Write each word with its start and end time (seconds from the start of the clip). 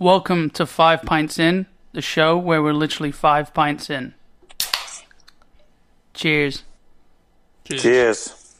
Welcome 0.00 0.50
to 0.50 0.64
Five 0.64 1.02
Pints 1.02 1.40
In, 1.40 1.66
the 1.92 2.00
show 2.00 2.38
where 2.38 2.62
we're 2.62 2.72
literally 2.72 3.10
five 3.10 3.52
pints 3.52 3.90
in. 3.90 4.14
Cheers. 6.14 6.62
Cheers. 7.64 8.54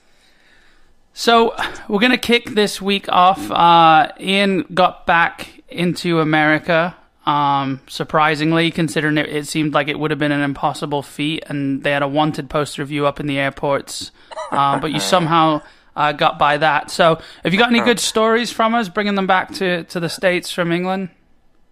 So, 1.12 1.54
we're 1.88 2.00
going 2.00 2.10
to 2.10 2.18
kick 2.18 2.50
this 2.50 2.82
week 2.82 3.08
off. 3.08 3.52
Uh, 3.52 4.10
Ian 4.18 4.64
got 4.74 5.06
back 5.06 5.62
into 5.68 6.18
America, 6.18 6.96
um, 7.24 7.82
surprisingly, 7.86 8.72
considering 8.72 9.16
it, 9.16 9.28
it 9.28 9.46
seemed 9.46 9.74
like 9.74 9.86
it 9.86 9.96
would 9.96 10.10
have 10.10 10.18
been 10.18 10.32
an 10.32 10.42
impossible 10.42 11.04
feat, 11.04 11.44
and 11.46 11.84
they 11.84 11.92
had 11.92 12.02
a 12.02 12.08
wanted 12.08 12.50
poster 12.50 12.82
of 12.82 12.90
you 12.90 13.06
up 13.06 13.20
in 13.20 13.28
the 13.28 13.38
airports. 13.38 14.10
Uh, 14.50 14.80
but 14.80 14.90
you 14.90 14.98
somehow 14.98 15.62
uh, 15.94 16.10
got 16.10 16.36
by 16.36 16.56
that. 16.56 16.90
So, 16.90 17.20
have 17.44 17.52
you 17.52 17.60
got 17.60 17.70
any 17.70 17.80
good 17.80 18.00
stories 18.00 18.50
from 18.50 18.74
us, 18.74 18.88
bringing 18.88 19.14
them 19.14 19.28
back 19.28 19.52
to, 19.54 19.84
to 19.84 20.00
the 20.00 20.08
States 20.08 20.50
from 20.50 20.72
England? 20.72 21.10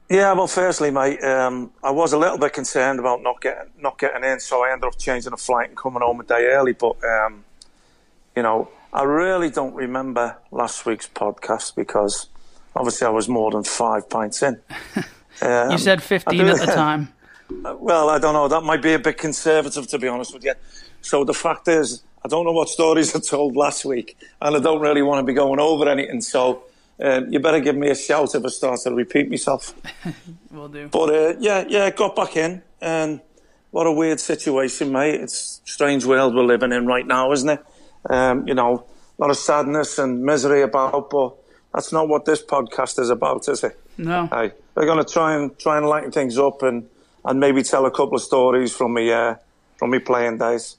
Yeah, 0.08 0.32
well, 0.34 0.46
firstly, 0.46 0.90
mate, 0.92 1.22
um, 1.24 1.72
I 1.82 1.90
was 1.90 2.12
a 2.12 2.18
little 2.18 2.38
bit 2.38 2.52
concerned 2.52 3.00
about 3.00 3.22
not 3.22 3.40
getting 3.40 3.70
not 3.80 3.98
getting 3.98 4.22
in, 4.22 4.38
so 4.38 4.62
I 4.64 4.72
ended 4.72 4.86
up 4.86 4.98
changing 4.98 5.32
a 5.32 5.36
flight 5.36 5.68
and 5.68 5.76
coming 5.76 6.02
home 6.02 6.20
a 6.20 6.24
day 6.24 6.46
early. 6.46 6.72
But 6.72 7.02
um, 7.04 7.44
you 8.36 8.42
know, 8.42 8.68
I 8.92 9.02
really 9.02 9.50
don't 9.50 9.74
remember 9.74 10.36
last 10.52 10.86
week's 10.86 11.08
podcast 11.08 11.74
because 11.74 12.28
obviously 12.76 13.06
I 13.06 13.10
was 13.10 13.28
more 13.28 13.50
than 13.50 13.64
five 13.64 14.08
pints 14.08 14.42
in. 14.42 14.60
Um, 15.42 15.70
You 15.70 15.76
said 15.76 16.02
15 16.02 16.38
do- 16.38 16.48
at 16.48 16.58
the 16.60 16.66
time. 16.66 17.12
Well, 17.78 18.08
I 18.08 18.18
don't 18.18 18.32
know. 18.32 18.48
That 18.48 18.62
might 18.62 18.82
be 18.82 18.94
a 18.94 18.98
bit 18.98 19.18
conservative, 19.18 19.86
to 19.88 19.98
be 19.98 20.08
honest 20.08 20.34
with 20.34 20.42
you. 20.44 20.54
So 21.00 21.24
the 21.24 21.34
fact 21.34 21.68
is, 21.68 22.02
I 22.24 22.28
don't 22.28 22.44
know 22.44 22.52
what 22.52 22.68
stories 22.68 23.14
I 23.18 23.20
told 23.20 23.54
last 23.54 23.84
week, 23.84 24.16
and 24.40 24.56
I 24.56 24.58
don't 24.58 24.80
really 24.80 25.02
want 25.02 25.20
to 25.20 25.22
be 25.24 25.32
going 25.34 25.60
over 25.60 25.88
anything. 25.88 26.22
So 26.22 26.64
um, 27.00 27.30
you 27.30 27.40
better 27.40 27.60
give 27.60 27.76
me 27.76 27.90
a 27.90 27.94
shout 27.94 28.34
if 28.34 28.44
I 28.44 28.48
start 28.48 28.80
to 28.84 28.94
repeat 28.94 29.30
myself. 29.30 29.74
Will 30.50 30.68
do. 30.68 30.88
But 30.88 31.10
uh, 31.10 31.34
yeah, 31.38 31.64
yeah, 31.68 31.90
got 31.90 32.16
back 32.16 32.36
in, 32.36 32.62
and 32.80 33.20
what 33.70 33.86
a 33.86 33.92
weird 33.92 34.20
situation, 34.20 34.92
mate. 34.92 35.20
It's 35.20 35.60
a 35.64 35.70
strange 35.70 36.04
world 36.06 36.34
we're 36.34 36.44
living 36.44 36.72
in 36.72 36.86
right 36.86 37.06
now, 37.06 37.32
isn't 37.32 37.48
it? 37.48 37.64
Um, 38.08 38.48
you 38.48 38.54
know, 38.54 38.86
a 39.18 39.22
lot 39.22 39.30
of 39.30 39.36
sadness 39.36 39.98
and 39.98 40.22
misery 40.22 40.62
about, 40.62 41.10
but 41.10 41.34
that's 41.74 41.92
not 41.92 42.08
what 42.08 42.24
this 42.24 42.42
podcast 42.42 42.98
is 42.98 43.10
about, 43.10 43.48
is 43.48 43.62
it? 43.64 43.78
No. 43.98 44.26
Hey, 44.26 44.52
we're 44.74 44.86
going 44.86 45.04
to 45.04 45.12
try 45.12 45.34
and 45.34 45.58
try 45.58 45.76
and 45.76 45.86
lighten 45.86 46.12
things 46.12 46.38
up 46.38 46.62
and, 46.62 46.88
and 47.24 47.40
maybe 47.40 47.62
tell 47.62 47.84
a 47.84 47.90
couple 47.90 48.14
of 48.14 48.22
stories 48.22 48.74
from 48.74 48.94
me 48.94 49.12
uh, 49.12 49.34
from 49.76 49.90
me 49.90 49.98
playing 49.98 50.38
days. 50.38 50.76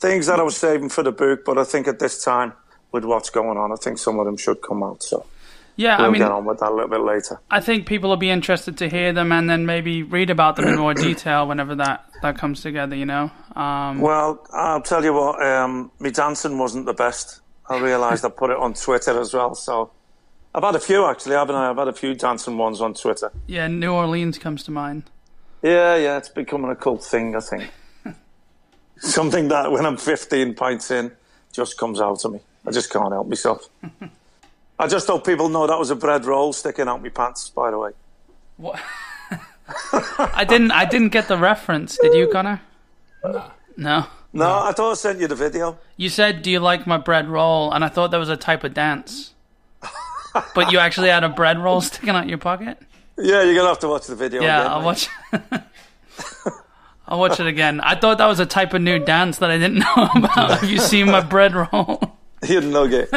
Things 0.00 0.26
that 0.26 0.40
I 0.40 0.42
was 0.42 0.56
saving 0.56 0.88
for 0.88 1.04
the 1.04 1.12
book, 1.12 1.44
but 1.44 1.58
I 1.58 1.64
think 1.64 1.86
at 1.86 2.00
this 2.00 2.24
time, 2.24 2.54
with 2.90 3.04
what's 3.04 3.30
going 3.30 3.56
on, 3.56 3.72
I 3.72 3.76
think 3.76 3.98
some 3.98 4.18
of 4.18 4.26
them 4.26 4.36
should 4.36 4.60
come 4.60 4.82
out. 4.82 5.02
So 5.02 5.24
Yeah, 5.76 5.96
we'll 5.98 6.06
I 6.06 6.10
mean, 6.10 6.20
get 6.20 6.30
on 6.30 6.44
with 6.44 6.58
that 6.60 6.70
a 6.70 6.74
little 6.74 6.90
bit 6.90 7.00
later. 7.00 7.40
I 7.50 7.60
think 7.60 7.86
people 7.86 8.10
will 8.10 8.16
be 8.18 8.30
interested 8.30 8.76
to 8.78 8.88
hear 8.88 9.12
them 9.12 9.32
and 9.32 9.48
then 9.48 9.64
maybe 9.64 10.02
read 10.02 10.28
about 10.30 10.56
them 10.56 10.66
in 10.68 10.76
more 10.78 10.94
detail 11.08 11.48
whenever 11.48 11.74
that, 11.76 12.04
that 12.22 12.36
comes 12.36 12.60
together, 12.60 12.94
you 12.94 13.06
know? 13.06 13.30
Um, 13.56 14.00
Well, 14.00 14.46
I'll 14.52 14.82
tell 14.82 15.02
you 15.02 15.14
what, 15.14 15.42
um, 15.44 15.90
my 15.98 16.10
dancing 16.10 16.58
wasn't 16.58 16.86
the 16.86 16.92
best. 16.92 17.40
I 17.68 17.78
realised 17.78 18.24
I 18.24 18.28
put 18.28 18.50
it 18.50 18.56
on 18.58 18.74
Twitter 18.74 19.18
as 19.18 19.32
well. 19.32 19.54
So 19.54 19.90
I've 20.54 20.62
had 20.62 20.74
a 20.74 20.80
few 20.80 21.06
actually, 21.06 21.36
haven't 21.36 21.54
I? 21.56 21.70
I've 21.70 21.78
had 21.78 21.88
a 21.88 21.92
few 21.94 22.14
dancing 22.14 22.58
ones 22.58 22.80
on 22.82 22.92
Twitter. 22.94 23.32
yeah, 23.46 23.66
New 23.68 23.92
Orleans 23.92 24.38
comes 24.38 24.62
to 24.64 24.70
mind. 24.70 25.04
Yeah, 25.62 25.96
yeah, 25.96 26.18
it's 26.18 26.28
becoming 26.28 26.70
a 26.70 26.76
cult 26.76 27.04
thing, 27.04 27.34
I 27.36 27.40
think. 27.40 27.70
Something 28.98 29.48
that 29.48 29.70
when 29.72 29.86
I'm 29.86 29.96
15 29.96 30.54
pints 30.54 30.90
in 30.90 31.12
just 31.52 31.78
comes 31.78 32.00
out 32.00 32.24
of 32.24 32.32
me. 32.32 32.40
I 32.66 32.70
just 32.72 32.90
can't 32.92 33.12
help 33.12 33.28
myself. 33.28 33.68
I 34.78 34.86
just 34.88 35.06
hope 35.06 35.24
people 35.24 35.48
know 35.48 35.66
that 35.66 35.78
was 35.78 35.90
a 35.90 35.96
bread 35.96 36.24
roll 36.24 36.52
sticking 36.52 36.88
out 36.88 37.02
my 37.02 37.08
pants, 37.08 37.50
by 37.50 37.70
the 37.70 37.78
way. 37.78 37.90
What? 38.56 38.80
I 39.92 40.44
didn't. 40.48 40.70
I 40.72 40.84
didn't 40.84 41.10
get 41.10 41.28
the 41.28 41.36
reference. 41.38 41.96
Did 41.98 42.14
you, 42.14 42.28
Connor? 42.28 42.60
No. 43.24 43.44
No, 43.76 44.06
No, 44.32 44.62
I 44.64 44.72
thought 44.72 44.90
I 44.90 44.94
sent 44.94 45.20
you 45.20 45.28
the 45.28 45.34
video. 45.34 45.78
You 45.96 46.08
said, 46.08 46.42
"Do 46.42 46.50
you 46.50 46.60
like 46.60 46.86
my 46.86 46.98
bread 46.98 47.28
roll?" 47.28 47.72
And 47.72 47.84
I 47.84 47.88
thought 47.88 48.10
that 48.10 48.18
was 48.18 48.28
a 48.28 48.36
type 48.36 48.64
of 48.64 48.74
dance. 48.74 49.32
but 50.54 50.72
you 50.72 50.78
actually 50.78 51.08
had 51.08 51.24
a 51.24 51.28
bread 51.30 51.58
roll 51.58 51.80
sticking 51.80 52.10
out 52.10 52.28
your 52.28 52.38
pocket. 52.38 52.78
Yeah, 53.16 53.42
you're 53.44 53.62
to 53.62 53.68
have 53.68 53.78
to 53.80 53.88
watch 53.88 54.06
the 54.06 54.16
video 54.16 54.42
Yeah, 54.42 54.60
again, 54.60 54.70
I'll 54.72 54.78
mate. 54.80 54.84
watch. 54.86 55.08
I'll 57.08 57.18
watch 57.18 57.40
it 57.40 57.46
again. 57.46 57.80
I 57.80 57.94
thought 57.94 58.18
that 58.18 58.26
was 58.26 58.40
a 58.40 58.46
type 58.46 58.72
of 58.74 58.80
new 58.82 58.98
dance 58.98 59.38
that 59.38 59.50
I 59.50 59.58
didn't 59.58 59.78
know 59.80 60.08
about. 60.14 60.60
Have 60.60 60.70
you 60.70 60.78
seen 60.78 61.06
my 61.10 61.20
bread 61.20 61.54
roll? 61.54 62.16
You 62.46 62.60
nugget. 62.60 63.08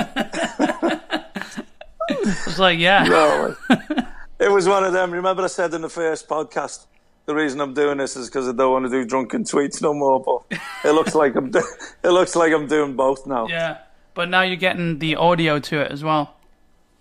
It's 2.10 2.60
like, 2.60 2.80
yeah. 2.80 3.04
No, 3.04 3.56
it 4.40 4.52
was 4.52 4.68
one 4.68 4.84
of 4.84 4.94
them. 4.94 5.12
Remember, 5.12 5.44
I 5.44 5.48
said 5.48 5.74
in 5.74 5.82
the 5.82 5.90
first 5.90 6.28
podcast, 6.28 6.86
the 7.26 7.34
reason 7.36 7.60
I'm 7.62 7.74
doing 7.74 7.98
this 7.98 8.16
is 8.16 8.28
because 8.30 8.48
I 8.48 8.52
don't 8.54 8.72
want 8.72 8.86
to 8.86 8.92
do 8.92 9.06
drunken 9.06 9.44
tweets 9.44 9.82
no 9.82 9.94
more. 9.94 10.22
But 10.22 10.60
it 10.84 10.92
looks 10.94 11.16
like 11.22 11.36
I'm. 11.36 11.52
Do- 11.52 11.64
it 12.04 12.10
looks 12.10 12.36
like 12.36 12.54
I'm 12.54 12.68
doing 12.68 12.96
both 12.96 13.26
now. 13.26 13.48
Yeah. 13.48 13.78
But 14.14 14.30
now 14.30 14.42
you're 14.44 14.56
getting 14.56 15.00
the 15.00 15.16
audio 15.18 15.60
to 15.60 15.82
it 15.82 15.92
as 15.92 16.04
well. 16.04 16.36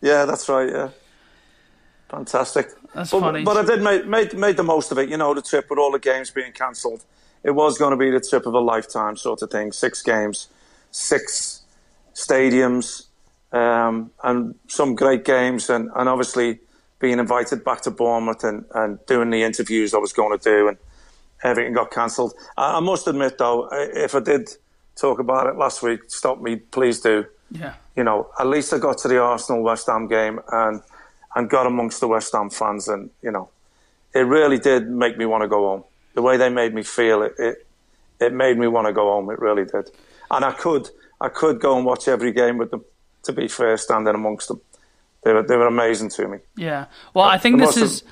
Yeah, 0.01 0.25
that's 0.25 0.49
right. 0.49 0.69
Yeah, 0.69 0.89
fantastic. 2.09 2.69
That's 2.95 3.11
But, 3.11 3.21
funny. 3.21 3.43
but 3.45 3.57
I 3.57 3.65
did 3.65 3.83
make, 3.83 4.07
made 4.07 4.35
made 4.35 4.57
the 4.57 4.63
most 4.63 4.93
of 4.93 4.99
it. 4.99 5.09
You 5.09 5.17
know, 5.17 5.35
the 5.35 5.43
trip 5.43 5.67
with 5.71 5.79
all 5.79 5.91
the 5.93 5.99
games 5.99 6.31
being 6.31 6.53
cancelled. 6.53 7.05
It 7.43 7.51
was 7.53 7.77
going 7.79 7.91
to 7.91 7.97
be 7.97 8.11
the 8.11 8.21
trip 8.21 8.47
of 8.47 8.55
a 8.55 8.59
lifetime, 8.61 9.17
sort 9.17 9.43
of 9.43 9.51
thing. 9.51 9.71
Six 9.73 10.03
games, 10.03 10.49
six 10.91 11.63
stadiums, 12.15 13.07
um, 13.55 14.11
and 14.23 14.55
some 14.67 14.95
great 14.95 15.25
games, 15.25 15.71
and, 15.71 15.91
and 15.95 16.09
obviously 16.09 16.59
being 16.99 17.19
invited 17.19 17.65
back 17.65 17.83
to 17.83 17.91
Bournemouth 17.91 18.45
and, 18.45 18.65
and 18.75 18.99
doing 19.07 19.31
the 19.31 19.43
interviews 19.43 19.95
I 19.95 19.99
was 19.99 20.13
going 20.13 20.37
to 20.37 20.43
do, 20.43 20.69
and 20.69 20.77
everything 21.43 21.73
got 21.75 21.91
cancelled. 21.91 22.35
I, 22.57 22.77
I 22.79 22.81
must 22.81 23.07
admit, 23.07 23.39
though, 23.39 23.69
if 23.71 24.15
I 24.15 24.21
did 24.21 24.49
talk 24.97 25.19
about 25.19 25.47
it 25.47 25.57
last 25.57 25.83
week, 25.83 26.01
stop 26.09 26.41
me, 26.41 26.57
please 26.57 27.01
do. 27.01 27.27
yeah. 27.51 27.75
You 27.97 28.03
know, 28.03 28.29
at 28.41 28.49
least 28.49 28.73
I 28.75 28.79
got 28.79 28.99
to 28.99 29.09
the 29.09 29.21
Arsenal 29.21 29.63
West 29.63 29.87
Ham 29.87 30.09
game 30.09 30.41
and 30.51 30.83
and 31.37 31.51
got 31.51 31.67
amongst 31.67 32.01
the 32.01 32.09
West 32.09 32.33
Ham 32.33 32.51
fans, 32.51 32.89
and 32.89 33.11
you 33.23 33.31
know, 33.31 33.51
it 34.15 34.21
really 34.21 34.59
did 34.59 34.89
make 34.89 35.17
me 35.17 35.27
want 35.27 35.43
to 35.43 35.49
go 35.49 35.69
home. 35.69 35.85
The 36.15 36.23
way 36.23 36.37
they 36.37 36.49
made 36.49 36.75
me 36.75 36.83
feel, 36.83 37.23
it 37.23 37.35
it, 37.39 37.67
it 38.21 38.33
made 38.33 38.59
me 38.59 38.67
want 38.67 38.89
to 38.89 38.93
go 38.93 39.13
home. 39.13 39.31
It 39.31 39.39
really 39.39 39.65
did, 39.65 39.91
and 40.31 40.45
I 40.45 40.53
could 40.53 40.91
I 41.21 41.29
could 41.29 41.61
go 41.61 41.77
and 41.77 41.87
watch 41.87 42.09
every 42.09 42.33
game 42.33 42.59
with 42.59 42.71
them. 42.73 42.85
To 43.25 43.33
be 43.33 43.49
fair, 43.49 43.77
standing 43.77 44.15
amongst 44.15 44.49
them, 44.49 44.61
they 45.23 45.33
were 45.33 45.43
they 45.43 45.57
were 45.57 45.67
amazing 45.67 46.11
to 46.11 46.29
me. 46.29 46.39
Yeah. 46.57 46.87
Well, 47.15 47.25
I 47.25 47.39
think 47.39 47.59
the 47.59 47.67
this 47.67 47.77
is. 47.77 48.03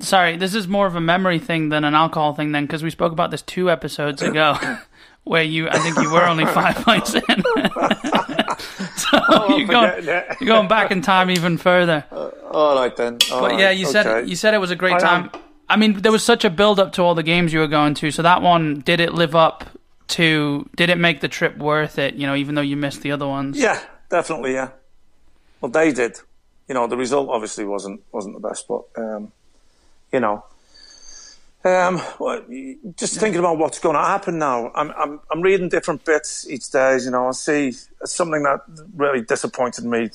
Sorry, 0.00 0.38
this 0.38 0.54
is 0.54 0.66
more 0.66 0.86
of 0.86 0.96
a 0.96 1.02
memory 1.02 1.38
thing 1.38 1.68
than 1.68 1.84
an 1.84 1.94
alcohol 1.94 2.32
thing, 2.32 2.52
then, 2.52 2.64
because 2.64 2.82
we 2.82 2.88
spoke 2.88 3.12
about 3.12 3.30
this 3.30 3.42
two 3.42 3.70
episodes 3.70 4.22
ago, 4.22 4.56
where 5.24 5.42
you, 5.42 5.68
I 5.68 5.78
think 5.80 5.98
you 5.98 6.10
were 6.10 6.24
only 6.24 6.46
five 6.46 6.76
pints 6.84 7.14
in. 7.14 7.20
so 8.96 9.08
oh, 9.12 9.56
you're, 9.58 9.68
going, 9.68 10.04
you're 10.04 10.46
going 10.46 10.68
back 10.68 10.90
in 10.90 11.02
time 11.02 11.30
even 11.30 11.58
further. 11.58 12.06
Uh, 12.10 12.30
all 12.50 12.74
right 12.76 12.96
then. 12.96 13.18
All 13.30 13.42
But 13.42 13.58
yeah, 13.58 13.70
you 13.70 13.84
said 13.84 14.06
okay. 14.06 14.26
you 14.28 14.34
said 14.34 14.54
it 14.54 14.58
was 14.58 14.70
a 14.70 14.76
great 14.76 14.94
I 14.94 14.98
time. 14.98 15.30
am- 15.34 15.40
I 15.68 15.76
mean, 15.76 16.00
there 16.00 16.12
was 16.12 16.22
such 16.22 16.44
a 16.44 16.50
build 16.50 16.78
up 16.78 16.92
to 16.92 17.02
all 17.02 17.14
the 17.14 17.22
games 17.22 17.52
you 17.52 17.58
were 17.58 17.66
going 17.66 17.94
to. 17.94 18.10
So 18.10 18.22
that 18.22 18.40
one, 18.40 18.80
did 18.80 19.00
it 19.00 19.12
live 19.14 19.34
up 19.34 19.64
to? 20.08 20.68
Did 20.76 20.90
it 20.90 20.96
make 20.96 21.20
the 21.20 21.28
trip 21.28 21.58
worth 21.58 21.98
it? 21.98 22.14
You 22.14 22.26
know, 22.26 22.34
even 22.36 22.54
though 22.54 22.62
you 22.62 22.76
missed 22.76 23.02
the 23.02 23.10
other 23.12 23.26
ones. 23.26 23.58
Yeah, 23.58 23.80
definitely. 24.10 24.54
Yeah. 24.54 24.70
Well, 25.60 25.70
they 25.70 25.92
did. 25.92 26.18
You 26.68 26.74
know, 26.74 26.86
the 26.86 26.96
result 26.96 27.28
obviously 27.28 27.64
wasn't 27.64 28.02
wasn't 28.12 28.40
the 28.40 28.48
best, 28.48 28.66
but 28.68 28.82
um, 28.96 29.32
you 30.12 30.20
know, 30.20 30.44
um, 31.66 32.00
well, 32.20 32.44
just 32.96 33.18
thinking 33.18 33.40
about 33.40 33.58
what's 33.58 33.80
going 33.80 33.96
to 33.96 34.02
happen 34.02 34.38
now. 34.38 34.70
I'm 34.74 34.92
I'm 34.92 35.20
I'm 35.30 35.42
reading 35.42 35.68
different 35.68 36.04
bits 36.04 36.48
each 36.48 36.70
day. 36.70 36.98
You 37.02 37.10
know, 37.10 37.28
I 37.28 37.32
see 37.32 37.72
something 38.04 38.42
that 38.44 38.60
really 38.94 39.22
disappointed 39.22 39.84
me 39.84 40.10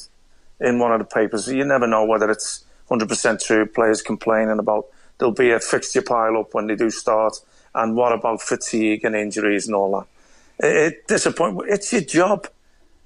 in 0.62 0.80
one 0.80 0.94
of 0.94 1.00
the 1.00 1.06
papers. 1.06 1.48
You 1.48 1.66
never 1.66 1.88
know 1.88 2.06
whether 2.06 2.30
it's 2.30 2.64
100% 2.90 3.44
true. 3.44 3.66
Players 3.66 4.02
complaining 4.02 4.60
about 4.60 4.86
there'll 5.18 5.34
be 5.34 5.52
a 5.52 5.60
fixture 5.60 6.02
pile 6.02 6.38
up 6.38 6.54
when 6.54 6.68
they 6.68 6.76
do 6.76 6.90
start, 6.90 7.38
and 7.76 7.96
what 7.96 8.14
about 8.14 8.42
fatigue 8.42 9.04
and 9.04 9.16
injuries 9.16 9.68
and 9.68 9.76
all 9.76 9.92
that. 10.00 10.66
It, 10.66 10.76
it 10.76 11.08
disappoint. 11.08 11.62
It's 11.68 11.92
your 11.92 12.02
job. 12.02 12.48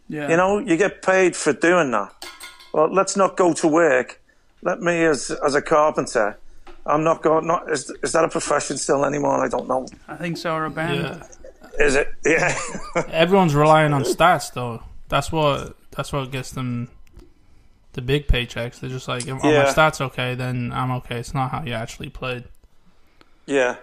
Yeah. 0.08 0.30
You 0.30 0.38
know, 0.38 0.60
you 0.60 0.78
get 0.78 1.02
paid 1.02 1.36
for 1.36 1.54
doing 1.54 1.92
that. 1.92 2.26
Well, 2.74 2.94
let's 2.94 3.16
not 3.16 3.38
go 3.38 3.54
to 3.54 3.68
work. 3.68 4.22
Let 4.62 4.82
me, 4.82 5.04
as 5.06 5.32
as 5.46 5.56
a 5.56 5.62
carpenter, 5.62 6.38
I'm 6.86 7.04
not 7.04 7.22
going. 7.22 7.48
Not 7.48 7.72
is 7.72 7.92
is 8.04 8.12
that 8.12 8.24
a 8.24 8.30
profession 8.30 8.78
still 8.78 9.06
anymore? 9.06 9.44
I 9.44 9.48
don't 9.48 9.68
know. 9.68 9.88
I 10.08 10.16
think 10.16 10.38
so. 10.38 10.54
Or 10.54 10.66
a 10.66 10.70
band. 10.70 11.02
Yeah. 11.02 11.86
Is 11.86 11.96
it? 11.96 12.08
Yeah. 12.26 12.58
Everyone's 13.12 13.56
relying 13.56 13.94
on 13.94 14.04
stats 14.04 14.54
though. 14.54 14.84
That's 15.10 15.32
what 15.32 15.76
that's 15.92 16.12
what 16.14 16.32
gets 16.32 16.52
them 16.52 16.90
the 17.94 18.02
big 18.02 18.28
paychecks. 18.28 18.80
They're 18.80 18.90
just 18.90 19.08
like, 19.08 19.28
oh, 19.28 19.36
my 19.36 19.66
stats 19.66 20.02
okay, 20.02 20.36
then 20.36 20.72
I'm 20.74 20.92
okay. 20.92 21.18
It's 21.20 21.34
not 21.34 21.52
how 21.52 21.64
you 21.64 21.74
actually 21.74 22.10
played. 22.10 22.44
yeah. 23.46 23.78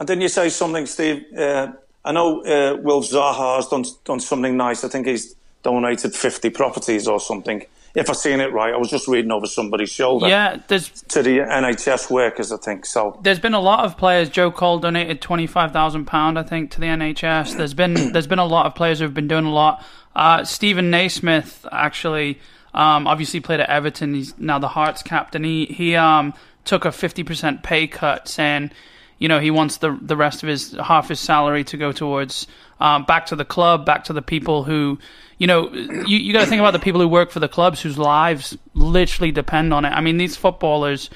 And 0.00 0.08
then 0.08 0.20
you 0.20 0.28
say 0.28 0.48
something, 0.48 0.86
Steve. 0.86 1.24
Uh, 1.36 1.72
I 2.04 2.12
know 2.12 2.40
uh, 2.44 2.76
Will 2.76 3.02
Zaha 3.02 3.56
has 3.56 3.66
done 3.66 3.84
done 4.04 4.20
something 4.20 4.56
nice. 4.56 4.84
I 4.84 4.88
think 4.88 5.06
he's 5.08 5.34
donated 5.62 6.14
50 6.14 6.50
properties 6.50 7.08
or 7.08 7.20
something 7.20 7.64
if 7.94 8.10
I 8.10 8.12
seen 8.12 8.40
it 8.40 8.52
right, 8.52 8.72
I 8.72 8.76
was 8.76 8.90
just 8.90 9.08
reading 9.08 9.32
over 9.32 9.46
somebody's 9.46 9.90
shoulder. 9.90 10.28
Yeah, 10.28 10.60
there's 10.68 10.88
To 10.90 11.22
the 11.22 11.38
NHS 11.38 12.10
workers, 12.10 12.52
I 12.52 12.56
think. 12.56 12.86
So 12.86 13.18
there's 13.22 13.38
been 13.38 13.54
a 13.54 13.60
lot 13.60 13.84
of 13.84 13.96
players. 13.96 14.28
Joe 14.28 14.50
Cole 14.50 14.78
donated 14.78 15.20
twenty 15.20 15.46
five 15.46 15.72
thousand 15.72 16.04
pound, 16.06 16.38
I 16.38 16.42
think, 16.42 16.70
to 16.72 16.80
the 16.80 16.86
NHS. 16.86 17.56
There's 17.56 17.74
been 17.74 17.94
there's 18.12 18.26
been 18.26 18.38
a 18.38 18.46
lot 18.46 18.66
of 18.66 18.74
players 18.74 18.98
who've 19.00 19.14
been 19.14 19.28
doing 19.28 19.46
a 19.46 19.52
lot. 19.52 19.84
Uh, 20.14 20.44
Steven 20.44 20.90
Naismith 20.90 21.66
actually, 21.70 22.40
um, 22.74 23.06
obviously 23.06 23.40
played 23.40 23.60
at 23.60 23.68
Everton. 23.68 24.14
He's 24.14 24.36
now 24.38 24.58
the 24.58 24.68
Hearts 24.68 25.02
captain. 25.02 25.44
He 25.44 25.66
he 25.66 25.96
um, 25.96 26.34
took 26.64 26.84
a 26.84 26.92
fifty 26.92 27.24
percent 27.24 27.62
pay 27.62 27.86
cut, 27.86 28.28
saying, 28.28 28.70
you 29.18 29.28
know, 29.28 29.40
he 29.40 29.50
wants 29.50 29.78
the 29.78 29.98
the 30.00 30.16
rest 30.16 30.42
of 30.42 30.48
his 30.48 30.72
half 30.72 31.08
his 31.08 31.20
salary 31.20 31.64
to 31.64 31.76
go 31.76 31.92
towards 31.92 32.46
um, 32.80 33.04
back 33.04 33.26
to 33.26 33.36
the 33.36 33.44
club, 33.44 33.86
back 33.86 34.04
to 34.04 34.12
the 34.12 34.22
people 34.22 34.64
who. 34.64 34.98
You 35.38 35.46
know, 35.46 35.72
you, 35.72 36.18
you 36.18 36.32
got 36.32 36.40
to 36.40 36.46
think 36.46 36.60
about 36.60 36.72
the 36.72 36.78
people 36.80 37.00
who 37.00 37.08
work 37.08 37.30
for 37.30 37.38
the 37.40 37.48
clubs 37.48 37.80
whose 37.80 37.96
lives 37.96 38.58
literally 38.74 39.30
depend 39.32 39.72
on 39.72 39.84
it. 39.84 39.90
I 39.90 40.00
mean, 40.00 40.16
these 40.16 40.36
footballers, 40.36 41.10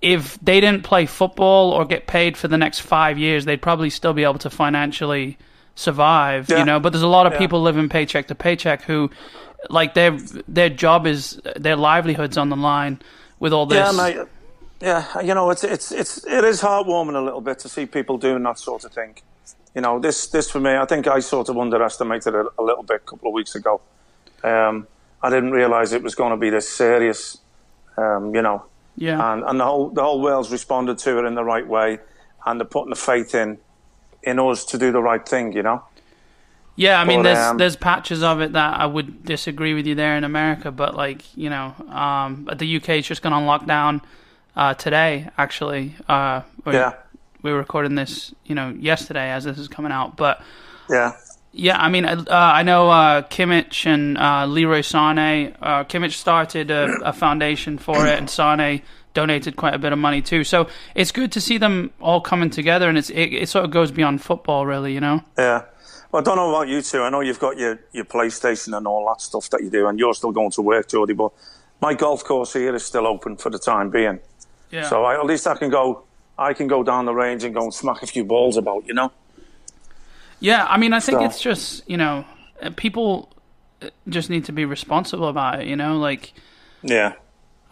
if 0.00 0.38
they 0.40 0.60
didn't 0.60 0.82
play 0.82 1.04
football 1.06 1.70
or 1.72 1.84
get 1.84 2.06
paid 2.06 2.36
for 2.38 2.48
the 2.48 2.56
next 2.56 2.80
five 2.80 3.18
years, 3.18 3.44
they'd 3.44 3.60
probably 3.60 3.90
still 3.90 4.14
be 4.14 4.24
able 4.24 4.38
to 4.38 4.50
financially 4.50 5.36
survive. 5.74 6.48
Yeah. 6.48 6.60
You 6.60 6.64
know, 6.64 6.80
but 6.80 6.90
there's 6.92 7.02
a 7.02 7.06
lot 7.08 7.26
of 7.26 7.34
Yeah. 7.34 7.38
people 7.38 7.60
living 7.62 7.88
paycheck 7.90 8.28
to 8.28 8.34
paycheck 8.34 8.82
who, 8.82 9.10
like 9.68 9.92
their 9.92 10.12
their 10.48 10.70
job 10.70 11.06
is 11.06 11.38
their 11.56 11.76
livelihoods 11.76 12.38
on 12.38 12.48
the 12.48 12.56
line 12.56 12.98
with 13.40 13.52
all 13.52 13.66
this. 13.66 13.76
yeah, 13.76 13.92
mate. 14.02 14.26
Yeah, 14.80 15.20
you 15.20 15.34
know, 15.34 15.50
it's 15.50 15.62
it's 15.64 15.92
it's 15.92 16.24
it 16.26 16.42
is 16.44 16.62
heartwarming 16.62 17.14
a 17.14 17.20
little 17.20 17.42
bit 17.42 17.58
to 17.58 17.68
see 17.68 17.84
people 17.84 18.16
doing 18.16 18.42
that 18.44 18.58
sort 18.58 18.84
of 18.84 18.92
thing. 18.92 19.16
You 19.74 19.80
know, 19.82 19.98
this 20.00 20.26
this 20.26 20.50
for 20.50 20.60
me, 20.60 20.76
I 20.76 20.84
think 20.84 21.06
I 21.06 21.20
sort 21.20 21.48
of 21.48 21.56
underestimated 21.56 22.34
it 22.34 22.46
a 22.58 22.62
little 22.62 22.82
bit 22.82 22.96
a 22.96 23.10
couple 23.10 23.28
of 23.28 23.34
weeks 23.34 23.54
ago. 23.54 23.80
Um, 24.42 24.86
I 25.22 25.30
didn't 25.30 25.52
realise 25.52 25.92
it 25.92 26.02
was 26.02 26.14
going 26.14 26.30
to 26.30 26.36
be 26.36 26.50
this 26.50 26.68
serious. 26.68 27.38
Um, 27.96 28.34
you 28.34 28.42
know, 28.42 28.64
yeah, 28.96 29.32
and 29.32 29.44
and 29.44 29.60
the 29.60 29.64
whole 29.64 29.90
the 29.90 30.02
whole 30.02 30.20
world's 30.20 30.50
responded 30.50 30.98
to 30.98 31.18
it 31.18 31.24
in 31.24 31.34
the 31.34 31.44
right 31.44 31.66
way, 31.66 31.98
and 32.46 32.58
they're 32.58 32.66
putting 32.66 32.90
the 32.90 32.96
faith 32.96 33.34
in 33.34 33.58
in 34.22 34.38
us 34.38 34.64
to 34.66 34.78
do 34.78 34.90
the 34.90 35.02
right 35.02 35.26
thing. 35.26 35.52
You 35.52 35.62
know. 35.62 35.84
yeah. 36.74 37.00
I 37.00 37.04
mean, 37.04 37.20
but, 37.20 37.34
there's 37.34 37.38
um, 37.38 37.58
there's 37.58 37.76
patches 37.76 38.22
of 38.22 38.40
it 38.40 38.52
that 38.54 38.80
I 38.80 38.86
would 38.86 39.24
disagree 39.24 39.74
with 39.74 39.86
you 39.86 39.94
there 39.94 40.16
in 40.16 40.24
America, 40.24 40.72
but 40.72 40.96
like 40.96 41.36
you 41.36 41.50
know, 41.50 41.74
um, 41.90 42.48
the 42.56 42.76
UK 42.76 42.88
is 42.90 43.06
just 43.06 43.22
gone 43.22 43.32
on 43.32 43.44
lockdown 43.44 44.02
uh, 44.56 44.74
today. 44.74 45.28
Actually, 45.38 45.94
uh, 46.08 46.42
Yeah. 46.66 46.94
We 47.42 47.52
were 47.52 47.58
recording 47.58 47.94
this, 47.94 48.34
you 48.44 48.54
know, 48.54 48.70
yesterday 48.78 49.30
as 49.30 49.44
this 49.44 49.58
is 49.58 49.68
coming 49.68 49.92
out, 49.92 50.16
but. 50.16 50.42
Yeah. 50.88 51.12
Yeah, 51.52 51.78
I 51.78 51.88
mean, 51.88 52.04
uh, 52.04 52.24
I 52.28 52.62
know 52.62 52.88
uh, 52.90 53.22
Kimmich 53.22 53.84
and 53.84 54.16
uh, 54.16 54.46
Leroy 54.46 54.82
Sane. 54.82 55.56
Uh, 55.60 55.82
Kimmich 55.82 56.12
started 56.12 56.70
a, 56.70 56.84
a 57.04 57.12
foundation 57.12 57.76
for 57.76 58.06
it, 58.06 58.16
and 58.18 58.30
Sane 58.30 58.82
donated 59.14 59.56
quite 59.56 59.74
a 59.74 59.78
bit 59.78 59.92
of 59.92 59.98
money 59.98 60.22
too. 60.22 60.44
So 60.44 60.68
it's 60.94 61.10
good 61.10 61.32
to 61.32 61.40
see 61.40 61.58
them 61.58 61.90
all 62.00 62.20
coming 62.20 62.50
together, 62.50 62.88
and 62.88 62.96
it's 62.96 63.10
it, 63.10 63.32
it 63.34 63.48
sort 63.48 63.64
of 63.64 63.72
goes 63.72 63.90
beyond 63.90 64.22
football, 64.22 64.64
really. 64.64 64.94
You 64.94 65.00
know? 65.00 65.24
Yeah. 65.36 65.64
Well, 66.12 66.22
I 66.22 66.24
don't 66.24 66.36
know 66.36 66.50
about 66.50 66.68
you 66.68 66.82
two. 66.82 67.02
I 67.02 67.10
know 67.10 67.20
you've 67.20 67.40
got 67.40 67.58
your, 67.58 67.80
your 67.92 68.04
PlayStation 68.04 68.76
and 68.76 68.86
all 68.86 69.06
that 69.08 69.20
stuff 69.20 69.50
that 69.50 69.62
you 69.62 69.70
do, 69.70 69.88
and 69.88 69.98
you're 69.98 70.14
still 70.14 70.32
going 70.32 70.52
to 70.52 70.62
work, 70.62 70.88
Geordie, 70.88 71.14
but 71.14 71.32
my 71.80 71.94
golf 71.94 72.22
course 72.24 72.52
here 72.52 72.74
is 72.74 72.84
still 72.84 73.06
open 73.06 73.36
for 73.36 73.50
the 73.50 73.58
time 73.58 73.90
being. 73.90 74.20
Yeah. 74.70 74.88
So 74.88 75.04
I, 75.04 75.14
at 75.14 75.26
least 75.26 75.46
I 75.46 75.56
can 75.56 75.70
go 75.70 76.04
I 76.40 76.54
can 76.54 76.66
go 76.66 76.82
down 76.82 77.04
the 77.04 77.12
range 77.14 77.44
and 77.44 77.54
go 77.54 77.62
and 77.62 77.72
smack 77.72 78.02
a 78.02 78.06
few 78.06 78.24
balls 78.24 78.56
about, 78.56 78.86
you 78.86 78.94
know? 78.94 79.12
yeah, 80.40 80.66
I 80.68 80.78
mean, 80.78 80.92
I 80.92 81.00
think 81.00 81.18
So- 81.18 81.24
it's 81.26 81.40
just 81.40 81.88
you 81.88 81.96
know, 81.98 82.24
uh, 82.62 82.70
people 82.76 83.30
uh, 83.82 83.90
just 84.08 84.30
need 84.30 84.46
to 84.46 84.52
be 84.52 84.64
responsible 84.64 85.28
about 85.28 85.60
it. 85.60 85.66
You 85.68 85.76
know, 85.76 85.98
like 85.98 86.32
Yeah. 86.82 87.12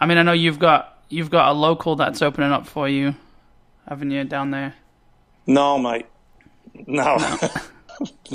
I 0.00 0.06
mean, 0.06 0.18
I 0.18 0.22
know 0.22 0.32
you've 0.32 0.58
got 0.58 0.98
you've 1.08 1.30
got 1.30 1.48
a 1.48 1.52
local 1.52 1.96
that's 1.96 2.20
opening 2.22 2.52
up 2.52 2.66
for 2.66 2.88
you, 2.88 3.14
haven't 3.88 4.10
you, 4.10 4.22
down 4.24 4.50
there? 4.50 4.74
No, 5.46 5.78
mate. 5.78 6.06
No. 6.86 7.16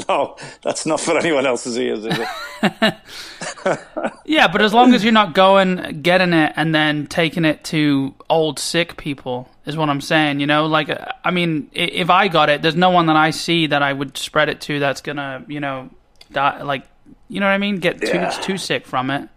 No, 0.10 0.36
that's 0.64 0.86
not 0.86 1.00
for 1.00 1.18
anyone 1.18 1.46
else's 1.46 1.78
ears, 1.78 2.06
is 2.06 2.20
it? 2.20 2.96
Yeah, 4.26 4.48
but 4.48 4.62
as 4.62 4.74
long 4.74 4.94
as 4.94 5.04
you're 5.04 5.14
not 5.14 5.34
going, 5.34 6.02
getting 6.02 6.34
it, 6.34 6.54
and 6.56 6.74
then 6.76 7.08
taking 7.08 7.46
it 7.46 7.64
to 7.66 8.14
old 8.30 8.58
sick 8.60 8.98
people, 8.98 9.48
is 9.65 9.77
what 9.77 9.89
I'm 9.89 10.01
saying. 10.01 10.39
You 10.39 10.48
know, 10.48 10.65
like 10.65 10.89
I 11.24 11.31
mean, 11.31 11.69
if 11.74 12.10
I 12.10 12.27
got 12.27 12.50
it, 12.50 12.62
there's 12.62 12.75
no 12.75 12.89
one 12.89 13.06
that 13.07 13.15
I 13.15 13.31
see 13.31 13.68
that 13.68 13.81
I 13.81 13.94
would 13.94 14.18
spread 14.18 14.50
it 14.50 14.62
to 14.62 14.80
that's 14.80 15.01
gonna, 15.01 15.45
you 15.48 15.60
know, 15.60 15.89
die, 16.31 16.62
like, 16.63 16.83
you 17.30 17.39
know 17.39 17.45
what 17.45 17.54
I 17.54 17.57
mean? 17.57 17.77
Get 17.77 18.01
too 18.01 18.07
Yeah. 18.18 18.30
too 18.30 18.57
sick 18.57 18.86
from 18.86 19.10
it. 19.10 19.30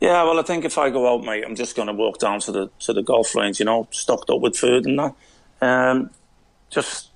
Yeah, 0.00 0.22
well, 0.24 0.38
I 0.38 0.42
think 0.42 0.64
if 0.64 0.76
I 0.76 0.90
go 0.90 1.12
out, 1.12 1.24
mate, 1.24 1.44
I'm 1.46 1.54
just 1.54 1.76
to 1.76 1.92
walk 1.94 2.18
down 2.18 2.40
to 2.40 2.52
the 2.52 2.70
to 2.80 2.92
the 2.92 3.02
golf 3.02 3.34
range, 3.34 3.58
you 3.58 3.64
know, 3.64 3.88
stocked 3.90 4.28
up 4.30 4.40
with 4.40 4.56
food 4.56 4.84
and 4.86 4.98
that. 4.98 5.14
Um, 5.62 6.10
just 6.70 7.10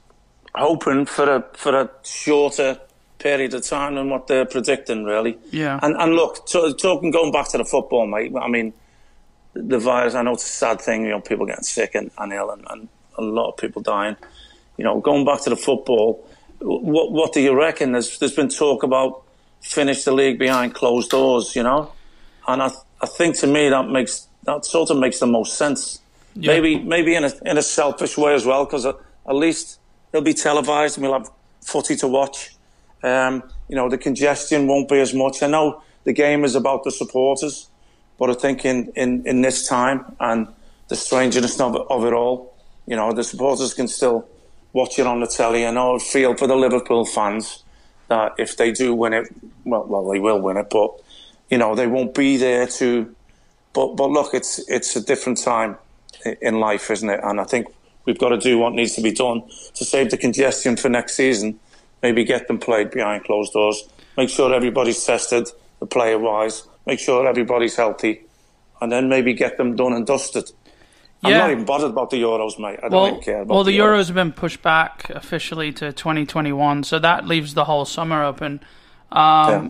hoping 0.55 1.05
for 1.05 1.31
a 1.37 1.45
for 1.55 1.79
a 1.79 1.91
shorter 2.03 2.79
period 3.19 3.53
of 3.53 3.67
time 3.67 3.97
than 3.97 4.09
what 4.09 4.27
they're 4.29 4.47
predicting, 4.47 5.05
really. 5.05 5.37
Yeah. 5.51 5.79
And 5.83 5.97
and 5.97 6.15
look, 6.15 6.47
to, 6.47 6.73
talking 6.73 7.11
going 7.11 7.33
back 7.33 7.49
to 7.51 7.59
the 7.59 7.65
football, 7.65 8.07
mate. 8.07 8.33
I 8.41 8.49
mean, 8.49 8.73
the 9.59 9.79
virus. 9.79 10.15
I 10.15 10.23
know 10.23 10.33
it's 10.33 10.45
a 10.45 10.49
sad 10.49 10.81
thing. 10.81 11.05
You 11.05 11.11
know, 11.11 11.21
people 11.21 11.47
getting 11.47 11.65
sick 11.65 11.95
and, 11.95 12.11
and 12.19 12.33
ill, 12.33 12.51
and, 12.51 12.65
and 12.71 12.89
a 13.17 13.23
lot 13.23 13.51
of 13.51 13.57
people 13.57 13.83
dying. 13.83 14.17
You 14.77 14.85
know, 14.85 15.01
going 15.01 15.25
back 15.25 15.43
to 15.43 15.51
the 15.51 15.57
football, 15.57 16.25
what 16.61 17.13
what 17.13 17.33
do 17.33 17.41
you 17.41 17.55
reckon? 17.55 17.93
There's 17.93 18.19
there's 18.19 18.35
been 18.35 18.49
talk 18.49 18.83
about 18.83 19.23
finish 19.61 20.05
the 20.05 20.13
league 20.13 20.39
behind 20.39 20.75
closed 20.75 21.11
doors. 21.11 21.57
You 21.57 21.65
know, 21.65 21.93
and 22.47 22.63
I 22.63 22.71
I 23.01 23.07
think 23.07 23.37
to 23.39 23.47
me 23.47 23.69
that 23.69 23.89
makes 23.89 24.29
that 24.45 24.65
sort 24.65 24.91
of 24.91 24.99
makes 24.99 25.19
the 25.19 25.27
most 25.27 25.59
sense. 25.59 26.01
Yeah. 26.35 26.53
Maybe 26.53 26.79
maybe 26.79 27.15
in 27.15 27.25
a 27.25 27.33
in 27.45 27.59
a 27.59 27.63
selfish 27.63 28.17
way 28.17 28.35
as 28.35 28.47
well, 28.47 28.65
because 28.65 28.87
at, 28.87 28.97
at 29.29 29.35
least 29.35 29.81
it'll 30.13 30.25
be 30.25 30.35
televised 30.35 30.97
and 30.97 31.07
we'll 31.07 31.19
have 31.19 31.31
footy 31.61 31.97
to 31.97 32.09
watch. 32.09 32.55
Um, 33.03 33.43
you 33.69 33.77
know, 33.77 33.89
the 33.89 33.99
congestion 33.99 34.67
won't 34.67 34.89
be 34.89 35.01
as 35.01 35.15
much. 35.15 35.43
I 35.43 35.47
know 35.47 35.83
the 36.05 36.13
game 36.13 36.45
is 36.45 36.55
about 36.55 36.85
the 36.85 36.91
supporters, 36.91 37.68
but 38.19 38.31
I 38.31 38.35
think 38.35 38.65
in, 38.65 38.93
in, 38.97 39.27
in 39.27 39.43
this 39.43 39.69
time 39.69 40.05
and 40.21 40.49
the 40.89 40.97
strangeness 40.97 41.61
of 41.61 41.75
it, 41.77 41.83
of 41.89 42.05
it 42.05 42.13
all, 42.13 42.55
you 42.87 42.97
know, 42.97 43.13
the 43.13 43.23
supporters 43.23 43.75
can 43.75 43.89
still 43.89 44.29
watch 44.73 44.99
it 44.99 45.07
on 45.07 45.21
the 45.21 45.27
telly. 45.27 45.65
And 45.65 45.79
I 45.79 45.99
feel 45.99 46.35
for 46.37 46.47
the 46.47 46.57
Liverpool 46.57 47.05
fans 47.05 47.63
that 48.09 48.35
if 48.39 48.57
they 48.57 48.73
do 48.73 48.95
win 48.95 49.13
it, 49.13 49.29
well, 49.65 49.85
well, 49.87 50.09
they 50.09 50.19
will 50.19 50.41
win 50.41 50.57
it, 50.57 50.69
but 50.71 50.93
you 51.51 51.59
know, 51.59 51.75
they 51.75 51.87
won't 51.87 52.15
be 52.15 52.37
there 52.37 52.67
to. 52.67 53.15
But 53.73 53.97
but 53.97 54.11
look, 54.11 54.35
it's 54.35 54.59
it's 54.69 54.97
a 54.97 55.05
different 55.05 55.39
time 55.39 55.77
in 56.43 56.59
life, 56.59 56.91
isn't 56.91 57.09
it? 57.09 57.21
And 57.23 57.41
I 57.41 57.45
think 57.45 57.69
we've 58.05 58.19
got 58.19 58.31
to 58.31 58.39
do 58.39 58.59
what 58.59 58.73
needs 58.73 58.95
to 58.95 59.03
be 59.03 59.13
done 59.13 59.43
to 59.75 59.85
save 59.85 60.11
the 60.11 60.17
congestion 60.17 60.77
for 60.77 60.89
next 60.89 61.15
season. 61.15 61.59
Maybe 62.03 62.25
get 62.25 62.49
them 62.49 62.59
played 62.59 62.91
behind 62.91 63.25
closed 63.25 63.53
doors. 63.53 63.89
Make 64.17 64.31
sure 64.31 64.53
everybody's 64.55 65.05
tested, 65.05 65.49
the 65.81 65.87
player 65.87 66.19
wise. 66.19 66.67
Make 66.89 67.01
sure 67.01 67.29
everybody's 67.29 67.77
healthy, 67.77 68.23
and 68.81 68.91
then 68.91 69.11
maybe 69.11 69.35
get 69.35 69.59
them 69.59 69.77
done 69.77 69.93
and 69.93 70.07
dusted. 70.07 70.51
I'm 71.23 71.33
not 71.33 71.51
even 71.51 71.65
bothered 71.67 71.91
about 71.91 72.09
the 72.09 72.23
Euros, 72.23 72.59
mate. 72.59 72.79
I 72.83 72.89
don't 72.89 73.09
even 73.09 73.21
care 73.21 73.41
about 73.43 73.55
well, 73.55 73.65
the 73.65 73.77
Euros. 73.77 74.01
Euros 74.01 74.07
have 74.07 74.15
been 74.15 74.33
pushed 74.33 74.63
back 74.63 75.11
officially 75.11 75.71
to 75.73 75.93
2021, 75.93 76.85
so 76.85 76.99
that 76.99 77.27
leaves 77.27 77.53
the 77.53 77.65
whole 77.65 77.85
summer 77.85 78.25
open. 78.25 78.61
Um, 79.13 79.21
Yeah. 79.51 79.69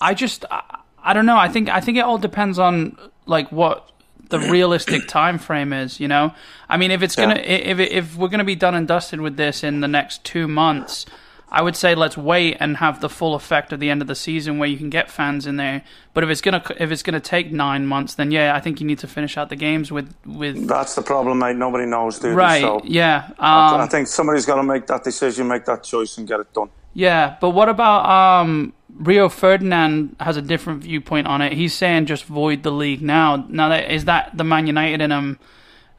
I 0.00 0.14
just, 0.14 0.44
I, 0.50 0.80
I 0.98 1.12
don't 1.12 1.24
know. 1.24 1.36
I 1.36 1.48
think, 1.48 1.68
I 1.68 1.80
think 1.80 1.98
it 1.98 2.00
all 2.00 2.18
depends 2.18 2.58
on 2.58 2.98
like 3.26 3.52
what 3.52 3.88
the 4.30 4.38
realistic 4.50 5.06
time 5.06 5.38
frame 5.38 5.72
is. 5.72 6.00
You 6.00 6.08
know, 6.08 6.34
I 6.68 6.78
mean, 6.78 6.90
if 6.90 7.00
it's 7.00 7.14
gonna, 7.14 7.36
if 7.36 7.78
if 7.78 8.16
we're 8.16 8.28
gonna 8.28 8.42
be 8.42 8.56
done 8.56 8.74
and 8.74 8.88
dusted 8.88 9.20
with 9.20 9.36
this 9.36 9.62
in 9.62 9.80
the 9.80 9.88
next 9.88 10.24
two 10.24 10.48
months. 10.48 11.06
I 11.48 11.62
would 11.62 11.76
say 11.76 11.94
let's 11.94 12.16
wait 12.16 12.56
and 12.58 12.78
have 12.78 13.00
the 13.00 13.08
full 13.08 13.34
effect 13.34 13.72
of 13.72 13.78
the 13.78 13.88
end 13.88 14.02
of 14.02 14.08
the 14.08 14.16
season 14.16 14.58
where 14.58 14.68
you 14.68 14.76
can 14.76 14.90
get 14.90 15.10
fans 15.10 15.46
in 15.46 15.56
there. 15.56 15.82
But 16.12 16.24
if 16.24 16.30
it's 16.30 16.40
gonna 16.40 16.62
if 16.78 16.90
it's 16.90 17.02
gonna 17.02 17.20
take 17.20 17.52
nine 17.52 17.86
months, 17.86 18.14
then 18.14 18.30
yeah, 18.30 18.54
I 18.54 18.60
think 18.60 18.80
you 18.80 18.86
need 18.86 18.98
to 19.00 19.06
finish 19.06 19.36
out 19.36 19.48
the 19.48 19.56
games 19.56 19.92
with 19.92 20.12
with 20.26 20.66
That's 20.66 20.96
the 20.96 21.02
problem, 21.02 21.38
mate. 21.38 21.56
Nobody 21.56 21.86
knows, 21.86 22.18
they? 22.18 22.30
right. 22.30 22.62
So 22.62 22.80
Yeah, 22.84 23.30
I 23.38 23.74
um, 23.74 23.80
I 23.80 23.86
think 23.86 24.08
somebody's 24.08 24.44
got 24.44 24.56
to 24.56 24.64
make 24.64 24.86
that 24.88 25.04
decision, 25.04 25.46
make 25.46 25.64
that 25.66 25.84
choice, 25.84 26.18
and 26.18 26.26
get 26.26 26.40
it 26.40 26.52
done. 26.52 26.68
Yeah, 26.94 27.36
but 27.40 27.50
what 27.50 27.68
about 27.68 28.06
um, 28.06 28.72
Rio 28.98 29.28
Ferdinand 29.28 30.16
has 30.18 30.36
a 30.36 30.42
different 30.42 30.82
viewpoint 30.82 31.26
on 31.26 31.42
it. 31.42 31.52
He's 31.52 31.74
saying 31.74 32.06
just 32.06 32.24
void 32.24 32.62
the 32.62 32.70
league 32.70 33.02
now. 33.02 33.36
Now 33.48 33.68
that 33.68 33.90
is 33.90 34.06
that 34.06 34.36
the 34.36 34.44
Man 34.44 34.66
United 34.66 35.00
in 35.00 35.12
him 35.12 35.38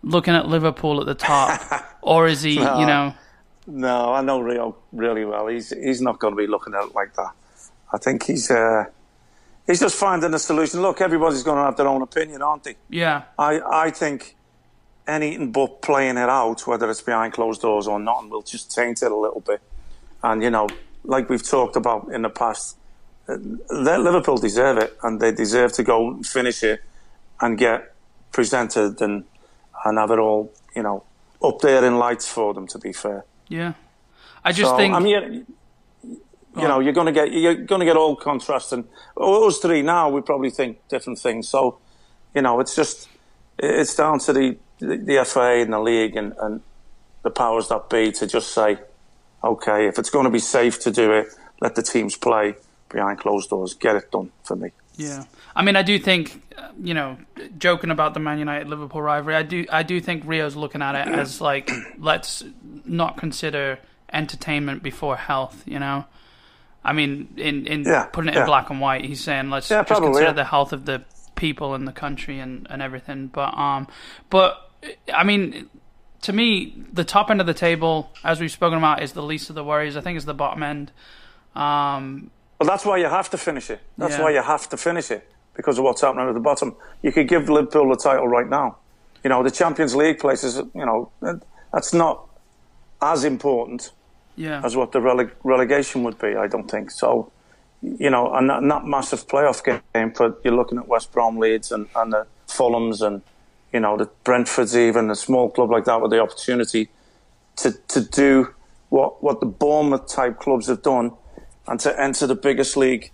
looking 0.01 0.33
at 0.33 0.47
Liverpool 0.47 0.99
at 0.99 1.05
the 1.05 1.15
top, 1.15 1.61
or 2.01 2.27
is 2.27 2.41
he? 2.41 2.57
No. 2.57 2.79
You 2.79 2.85
know, 2.85 3.13
No, 3.67 4.13
I 4.13 4.21
know 4.21 4.39
Rio 4.39 4.77
really 4.93 5.25
well. 5.25 5.47
He's 5.47 5.69
he's 5.69 6.01
not 6.01 6.19
going 6.19 6.33
to 6.33 6.37
be 6.37 6.47
looking 6.47 6.73
at 6.73 6.85
it 6.85 6.95
like 6.95 7.13
that. 7.15 7.31
I 7.91 7.97
think 7.97 8.23
he's 8.23 8.49
uh, 8.49 8.85
he's 9.65 9.81
just 9.81 9.95
finding 9.95 10.33
a 10.33 10.39
solution. 10.39 10.81
Look, 10.81 11.01
everybody's 11.01 11.43
going 11.43 11.57
to 11.57 11.63
have 11.63 11.75
their 11.75 11.87
own 11.87 12.01
opinion, 12.01 12.41
aren't 12.41 12.63
they? 12.63 12.77
yeah, 12.89 13.23
I 13.37 13.59
I 13.59 13.89
think 13.91 14.35
anything 15.05 15.51
but 15.51 15.81
playing 15.81 16.17
it 16.17 16.29
out, 16.29 16.65
whether 16.65 16.89
it's 16.89 17.01
behind 17.01 17.33
closed 17.33 17.61
doors 17.61 17.87
or 17.87 17.99
not, 17.99 18.29
will 18.29 18.41
just 18.41 18.71
taint 18.73 19.01
it 19.01 19.11
a 19.11 19.15
little 19.15 19.41
bit. 19.41 19.61
And 20.23 20.41
you 20.41 20.49
know, 20.49 20.69
like 21.03 21.29
we've 21.29 21.47
talked 21.47 21.75
about 21.75 22.09
in 22.13 22.21
the 22.21 22.29
past, 22.29 22.77
that 23.27 23.99
Liverpool 23.99 24.37
deserve 24.37 24.77
it, 24.77 24.97
and 25.03 25.19
they 25.19 25.33
deserve 25.33 25.73
to 25.73 25.83
go 25.83 26.07
and 26.09 26.25
finish 26.25 26.63
it 26.63 26.81
and 27.41 27.57
get 27.57 27.93
presented 28.31 29.01
and 29.01 29.25
and 29.85 29.97
have 29.97 30.11
it 30.11 30.19
all, 30.19 30.51
you 30.75 30.83
know, 30.83 31.03
up 31.43 31.59
there 31.59 31.83
in 31.85 31.97
lights 31.97 32.27
for 32.27 32.53
them. 32.53 32.67
To 32.67 32.79
be 32.79 32.93
fair, 32.93 33.25
Yeah. 33.47 33.73
I 34.43 34.51
just 34.51 34.71
so, 34.71 34.77
think. 34.77 34.93
I 34.93 34.99
mean, 34.99 35.45
you, 36.03 36.11
you 36.55 36.67
know, 36.67 36.79
you're 36.79 36.93
going 36.93 37.07
to 37.07 37.11
get 37.11 37.31
you're 37.31 37.55
going 37.55 37.79
to 37.79 37.85
get 37.85 37.97
all 37.97 38.15
contrast, 38.15 38.73
and 38.73 38.85
us 39.15 39.59
three 39.59 39.81
now 39.81 40.09
we 40.09 40.21
probably 40.21 40.49
think 40.49 40.79
different 40.87 41.19
things. 41.19 41.47
So, 41.47 41.79
you 42.33 42.41
know, 42.41 42.59
it's 42.59 42.75
just 42.75 43.09
it's 43.57 43.95
down 43.95 44.19
to 44.19 44.33
the 44.33 44.57
the, 44.79 44.97
the 44.97 45.25
FA 45.25 45.61
and 45.61 45.73
the 45.73 45.79
league 45.79 46.15
and, 46.15 46.33
and 46.39 46.61
the 47.23 47.29
powers 47.29 47.67
that 47.69 47.89
be 47.89 48.11
to 48.13 48.27
just 48.27 48.53
say, 48.53 48.77
okay, 49.43 49.87
if 49.87 49.99
it's 49.99 50.09
going 50.09 50.25
to 50.25 50.31
be 50.31 50.39
safe 50.39 50.79
to 50.81 50.91
do 50.91 51.11
it, 51.11 51.27
let 51.61 51.75
the 51.75 51.83
teams 51.83 52.15
play 52.15 52.55
behind 52.89 53.19
closed 53.19 53.49
doors. 53.49 53.73
Get 53.73 53.95
it 53.95 54.11
done 54.11 54.31
for 54.43 54.55
me. 54.55 54.71
Yeah, 54.95 55.25
I 55.55 55.63
mean, 55.63 55.75
I 55.75 55.83
do 55.83 55.99
think, 55.99 56.41
you 56.81 56.95
know, 56.95 57.17
joking 57.59 57.91
about 57.91 58.15
the 58.15 58.19
Man 58.19 58.39
United 58.39 58.67
Liverpool 58.67 59.01
rivalry, 59.01 59.35
I 59.35 59.43
do, 59.43 59.65
I 59.71 59.83
do 59.83 59.99
think 60.01 60.23
Rio's 60.25 60.55
looking 60.55 60.81
at 60.81 60.95
it 60.95 61.13
as 61.13 61.39
like, 61.39 61.69
let's 61.99 62.43
not 62.89 63.17
consider 63.17 63.79
entertainment 64.11 64.83
before 64.83 65.15
health. 65.17 65.63
You 65.65 65.79
know, 65.79 66.05
I 66.83 66.93
mean, 66.93 67.33
in 67.37 67.67
in 67.67 67.83
Yeah, 67.83 68.05
putting 68.05 68.33
it 68.33 68.37
in 68.37 68.45
black 68.45 68.69
and 68.69 68.79
white, 68.79 69.05
he's 69.05 69.21
saying 69.23 69.49
let's 69.49 69.69
Yeah, 69.69 69.79
just 69.81 69.87
probably, 69.87 70.07
consider 70.09 70.27
yeah. 70.27 70.33
the 70.33 70.45
health 70.45 70.73
of 70.73 70.85
the 70.85 71.03
people 71.35 71.75
in 71.75 71.85
the 71.85 71.91
country 71.91 72.39
and 72.39 72.67
and 72.69 72.81
everything. 72.81 73.27
But 73.27 73.57
um, 73.57 73.87
but 74.29 74.69
I 75.13 75.23
mean. 75.23 75.69
To 76.23 76.33
me, 76.33 76.73
the 76.91 77.03
top 77.03 77.29
end 77.29 77.39
of 77.39 77.45
the 77.45 77.53
table, 77.53 78.09
as 78.23 78.39
we've 78.39 78.51
spoken 78.51 78.79
about, 78.79 79.03
is 79.03 79.13
the 79.13 79.21
least 79.21 79.49
of 79.49 79.55
the 79.55 79.63
worries. 79.63 79.95
I 79.95 80.01
think 80.01 80.15
it's 80.17 80.25
the 80.25 80.33
bottom 80.33 80.63
end. 80.63 80.91
Um, 81.55 82.31
Well, 82.59 82.67
that's 82.67 82.85
why 82.85 82.97
you 82.97 83.05
have 83.05 83.29
to 83.29 83.37
finish 83.37 83.69
it. 83.69 83.81
That's 83.99 84.17
Yeah. 84.17 84.23
why 84.23 84.31
you 84.31 84.41
have 84.41 84.67
to 84.69 84.77
finish 84.77 85.11
it 85.11 85.29
because 85.53 85.77
of 85.77 85.83
what's 85.83 86.01
happening 86.01 86.27
at 86.27 86.33
the 86.33 86.39
bottom. 86.39 86.75
You 87.03 87.11
could 87.11 87.27
give 87.27 87.49
Liverpool 87.49 87.87
the 87.89 87.97
title 87.97 88.27
right 88.27 88.49
now. 88.49 88.77
You 89.23 89.29
know, 89.29 89.43
the 89.43 89.51
Champions 89.51 89.95
League 89.95 90.17
places. 90.17 90.57
You 90.57 90.85
know, 90.87 91.11
that's 91.71 91.93
not 91.93 92.26
as 93.01 93.23
important 93.23 93.91
yeah, 94.35 94.61
as 94.63 94.75
what 94.75 94.91
the 94.91 94.99
rele- 94.99 95.31
relegation 95.43 96.03
would 96.03 96.19
be. 96.19 96.35
I 96.35 96.47
don't 96.47 96.69
think 96.69 96.91
so. 96.91 97.31
You 97.81 98.09
know, 98.09 98.33
and 98.33 98.49
that, 98.49 98.61
and 98.61 98.71
that 98.71 98.85
massive 98.85 99.27
playoff 99.27 99.63
game. 99.63 100.13
But 100.17 100.41
you're 100.43 100.55
looking 100.55 100.77
at 100.77 100.87
West 100.87 101.11
Brom, 101.11 101.37
Leeds, 101.37 101.71
and, 101.71 101.87
and 101.95 102.13
the 102.13 102.25
Fulhams, 102.47 103.05
and 103.05 103.21
you 103.71 103.79
know 103.79 103.97
the 103.97 104.09
Brentfords, 104.25 104.75
even 104.75 105.09
a 105.11 105.15
small 105.15 105.49
club 105.49 105.69
like 105.71 105.85
that 105.85 106.01
with 106.01 106.11
the 106.11 106.19
opportunity 106.21 106.89
to 107.57 107.71
to 107.89 108.01
do 108.01 108.53
what 108.89 109.23
what 109.23 109.39
the 109.39 109.45
Bournemouth 109.45 110.07
type 110.07 110.39
clubs 110.39 110.67
have 110.67 110.81
done, 110.81 111.11
and 111.67 111.79
to 111.81 111.99
enter 112.01 112.25
the 112.25 112.35
biggest 112.35 112.77
league 112.77 113.11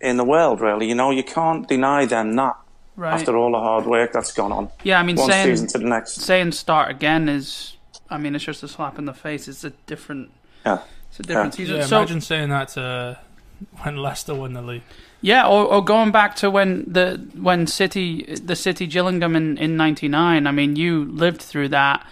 in 0.00 0.16
the 0.16 0.24
world. 0.24 0.60
Really, 0.60 0.88
you 0.88 0.94
know, 0.94 1.10
you 1.10 1.22
can't 1.22 1.68
deny 1.68 2.06
them 2.06 2.34
that 2.36 2.56
right. 2.96 3.14
after 3.14 3.36
all 3.36 3.52
the 3.52 3.58
hard 3.58 3.86
work 3.86 4.12
that's 4.12 4.32
gone 4.32 4.52
on. 4.52 4.70
yeah, 4.82 4.98
I 4.98 5.02
mean, 5.02 5.16
One 5.16 5.30
saying 5.30 5.46
season 5.46 5.68
to 5.68 5.78
the 5.78 5.84
next. 5.86 6.14
saying 6.14 6.52
start 6.52 6.90
again 6.90 7.28
is, 7.28 7.76
I 8.10 8.18
mean, 8.18 8.34
it's 8.34 8.44
just 8.44 8.62
a 8.62 8.68
slap 8.68 8.98
in 8.98 9.04
the 9.04 9.14
face. 9.14 9.46
It's 9.48 9.64
a 9.64 9.70
different, 9.86 10.30
Yeah. 10.66 10.78
it's 11.10 11.20
a 11.20 11.22
different 11.22 11.54
Yeah. 11.54 11.56
season. 11.64 11.76
Yeah, 11.76 11.86
so 11.86 11.96
imagine 11.98 12.20
saying 12.20 12.48
that 12.50 12.68
to 12.70 13.18
when 13.82 13.96
Leicester 13.96 14.34
won 14.34 14.52
the 14.54 14.62
league. 14.62 14.82
yeah, 15.20 15.46
or, 15.46 15.64
or 15.66 15.84
going 15.84 16.10
back 16.10 16.34
to 16.36 16.50
when 16.50 16.84
the 16.86 17.20
when 17.38 17.66
City 17.66 18.24
the 18.42 18.56
City 18.56 18.86
Gillingham 18.86 19.36
in 19.36 19.56
in 19.58 19.76
'99. 19.76 20.46
I 20.46 20.50
mean, 20.50 20.76
you 20.76 21.04
lived 21.04 21.42
through 21.42 21.68
that. 21.68 22.04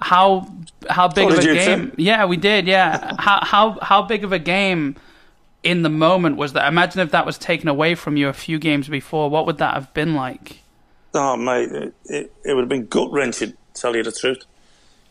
How 0.00 0.48
how 0.90 1.08
big 1.08 1.26
Oh, 1.28 1.32
of 1.32 1.38
a 1.38 1.42
game? 1.42 1.90
too? 1.90 1.94
Yeah, 2.02 2.24
we 2.26 2.36
did. 2.36 2.66
Yeah, 2.66 3.14
how 3.18 3.40
how 3.44 3.78
how 3.82 4.02
big 4.02 4.24
of 4.24 4.32
a 4.32 4.38
game 4.38 4.96
in 5.62 5.82
the 5.82 5.88
moment 5.88 6.36
was 6.36 6.52
that? 6.52 6.68
Imagine 6.68 7.00
if 7.00 7.10
that 7.12 7.24
was 7.26 7.38
taken 7.38 7.68
away 7.68 7.94
from 7.94 8.16
you 8.16 8.28
a 8.28 8.32
few 8.32 8.58
games 8.58 8.88
before. 8.88 9.30
What 9.30 9.46
would 9.46 9.58
that 9.58 9.74
have 9.74 9.92
been 9.94 10.14
like? 10.14 10.60
Oh, 11.14 11.36
mate, 11.36 11.70
it, 11.70 11.94
it, 12.06 12.32
it 12.44 12.54
would 12.54 12.62
have 12.62 12.68
been 12.68 12.86
gut 12.86 13.10
wrenching, 13.12 13.54
tell 13.72 13.94
you 13.96 14.02
the 14.02 14.10
truth. 14.12 14.44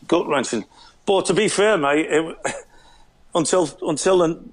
Gut 0.08 0.26
wrenching. 0.28 0.64
But 1.06 1.26
to 1.26 1.34
be 1.34 1.48
fair, 1.48 1.76
mate, 1.76 2.06
it, 2.08 2.36
until 3.34 3.68
until 3.82 4.18
the, 4.18 4.44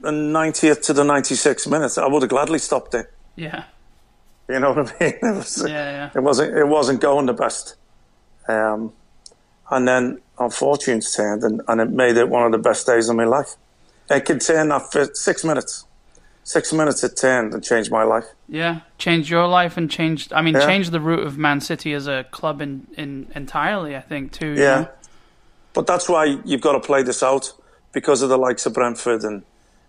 the 0.00 0.10
90th 0.10 0.82
to 0.86 0.92
the 0.92 1.02
96th 1.04 1.70
minute, 1.70 1.96
I 1.98 2.06
would 2.06 2.22
have 2.22 2.30
gladly 2.30 2.58
stopped 2.58 2.94
it. 2.94 3.12
Yeah, 3.36 3.64
You 4.48 4.58
know 4.60 4.72
what 4.72 4.92
I 5.00 5.04
mean? 5.04 5.14
It, 5.22 5.36
was, 5.36 5.62
yeah, 5.66 5.68
yeah. 5.68 6.10
it 6.14 6.20
wasn't 6.20 6.56
it 6.56 6.66
wasn't 6.66 7.00
going 7.00 7.26
the 7.26 7.32
best. 7.34 7.76
Um, 8.48 8.92
and 9.70 9.86
then 9.86 10.20
our 10.38 10.50
fortunes 10.50 11.14
turned, 11.14 11.42
and, 11.44 11.60
and 11.68 11.80
it 11.80 11.90
made 11.90 12.16
it 12.16 12.28
one 12.28 12.46
of 12.46 12.52
the 12.52 12.58
best 12.58 12.86
days 12.86 13.08
of 13.08 13.16
my 13.16 13.24
life. 13.24 13.56
It 14.10 14.24
could 14.24 14.40
turn 14.40 14.68
that 14.68 14.90
for 14.90 15.06
six 15.14 15.44
minutes. 15.44 15.84
Six 16.48 16.72
minutes 16.72 17.04
it 17.04 17.14
ten 17.14 17.52
and 17.52 17.62
changed 17.62 17.90
my 17.90 18.04
life. 18.04 18.24
Yeah, 18.48 18.80
changed 18.96 19.28
your 19.28 19.46
life 19.46 19.76
and 19.76 19.90
changed. 19.90 20.32
I 20.32 20.40
mean, 20.40 20.54
Yeah. 20.54 20.64
changed 20.64 20.92
the 20.92 21.00
route 21.00 21.26
of 21.26 21.36
Man 21.36 21.60
City 21.60 21.92
as 21.92 22.06
a 22.06 22.24
club 22.30 22.62
in, 22.62 22.86
in 22.96 23.26
entirely. 23.34 23.94
I 23.94 24.00
think 24.00 24.32
too. 24.32 24.54
Yeah. 24.56 24.80
know? 24.80 24.88
But 25.74 25.86
that's 25.86 26.08
why 26.08 26.38
you've 26.46 26.62
got 26.62 26.72
to 26.72 26.80
play 26.80 27.02
this 27.02 27.22
out 27.22 27.52
because 27.92 28.22
of 28.22 28.30
the 28.30 28.38
likes 28.38 28.64
of 28.64 28.72
Brentford 28.72 29.24
and, 29.24 29.42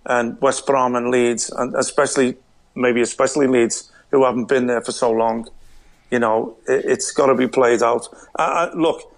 and 0.05 0.37
West 0.41 0.65
Brom 0.67 0.97
and 0.97 1.09
Leeds, 1.11 1.49
and 1.49 1.73
especially, 1.75 2.35
maybe 2.75 2.99
especially 2.99 3.47
Leeds, 3.47 3.89
who 4.11 4.25
haven't 4.25 4.49
been 4.49 4.67
there 4.67 4.81
for 4.81 4.91
so 4.91 5.09
long. 5.11 5.47
You 6.11 6.19
know, 6.19 6.57
it, 6.67 6.83
it's 6.83 7.13
got 7.13 7.27
to 7.27 7.35
be 7.35 7.47
played 7.47 7.81
out. 7.81 8.09
I, 8.37 8.69
look, 8.75 9.15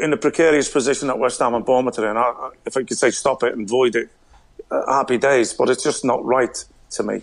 in 0.00 0.12
the 0.12 0.16
precarious 0.16 0.70
position 0.70 1.08
that 1.08 1.18
West 1.18 1.40
Ham 1.40 1.52
and 1.52 1.62
Bournemouth 1.62 1.98
are 1.98 2.10
in, 2.10 2.16
I, 2.16 2.52
if 2.64 2.74
I 2.78 2.84
could 2.84 2.96
say 2.96 3.10
stop 3.10 3.42
it 3.42 3.52
and 3.52 3.68
void 3.68 3.96
it, 3.96 4.08
uh, 4.08 4.19
happy 4.70 5.18
days, 5.18 5.52
but 5.52 5.68
it's 5.68 5.82
just 5.82 6.04
not 6.04 6.24
right 6.24 6.64
to 6.90 7.02
me 7.02 7.22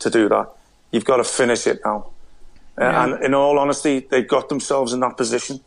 to 0.00 0.10
do 0.10 0.28
that. 0.28 0.48
You've 0.90 1.04
got 1.04 1.16
to 1.18 1.24
finish 1.24 1.66
it 1.66 1.80
now. 1.84 2.10
Uh, 2.78 2.84
Yeah. 2.84 3.04
And 3.04 3.24
in 3.24 3.34
all 3.34 3.58
honesty, 3.58 4.00
they've 4.10 4.28
got 4.28 4.48
themselves 4.48 4.92
in 4.92 5.00
that 5.00 5.16
position. 5.16 5.60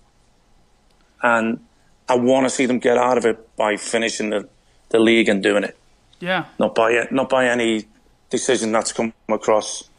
And 1.22 1.60
I 2.08 2.16
want 2.16 2.46
to 2.46 2.50
see 2.50 2.66
them 2.66 2.80
get 2.80 2.98
out 2.98 3.18
of 3.18 3.26
it 3.26 3.56
by 3.56 3.78
finishing 3.78 4.30
the, 4.30 4.48
the 4.90 5.00
league 5.00 5.30
and 5.30 5.44
doing 5.44 5.64
it, 5.64 5.78
Yeah. 6.20 6.46
not 6.60 6.76
by 6.76 7.08
not 7.12 7.30
by 7.30 7.48
any 7.48 7.86
decision 8.30 8.72
that's 8.72 8.92
come 8.94 9.14
across 9.28 9.90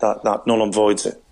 that, 0.00 0.22
that 0.24 0.46
null 0.46 0.62
and 0.62 0.74
voids 0.74 1.06
it. 1.06 1.22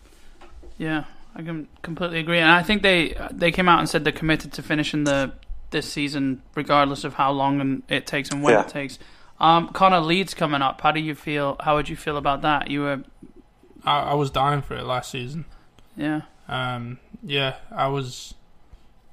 Yeah, 0.79 1.05
I 1.37 1.43
can 1.43 1.69
completely 1.83 2.19
agree, 2.21 2.39
and 2.39 2.51
I 2.51 2.63
think 2.63 2.83
they 2.83 3.15
they 3.31 3.53
came 3.53 3.69
out 3.69 3.79
and 3.81 3.89
said 3.89 4.03
they're 4.05 4.13
committed 4.13 4.53
to 4.55 4.63
finishing 4.63 5.05
the 5.05 5.33
this 5.71 5.91
season, 5.91 6.43
regardless 6.55 7.05
of 7.05 7.15
how 7.15 7.31
long 7.33 7.61
and 7.61 7.83
it 7.89 8.07
takes 8.07 8.31
and 8.31 8.43
when 8.43 8.55
Yeah. 8.55 8.63
it 8.63 8.69
takes. 8.69 8.99
Um, 9.41 9.69
Connor 9.69 10.01
Leeds 10.01 10.33
coming 10.35 10.63
up. 10.63 10.81
How 10.81 10.93
do 10.93 11.01
you 11.01 11.15
feel? 11.15 11.57
How 11.61 11.75
would 11.77 11.89
you 11.89 11.97
feel 11.97 12.17
about 12.17 12.43
that? 12.43 12.71
You 12.71 12.81
were, 12.83 13.03
I, 13.85 14.01
I 14.01 14.15
was 14.15 14.31
dying 14.31 14.63
for 14.63 14.75
it 14.77 14.85
last 14.85 15.11
season. 15.11 15.45
yeah, 15.97 16.23
Um, 16.49 16.99
yeah, 17.23 17.57
I 17.71 17.89
was. 17.89 18.35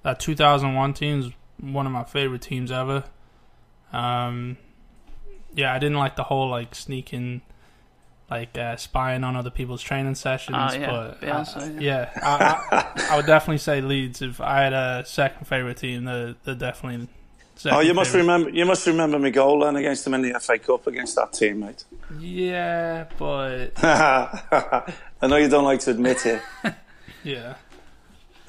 That 0.04 0.20
2001 0.20 0.94
team 0.94 1.20
is 1.20 1.32
one 1.60 1.86
of 1.86 1.92
my 1.92 2.04
favorite 2.04 2.42
teams 2.42 2.72
ever. 2.72 3.04
Um, 3.94 4.58
yeah, 5.54 5.74
I 5.74 5.80
didn't 5.80 5.98
like 5.98 6.16
the 6.16 6.24
whole 6.24 6.50
like 6.50 6.74
sneaking, 6.74 7.42
like 8.30 8.58
uh, 8.58 8.78
spying 8.78 9.24
on 9.24 9.36
other 9.36 9.50
people's 9.52 9.82
training 9.84 10.16
sessions. 10.16 10.58
Oh, 10.60 10.74
yeah, 10.74 10.90
but 10.90 11.22
Bielsa, 11.22 11.58
uh, 11.78 11.80
yeah. 11.80 12.10
yeah, 12.16 12.20
I, 12.24 12.96
I, 12.98 13.08
I 13.12 13.18
would 13.18 13.26
definitely 13.28 13.60
say 13.60 13.82
Leeds. 13.82 14.22
If 14.22 14.40
I 14.42 14.62
had 14.64 14.74
a 14.74 15.04
second 15.06 15.46
favorite 15.46 15.78
team, 15.78 16.06
they're, 16.06 16.36
they're 16.44 16.56
definitely. 16.56 17.08
Second 17.62 17.78
Oh, 17.78 17.82
you 17.82 17.94
must 17.94 18.10
favorite. 18.12 18.22
remember 18.24 18.50
you 18.50 18.66
must 18.66 18.88
remember 18.88 19.20
my 19.20 19.30
goal 19.30 19.60
then 19.64 19.76
against 19.76 20.04
them 20.04 20.14
in 20.16 20.22
the 20.24 20.40
FA 20.40 20.58
Cup 20.58 20.88
against 20.88 21.16
that 21.16 21.32
team, 21.34 21.60
mate. 21.60 21.84
Yeah, 22.20 23.06
but 23.20 23.72
I 23.84 24.94
know 25.28 25.36
you 25.36 25.48
don't 25.48 25.64
like 25.64 25.80
to 25.82 25.92
admit 25.92 26.26
it. 26.26 26.42
yeah, 27.24 27.54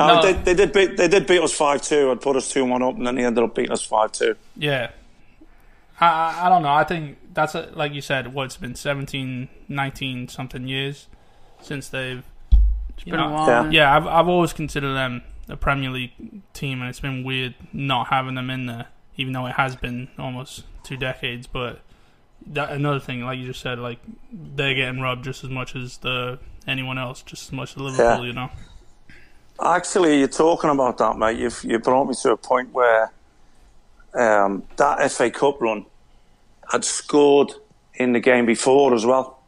Oh, 0.01 0.07
No. 0.17 0.23
they, 0.23 0.33
they 0.33 0.55
did 0.55 0.73
beat 0.73 0.97
they 0.97 1.09
did 1.09 1.27
beat 1.27 1.41
us 1.43 1.53
five 1.53 1.83
two 1.83 2.11
and 2.11 2.21
put 2.21 2.37
us 2.37 2.51
two 2.51 2.65
one 2.65 2.83
up, 2.83 2.97
and 2.97 3.07
then 3.07 3.17
they 3.17 3.25
ended 3.25 3.45
up 3.45 3.55
beating 3.55 3.73
us 3.73 3.83
five 3.83 4.13
two. 4.13 4.35
yeah. 4.57 4.91
I, 6.01 6.07
I 6.07 6.47
I 6.47 6.49
don't 6.49 6.63
know. 6.63 6.73
I 6.73 6.85
think 6.85 7.19
that's 7.35 7.55
a, 7.55 7.71
like 7.75 7.93
you 7.93 8.01
said. 8.01 8.33
What 8.35 8.45
it's 8.47 8.57
been 8.57 8.75
17, 8.75 9.49
19 9.69 10.29
something 10.29 10.67
years 10.67 11.07
since 11.61 11.89
they've. 11.89 12.25
it's 12.97 13.07
you 13.07 13.13
been 13.13 13.21
know, 13.21 13.29
a 13.29 13.33
while. 13.33 13.47
Yeah. 13.47 13.71
Yeah, 13.71 13.97
I've 13.97 14.07
I've 14.07 14.29
always 14.29 14.53
considered 14.55 14.95
them 14.95 15.23
a 15.49 15.57
Premier 15.57 15.91
League 15.91 16.43
team, 16.55 16.81
and 16.81 16.89
it's 16.89 16.99
been 17.01 17.23
weird 17.25 17.55
not 17.75 18.09
having 18.09 18.35
them 18.35 18.49
in 18.51 18.67
there, 18.67 18.87
even 19.23 19.33
though 19.33 19.47
it 19.47 19.55
has 19.55 19.77
been 19.77 20.09
almost 20.19 20.65
two 20.83 20.97
decades. 20.97 21.47
But 21.47 21.81
that 22.49 22.71
another 22.73 22.99
thing, 22.99 23.25
like 23.25 23.39
you 23.39 23.47
just 23.47 23.61
said, 23.61 23.79
like 23.79 24.01
they're 24.33 24.75
getting 24.75 25.01
rubbed 25.01 25.25
just 25.25 25.45
as 25.45 25.51
much 25.51 25.77
as 25.77 25.99
the 25.99 26.41
anyone 26.67 26.99
else, 26.99 27.23
just 27.23 27.45
as 27.45 27.53
much 27.53 27.71
as 27.71 27.77
Liverpool. 27.79 28.25
Yeah. 28.25 28.27
You 28.27 28.33
know. 28.33 28.51
Actually, 29.63 30.19
you're 30.19 30.29
talking 30.29 30.71
about 30.71 30.99
that, 30.99 31.17
mate. 31.17 31.39
You've 31.39 31.63
you 31.65 31.79
brought 31.79 32.07
me 32.09 32.15
to 32.23 32.33
a 32.33 32.37
point 32.37 32.73
where 32.73 33.13
um, 34.15 34.65
that 34.77 35.11
FA 35.13 35.31
Cup 35.31 35.61
run 35.61 35.87
had 36.71 36.85
scored 36.85 37.53
in 37.95 38.13
the 38.13 38.21
game 38.21 38.45
before 38.45 38.93
as 38.93 39.07
well. 39.07 39.39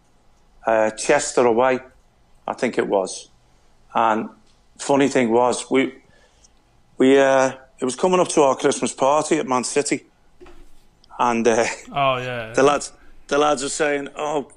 Uh, 0.64 0.90
Chester 0.92 1.44
away, 1.44 1.80
I 2.46 2.54
think 2.54 2.78
it 2.78 2.86
was. 2.86 3.28
And 3.94 4.28
funny 4.78 5.08
thing 5.08 5.30
was, 5.30 5.70
we 5.70 5.94
we 6.96 7.18
uh, 7.18 7.52
it 7.84 7.92
was 7.92 7.96
coming 7.96 8.18
up 8.18 8.28
to 8.28 8.40
our 8.40 8.56
Christmas 8.56 8.94
party 8.94 9.36
at 9.36 9.46
Man 9.46 9.62
City, 9.62 10.06
and 11.18 11.46
uh, 11.46 11.66
Oh 11.92 12.16
yeah. 12.16 12.54
the 12.54 12.62
lads 12.62 12.92
the 13.28 13.36
lads 13.36 13.62
were 13.62 13.68
saying, 13.68 14.08
"Oh, 14.16 14.48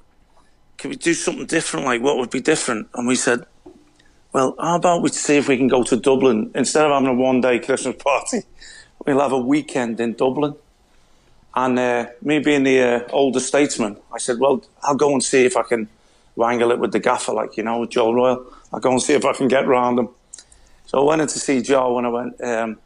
can 0.77 0.91
we 0.91 0.95
do 0.95 1.13
something 1.13 1.45
different? 1.45 1.85
Like, 1.85 2.01
what 2.01 2.15
would 2.15 2.29
be 2.29 2.39
different?" 2.39 2.87
And 2.93 3.05
we 3.05 3.15
said, 3.15 3.45
"Well, 4.31 4.55
how 4.57 4.77
about 4.77 5.01
we 5.01 5.09
see 5.09 5.35
if 5.35 5.49
we 5.49 5.57
can 5.57 5.67
go 5.67 5.83
to 5.83 5.97
Dublin 5.97 6.51
instead 6.55 6.85
of 6.85 6.91
having 6.93 7.09
a 7.09 7.13
one-day 7.13 7.59
Christmas 7.59 7.97
party? 8.01 8.43
We'll 9.05 9.19
have 9.19 9.33
a 9.33 9.37
weekend 9.39 9.99
in 9.99 10.13
Dublin." 10.13 10.55
And 11.53 11.77
uh, 11.77 12.05
me 12.21 12.39
being 12.39 12.63
the 12.63 12.79
uh, 12.81 13.07
older 13.11 13.41
statesman, 13.41 13.97
I 14.13 14.19
said, 14.19 14.39
"Well, 14.39 14.63
I'll 14.83 14.95
go 14.95 15.11
and 15.11 15.21
see 15.21 15.43
if 15.45 15.57
I 15.57 15.63
can 15.63 15.89
wrangle 16.37 16.71
it 16.71 16.79
with 16.79 16.93
the 16.93 16.99
gaffer, 17.01 17.33
like 17.33 17.57
you 17.57 17.63
know, 17.63 17.79
with 17.81 17.89
Joe 17.89 18.13
Royle. 18.13 18.45
I'll 18.71 18.79
go 18.79 18.91
and 18.91 19.01
see 19.01 19.15
if 19.15 19.25
I 19.25 19.33
can 19.33 19.49
get 19.49 19.67
round 19.67 19.99
him." 19.99 20.07
So 20.85 21.01
I 21.01 21.03
went 21.03 21.21
in 21.21 21.27
to 21.27 21.39
see 21.39 21.61
Joe, 21.61 21.97
and 21.97 22.07
I 22.07 22.09
went, 22.09 22.41
um, 22.41 22.79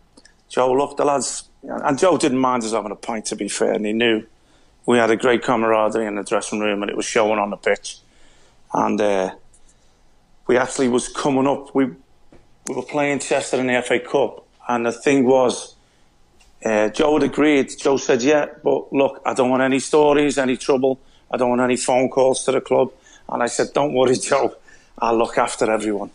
"Joe, 0.52 0.74
look, 0.74 0.98
the 0.98 1.06
lads." 1.06 1.46
And 1.64 1.98
Joe 1.98 2.18
didn't 2.18 2.40
mind 2.40 2.64
us 2.64 2.74
having 2.74 2.92
a 2.92 2.96
pint, 2.96 3.26
to 3.28 3.36
be 3.36 3.48
fair, 3.48 3.72
and 3.74 3.86
he 3.86 3.94
knew 3.94 4.26
we 4.86 4.98
had 4.98 5.12
a 5.12 5.16
great 5.16 5.44
camaraderie 5.44 6.06
in 6.06 6.16
the 6.16 6.24
dressing 6.24 6.60
room, 6.60 6.82
and 6.82 6.90
it 6.90 6.98
was 6.98 7.06
showing 7.06 7.40
on 7.40 7.50
the 7.52 7.58
pitch. 7.58 8.00
And 8.74 9.00
uh, 9.00 9.36
we 10.48 10.58
actually 10.58 10.90
was 10.90 11.08
coming 11.08 11.48
up. 11.48 11.74
We 11.74 11.86
we 12.68 12.76
were 12.76 12.84
playing 12.84 13.20
Chester 13.20 13.60
in 13.60 13.68
the 13.68 13.82
FA 13.82 14.00
Cup, 14.00 14.46
and 14.68 14.86
the 14.86 14.92
thing 14.92 15.26
was, 15.26 15.76
uh, 16.64 16.90
Joe 16.90 17.14
had 17.14 17.24
agreed. 17.24 17.72
Joe 17.80 17.98
said, 17.98 18.22
"Yeah, 18.22 18.48
but 18.64 18.92
look, 18.94 19.22
I 19.26 19.34
don't 19.34 19.50
want 19.50 19.64
any 19.64 19.80
stories, 19.80 20.38
any 20.38 20.58
trouble. 20.58 21.00
I 21.32 21.38
don't 21.38 21.50
want 21.50 21.62
any 21.62 21.78
phone 21.78 22.10
calls 22.10 22.44
to 22.46 22.52
the 22.52 22.62
club." 22.62 22.92
And 23.30 23.42
I 23.42 23.48
said, 23.48 23.74
"Don't 23.74 23.94
worry, 23.94 24.16
Joe. 24.30 24.56
I'll 25.00 25.18
look 25.18 25.38
after 25.38 25.72
everyone." 25.72 26.12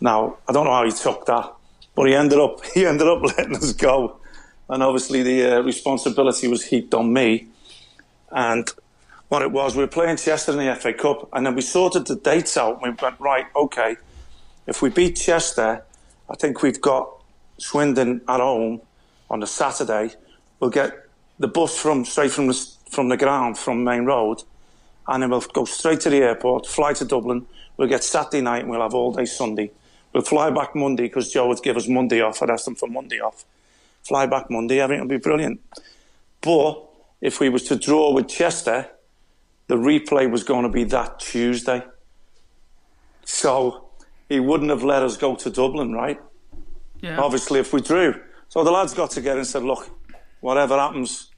Now 0.00 0.36
I 0.48 0.52
don't 0.52 0.64
know 0.64 0.72
how 0.72 0.84
he 0.84 0.92
took 0.92 1.26
that, 1.26 1.52
but 1.94 2.06
he 2.06 2.14
ended 2.14 2.38
up 2.38 2.64
he 2.74 2.86
ended 2.86 3.06
up 3.06 3.22
letting 3.22 3.56
us 3.56 3.72
go, 3.72 4.18
and 4.68 4.82
obviously 4.82 5.22
the 5.22 5.58
uh, 5.58 5.60
responsibility 5.60 6.48
was 6.48 6.64
heaped 6.64 6.94
on 6.94 7.12
me. 7.12 7.48
And 8.30 8.68
what 9.28 9.42
it 9.42 9.52
was, 9.52 9.76
we 9.76 9.82
were 9.82 9.88
playing 9.88 10.16
Chester 10.16 10.52
in 10.52 10.58
the 10.58 10.74
FA 10.74 10.92
Cup, 10.92 11.28
and 11.32 11.46
then 11.46 11.54
we 11.54 11.62
sorted 11.62 12.06
the 12.06 12.16
dates 12.16 12.56
out. 12.56 12.82
And 12.82 12.82
we 12.82 13.02
went 13.02 13.20
right, 13.20 13.46
okay. 13.54 13.96
If 14.66 14.82
we 14.82 14.90
beat 14.90 15.16
Chester, 15.16 15.84
I 16.28 16.34
think 16.34 16.62
we've 16.62 16.80
got 16.80 17.10
Swindon 17.58 18.22
at 18.28 18.40
home 18.40 18.80
on 19.30 19.40
the 19.40 19.46
Saturday. 19.46 20.14
We'll 20.58 20.70
get 20.70 21.08
the 21.38 21.48
bus 21.48 21.78
from 21.78 22.04
straight 22.04 22.30
from 22.30 22.48
the 22.48 22.68
from 22.90 23.08
the 23.08 23.16
ground 23.16 23.58
from 23.58 23.82
Maine 23.84 24.04
Road, 24.04 24.42
and 25.08 25.22
then 25.22 25.30
we'll 25.30 25.40
go 25.40 25.64
straight 25.64 26.00
to 26.00 26.10
the 26.10 26.18
airport, 26.18 26.66
fly 26.66 26.92
to 26.94 27.04
Dublin. 27.04 27.46
We'll 27.76 27.88
get 27.88 28.04
Saturday 28.04 28.40
night, 28.40 28.62
and 28.62 28.70
we'll 28.70 28.82
have 28.82 28.94
all 28.94 29.12
day 29.12 29.24
Sunday. 29.24 29.72
We'll 30.14 30.22
fly 30.22 30.50
back 30.50 30.76
Monday 30.76 31.04
because 31.04 31.32
Joe 31.32 31.48
would 31.48 31.60
give 31.62 31.76
us 31.76 31.88
Monday 31.88 32.20
off. 32.22 32.40
I'd 32.40 32.48
ask 32.48 32.64
them 32.64 32.76
for 32.76 32.88
Monday 32.88 33.18
off. 33.18 33.44
Fly 34.04 34.26
back 34.26 34.48
Monday, 34.48 34.78
everything 34.78 35.02
will 35.02 35.08
be 35.08 35.20
brilliant. 35.20 35.60
But 36.40 36.84
if 37.20 37.40
we 37.40 37.48
was 37.48 37.64
to 37.64 37.76
draw 37.76 38.12
with 38.12 38.28
Chester, 38.28 38.88
the 39.66 39.76
replay 39.76 40.30
was 40.30 40.44
going 40.44 40.62
to 40.62 40.68
be 40.68 40.84
that 40.84 41.18
Tuesday. 41.18 41.82
So 43.24 43.88
he 44.28 44.38
wouldn't 44.38 44.70
have 44.70 44.84
let 44.84 45.02
us 45.02 45.16
go 45.16 45.34
to 45.34 45.50
Dublin, 45.50 45.92
right? 45.92 46.20
Yeah. 47.00 47.20
Obviously, 47.20 47.58
if 47.58 47.72
we 47.72 47.80
drew. 47.80 48.14
So 48.48 48.62
the 48.62 48.70
lads 48.70 48.94
got 48.94 49.10
together 49.10 49.38
and 49.40 49.48
said, 49.48 49.64
look, 49.64 49.90
whatever 50.40 50.78
happens, 50.78 51.30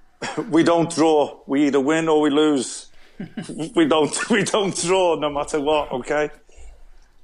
we 0.50 0.64
don't 0.64 0.90
draw. 0.90 1.40
We 1.46 1.66
either 1.66 1.80
win 1.80 2.08
or 2.08 2.20
we 2.20 2.30
lose. 2.30 2.88
we 3.76 3.86
don't 3.86 4.30
we 4.30 4.42
don't 4.42 4.76
draw 4.82 5.14
no 5.14 5.30
matter 5.30 5.60
what, 5.60 5.92
okay? 5.92 6.30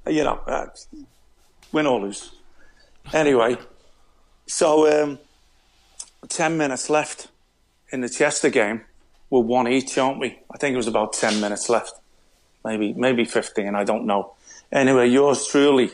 You 0.07 0.23
know, 0.23 0.41
uh, 0.47 0.67
win 1.71 1.85
or 1.85 2.01
lose. 2.01 2.31
Anyway, 3.13 3.57
so 4.47 5.03
um, 5.03 5.19
10 6.27 6.57
minutes 6.57 6.89
left 6.89 7.27
in 7.91 8.01
the 8.01 8.09
Chester 8.09 8.49
game. 8.49 8.81
We're 9.29 9.41
one 9.41 9.67
each, 9.67 9.97
aren't 9.97 10.19
we? 10.19 10.39
I 10.53 10.57
think 10.57 10.73
it 10.73 10.77
was 10.77 10.87
about 10.87 11.13
10 11.13 11.39
minutes 11.39 11.69
left. 11.69 11.93
Maybe, 12.65 12.93
maybe 12.93 13.25
15, 13.25 13.75
I 13.75 13.83
don't 13.83 14.05
know. 14.05 14.33
Anyway, 14.71 15.09
yours 15.09 15.47
truly 15.47 15.91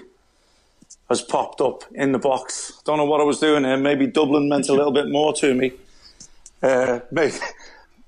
has 1.10 1.22
popped 1.22 1.62
up 1.62 1.84
in 1.94 2.12
the 2.12 2.20
box. 2.20 2.82
Don't 2.86 2.98
know 2.98 3.06
what 3.06 3.22
I 3.22 3.24
was 3.24 3.40
doing 3.40 3.64
here. 3.64 3.78
Maybe 3.78 4.08
Dublin 4.08 4.50
meant 4.50 4.70
a 4.70 4.74
little 4.74 4.92
bit 4.92 5.10
more 5.10 5.34
to 5.34 5.54
me. 5.54 5.72
Uh, 6.62 7.00
made, 7.12 7.34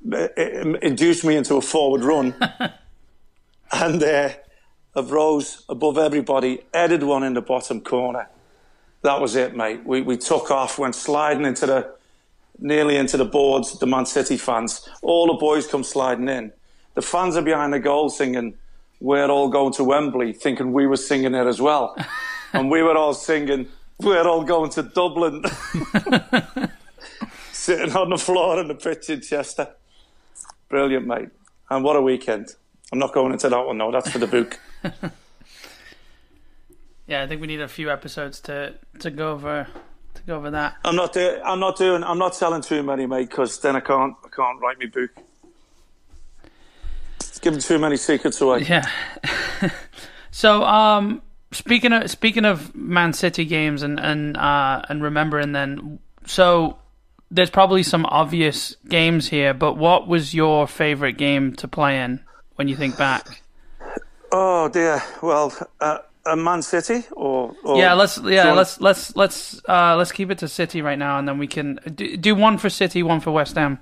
induced 0.82 1.24
me 1.24 1.36
into 1.36 1.56
a 1.56 1.62
forward 1.62 2.04
run. 2.04 2.34
and 3.72 4.04
uh, 4.04 4.30
of 4.96 5.12
rose 5.12 5.64
above 5.70 5.98
everybody, 5.98 6.62
headed 6.74 7.04
one 7.04 7.24
in 7.24 7.34
the 7.34 7.42
bottom 7.42 7.82
corner. 7.82 8.28
That 9.02 9.22
was 9.22 9.36
it, 9.36 9.56
mate. 9.56 9.86
We, 9.86 10.02
we 10.02 10.18
took 10.18 10.52
off, 10.52 10.78
went 10.78 10.96
sliding 10.96 11.46
into 11.46 11.66
the, 11.66 11.94
nearly 12.60 12.98
into 12.98 13.18
the 13.18 13.26
boards, 13.26 13.78
the 13.80 13.88
Man 13.88 14.06
City 14.06 14.38
fans. 14.38 14.88
All 15.02 15.28
the 15.28 15.34
boys 15.34 15.68
come 15.68 15.84
sliding 15.84 16.28
in. 16.28 16.52
The 16.96 17.02
fans 17.02 17.38
are 17.38 17.42
behind 17.42 17.74
the 17.74 17.80
goal 17.80 18.10
singing, 18.10 18.56
We're 19.00 19.30
all 19.30 19.48
going 19.48 19.74
to 19.74 19.84
Wembley, 19.84 20.34
thinking 20.34 20.74
we 20.74 20.86
were 20.86 20.98
singing 20.98 21.34
it 21.34 21.48
as 21.48 21.62
well. 21.62 21.96
and 22.54 22.70
we 22.70 22.82
were 22.82 22.98
all 22.98 23.14
singing, 23.14 23.68
We're 24.00 24.28
all 24.28 24.44
going 24.44 24.72
to 24.72 24.84
Dublin. 24.84 25.44
Sitting 27.54 27.96
on 27.96 28.10
the 28.10 28.18
floor 28.18 28.60
in 28.60 28.68
the 28.68 28.76
pitch 28.76 29.10
in 29.10 29.22
Chester. 29.22 29.70
Brilliant, 30.68 31.08
mate. 31.08 31.30
And 31.70 31.84
what 31.84 31.96
a 31.96 32.02
weekend. 32.02 32.56
I'm 32.92 33.00
not 33.00 33.14
going 33.14 33.32
into 33.32 33.50
that 33.50 33.66
one, 33.66 33.78
no, 33.78 33.92
that's 33.92 34.10
for 34.10 34.18
the 34.20 34.28
book. 34.28 34.60
yeah, 37.08 37.22
I 37.22 37.28
think 37.28 37.42
we 37.42 37.48
need 37.48 37.62
a 37.62 37.68
few 37.68 37.92
episodes 37.92 38.40
to, 38.42 38.76
to 39.00 39.12
go 39.12 39.32
over 39.32 39.68
to 40.20 40.22
go 40.24 40.38
over 40.38 40.52
that. 40.52 40.76
I'm 40.84 40.96
not 40.96 41.14
doing. 41.14 41.42
I'm 41.44 41.60
not 41.60 41.78
doing. 41.78 42.04
I'm 42.04 42.18
not 42.18 42.36
selling 42.36 42.62
too 42.62 42.84
many, 42.84 43.06
mate, 43.06 43.30
because 43.30 43.60
then 43.60 43.76
I 43.76 43.80
can't. 43.80 44.16
I 44.24 44.30
can't 44.30 44.60
write 44.62 44.78
my 44.80 44.88
book. 44.88 45.12
It's 47.18 47.40
giving 47.40 47.60
too 47.60 47.80
many 47.80 47.98
secrets 47.98 48.42
away. 48.42 48.62
Yeah. 48.62 48.90
so, 50.32 50.64
um, 50.64 51.22
speaking 51.52 51.94
of 51.94 52.10
speaking 52.10 52.46
of 52.46 52.76
Man 52.76 53.14
City 53.14 53.46
games 53.46 53.84
and 53.84 54.00
and 54.00 54.36
uh, 54.38 54.82
and 54.90 55.04
remembering 55.04 55.52
then, 55.52 56.00
so 56.26 56.78
there's 57.32 57.50
probably 57.50 57.84
some 57.84 58.06
obvious 58.06 58.76
games 58.88 59.28
here, 59.28 59.54
but 59.54 59.76
what 59.76 60.08
was 60.08 60.34
your 60.34 60.68
favorite 60.68 61.14
game 61.14 61.54
to 61.58 61.68
play 61.68 62.02
in 62.02 62.24
when 62.60 62.68
you 62.68 62.76
think 62.76 62.98
back? 62.98 63.42
Oh 64.34 64.68
dear. 64.68 65.02
Well, 65.24 65.54
uh, 65.80 66.00
a 66.26 66.36
Man 66.36 66.62
City 66.62 67.06
or, 67.14 67.56
or 67.64 67.78
yeah, 67.78 67.94
let's 67.94 68.20
yeah 68.20 68.52
let's 68.52 68.82
let's 68.82 69.16
let's 69.16 69.62
uh, 69.70 69.96
let's 69.96 70.12
keep 70.12 70.30
it 70.30 70.38
to 70.40 70.48
City 70.50 70.82
right 70.82 71.00
now, 71.00 71.18
and 71.18 71.26
then 71.26 71.38
we 71.38 71.48
can 71.48 71.80
do, 71.96 72.18
do 72.18 72.36
one 72.36 72.58
for 72.58 72.70
City, 72.70 73.02
one 73.02 73.22
for 73.22 73.32
West 73.32 73.56
Ham. 73.56 73.80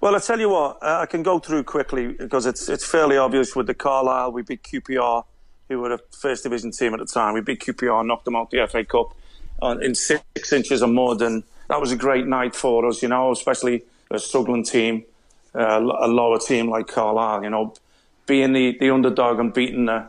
Well, 0.00 0.16
I 0.16 0.18
tell 0.18 0.40
you 0.40 0.48
what, 0.48 0.82
uh, 0.82 1.00
I 1.02 1.06
can 1.06 1.22
go 1.22 1.38
through 1.38 1.64
quickly 1.64 2.08
because 2.08 2.46
it's 2.46 2.70
it's 2.70 2.86
fairly 2.86 3.18
obvious 3.18 3.54
with 3.54 3.66
the 3.66 3.74
Carlisle. 3.74 4.32
We 4.32 4.42
beat 4.42 4.62
QPR, 4.62 5.22
who 5.68 5.80
were 5.80 5.92
a 5.92 5.98
first 6.10 6.44
division 6.44 6.70
team 6.70 6.94
at 6.94 7.00
the 7.00 7.06
time. 7.06 7.34
We 7.34 7.42
beat 7.42 7.60
QPR, 7.60 8.06
knocked 8.06 8.24
them 8.24 8.34
out 8.34 8.50
the 8.50 8.66
FA 8.66 8.82
Cup 8.82 9.14
uh, 9.60 9.76
in 9.82 9.94
six 9.94 10.52
inches 10.54 10.80
of 10.80 10.88
mud, 10.88 11.20
and 11.20 11.42
that 11.68 11.78
was 11.78 11.92
a 11.92 11.96
great 11.96 12.26
night 12.26 12.56
for 12.56 12.86
us. 12.86 13.02
You 13.02 13.08
know, 13.08 13.30
especially 13.30 13.82
a 14.10 14.18
struggling 14.18 14.64
team, 14.64 15.04
uh, 15.54 15.80
a 15.80 16.08
lower 16.08 16.38
team 16.38 16.70
like 16.70 16.88
Carlisle. 16.88 17.44
You 17.44 17.50
know, 17.50 17.74
being 18.30 18.52
the, 18.52 18.78
the 18.78 18.90
underdog 18.90 19.40
and 19.40 19.52
beating 19.52 19.86
the 19.86 20.08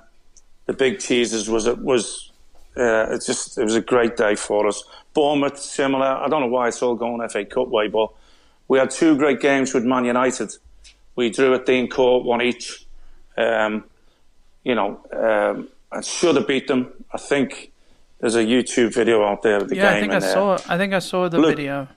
the 0.67 0.73
big 0.73 0.99
cheeses 0.99 1.49
was 1.49 1.65
it 1.65 1.79
was 1.79 2.31
uh, 2.77 3.07
it's 3.09 3.25
just 3.25 3.57
it 3.57 3.63
was 3.63 3.75
a 3.75 3.81
great 3.81 4.15
day 4.15 4.35
for 4.35 4.67
us. 4.67 4.83
Bournemouth 5.15 5.57
similar. 5.57 6.05
I 6.05 6.27
don't 6.27 6.41
know 6.41 6.47
why 6.47 6.67
it's 6.67 6.83
all 6.83 6.93
going 6.93 7.27
FA 7.29 7.43
Cup 7.45 7.69
way, 7.69 7.87
but 7.87 8.11
we 8.67 8.77
had 8.77 8.91
two 8.91 9.17
great 9.17 9.39
games 9.39 9.73
with 9.73 9.83
Man 9.83 10.05
United. 10.05 10.51
We 11.15 11.31
drew 11.31 11.55
at 11.55 11.65
Dean 11.65 11.89
Court, 11.89 12.23
one 12.23 12.43
each. 12.43 12.85
Um, 13.35 13.85
you 14.63 14.75
know, 14.75 14.99
um, 15.11 15.69
I 15.91 16.01
should 16.01 16.35
have 16.35 16.47
beat 16.47 16.67
them. 16.67 16.93
I 17.11 17.17
think 17.17 17.71
there's 18.19 18.35
a 18.35 18.43
YouTube 18.43 18.93
video 18.93 19.25
out 19.25 19.41
there 19.41 19.57
of 19.57 19.67
the 19.67 19.77
yeah, 19.77 19.93
game. 19.93 19.97
I 19.97 19.99
think 19.99 20.13
I 20.13 20.27
uh, 20.27 20.33
saw. 20.33 20.73
I 20.73 20.77
think 20.77 20.93
I 20.93 20.99
saw 20.99 21.27
the 21.27 21.39
Look- 21.39 21.55
video. 21.55 21.87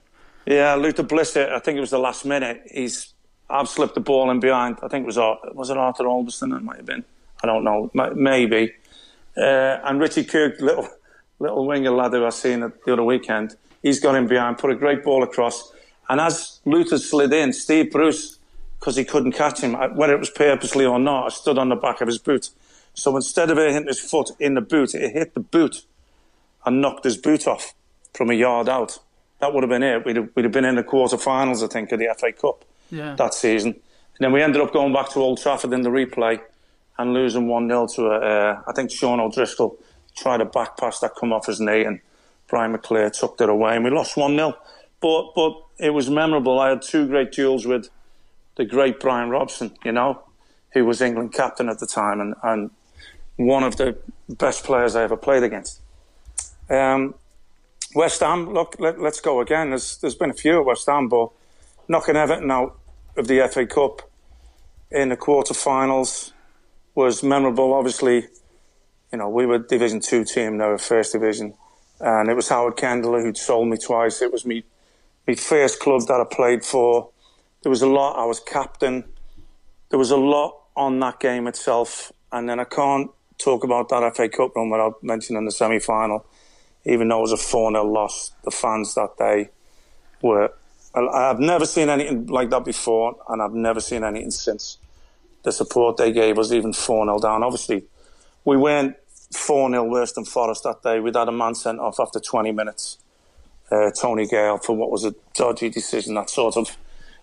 Yeah, 0.47 0.75
Luther 0.75 1.03
Blissett. 1.03 1.51
I 1.51 1.59
think 1.59 1.77
it 1.77 1.81
was 1.81 1.91
the 1.91 1.99
last 1.99 2.25
minute. 2.25 2.61
He's 2.71 3.14
I've 3.49 3.69
slipped 3.69 3.95
the 3.95 4.01
ball 4.01 4.31
in 4.31 4.39
behind. 4.39 4.77
I 4.81 4.87
think 4.87 5.03
it 5.03 5.07
was 5.07 5.17
was 5.53 5.69
it 5.69 5.77
Arthur 5.77 6.05
Albiston? 6.05 6.55
It 6.55 6.63
might 6.63 6.77
have 6.77 6.85
been. 6.85 7.03
I 7.43 7.47
don't 7.47 7.63
know. 7.63 7.91
Maybe. 7.93 8.73
Uh, 9.37 9.79
and 9.83 9.99
Richie 9.99 10.23
Kirk, 10.23 10.59
little 10.59 10.87
little 11.39 11.65
winger 11.67 11.91
lad 11.91 12.13
who 12.13 12.25
I 12.25 12.29
seen 12.29 12.63
it 12.63 12.85
the 12.85 12.93
other 12.93 13.03
weekend, 13.03 13.55
he's 13.83 13.99
got 13.99 14.15
in 14.15 14.27
behind, 14.27 14.57
put 14.57 14.71
a 14.71 14.75
great 14.75 15.03
ball 15.03 15.21
across. 15.23 15.73
And 16.07 16.21
as 16.21 16.59
Luther 16.65 16.97
slid 16.97 17.33
in, 17.33 17.51
Steve 17.51 17.91
Bruce, 17.91 18.39
because 18.79 18.95
he 18.95 19.03
couldn't 19.03 19.33
catch 19.33 19.61
him, 19.61 19.73
whether 19.95 20.13
it 20.13 20.19
was 20.19 20.29
purposely 20.29 20.85
or 20.85 20.99
not, 20.99 21.25
I 21.25 21.29
stood 21.29 21.57
on 21.57 21.69
the 21.69 21.75
back 21.75 22.01
of 22.01 22.07
his 22.07 22.19
boot. 22.19 22.51
So 22.93 23.15
instead 23.15 23.49
of 23.51 23.57
it 23.57 23.71
hitting 23.71 23.87
his 23.87 23.99
foot 23.99 24.31
in 24.39 24.53
the 24.53 24.61
boot, 24.61 24.95
it 24.95 25.11
hit 25.11 25.33
the 25.33 25.39
boot 25.39 25.83
and 26.65 26.81
knocked 26.81 27.03
his 27.03 27.17
boot 27.17 27.47
off 27.47 27.73
from 28.13 28.29
a 28.29 28.33
yard 28.33 28.69
out. 28.69 28.99
That 29.41 29.53
would 29.53 29.63
have 29.63 29.69
been 29.69 29.83
it. 29.83 30.05
We'd 30.05 30.15
have, 30.15 30.29
we'd 30.35 30.45
have 30.45 30.51
been 30.51 30.65
in 30.65 30.75
the 30.75 30.83
quarterfinals, 30.83 31.63
I 31.63 31.67
think, 31.67 31.91
of 31.91 31.99
the 31.99 32.15
FA 32.17 32.31
Cup 32.31 32.63
Yeah. 32.89 33.15
that 33.15 33.33
season. 33.33 33.71
And 33.71 34.19
then 34.19 34.31
we 34.31 34.41
ended 34.41 34.61
up 34.61 34.71
going 34.71 34.93
back 34.93 35.09
to 35.11 35.19
Old 35.19 35.41
Trafford 35.41 35.73
in 35.73 35.81
the 35.81 35.89
replay 35.89 36.39
and 36.97 37.13
losing 37.13 37.47
1 37.47 37.67
0 37.67 37.87
to, 37.95 38.05
a, 38.07 38.19
uh, 38.19 38.61
I 38.67 38.71
think 38.71 38.91
Sean 38.91 39.19
O'Driscoll 39.19 39.77
tried 40.15 40.41
a 40.41 40.45
back 40.45 40.77
pass 40.77 40.99
that 40.99 41.15
come 41.15 41.33
off 41.33 41.47
his 41.47 41.59
knee 41.59 41.83
and 41.83 41.99
Brian 42.47 42.73
McClair 42.73 43.11
tucked 43.17 43.41
it 43.41 43.49
away 43.49 43.75
and 43.75 43.83
we 43.83 43.91
lost 43.91 44.15
1 44.15 44.35
0. 44.35 44.57
But, 45.01 45.33
but 45.35 45.61
it 45.77 45.89
was 45.89 46.09
memorable. 46.09 46.59
I 46.59 46.69
had 46.69 46.81
two 46.81 47.07
great 47.07 47.31
duels 47.31 47.65
with 47.65 47.89
the 48.55 48.65
great 48.65 48.99
Brian 48.99 49.29
Robson, 49.29 49.75
you 49.83 49.91
know, 49.91 50.23
who 50.73 50.85
was 50.85 51.01
England 51.01 51.33
captain 51.33 51.67
at 51.67 51.79
the 51.79 51.87
time 51.87 52.21
and, 52.21 52.35
and 52.43 52.71
one 53.35 53.63
of 53.63 53.75
the 53.75 53.97
best 54.29 54.63
players 54.63 54.95
I 54.95 55.03
ever 55.03 55.17
played 55.17 55.43
against. 55.43 55.81
Um, 56.69 57.15
West 57.93 58.21
Ham, 58.21 58.53
look, 58.53 58.75
let, 58.79 58.99
us 58.99 59.19
go 59.19 59.41
again. 59.41 59.69
There's, 59.69 59.97
there's 59.97 60.15
been 60.15 60.29
a 60.29 60.35
few 60.35 60.59
at 60.59 60.65
West 60.65 60.85
Ham, 60.87 61.07
but 61.07 61.29
knocking 61.87 62.15
Everton 62.15 62.51
out 62.51 62.77
of 63.17 63.27
the 63.27 63.47
FA 63.51 63.65
Cup 63.65 64.09
in 64.91 65.09
the 65.09 65.17
quarter-finals 65.17 66.33
was 66.93 67.23
memorable. 67.23 67.73
Obviously, 67.73 68.27
you 69.11 69.17
know, 69.17 69.29
we 69.29 69.45
were 69.45 69.59
Division 69.59 69.99
Two 69.99 70.23
team, 70.23 70.57
now 70.57 70.75
First 70.77 71.13
Division, 71.13 71.53
and 71.99 72.29
it 72.29 72.35
was 72.35 72.49
Howard 72.49 72.77
Kendall 72.77 73.19
who'd 73.19 73.37
sold 73.37 73.67
me 73.67 73.77
twice. 73.77 74.21
It 74.21 74.31
was 74.31 74.45
me, 74.45 74.63
my 75.27 75.35
first 75.35 75.79
club 75.79 76.01
that 76.07 76.19
I 76.19 76.25
played 76.35 76.63
for. 76.63 77.09
There 77.63 77.69
was 77.69 77.81
a 77.81 77.87
lot. 77.87 78.17
I 78.21 78.25
was 78.25 78.39
captain. 78.39 79.05
There 79.89 79.99
was 79.99 80.11
a 80.11 80.17
lot 80.17 80.57
on 80.75 80.99
that 80.99 81.19
game 81.19 81.47
itself, 81.47 82.11
and 82.31 82.49
then 82.49 82.59
I 82.59 82.65
can't 82.65 83.09
talk 83.37 83.63
about 83.63 83.89
that 83.89 84.15
FA 84.15 84.29
Cup 84.29 84.55
run 84.55 84.69
without 84.69 85.03
mentioning 85.03 85.45
the 85.45 85.51
semi-final. 85.51 86.25
Even 86.85 87.07
though 87.07 87.17
it 87.19 87.21
was 87.21 87.31
a 87.31 87.35
4-0 87.35 87.91
loss, 87.91 88.33
the 88.43 88.51
fans 88.51 88.93
that 88.93 89.17
day 89.17 89.49
were 90.21 90.53
I've 90.95 91.39
never 91.39 91.65
seen 91.65 91.89
anything 91.89 92.27
like 92.27 92.49
that 92.51 92.63
before, 92.63 93.17
and 93.29 93.41
I've 93.41 93.53
never 93.53 93.81
seen 93.81 94.03
anything 94.03 94.31
since. 94.31 94.77
The 95.43 95.51
support 95.51 95.97
they 95.97 96.11
gave 96.11 96.39
us, 96.39 96.51
even 96.51 96.73
4 96.73 97.05
0 97.05 97.19
down. 97.19 97.43
Obviously, 97.43 97.83
we 98.45 98.57
weren't 98.57 98.95
4 99.33 99.69
0 99.69 99.83
worse 99.83 100.13
than 100.13 100.25
Forest 100.25 100.63
that 100.63 100.81
day. 100.81 100.99
We'd 100.99 101.15
had 101.15 101.27
a 101.27 101.33
man 101.33 101.55
sent 101.55 101.79
off 101.79 101.99
after 101.99 102.19
20 102.19 102.51
minutes, 102.51 102.97
uh, 103.71 103.91
Tony 103.91 104.25
Gale, 104.25 104.57
for 104.57 104.75
what 104.75 104.89
was 104.89 105.05
a 105.05 105.13
dodgy 105.35 105.69
decision 105.69 106.15
that 106.15 106.29
sort 106.29 106.55
of 106.57 106.77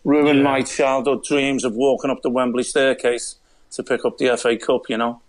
ruined 0.05 0.39
yeah. 0.39 0.45
my 0.45 0.63
childhood 0.63 1.25
dreams 1.25 1.65
of 1.65 1.75
walking 1.75 2.11
up 2.11 2.23
the 2.23 2.31
Wembley 2.31 2.65
staircase 2.65 3.37
to 3.71 3.83
pick 3.83 4.05
up 4.05 4.19
the 4.19 4.37
FA 4.37 4.57
Cup, 4.57 4.89
you 4.89 4.97
know. 4.97 5.21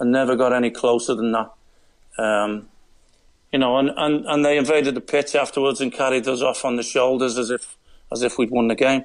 I 0.00 0.04
never 0.04 0.36
got 0.36 0.52
any 0.52 0.70
closer 0.70 1.14
than 1.14 1.32
that. 1.32 1.50
Um, 2.18 2.68
you 3.52 3.58
know, 3.58 3.78
and, 3.78 3.90
and, 3.96 4.26
and 4.26 4.44
they 4.44 4.58
invaded 4.58 4.94
the 4.94 5.00
pitch 5.00 5.34
afterwards 5.34 5.80
and 5.80 5.92
carried 5.92 6.28
us 6.28 6.42
off 6.42 6.64
on 6.64 6.76
the 6.76 6.82
shoulders 6.82 7.38
as 7.38 7.50
if 7.50 7.76
as 8.12 8.22
if 8.22 8.38
we'd 8.38 8.50
won 8.50 8.68
the 8.68 8.74
game. 8.74 9.04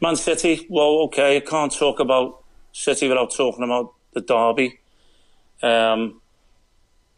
Man 0.00 0.16
City, 0.16 0.66
well, 0.68 1.02
okay, 1.04 1.36
I 1.36 1.40
can't 1.40 1.72
talk 1.72 2.00
about 2.00 2.42
City 2.72 3.08
without 3.08 3.32
talking 3.34 3.62
about 3.62 3.94
the 4.12 4.20
derby. 4.20 4.80
Um, 5.62 6.20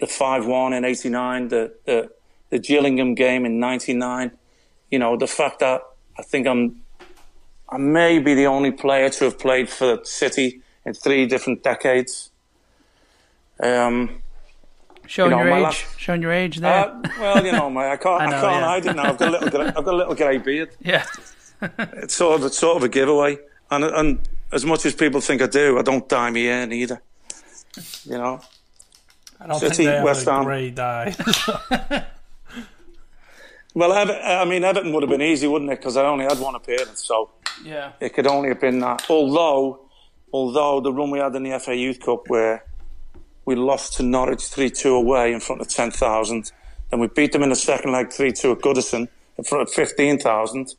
the 0.00 0.06
5-1 0.06 0.76
in 0.76 0.84
89, 0.84 1.48
the, 1.48 1.74
the, 1.86 2.10
the 2.50 2.58
Gillingham 2.58 3.14
game 3.14 3.46
in 3.46 3.58
99. 3.58 4.32
You 4.90 4.98
know, 4.98 5.16
the 5.16 5.26
fact 5.26 5.60
that 5.60 5.82
I 6.18 6.22
think 6.22 6.46
I'm, 6.46 6.82
I 7.68 7.78
may 7.78 8.18
be 8.18 8.34
the 8.34 8.46
only 8.46 8.70
player 8.70 9.08
to 9.08 9.24
have 9.24 9.38
played 9.38 9.70
for 9.70 10.00
City 10.04 10.60
in 10.84 10.92
three 10.92 11.26
different 11.26 11.62
decades. 11.62 12.30
Um, 13.62 14.22
Showing 15.06 15.32
you 15.32 15.36
know, 15.36 15.44
your 15.44 15.54
age, 15.56 15.62
last, 15.62 15.98
showing 15.98 16.22
your 16.22 16.32
age 16.32 16.56
there. 16.58 16.86
Uh, 16.86 17.02
well, 17.20 17.44
you 17.44 17.52
know, 17.52 17.68
my, 17.68 17.90
I 17.90 17.96
can't, 17.96 18.22
I, 18.22 18.26
know, 18.26 18.36
I 18.36 18.40
can't 18.40 18.54
yeah. 18.54 18.66
hide 18.66 18.86
it 18.86 18.96
now. 18.96 19.04
I've 19.04 19.18
got 19.18 19.28
a 19.28 19.32
little, 19.32 19.60
I've 19.62 19.74
got 19.74 19.94
a 19.94 19.96
little 19.96 20.14
grey 20.14 20.38
beard. 20.38 20.70
Yeah, 20.80 21.04
it's 21.78 22.14
sort 22.14 22.40
of, 22.40 22.46
it's 22.46 22.58
sort 22.58 22.76
of 22.76 22.82
a 22.82 22.88
giveaway. 22.88 23.38
And 23.70 23.84
and 23.84 24.18
as 24.52 24.64
much 24.64 24.86
as 24.86 24.94
people 24.94 25.20
think 25.20 25.42
I 25.42 25.46
do, 25.46 25.78
I 25.78 25.82
don't 25.82 26.08
dye 26.08 26.30
me 26.30 26.48
in 26.48 26.72
either. 26.72 27.02
You 28.04 28.18
know, 28.18 28.40
I 29.40 29.46
don't 29.48 29.58
City, 29.58 29.74
think 29.84 29.88
they 29.88 30.02
West 30.02 30.26
Ham. 30.26 30.44
grey 30.44 30.70
dye. 30.70 31.14
well, 33.74 33.92
Ever- 33.92 34.20
I 34.22 34.44
mean, 34.44 34.64
Everton 34.64 34.92
would 34.92 35.02
have 35.02 35.10
been 35.10 35.22
easy, 35.22 35.46
wouldn't 35.46 35.70
it? 35.70 35.78
Because 35.80 35.96
I 35.96 36.04
only 36.04 36.24
had 36.24 36.38
one 36.38 36.54
appearance, 36.54 37.04
so 37.04 37.30
yeah, 37.64 37.92
it 38.00 38.14
could 38.14 38.26
only 38.26 38.48
have 38.50 38.60
been 38.60 38.78
that. 38.80 39.06
Although, 39.10 39.80
although 40.32 40.80
the 40.80 40.92
run 40.92 41.10
we 41.10 41.18
had 41.18 41.34
in 41.34 41.42
the 41.42 41.58
FA 41.58 41.74
Youth 41.74 42.00
Cup 42.00 42.28
where 42.28 42.64
we 43.44 43.54
lost 43.54 43.94
to 43.94 44.02
Norwich 44.02 44.44
3 44.44 44.70
2 44.70 44.94
away 44.94 45.33
in 45.33 45.40
front 45.40 45.61
of 45.61 45.68
10,000. 45.68 46.52
Then 46.90 47.00
we 47.00 47.09
beat 47.09 47.33
them 47.33 47.42
in 47.42 47.50
the 47.50 47.57
second 47.57 47.92
leg 47.92 48.12
3 48.12 48.33
2 48.33 48.52
at 48.52 48.59
Goodison 48.59 49.09
in 49.37 49.44
front 49.44 49.68
of 49.68 49.74
15,000. 49.74 50.74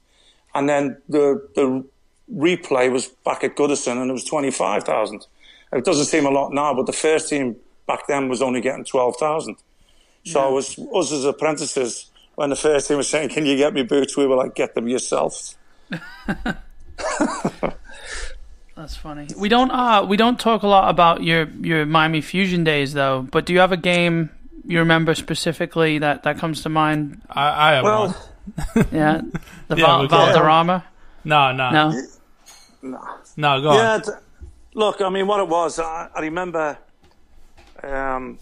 And 0.54 0.69
then 0.69 1.01
the, 1.10 1.47
the 1.56 1.84
replay 2.34 2.91
was 2.91 3.08
back 3.25 3.43
at 3.43 3.56
Goodison 3.56 4.01
and 4.01 4.10
it 4.10 4.13
was 4.13 4.23
25,000. 4.23 5.28
It 5.73 5.84
doesn't 5.84 6.06
seem 6.06 6.25
a 6.25 6.30
lot 6.30 6.54
now, 6.54 6.73
but 6.73 6.86
the 6.86 6.93
first 6.93 7.30
team 7.30 7.58
back 7.88 8.08
then 8.08 8.30
was 8.30 8.41
only 8.41 8.62
getting 8.62 8.86
12,000. 8.86 9.58
So 10.23 10.41
yeah. 10.41 10.47
it 10.47 10.54
was 10.54 10.80
us 10.80 11.12
as 11.12 11.25
apprentices, 11.25 12.10
when 12.36 12.49
the 12.49 12.56
first 12.56 12.88
team 12.88 12.97
was 12.97 13.10
saying, 13.10 13.30
Can 13.30 13.45
you 13.45 13.56
get 13.58 13.73
me 13.73 13.84
boots? 13.84 14.17
We 14.17 14.25
were 14.25 14.36
like, 14.36 14.56
Get 14.56 14.75
them 14.75 14.88
yourself. 14.88 15.56
That's 18.75 18.95
funny. 18.95 19.27
We 19.38 19.47
don't 19.47 19.71
uh 19.71 20.05
we 20.07 20.17
don't 20.17 20.39
talk 20.39 20.63
a 20.63 20.67
lot 20.67 20.89
about 20.89 21.23
your 21.23 21.47
your 21.61 21.85
Miami 21.85 22.21
Fusion 22.21 22.63
days 22.63 22.93
though. 22.93 23.27
But 23.31 23.45
do 23.45 23.53
you 23.53 23.59
have 23.59 23.71
a 23.71 23.77
game 23.77 24.29
you 24.65 24.79
remember 24.79 25.15
specifically 25.15 25.99
that 25.99 26.23
that 26.23 26.38
comes 26.38 26.61
to 26.63 26.69
mind? 26.69 27.21
I, 27.29 27.69
I 27.69 27.73
have 27.75 27.83
well, 27.83 28.07
one. 28.07 28.88
yeah, 28.91 29.21
the 29.69 29.77
yeah, 29.77 29.85
Val- 29.85 30.07
Valderrama. 30.07 30.83
No, 31.23 31.51
no, 31.53 31.69
no, 31.71 32.01
no. 32.81 33.09
No, 33.38 33.61
go 33.61 33.73
yeah, 33.73 33.95
on. 33.95 34.01
look, 34.73 35.01
I 35.01 35.09
mean, 35.09 35.25
what 35.25 35.39
it 35.39 35.47
was, 35.47 35.79
I, 35.79 36.09
I 36.13 36.21
remember. 36.21 36.77
Um, 37.81 38.39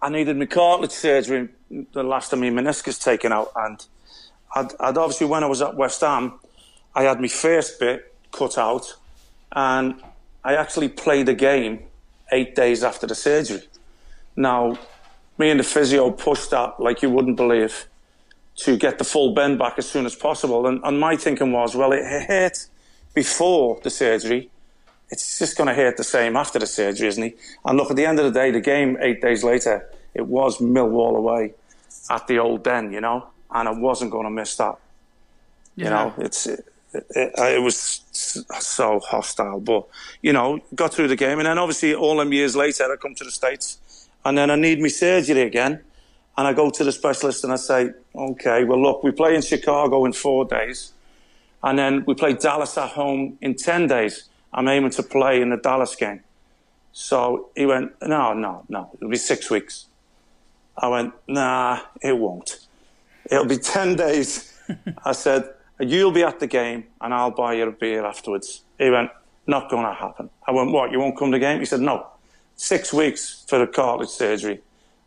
I 0.00 0.10
needed 0.10 0.36
my 0.36 0.46
cartilage 0.46 0.92
surgery 0.92 1.48
the 1.92 2.02
last 2.02 2.32
of 2.32 2.38
my 2.38 2.46
meniscus 2.50 3.02
taken 3.02 3.32
out, 3.32 3.50
and 3.56 3.84
I'd, 4.54 4.72
I'd 4.80 4.96
obviously 4.96 5.26
when 5.26 5.42
I 5.42 5.46
was 5.46 5.60
at 5.60 5.76
West 5.76 6.00
Ham, 6.02 6.38
I 6.94 7.02
had 7.02 7.20
my 7.20 7.28
first 7.28 7.80
bit 7.80 8.14
cut 8.32 8.56
out 8.58 8.96
and 9.52 10.00
I 10.44 10.54
actually 10.54 10.88
played 10.88 11.28
a 11.28 11.34
game 11.34 11.80
eight 12.32 12.54
days 12.54 12.84
after 12.84 13.06
the 13.06 13.14
surgery. 13.14 13.62
Now, 14.36 14.78
me 15.38 15.50
and 15.50 15.60
the 15.60 15.64
physio 15.64 16.10
pushed 16.10 16.50
that 16.50 16.80
like 16.80 17.02
you 17.02 17.10
wouldn't 17.10 17.36
believe 17.36 17.86
to 18.56 18.76
get 18.76 18.98
the 18.98 19.04
full 19.04 19.34
bend 19.34 19.58
back 19.58 19.74
as 19.78 19.88
soon 19.88 20.04
as 20.04 20.14
possible. 20.14 20.66
And, 20.66 20.80
and 20.84 20.98
my 20.98 21.16
thinking 21.16 21.52
was, 21.52 21.76
well, 21.76 21.92
it 21.92 22.04
hurt 22.04 22.66
before 23.14 23.80
the 23.82 23.90
surgery. 23.90 24.50
It's 25.10 25.38
just 25.38 25.56
going 25.56 25.68
to 25.68 25.74
hurt 25.74 25.96
the 25.96 26.04
same 26.04 26.36
after 26.36 26.58
the 26.58 26.66
surgery, 26.66 27.08
isn't 27.08 27.22
it? 27.22 27.38
And 27.64 27.78
look, 27.78 27.90
at 27.90 27.96
the 27.96 28.04
end 28.04 28.18
of 28.18 28.24
the 28.24 28.38
day, 28.38 28.50
the 28.50 28.60
game 28.60 28.98
eight 29.00 29.22
days 29.22 29.44
later, 29.44 29.88
it 30.12 30.26
was 30.26 30.58
Millwall 30.58 31.16
away 31.16 31.54
at 32.10 32.26
the 32.26 32.38
old 32.38 32.64
den, 32.64 32.92
you 32.92 33.00
know, 33.00 33.28
and 33.50 33.68
I 33.68 33.72
wasn't 33.72 34.10
going 34.10 34.24
to 34.24 34.30
miss 34.30 34.56
that. 34.56 34.76
Yeah. 35.76 35.84
You 35.84 35.90
know, 35.90 36.14
it's 36.18 36.48
it, 36.92 37.32
it, 37.36 37.62
was 37.62 38.02
so 38.12 39.00
hostile. 39.00 39.60
But 39.60 39.86
you 40.22 40.32
know, 40.32 40.60
got 40.74 40.94
through 40.94 41.08
the 41.08 41.16
game, 41.16 41.38
and 41.38 41.46
then 41.46 41.58
obviously 41.58 41.94
all 41.94 42.16
them 42.16 42.32
years 42.32 42.56
later, 42.56 42.84
I 42.90 42.96
come 42.96 43.14
to 43.16 43.24
the 43.24 43.30
states, 43.30 44.08
and 44.24 44.36
then 44.36 44.50
I 44.50 44.56
need 44.56 44.80
my 44.80 44.88
surgery 44.88 45.42
again, 45.42 45.80
and 46.36 46.46
I 46.46 46.52
go 46.52 46.70
to 46.70 46.84
the 46.84 46.92
specialist 46.92 47.44
and 47.44 47.52
I 47.52 47.56
say, 47.56 47.90
okay, 48.14 48.64
well 48.64 48.80
look, 48.80 49.02
we 49.02 49.10
play 49.10 49.34
in 49.34 49.42
Chicago 49.42 50.04
in 50.04 50.12
four 50.12 50.44
days, 50.44 50.92
and 51.62 51.78
then 51.78 52.04
we 52.06 52.14
play 52.14 52.34
Dallas 52.34 52.76
at 52.78 52.90
home 52.90 53.38
in 53.40 53.54
ten 53.54 53.86
days. 53.86 54.28
I'm 54.52 54.68
aiming 54.68 54.90
to 54.92 55.02
play 55.02 55.42
in 55.42 55.50
the 55.50 55.58
Dallas 55.58 55.94
game. 55.94 56.20
So 56.92 57.50
he 57.54 57.66
went, 57.66 57.92
no, 58.02 58.32
no, 58.32 58.64
no, 58.68 58.90
it'll 58.94 59.10
be 59.10 59.18
six 59.18 59.50
weeks. 59.50 59.86
I 60.76 60.88
went, 60.88 61.12
nah, 61.26 61.80
it 62.00 62.16
won't. 62.16 62.66
It'll 63.30 63.44
be 63.44 63.58
10 63.58 63.96
days. 63.96 64.54
I 65.04 65.12
said, 65.12 65.48
You'll 65.80 66.12
be 66.12 66.22
at 66.22 66.40
the 66.40 66.46
game 66.46 66.84
and 67.00 67.14
I'll 67.14 67.30
buy 67.30 67.54
you 67.54 67.68
a 67.68 67.72
beer 67.72 68.04
afterwards. 68.04 68.62
He 68.78 68.90
went, 68.90 69.10
Not 69.46 69.70
going 69.70 69.86
to 69.86 69.92
happen. 69.92 70.30
I 70.46 70.50
went, 70.50 70.72
What? 70.72 70.90
You 70.90 70.98
won't 70.98 71.16
come 71.16 71.30
to 71.30 71.36
the 71.36 71.40
game? 71.40 71.60
He 71.60 71.66
said, 71.66 71.80
No. 71.80 72.06
Six 72.56 72.92
weeks 72.92 73.44
for 73.48 73.58
the 73.58 73.66
cartilage 73.66 74.08
surgery. 74.08 74.60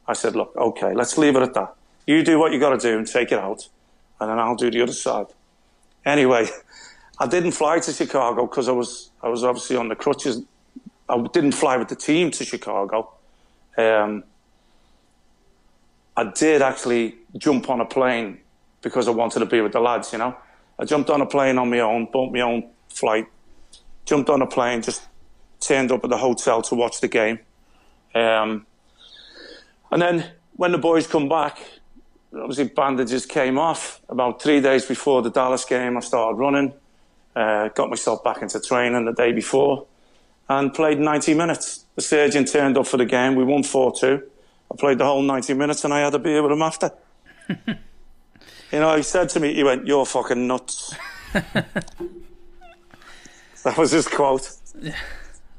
I 0.08 0.14
said, 0.14 0.36
Look, 0.36 0.56
okay, 0.56 0.94
let's 0.94 1.18
leave 1.18 1.36
it 1.36 1.42
at 1.42 1.54
that. 1.54 1.76
You 2.08 2.24
do 2.24 2.40
what 2.40 2.52
you 2.52 2.60
got 2.60 2.72
to 2.72 2.78
do 2.78 2.98
and 2.98 3.06
take 3.06 3.32
it 3.32 3.40
out, 3.40 3.68
and 4.20 4.30
then 4.30 4.40
I'll 4.40 4.56
do 4.56 4.72
the 4.72 4.82
other 4.82 4.94
side. 4.94 5.28
Anyway, 6.06 6.48
I 7.20 7.28
didn't 7.28 7.52
fly 7.52 7.80
to 7.80 7.92
Chicago 7.92 8.48
because 8.48 8.68
I 8.68 8.72
was, 8.72 9.12
I 9.22 9.30
was 9.30 9.44
obviously 9.44 9.76
on 9.76 9.90
the 9.90 9.96
crutches. 9.96 10.42
I 11.08 11.22
didn't 11.34 11.52
fly 11.52 11.78
with 11.78 11.90
the 11.90 11.96
team 11.96 12.32
to 12.32 12.46
Chicago. 12.46 13.12
Um, 13.78 14.24
I 16.16 16.26
did 16.26 16.62
actually 16.62 17.16
jump 17.38 17.70
on 17.70 17.82
a 17.82 17.86
plane 17.86 18.40
because 18.82 19.08
I 19.08 19.12
wanted 19.12 19.40
to 19.40 19.46
be 19.46 19.62
with 19.62 19.74
the 19.74 19.80
lads, 19.80 20.12
you 20.12 20.20
know. 20.20 20.36
I 20.82 20.86
jumped 20.86 21.12
on 21.12 21.22
a 21.22 21.28
plane 21.28 21.60
on 21.60 21.70
my 21.70 21.80
own, 21.80 22.08
bought 22.12 22.34
my 22.34 22.42
own 22.42 22.68
flight, 22.90 23.28
jumped 24.04 24.32
on 24.32 24.42
a 24.42 24.48
plane, 24.48 24.82
just 24.82 25.08
turned 25.60 25.92
up 25.92 26.04
at 26.04 26.10
the 26.10 26.18
hotel 26.18 26.64
to 26.64 26.76
watch 26.76 27.02
the 27.02 27.08
game. 27.08 27.38
Um, 28.16 28.66
and 29.92 30.02
then 30.02 30.32
when 30.56 30.72
the 30.72 30.80
boys 30.80 31.06
come 31.06 31.30
back, 31.30 31.60
obviously 32.34 32.66
bandages 32.70 33.28
came 33.28 33.60
off. 33.60 34.02
About 34.10 34.42
three 34.42 34.60
days 34.60 34.84
before 34.84 35.22
the 35.22 35.30
Dallas 35.30 35.66
game, 35.66 35.98
I 35.98 36.00
started 36.00 36.40
running, 36.40 36.74
uh, 37.36 37.68
got 37.70 37.92
myself 37.92 38.24
back 38.24 38.42
into 38.42 38.60
training 38.60 39.06
the 39.06 39.14
day 39.14 39.34
before, 39.34 39.86
and 40.50 40.74
played 40.74 41.00
90 41.00 41.36
minutes. 41.36 41.86
The 41.96 42.02
surgeon 42.02 42.46
turned 42.46 42.76
up 42.76 42.88
for 42.88 42.98
the 42.98 43.06
game. 43.06 43.36
We 43.36 43.44
won 43.44 43.62
4 43.62 43.94
2. 44.00 44.24
I 44.72 44.76
played 44.78 44.98
the 44.98 45.06
whole 45.06 45.22
90 45.22 45.54
minutes 45.54 45.86
and 45.86 45.94
I 45.94 46.00
had 46.00 46.16
a 46.16 46.20
beer 46.20 46.42
with 46.42 46.52
him 46.52 46.64
after. 46.64 46.92
You 48.72 48.80
know, 48.80 48.96
he 48.96 49.04
said 49.04 49.30
to 49.30 49.40
me, 49.40 49.54
he 49.54 49.64
went, 49.64 49.86
"You're 49.88 50.06
fucking 50.06 50.48
nuts." 50.48 50.96
That 53.64 53.78
was 53.78 53.92
his 53.92 54.08
quote. 54.08 54.50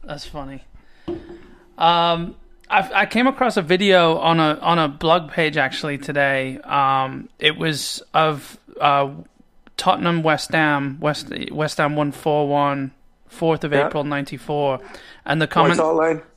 That's 0.03 0.27
funny. 0.27 0.64
Um, 1.79 2.35
I, 2.68 2.90
I 3.03 3.07
came 3.07 3.29
across 3.29 3.57
a 3.57 3.62
video 3.62 4.16
on 4.18 4.40
a 4.40 4.59
on 4.61 4.79
a 4.81 4.88
blog 4.88 5.31
page 5.31 5.57
actually 5.57 5.98
today. 5.98 6.59
Um, 6.64 7.29
it 7.38 7.57
was 7.57 8.03
of 8.12 8.59
uh, 8.81 9.11
Tottenham 9.77 10.22
West 10.25 10.51
Ham 10.51 10.98
West 11.01 11.33
West 11.53 11.79
Ham 11.79 11.94
one 11.96 12.12
four 12.12 12.48
one. 12.48 12.92
4th 13.31 13.64
of 13.64 13.72
Yeah. 13.72 13.87
April 13.87 14.05
94 14.05 14.79
and 15.25 15.40
the 15.40 15.46
comment 15.46 15.81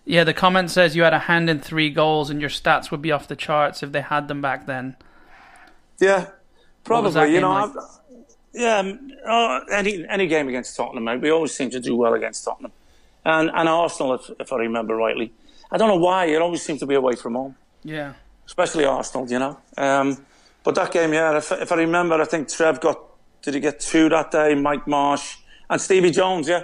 yeah 0.06 0.24
the 0.24 0.34
comment 0.34 0.72
says 0.72 0.96
you 0.96 1.04
had 1.04 1.14
a 1.14 1.20
hand 1.20 1.50
in 1.50 1.60
3 1.60 1.90
goals 1.90 2.30
and 2.30 2.40
your 2.40 2.50
stats 2.50 2.90
would 2.90 3.02
be 3.02 3.12
off 3.12 3.28
the 3.28 3.36
charts 3.36 3.84
if 3.84 3.92
they 3.92 4.00
had 4.00 4.30
them 4.30 4.42
back 4.42 4.66
then 4.66 4.96
Yeah, 6.00 6.20
What 6.20 6.22
was 6.22 6.30
that 6.30 6.36
probably. 6.86 7.34
You 7.34 7.42
know, 7.42 7.52
like? 7.52 7.72
Yeah. 8.54 8.78
um, 8.78 9.12
Uh, 9.26 9.60
any 9.72 10.06
any 10.08 10.28
game 10.28 10.48
against 10.48 10.78
Tottenham, 10.78 11.04
mate. 11.04 11.22
We 11.22 11.32
always 11.32 11.54
seem 11.54 11.70
to 11.72 11.80
do 11.80 11.96
well 11.96 12.14
against 12.14 12.46
Tottenham, 12.46 12.72
and 13.26 13.52
and 13.54 13.68
Arsenal, 13.68 14.14
if, 14.14 14.30
if 14.40 14.54
I 14.54 14.58
remember 14.58 14.96
rightly. 14.96 15.34
I 15.72 15.78
don't 15.78 15.90
know 15.90 16.04
why. 16.10 16.26
It 16.26 16.42
always 16.42 16.62
seems 16.62 16.80
to 16.80 16.86
be 16.86 16.96
away 16.96 17.16
from 17.16 17.36
home, 17.36 17.56
yeah 17.84 18.14
especially 18.46 18.86
Arsenal. 18.86 19.30
You 19.30 19.40
know. 19.40 19.58
Um, 19.78 20.26
but 20.64 20.76
that 20.76 20.92
game, 20.92 21.14
yeah. 21.14 21.38
If, 21.38 21.52
if 21.52 21.72
I 21.72 21.76
remember, 21.76 22.16
I 22.22 22.26
think 22.26 22.48
Trev 22.48 22.80
got. 22.80 23.00
Did 23.42 23.54
he 23.54 23.60
get 23.60 23.80
two 23.80 24.10
that 24.10 24.32
day? 24.32 24.56
Mike 24.56 24.88
Marsh 24.88 25.38
and 25.70 25.80
Stevie 25.80 26.12
Jones. 26.12 26.48
Yeah. 26.48 26.64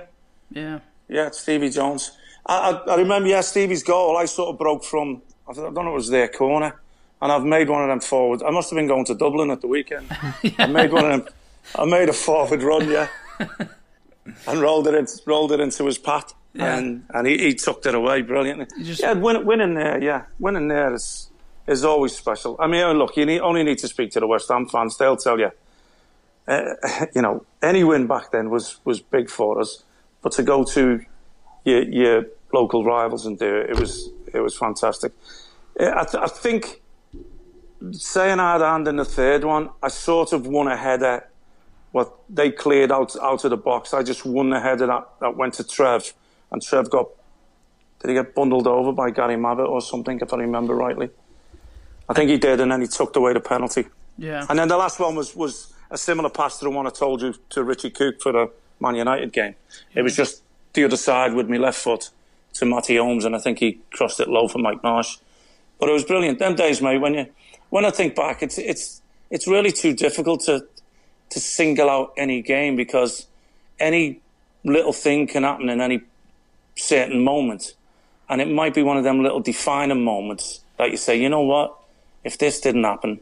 yeah 0.49 0.79
Yeah, 1.07 1.29
Stevie 1.31 1.69
Jones. 1.69 2.11
I, 2.45 2.71
I, 2.71 2.93
I 2.93 2.95
remember, 2.97 3.29
yeah, 3.29 3.41
Stevie's 3.41 3.83
goal. 3.83 4.17
I 4.17 4.25
sort 4.25 4.49
of 4.49 4.57
broke 4.57 4.83
from, 4.83 5.21
I 5.47 5.53
don't 5.53 5.73
know, 5.73 5.91
it 5.91 5.93
was 5.93 6.09
their 6.09 6.27
corner, 6.27 6.81
and 7.21 7.31
I've 7.31 7.43
made 7.45 7.69
one 7.69 7.81
of 7.83 7.89
them 7.89 7.99
forward. 7.99 8.41
I 8.43 8.49
must 8.51 8.69
have 8.69 8.77
been 8.77 8.87
going 8.87 9.05
to 9.05 9.15
Dublin 9.15 9.51
at 9.51 9.61
the 9.61 9.67
weekend. 9.67 10.07
I 10.57 10.67
made 10.67 10.91
one 10.91 11.05
of 11.05 11.25
them. 11.25 11.33
I 11.77 11.85
made 11.85 12.09
a 12.09 12.13
forward 12.13 12.63
run, 12.63 12.89
yeah, 12.89 13.07
and 14.47 14.59
rolled 14.59 14.87
it 14.87 14.93
in, 14.95 15.05
rolled 15.25 15.51
it 15.51 15.59
into 15.59 15.85
his 15.85 15.97
path, 15.97 16.33
Yeah. 16.53 16.77
and 16.77 17.05
and 17.13 17.27
he, 17.27 17.37
he 17.37 17.53
tucked 17.53 17.85
it 17.85 17.95
away 17.95 18.21
brilliantly. 18.23 18.65
just- 18.83 19.01
yeah, 19.01 19.13
win, 19.13 19.45
winning 19.45 19.75
there, 19.75 20.01
yeah, 20.01 20.23
winning 20.39 20.67
there 20.67 20.93
is 20.93 21.29
is 21.67 21.85
always 21.85 22.15
special. 22.15 22.55
I 22.59 22.67
mean, 22.67 22.97
look, 22.97 23.15
you 23.15 23.25
need, 23.25 23.39
only 23.39 23.63
need 23.63 23.77
to 23.79 23.87
speak 23.87 24.11
to 24.11 24.19
the 24.19 24.27
West 24.27 24.49
Ham 24.49 24.67
fans; 24.67 24.97
they'll 24.97 25.17
tell 25.17 25.39
you. 25.39 25.51
Uh, 26.47 26.73
you 27.15 27.21
know, 27.21 27.45
any 27.61 27.83
win 27.83 28.07
back 28.07 28.31
then 28.31 28.49
was 28.49 28.77
was 28.83 28.99
big 28.99 29.29
for 29.29 29.59
us, 29.61 29.83
but 30.23 30.31
to 30.33 30.43
go 30.43 30.63
to 30.63 31.05
your, 31.63 31.83
your 31.83 32.25
local 32.51 32.83
rivals 32.83 33.27
and 33.27 33.37
do 33.37 33.55
it, 33.57 33.69
it 33.69 33.79
was 33.79 34.09
it 34.33 34.39
was 34.39 34.57
fantastic. 34.57 35.13
Uh, 35.79 35.91
I, 35.95 36.03
th- 36.03 36.21
I 36.23 36.27
think 36.27 36.80
saying 37.91 38.39
I 38.39 38.53
had 38.53 38.61
a 38.61 38.69
hand 38.69 38.87
in 38.87 38.97
the 38.97 39.05
third 39.05 39.43
one, 39.43 39.69
I 39.81 39.87
sort 39.89 40.33
of 40.33 40.47
won 40.47 40.67
a 40.67 40.77
header. 40.77 41.27
What 41.91 42.13
they 42.29 42.51
cleared 42.51 42.91
out 42.91 43.15
out 43.21 43.43
of 43.43 43.49
the 43.49 43.57
box, 43.57 43.93
I 43.93 44.01
just 44.03 44.25
won 44.25 44.49
the 44.49 44.59
header 44.59 44.87
that, 44.87 45.09
that 45.19 45.35
went 45.35 45.55
to 45.55 45.63
Trev, 45.63 46.13
and 46.51 46.61
Trev 46.61 46.89
got 46.89 47.07
did 48.01 48.09
he 48.09 48.13
get 48.15 48.33
bundled 48.33 48.65
over 48.65 48.91
by 48.91 49.11
Gary 49.11 49.35
Mabbutt 49.35 49.69
or 49.69 49.79
something, 49.79 50.19
if 50.19 50.33
I 50.33 50.37
remember 50.37 50.73
rightly? 50.73 51.09
I 52.09 52.13
think 52.13 52.31
he 52.31 52.37
did, 52.37 52.59
and 52.59 52.71
then 52.71 52.81
he 52.81 52.87
tucked 52.87 53.15
away 53.15 53.33
the 53.33 53.39
penalty. 53.39 53.85
yeah 54.17 54.45
And 54.49 54.57
then 54.57 54.67
the 54.67 54.77
last 54.77 54.99
one 54.99 55.15
was, 55.15 55.35
was 55.35 55.73
a 55.91 55.97
similar 55.97 56.29
pass 56.29 56.57
to 56.59 56.65
the 56.65 56.71
one 56.71 56.87
I 56.87 56.89
told 56.89 57.21
you 57.21 57.35
to 57.49 57.63
Richie 57.63 57.91
Cooke 57.91 58.19
for 58.19 58.31
the 58.31 58.51
Man 58.79 58.95
United 58.95 59.31
game. 59.31 59.55
It 59.93 60.01
was 60.01 60.15
just 60.15 60.41
the 60.73 60.83
other 60.83 60.97
side 60.97 61.33
with 61.33 61.47
my 61.47 61.57
left 61.57 61.77
foot 61.77 62.09
to 62.53 62.65
Matty 62.65 62.97
Holmes, 62.97 63.23
and 63.23 63.35
I 63.35 63.39
think 63.39 63.59
he 63.59 63.79
crossed 63.91 64.19
it 64.19 64.27
low 64.27 64.47
for 64.47 64.57
Mike 64.57 64.81
Marsh. 64.81 65.17
But 65.79 65.89
it 65.89 65.93
was 65.93 66.03
brilliant. 66.03 66.39
Them 66.39 66.55
days, 66.55 66.81
mate. 66.81 66.97
When 66.97 67.13
you 67.13 67.27
when 67.71 67.85
I 67.85 67.89
think 67.89 68.15
back, 68.15 68.43
it's 68.43 68.57
it's 68.59 69.01
it's 69.31 69.47
really 69.47 69.71
too 69.71 69.93
difficult 69.93 70.41
to 70.41 70.67
to 71.31 71.39
single 71.39 71.89
out 71.89 72.13
any 72.17 72.41
game 72.41 72.75
because 72.75 73.25
any 73.79 74.19
little 74.63 74.93
thing 74.93 75.25
can 75.25 75.43
happen 75.43 75.69
in 75.69 75.81
any 75.81 76.01
certain 76.75 77.23
moment, 77.23 77.73
and 78.29 78.41
it 78.41 78.49
might 78.49 78.73
be 78.75 78.83
one 78.83 78.97
of 78.97 79.03
them 79.03 79.23
little 79.23 79.39
defining 79.39 80.03
moments 80.03 80.59
that 80.77 80.91
you 80.91 80.97
say, 80.97 81.19
you 81.19 81.29
know 81.29 81.41
what, 81.41 81.75
if 82.23 82.37
this 82.37 82.59
didn't 82.59 82.83
happen, 82.83 83.19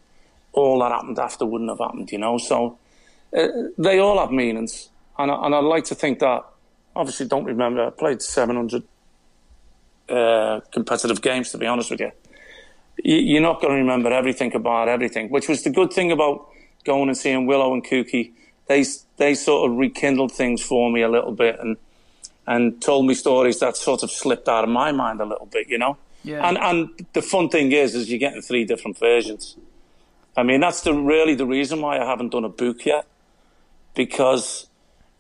all 0.53 0.79
that 0.79 0.91
happened 0.91 1.19
after 1.19 1.45
wouldn't 1.45 1.69
have 1.69 1.79
happened, 1.79 2.11
you 2.11 2.17
know. 2.17 2.37
So 2.39 2.77
uh, 3.37 3.47
they 3.77 3.99
all 3.99 4.19
have 4.19 4.31
meanings, 4.31 4.89
and 5.17 5.31
I, 5.31 5.45
and 5.45 5.55
I'd 5.55 5.63
like 5.63 5.85
to 5.85 5.95
think 5.95 6.19
that. 6.19 6.43
Obviously, 6.95 7.27
don't 7.27 7.45
remember. 7.45 7.85
I 7.85 7.91
played 7.91 8.19
700 8.21 8.83
uh, 10.09 10.59
competitive 10.71 11.21
games. 11.21 11.51
To 11.51 11.57
be 11.59 11.67
honest 11.67 11.91
with 11.91 11.99
You- 11.99 12.11
you're 13.03 13.41
not 13.41 13.61
going 13.61 13.73
to 13.73 13.79
remember 13.79 14.11
everything 14.11 14.55
about 14.55 14.87
everything. 14.87 15.29
Which 15.29 15.47
was 15.47 15.63
the 15.63 15.69
good 15.69 15.91
thing 15.91 16.11
about 16.11 16.47
going 16.85 17.09
and 17.09 17.17
seeing 17.17 17.45
Willow 17.45 17.73
and 17.73 17.83
Kookie. 17.83 18.31
They 18.67 18.85
they 19.17 19.35
sort 19.35 19.69
of 19.69 19.77
rekindled 19.77 20.31
things 20.31 20.61
for 20.61 20.91
me 20.91 21.01
a 21.01 21.09
little 21.09 21.31
bit 21.31 21.59
and 21.59 21.77
and 22.47 22.81
told 22.81 23.05
me 23.05 23.13
stories 23.13 23.59
that 23.59 23.77
sort 23.77 24.01
of 24.03 24.11
slipped 24.11 24.47
out 24.47 24.63
of 24.63 24.69
my 24.69 24.91
mind 24.91 25.21
a 25.21 25.25
little 25.25 25.45
bit, 25.45 25.69
you 25.69 25.77
know. 25.77 25.97
Yeah. 26.23 26.47
And 26.47 26.57
and 26.57 27.07
the 27.13 27.21
fun 27.21 27.49
thing 27.49 27.71
is, 27.71 27.95
is 27.95 28.09
you're 28.09 28.19
getting 28.19 28.41
three 28.41 28.65
different 28.65 28.97
versions. 28.97 29.55
I 30.35 30.43
mean, 30.43 30.59
that's 30.59 30.81
the 30.81 30.93
really 30.93 31.35
the 31.35 31.45
reason 31.45 31.81
why 31.81 31.99
I 31.99 32.05
haven't 32.05 32.29
done 32.29 32.43
a 32.43 32.49
book 32.49 32.85
yet, 32.85 33.05
because 33.95 34.67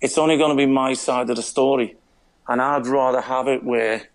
it's 0.01 0.17
only 0.17 0.37
going 0.37 0.51
to 0.51 0.55
be 0.55 0.65
my 0.65 0.93
side 0.93 1.29
of 1.29 1.35
the 1.35 1.43
story, 1.43 1.97
and 2.47 2.61
I'd 2.61 2.87
rather 2.87 3.21
have 3.21 3.47
it 3.47 3.63
where 3.63 4.09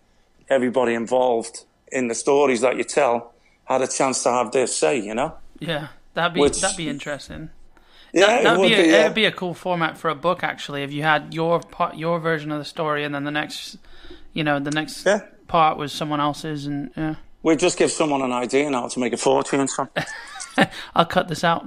everybody 0.49 0.93
involved 0.93 1.65
in 1.91 2.07
the 2.07 2.15
stories 2.15 2.61
that 2.61 2.77
you 2.77 2.83
tell 2.83 3.34
had 3.65 3.81
a 3.81 3.87
chance 3.87 4.23
to 4.23 4.31
have 4.31 4.51
their 4.51 4.67
say. 4.67 4.99
You 4.99 5.13
know? 5.15 5.35
Yeah, 5.59 5.87
that'd 6.13 6.33
be 6.33 6.39
Which- 6.41 6.61
that'd 6.61 6.77
be 6.77 6.89
interesting. 6.89 7.49
Yeah, 8.13 8.27
that'd 8.41 8.45
it 8.45 8.59
would 8.59 8.67
be, 8.69 8.73
a, 8.75 8.77
yeah. 8.87 9.01
it'd 9.01 9.13
be 9.13 9.25
a 9.25 9.31
cool 9.31 9.53
format 9.53 9.97
for 9.97 10.09
a 10.09 10.15
book 10.15 10.41
actually. 10.41 10.83
If 10.83 10.93
you 10.93 11.03
had 11.03 11.33
your 11.33 11.59
part, 11.59 11.97
your 11.97 12.17
version 12.19 12.49
of 12.51 12.59
the 12.59 12.65
story, 12.65 13.03
and 13.03 13.13
then 13.13 13.25
the 13.25 13.31
next, 13.31 13.77
you 14.31 14.41
know, 14.43 14.57
the 14.57 14.71
next 14.71 15.05
Yeah. 15.05 15.19
part 15.49 15.77
was 15.77 15.91
someone 15.91 16.21
else's, 16.21 16.65
and 16.65 16.91
yeah, 16.95 17.15
We 17.43 17.57
just 17.57 17.77
give 17.77 17.91
someone 17.91 18.21
an 18.21 18.31
idea 18.31 18.69
now 18.69 18.87
to 18.87 18.99
make 19.01 19.11
a 19.11 19.17
fortune. 19.17 19.67
From. 19.67 19.89
I'll 20.95 21.05
cut 21.05 21.27
this 21.27 21.43
out. 21.43 21.65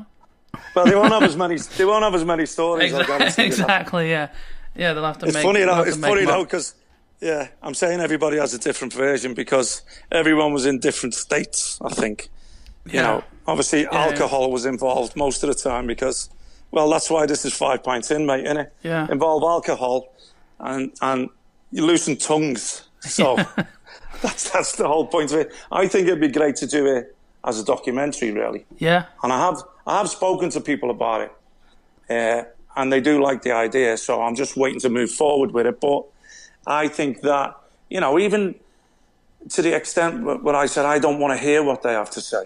Well, 0.74 0.86
they 0.86 0.94
won't 0.94 1.12
have 1.12 1.22
as 1.22 1.36
many. 1.36 1.56
They 1.58 1.84
won't 1.84 2.02
have 2.02 2.14
as 2.14 2.24
many 2.24 2.46
stories. 2.46 2.92
Exactly, 2.94 3.18
that. 3.18 3.38
exactly. 3.46 4.10
Yeah, 4.10 4.28
yeah. 4.74 4.94
They'll 4.94 5.04
have 5.04 5.18
to 5.18 5.26
It's 5.26 5.34
make. 5.34 5.44
funny 5.44 5.60
though. 5.60 5.82
It's 5.82 5.96
funny 5.98 6.24
though 6.24 6.44
because 6.44 6.74
yeah, 7.20 7.48
I'm 7.62 7.74
saying 7.74 8.00
everybody 8.00 8.36
has 8.38 8.54
a 8.54 8.58
different 8.58 8.92
version 8.92 9.34
because 9.34 9.82
everyone 10.12 10.52
was 10.52 10.66
in 10.66 10.78
different 10.78 11.14
states. 11.14 11.78
I 11.82 11.90
think 11.90 12.28
you 12.86 12.92
Yeah. 12.94 13.02
know. 13.02 13.24
Obviously, 13.46 13.86
alcohol 13.86 14.50
was 14.50 14.66
involved 14.66 15.16
most 15.16 15.42
of 15.42 15.48
the 15.48 15.54
time 15.54 15.86
because, 15.86 16.28
well, 16.70 16.90
that's 16.90 17.08
why 17.10 17.24
this 17.26 17.44
is 17.46 17.54
five 17.54 17.82
pints 17.82 18.10
in, 18.10 18.26
mate, 18.26 18.44
innit? 18.44 18.68
Yeah. 18.82 19.06
Involve 19.10 19.42
alcohol, 19.42 20.12
and 20.60 20.92
and 21.00 21.30
you 21.72 21.84
loosen 21.86 22.16
tongues. 22.16 22.82
So 23.00 23.36
that's 24.22 24.50
that's 24.50 24.76
the 24.76 24.86
whole 24.86 25.06
point 25.06 25.32
of 25.32 25.38
it. 25.40 25.52
I 25.72 25.86
think 25.88 26.06
it'd 26.08 26.20
be 26.20 26.28
great 26.28 26.56
to 26.56 26.66
do 26.66 26.86
it 26.86 27.16
as 27.44 27.58
a 27.60 27.64
documentary, 27.64 28.32
really 28.32 28.66
Yeah, 28.78 29.04
and 29.22 29.32
I 29.32 29.38
have 29.46 29.62
I 29.86 29.96
have 29.98 30.08
spoken 30.10 30.50
to 30.50 30.60
people 30.60 30.90
about 30.90 31.20
it, 31.22 31.32
uh, 32.10 32.44
and 32.76 32.92
they 32.92 33.00
do 33.00 33.22
like 33.22 33.42
the 33.42 33.52
idea. 33.52 33.96
So 33.96 34.20
I'm 34.22 34.34
just 34.34 34.56
waiting 34.56 34.80
to 34.80 34.88
move 34.90 35.10
forward 35.10 35.52
with 35.52 35.66
it. 35.66 35.80
But 35.80 36.02
I 36.66 36.88
think 36.88 37.22
that 37.22 37.56
you 37.90 38.00
know, 38.00 38.18
even 38.18 38.54
to 39.50 39.62
the 39.62 39.74
extent 39.74 40.22
wh- 40.22 40.44
where 40.44 40.54
I 40.54 40.66
said 40.66 40.84
I 40.84 40.98
don't 40.98 41.18
want 41.18 41.38
to 41.38 41.42
hear 41.42 41.62
what 41.62 41.82
they 41.82 41.92
have 41.92 42.10
to 42.10 42.20
say, 42.20 42.44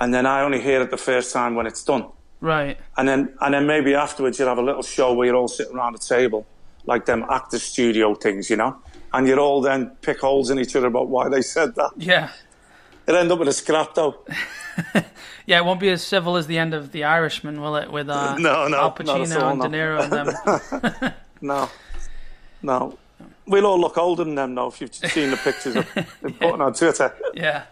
and 0.00 0.12
then 0.14 0.26
I 0.26 0.42
only 0.42 0.60
hear 0.60 0.80
it 0.80 0.90
the 0.90 0.96
first 0.96 1.32
time 1.32 1.54
when 1.54 1.66
it's 1.66 1.84
done, 1.84 2.06
right. 2.40 2.78
and 2.96 3.08
then 3.08 3.34
and 3.40 3.54
then 3.54 3.66
maybe 3.66 3.94
afterwards 3.94 4.38
you'll 4.38 4.48
have 4.48 4.58
a 4.58 4.62
little 4.62 4.82
show 4.82 5.12
where 5.12 5.26
you're 5.26 5.36
all 5.36 5.48
sitting 5.48 5.76
around 5.76 5.94
a 5.94 5.98
table, 5.98 6.46
like 6.86 7.06
them 7.06 7.24
actor 7.30 7.58
studio 7.58 8.14
things, 8.14 8.48
you 8.50 8.56
know. 8.56 8.76
And 9.12 9.26
you'd 9.26 9.38
all 9.38 9.60
then 9.60 9.90
pick 10.02 10.20
holes 10.20 10.50
in 10.50 10.58
each 10.60 10.76
other 10.76 10.86
about 10.86 11.08
why 11.08 11.28
they 11.28 11.42
said 11.42 11.74
that. 11.74 11.90
Yeah, 11.96 12.30
It'd 13.10 13.18
end 13.22 13.32
up 13.32 13.40
with 13.40 13.48
a 13.48 13.52
scrap 13.52 13.94
though. 13.94 14.24
yeah. 15.46 15.58
It 15.58 15.64
won't 15.64 15.80
be 15.80 15.90
as 15.90 16.00
civil 16.00 16.36
as 16.36 16.46
the 16.46 16.58
end 16.58 16.74
of 16.74 16.92
The 16.92 17.02
Irishman, 17.02 17.60
will 17.60 17.74
it? 17.74 17.90
With 17.90 18.08
uh, 18.08 18.36
No, 18.38 18.68
no, 18.68 18.76
Al 18.76 18.92
Pacino 18.94 19.42
all, 19.42 19.60
and. 19.60 19.72
De 19.72 19.78
Niro 19.78 20.02
and 20.02 20.12
them. 21.02 21.12
No, 21.42 21.70
no. 22.62 22.98
We'll 23.50 23.66
all 23.66 23.80
look 23.80 23.98
older 23.98 24.22
than 24.22 24.36
them 24.36 24.54
now 24.54 24.68
if 24.68 24.80
you've 24.80 24.94
seen 24.94 25.32
the 25.32 25.36
pictures 25.36 25.74
of 25.74 25.92
them 25.94 26.34
putting 26.34 26.60
on 26.60 26.72
Twitter. 26.72 27.12
yeah. 27.34 27.64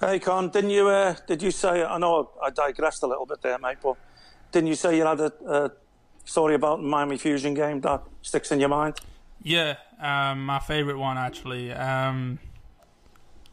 Hey, 0.00 0.18
Con, 0.18 0.48
didn't 0.48 0.70
you? 0.70 0.88
Uh, 0.88 1.14
did 1.24 1.40
you 1.40 1.52
say? 1.52 1.84
I 1.84 1.98
know 1.98 2.30
I 2.42 2.50
digressed 2.50 3.04
a 3.04 3.06
little 3.06 3.24
bit 3.24 3.40
there, 3.40 3.58
mate, 3.60 3.78
but 3.80 3.96
didn't 4.50 4.66
you 4.66 4.74
say 4.74 4.96
you 4.96 5.06
had 5.06 5.20
a, 5.20 5.32
a 5.46 5.70
story 6.24 6.56
about 6.56 6.78
the 6.78 6.88
Miami 6.88 7.16
Fusion 7.16 7.54
game 7.54 7.80
that 7.82 8.02
sticks 8.22 8.50
in 8.50 8.58
your 8.58 8.70
mind? 8.70 8.96
Yeah, 9.40 9.76
um, 10.00 10.44
my 10.44 10.58
favorite 10.58 10.98
one 10.98 11.16
actually. 11.16 11.72
Um, 11.72 12.40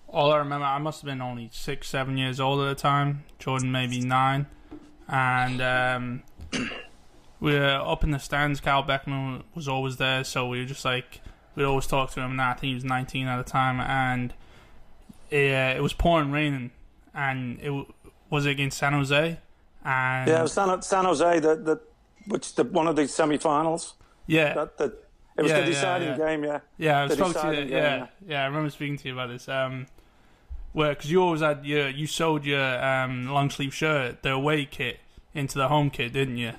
all 0.08 0.32
I 0.32 0.38
remember, 0.38 0.66
I 0.66 0.80
must 0.80 1.02
have 1.02 1.06
been 1.06 1.22
only 1.22 1.50
six, 1.52 1.88
seven 1.88 2.18
years 2.18 2.40
old 2.40 2.60
at 2.62 2.76
the 2.76 2.82
time. 2.82 3.24
Jordan 3.38 3.72
maybe 3.72 4.00
nine, 4.00 4.48
and 5.08 5.62
um, 5.62 6.24
we 7.40 7.54
were 7.54 7.82
up 7.86 8.04
in 8.04 8.10
the 8.10 8.20
stands. 8.20 8.60
Cal 8.60 8.82
Beckman 8.82 9.44
was 9.54 9.68
always 9.68 9.98
there, 9.98 10.24
so 10.24 10.48
we 10.48 10.60
were 10.60 10.66
just 10.66 10.86
like 10.86 11.22
we'd 11.56 11.64
always 11.66 11.88
talk 11.88 12.12
to 12.12 12.22
him. 12.22 12.32
And 12.32 12.42
I 12.42 12.54
think 12.54 12.70
he 12.70 12.74
was 12.76 12.84
nineteen 12.84 13.28
at 13.28 13.38
the 13.44 13.50
time, 13.50 13.80
and 13.80 14.34
it, 15.30 15.52
uh, 15.54 15.78
it 15.78 15.82
was 15.82 15.94
pouring 15.94 16.32
raining, 16.32 16.72
and 17.14 17.60
it 17.60 17.66
w- 17.66 17.92
was 18.30 18.46
against 18.46 18.78
San 18.78 18.94
Jose, 18.94 19.40
and 19.84 20.30
Yeah, 20.30 20.40
it 20.40 20.44
was 20.44 20.54
San, 20.54 20.82
San 20.82 21.06
Jose, 21.06 21.40
that 21.40 21.66
that 21.66 21.80
which 22.28 22.56
the, 22.56 22.64
one 22.64 22.88
of 22.88 22.96
the 22.96 23.08
semi-finals. 23.08 23.94
yeah, 24.28 24.54
That 24.54 24.78
that 24.78 24.92
It 25.38 25.42
was 25.44 25.52
Yeah, 25.52 25.60
the 25.62 25.66
deciding 25.66 26.08
yeah. 26.10 26.18
game, 26.18 26.44
yeah. 26.44 26.60
Yeah, 26.78 27.04
I 27.04 27.08
The 27.08 27.16
spoke 27.16 27.34
to 27.42 27.48
you. 27.50 27.56
game, 27.66 27.70
Yeah, 27.70 27.96
yeah. 27.98 28.08
yeah, 28.28 28.44
I 28.44 28.46
remember 28.46 28.70
speaking 28.70 28.98
to 29.00 29.08
you 29.10 29.14
about 29.14 29.30
this. 29.30 29.48
Um, 29.50 29.88
where 30.74 30.90
because 30.96 31.10
you 31.12 31.22
always 31.22 31.42
had 31.42 31.66
your 31.66 31.88
you 31.90 32.08
sold 32.08 32.46
your 32.46 32.84
um 32.84 33.28
long 33.28 33.50
sleeve 33.50 33.74
shirt, 33.74 34.24
the 34.24 34.32
away 34.32 34.66
kit, 34.66 35.00
into 35.34 35.58
the 35.58 35.68
home 35.68 35.90
kit, 35.90 36.14
didn't 36.14 36.38
you? 36.38 36.54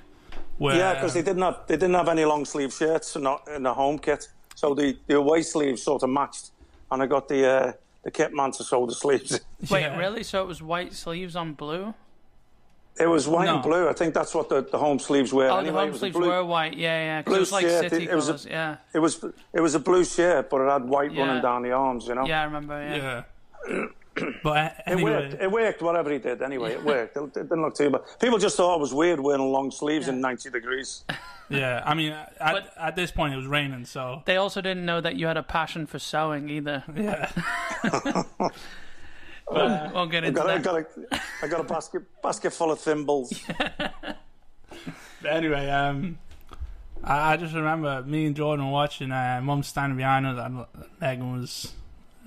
Where, 0.57 0.75
Yeah, 0.75 0.93
because 0.95 1.13
they 1.13 1.21
didn't 1.21 1.41
have 1.43 1.59
they 1.67 1.75
didn't 1.75 1.95
have 1.95 2.07
any 2.09 2.25
long 2.25 2.45
sleeve 2.45 2.71
shirts 2.73 3.15
in 3.15 3.23
the, 3.23 3.37
in 3.55 3.63
the 3.63 3.73
home 3.73 3.99
kit, 3.99 4.27
so 4.57 4.73
the, 4.73 4.97
the 5.05 5.15
away 5.17 5.43
sleeves 5.43 5.83
sort 5.83 6.01
of 6.01 6.09
matched, 6.09 6.49
and 6.89 7.03
I 7.03 7.05
got 7.05 7.27
the 7.27 7.45
uh, 7.47 7.73
the 8.03 8.09
kit 8.09 8.33
man 8.33 8.51
to 8.53 8.63
sew 8.63 8.87
the 8.87 8.95
sleeves. 8.95 9.39
Wait, 9.69 9.81
Yeah. 9.81 9.95
really? 9.97 10.23
So 10.23 10.41
it 10.41 10.47
was 10.47 10.63
white 10.63 10.93
sleeves 10.93 11.35
on 11.35 11.53
blue? 11.53 11.93
It 12.99 13.05
was 13.07 13.27
white 13.27 13.45
No. 13.45 13.55
and 13.55 13.63
blue. 13.63 13.87
I 13.87 13.93
think 13.93 14.15
that's 14.15 14.33
what 14.33 14.49
the, 14.49 14.63
the 14.63 14.79
home 14.79 14.97
sleeves 14.97 15.31
were. 15.31 15.47
Oh, 15.49 15.57
anyway. 15.57 15.71
the 15.71 15.77
It 15.77 15.81
home 15.81 15.87
was 15.91 15.95
a 15.97 15.99
sleeves 15.99 16.17
blue- 16.17 16.27
were 16.29 16.43
white. 16.43 16.75
Yeah, 16.75 16.97
yeah. 17.09 17.21
'cause 17.21 17.29
blue 17.29 17.35
it 17.37 17.39
was 17.41 17.51
like 17.51 17.65
shirt, 17.67 17.89
city 17.91 18.09
it 18.09 18.15
was 18.15 18.29
a- 18.45 18.49
Yeah, 18.49 18.77
It 18.93 18.99
was 18.99 19.23
it 19.53 19.59
was 19.61 19.75
a 19.75 19.79
blue 19.79 20.03
shirt, 20.03 20.49
but 20.49 20.61
it 20.61 20.69
had 20.71 20.85
white 20.85 21.11
Yeah. 21.11 21.21
running 21.27 21.41
down 21.43 21.61
the 21.61 21.73
arms. 21.73 22.07
You 22.07 22.15
know. 22.15 22.25
yeah. 22.25 22.41
I 22.41 22.45
remember. 22.45 22.73
Yeah. 22.81 23.23
Yeah. 23.69 23.85
but 24.43 24.57
uh, 24.57 24.69
It 24.91 25.03
worked. 25.03 25.33
It 25.35 25.51
worked. 25.51 25.81
Whatever 25.81 26.11
he 26.11 26.19
did, 26.19 26.41
anyway, 26.41 26.73
it 26.73 26.83
worked. 26.83 27.15
It, 27.17 27.23
it 27.23 27.33
didn't 27.33 27.61
look 27.61 27.75
too 27.75 27.89
bad. 27.89 28.01
People 28.19 28.37
just 28.37 28.57
thought 28.57 28.75
it 28.75 28.81
was 28.81 28.93
weird 28.93 29.19
wearing 29.19 29.51
long 29.51 29.71
sleeves 29.71 30.07
in 30.07 30.19
ninety 30.21 30.49
degrees. 30.49 31.03
yeah. 31.49 31.81
I 31.85 31.93
mean, 31.93 32.11
at, 32.13 32.33
But- 32.39 32.73
at 32.77 32.95
this 32.95 33.11
point 33.11 33.33
it 33.33 33.37
was 33.37 33.47
raining, 33.47 33.85
so 33.85 34.21
They 34.25 34.37
also 34.37 34.61
didn't 34.61 34.85
know 34.85 35.01
that 35.01 35.15
you 35.15 35.27
had 35.27 35.37
a 35.37 35.43
passion 35.43 35.85
for 35.87 35.99
sewing 35.99 36.49
either. 36.49 36.83
yeah. 36.95 37.31
But 39.49 39.93
we'll 39.93 40.07
get 40.07 40.25
I 40.25 40.27
into 40.27 40.41
got, 40.41 40.49
I 40.49 40.57
got 40.59 40.75
a, 40.75 40.85
I 41.41 41.47
got 41.47 41.59
a 41.61 41.63
basket 41.63 42.01
basket 42.21 42.51
full 42.51 42.69
of 42.69 42.79
thimbles. 42.81 43.33
But 45.21 45.31
anyway, 45.31 45.69
um, 45.69 46.17
I, 47.01 47.31
I 47.33 47.37
just 47.37 47.53
remember 47.55 48.03
me 48.03 48.25
and 48.25 48.35
Jordan 48.35 48.65
were 48.65 48.71
watching. 48.73 49.09
Uh, 49.11 49.39
Mum 49.41 49.63
standing 49.63 49.95
behind 49.97 50.25
us. 50.25 50.37
and 50.37 50.65
Megan 50.99 51.39
was 51.39 51.71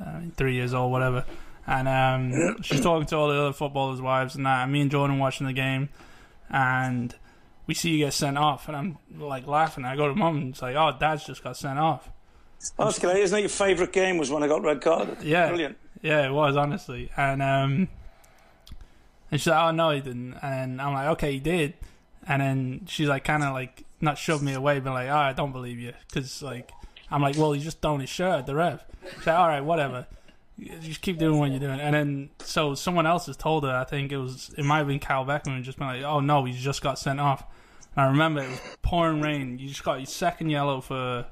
uh, 0.05 0.21
three 0.35 0.55
years 0.55 0.73
old, 0.73 0.93
whatever, 0.93 1.27
and 1.71 1.89
um, 1.89 2.57
she's 2.63 2.81
talking 2.81 3.07
to 3.07 3.17
all 3.17 3.29
the 3.29 3.41
other 3.41 3.53
footballers' 3.53 4.03
wives 4.03 4.35
and 4.35 4.45
that. 4.45 4.65
And 4.65 4.73
me 4.73 4.81
and 4.81 4.91
Jordan 4.91 5.19
watching 5.19 5.47
the 5.47 5.53
game, 5.53 5.89
and 6.51 7.15
we 7.67 7.75
see 7.75 7.91
you 7.91 8.05
get 8.05 8.13
sent 8.13 8.37
off, 8.37 8.67
and 8.67 8.77
I'm 8.77 8.99
like 9.17 9.47
laughing. 9.47 9.85
I 9.85 9.97
go 9.97 10.09
to 10.09 10.15
Mum 10.15 10.37
and 10.37 10.49
it's 10.51 10.61
like, 10.61 10.75
"Oh, 10.75 10.95
Dad's 10.99 11.25
just 11.25 11.45
got 11.45 11.57
sent 11.57 11.79
off." 11.79 12.11
Oh, 12.79 12.87
that's 12.87 12.99
great. 12.99 13.19
Isn't 13.19 13.39
it 13.39 13.43
your 13.43 13.49
favourite 13.49 13.93
game 13.93 14.19
was 14.19 14.31
when 14.31 14.43
I 14.43 14.49
got 14.49 14.63
red 14.63 14.83
carded? 14.83 15.23
Yeah. 15.23 15.49
Brilliant. 15.49 15.79
Yeah, 16.03 16.27
it 16.27 16.33
was 16.33 16.57
honestly, 16.57 17.11
and 17.17 17.41
um, 17.41 17.89
and 19.31 19.41
she's 19.41 19.47
like, 19.47 19.63
"Oh 19.63 19.71
no, 19.71 19.91
he 19.91 20.01
didn't," 20.01 20.35
and 20.43 20.83
I'm 20.83 20.93
like, 20.93 21.09
"Okay, 21.11 21.33
he 21.35 21.39
did," 21.39 21.75
and 22.27 22.43
then 22.43 22.87
she's 22.89 23.09
like, 23.09 23.23
kind 23.23 23.45
of 23.45 23.53
like 23.53 23.85
not 24.01 24.19
shoved 24.19 24.43
me 24.43 24.55
away, 24.55 24.81
but 24.81 24.93
like, 24.93 25.09
"Oh, 25.09 25.17
I 25.17 25.35
don't 25.35 25.53
believe 25.53 25.79
you," 25.79 25.93
because 26.09 26.43
like 26.43 26.73
I'm 27.11 27.23
like, 27.23 27.37
"Well, 27.37 27.53
he's 27.53 27.65
just 27.65 27.81
throwing 27.81 28.01
his 28.01 28.11
shirt 28.11 28.41
at 28.41 28.47
the 28.47 28.57
ref." 28.57 28.83
She's 29.19 29.27
like, 29.27 29.39
"All 29.39 29.47
right, 29.47 29.61
whatever." 29.61 30.07
You 30.61 30.79
Just 30.79 31.01
keep 31.01 31.17
doing 31.19 31.39
what 31.39 31.51
you're 31.51 31.59
doing, 31.59 31.81
and 31.81 31.95
then 31.95 32.31
so 32.41 32.75
someone 32.75 33.07
else 33.07 33.27
has 33.27 33.37
told 33.37 33.65
her. 33.65 33.71
I 33.75 33.85
think 33.85 34.13
it 34.13 34.19
was 34.19 34.53
it 34.59 34.65
might 34.65 34.79
have 34.79 34.87
been 34.89 34.99
Kyle 34.99 35.25
Beckman, 35.25 35.63
just 35.63 35.79
been 35.79 35.87
like, 35.87 36.03
"Oh 36.03 36.21
no, 36.21 36.45
he's 36.45 36.61
just 36.61 36.83
got 36.83 36.99
sent 36.99 37.19
off." 37.19 37.43
And 37.97 38.05
I 38.05 38.09
remember 38.09 38.43
it 38.43 38.51
was 38.51 38.61
pouring 38.83 39.23
rain. 39.23 39.59
You 39.59 39.69
just 39.69 39.83
got 39.83 39.95
your 40.01 40.07
second 40.07 40.51
yellow 40.51 40.83
for 40.83 41.25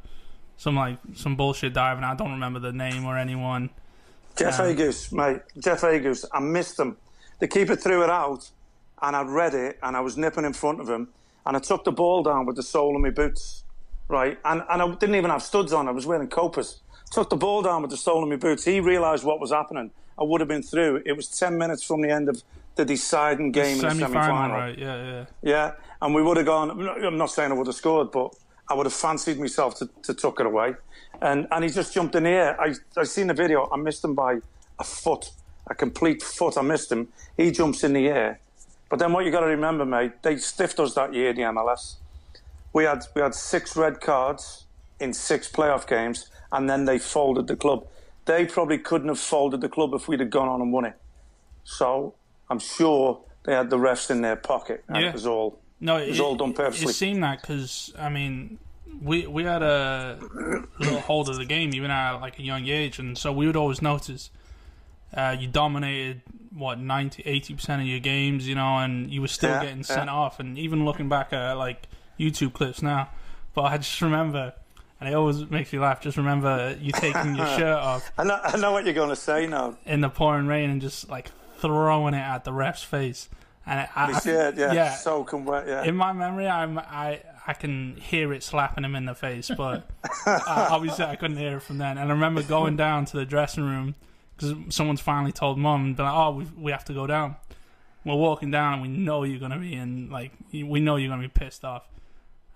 some 0.56 0.76
like 0.76 0.96
some 1.14 1.36
bullshit 1.36 1.74
diving. 1.74 2.04
I 2.04 2.14
don't 2.14 2.30
remember 2.32 2.58
the 2.58 2.72
name 2.72 3.04
or 3.04 3.18
anyone. 3.18 3.68
Jeff 4.36 4.58
Um, 4.60 4.66
Agus, 4.70 5.12
mate. 5.12 5.40
Jeff 5.58 5.84
Agus. 5.84 6.24
I 6.32 6.40
missed 6.40 6.78
him. 6.78 6.96
The 7.40 7.48
keeper 7.48 7.76
threw 7.76 8.02
it 8.04 8.10
out, 8.10 8.48
and 9.02 9.14
I'd 9.14 9.28
read 9.28 9.54
it, 9.54 9.78
and 9.82 9.94
I 9.94 10.00
was 10.00 10.16
nipping 10.16 10.44
in 10.46 10.54
front 10.54 10.80
of 10.80 10.88
him, 10.88 11.08
and 11.44 11.54
I 11.54 11.60
took 11.60 11.84
the 11.84 11.92
ball 11.92 12.22
down 12.22 12.46
with 12.46 12.56
the 12.56 12.62
sole 12.62 12.96
of 12.96 13.02
my 13.02 13.10
boots, 13.10 13.64
right? 14.08 14.38
And 14.44 14.62
and 14.70 14.80
I 14.80 14.88
didn't 14.94 15.16
even 15.16 15.30
have 15.30 15.42
studs 15.42 15.74
on. 15.74 15.86
I 15.86 15.90
was 15.90 16.06
wearing 16.06 16.28
copers. 16.28 16.80
Took 17.10 17.30
the 17.30 17.36
ball 17.36 17.62
down 17.62 17.82
with 17.82 17.90
the 17.90 17.96
sole 17.96 18.22
of 18.22 18.28
my 18.28 18.36
boots. 18.36 18.64
He 18.64 18.80
realised 18.80 19.24
what 19.24 19.40
was 19.40 19.50
happening. 19.50 19.90
I 20.18 20.24
would 20.24 20.40
have 20.40 20.48
been 20.48 20.62
through. 20.62 21.02
It 21.06 21.12
was 21.12 21.28
ten 21.28 21.56
minutes 21.56 21.82
from 21.82 22.02
the 22.02 22.10
end 22.10 22.28
of 22.28 22.42
the 22.74 22.84
deciding 22.84 23.50
game 23.52 23.76
in 23.76 23.82
the 23.82 23.90
semi-final, 23.90 24.12
semi-final. 24.22 24.56
right? 24.56 24.78
Yeah, 24.78 25.04
yeah. 25.04 25.24
Yeah, 25.42 25.72
and 26.02 26.14
we 26.14 26.22
would 26.22 26.36
have 26.36 26.46
gone. 26.46 26.70
I'm 26.70 27.16
not- 27.18 27.30
saying 27.30 27.50
I 27.50 27.54
would 27.54 27.66
have 27.66 27.76
scored, 27.76 28.10
but 28.12 28.34
I 28.68 28.74
would 28.74 28.86
have 28.86 28.92
fancied 28.92 29.38
myself 29.40 29.76
to, 29.78 29.88
to 30.02 30.14
tuck 30.14 30.38
it 30.40 30.46
away. 30.46 30.74
And 31.22 31.46
and 31.50 31.64
he 31.64 31.70
just 31.70 31.94
jumped 31.94 32.14
in 32.14 32.24
the 32.24 32.30
air. 32.30 32.60
I 32.60 32.74
I 32.96 33.04
seen 33.04 33.28
the 33.28 33.34
video. 33.34 33.68
I 33.72 33.76
missed 33.76 34.04
him 34.04 34.14
by 34.14 34.38
a 34.78 34.84
foot, 34.84 35.30
a 35.66 35.74
complete 35.74 36.22
foot. 36.22 36.56
I 36.58 36.62
missed 36.62 36.92
him. 36.92 37.08
He 37.36 37.50
jumps 37.50 37.82
in 37.84 37.92
the 37.94 38.06
air. 38.08 38.38
But 38.90 38.98
then 38.98 39.12
what 39.12 39.24
you 39.24 39.30
got 39.30 39.40
to 39.40 39.46
remember, 39.46 39.84
mate, 39.84 40.22
they 40.22 40.36
stiffed 40.36 40.78
us 40.80 40.94
that 40.94 41.12
year 41.14 41.32
the 41.32 41.42
MLS. 41.42 41.96
We 42.72 42.84
had 42.84 43.04
we 43.14 43.22
had 43.22 43.34
six 43.34 43.76
red 43.76 44.00
cards 44.00 44.64
in 45.00 45.12
six 45.12 45.50
playoff 45.50 45.86
games, 45.88 46.30
and 46.52 46.68
then 46.68 46.84
they 46.84 46.98
folded 46.98 47.46
the 47.46 47.56
club. 47.56 47.86
They 48.24 48.44
probably 48.46 48.78
couldn't 48.78 49.08
have 49.08 49.18
folded 49.18 49.60
the 49.60 49.68
club 49.68 49.94
if 49.94 50.08
we'd 50.08 50.20
have 50.20 50.30
gone 50.30 50.48
on 50.48 50.60
and 50.60 50.72
won 50.72 50.84
it. 50.84 50.94
So 51.64 52.14
I'm 52.50 52.58
sure 52.58 53.20
they 53.44 53.54
had 53.54 53.70
the 53.70 53.78
refs 53.78 54.10
in 54.10 54.20
their 54.22 54.36
pocket, 54.36 54.84
and 54.88 54.96
Yeah. 54.98 55.08
it 55.08 55.12
was 55.14 55.26
all 55.26 55.60
No, 55.80 55.96
It 55.96 56.08
was 56.08 56.20
all 56.20 56.34
done 56.34 56.52
purposely. 56.54 56.90
It 56.90 56.94
seemed 56.94 57.22
that 57.22 57.40
because 57.40 57.92
I 57.98 58.08
mean, 58.08 58.58
we 59.00 59.26
we 59.28 59.44
had 59.44 59.62
a 59.62 60.18
little 60.80 61.00
hold 61.00 61.28
of 61.28 61.36
the 61.36 61.44
game 61.44 61.72
even 61.72 61.90
at 61.90 62.14
like 62.20 62.38
a 62.38 62.42
young 62.42 62.66
age, 62.66 62.98
and 62.98 63.16
so 63.16 63.32
we 63.32 63.46
would 63.46 63.56
always 63.56 63.80
notice 63.80 64.30
uh, 65.16 65.36
you 65.38 65.46
dominated 65.46 66.20
what 66.52 66.78
90 66.80 67.22
80 67.24 67.54
percent 67.54 67.80
of 67.82 67.86
your 67.88 68.00
games, 68.00 68.48
you 68.48 68.54
know, 68.56 68.78
and 68.78 69.10
you 69.10 69.20
were 69.20 69.28
still 69.28 69.50
Yeah, 69.50 69.60
getting 69.60 69.82
sent 69.84 70.06
yeah. 70.06 70.14
off. 70.14 70.40
And 70.40 70.58
even 70.58 70.84
looking 70.84 71.08
back 71.08 71.32
at 71.32 71.52
like 71.56 71.86
YouTube 72.18 72.52
clips 72.54 72.82
now, 72.82 73.08
but 73.54 73.62
I 73.62 73.78
just 73.78 74.02
remember, 74.02 74.54
and 75.00 75.08
it 75.08 75.14
always 75.14 75.48
makes 75.50 75.72
me 75.72 75.78
laugh. 75.78 76.00
Just 76.00 76.16
remember 76.16 76.76
you 76.80 76.92
taking 76.92 77.36
your 77.36 77.46
shirt 77.46 77.78
off 77.78 78.10
I 78.18 78.24
know, 78.24 78.40
I 78.42 78.56
know 78.56 78.72
what 78.72 78.84
you're 78.84 78.94
going 78.94 79.10
to 79.10 79.16
say 79.16 79.46
now. 79.46 79.76
in 79.86 80.00
the 80.00 80.08
pouring 80.08 80.46
rain 80.46 80.70
and 80.70 80.80
just 80.80 81.08
like 81.08 81.30
throwing 81.58 82.14
it 82.14 82.18
at 82.18 82.44
the 82.44 82.52
ref's 82.52 82.82
face. 82.82 83.28
And 83.66 83.80
I, 83.80 83.88
I, 83.94 84.20
shirt, 84.20 84.56
yeah, 84.56 84.72
yeah. 84.72 84.94
soaking 84.94 85.44
wet, 85.44 85.66
yeah. 85.66 85.84
in 85.84 85.94
my 85.94 86.12
memory, 86.12 86.48
I'm 86.48 86.78
I 86.78 87.20
I 87.46 87.52
can 87.52 87.96
hear 87.96 88.32
it 88.32 88.42
slapping 88.42 88.84
him 88.84 88.94
in 88.94 89.04
the 89.04 89.14
face, 89.14 89.50
but 89.54 89.90
uh, 90.26 90.40
obviously 90.70 91.04
I 91.04 91.16
couldn't 91.16 91.36
hear 91.36 91.58
it 91.58 91.62
from 91.62 91.78
then. 91.78 91.98
And 91.98 92.08
I 92.08 92.12
remember 92.12 92.42
going 92.42 92.76
down 92.76 93.04
to 93.06 93.16
the 93.18 93.26
dressing 93.26 93.64
room 93.64 93.94
because 94.36 94.54
someone's 94.74 95.00
finally 95.00 95.32
told 95.32 95.58
mum, 95.58 95.84
and 95.84 95.96
been 95.96 96.06
like, 96.06 96.14
"Oh, 96.14 96.30
we 96.32 96.46
we 96.56 96.72
have 96.72 96.84
to 96.86 96.94
go 96.94 97.06
down." 97.06 97.36
We're 98.04 98.14
walking 98.14 98.50
down, 98.50 98.74
and 98.74 98.82
we 98.82 98.88
know 98.88 99.24
you're 99.24 99.40
gonna 99.40 99.58
be 99.58 99.74
in 99.74 100.08
like 100.10 100.32
we 100.52 100.80
know 100.80 100.96
you're 100.96 101.10
gonna 101.10 101.22
be 101.22 101.28
pissed 101.28 101.64
off. 101.64 101.88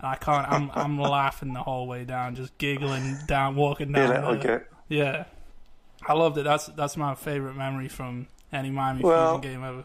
I 0.02 0.16
can't. 0.16 0.50
I'm 0.50 0.70
I'm 0.74 1.00
laughing 1.00 1.52
the 1.52 1.62
whole 1.62 1.86
way 1.86 2.04
down, 2.04 2.34
just 2.34 2.56
giggling 2.58 3.16
down, 3.26 3.56
walking 3.56 3.92
down. 3.92 4.38
the- 4.38 4.42
git. 4.42 4.66
yeah, 4.88 5.24
I 6.06 6.14
loved 6.14 6.38
it. 6.38 6.44
That's 6.44 6.66
that's 6.66 6.96
my 6.96 7.14
favorite 7.14 7.54
memory 7.54 7.88
from 7.88 8.26
any 8.52 8.70
Miami 8.70 9.02
Well- 9.02 9.40
Fusion 9.40 9.60
game 9.60 9.64
ever. 9.64 9.84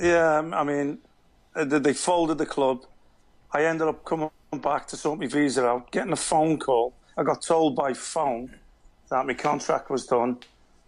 Yeah, 0.00 0.38
I 0.54 0.62
mean, 0.62 0.98
uh, 1.56 1.64
they 1.64 1.78
they 1.80 1.92
folded 1.94 2.38
the 2.38 2.46
club. 2.46 2.84
I 3.52 3.64
ended 3.64 3.88
up 3.88 4.04
coming 4.04 4.30
back 4.62 4.86
to 4.88 4.96
sort 4.96 5.18
my 5.18 5.26
visa 5.26 5.66
out, 5.66 5.90
getting 5.90 6.12
a 6.12 6.16
phone 6.16 6.58
call. 6.58 6.92
I 7.16 7.24
got 7.24 7.42
told 7.42 7.74
by 7.74 7.94
phone 7.94 8.54
that 9.10 9.26
my 9.26 9.34
contract 9.34 9.90
was 9.90 10.06
done 10.06 10.38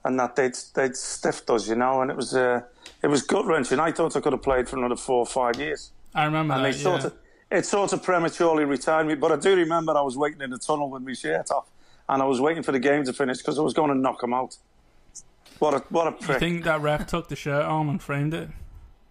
and 0.04 0.18
that 0.20 0.36
they'd 0.36 0.56
they'd 0.74 0.94
stiffed 0.96 1.50
us, 1.50 1.68
you 1.68 1.74
know, 1.74 2.02
and 2.02 2.10
it 2.10 2.16
was 2.16 2.34
uh, 2.34 2.60
it 3.02 3.08
was 3.08 3.22
gut 3.22 3.46
wrenching. 3.46 3.80
I 3.80 3.90
thought 3.90 4.14
I 4.16 4.20
could 4.20 4.32
have 4.32 4.42
played 4.42 4.68
for 4.68 4.76
another 4.78 4.96
four 4.96 5.18
or 5.18 5.26
five 5.26 5.56
years, 5.56 5.90
I 6.14 6.24
remember 6.24 6.54
and 6.54 6.64
that. 6.64 6.72
they 6.72 6.78
sort 6.78 7.00
yeah. 7.00 7.06
of 7.08 7.14
it 7.50 7.66
sort 7.66 7.92
of 7.92 8.02
prematurely 8.02 8.64
retired 8.64 9.06
me. 9.06 9.14
But 9.14 9.32
I 9.32 9.36
do 9.36 9.56
remember 9.56 9.96
I 9.96 10.02
was 10.02 10.16
waiting 10.16 10.40
in 10.40 10.50
the 10.50 10.58
tunnel 10.58 10.88
with 10.90 11.02
my 11.02 11.12
shirt 11.14 11.50
off, 11.50 11.70
and 12.08 12.22
I 12.22 12.24
was 12.26 12.40
waiting 12.40 12.62
for 12.62 12.72
the 12.72 12.78
game 12.78 13.04
to 13.04 13.12
finish 13.12 13.38
because 13.38 13.58
I 13.58 13.62
was 13.62 13.74
going 13.74 13.88
to 13.90 13.96
knock 13.96 14.22
him 14.22 14.32
out. 14.34 14.56
What 15.58 15.74
a 15.74 15.78
what 15.90 16.06
a 16.06 16.12
prick! 16.12 16.40
You 16.40 16.48
think 16.48 16.64
that 16.64 16.80
ref 16.80 17.06
took 17.06 17.28
the 17.28 17.36
shirt 17.36 17.64
arm 17.64 17.88
and 17.88 18.00
framed 18.02 18.34
it? 18.34 18.48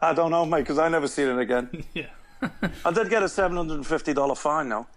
I 0.02 0.14
don't 0.14 0.32
know, 0.32 0.46
mate, 0.46 0.62
because 0.62 0.80
I 0.80 0.88
never 0.90 1.08
seen 1.08 1.28
it 1.28 1.38
again. 1.40 1.70
yeah. 1.94 2.08
I 2.86 2.92
did 2.92 3.10
get 3.10 3.22
a 3.22 3.30
seven 3.30 3.58
hundred 3.58 3.76
and 3.76 3.86
fifty 3.88 4.14
dollar 4.14 4.36
fine 4.36 4.70
though. 4.70 4.88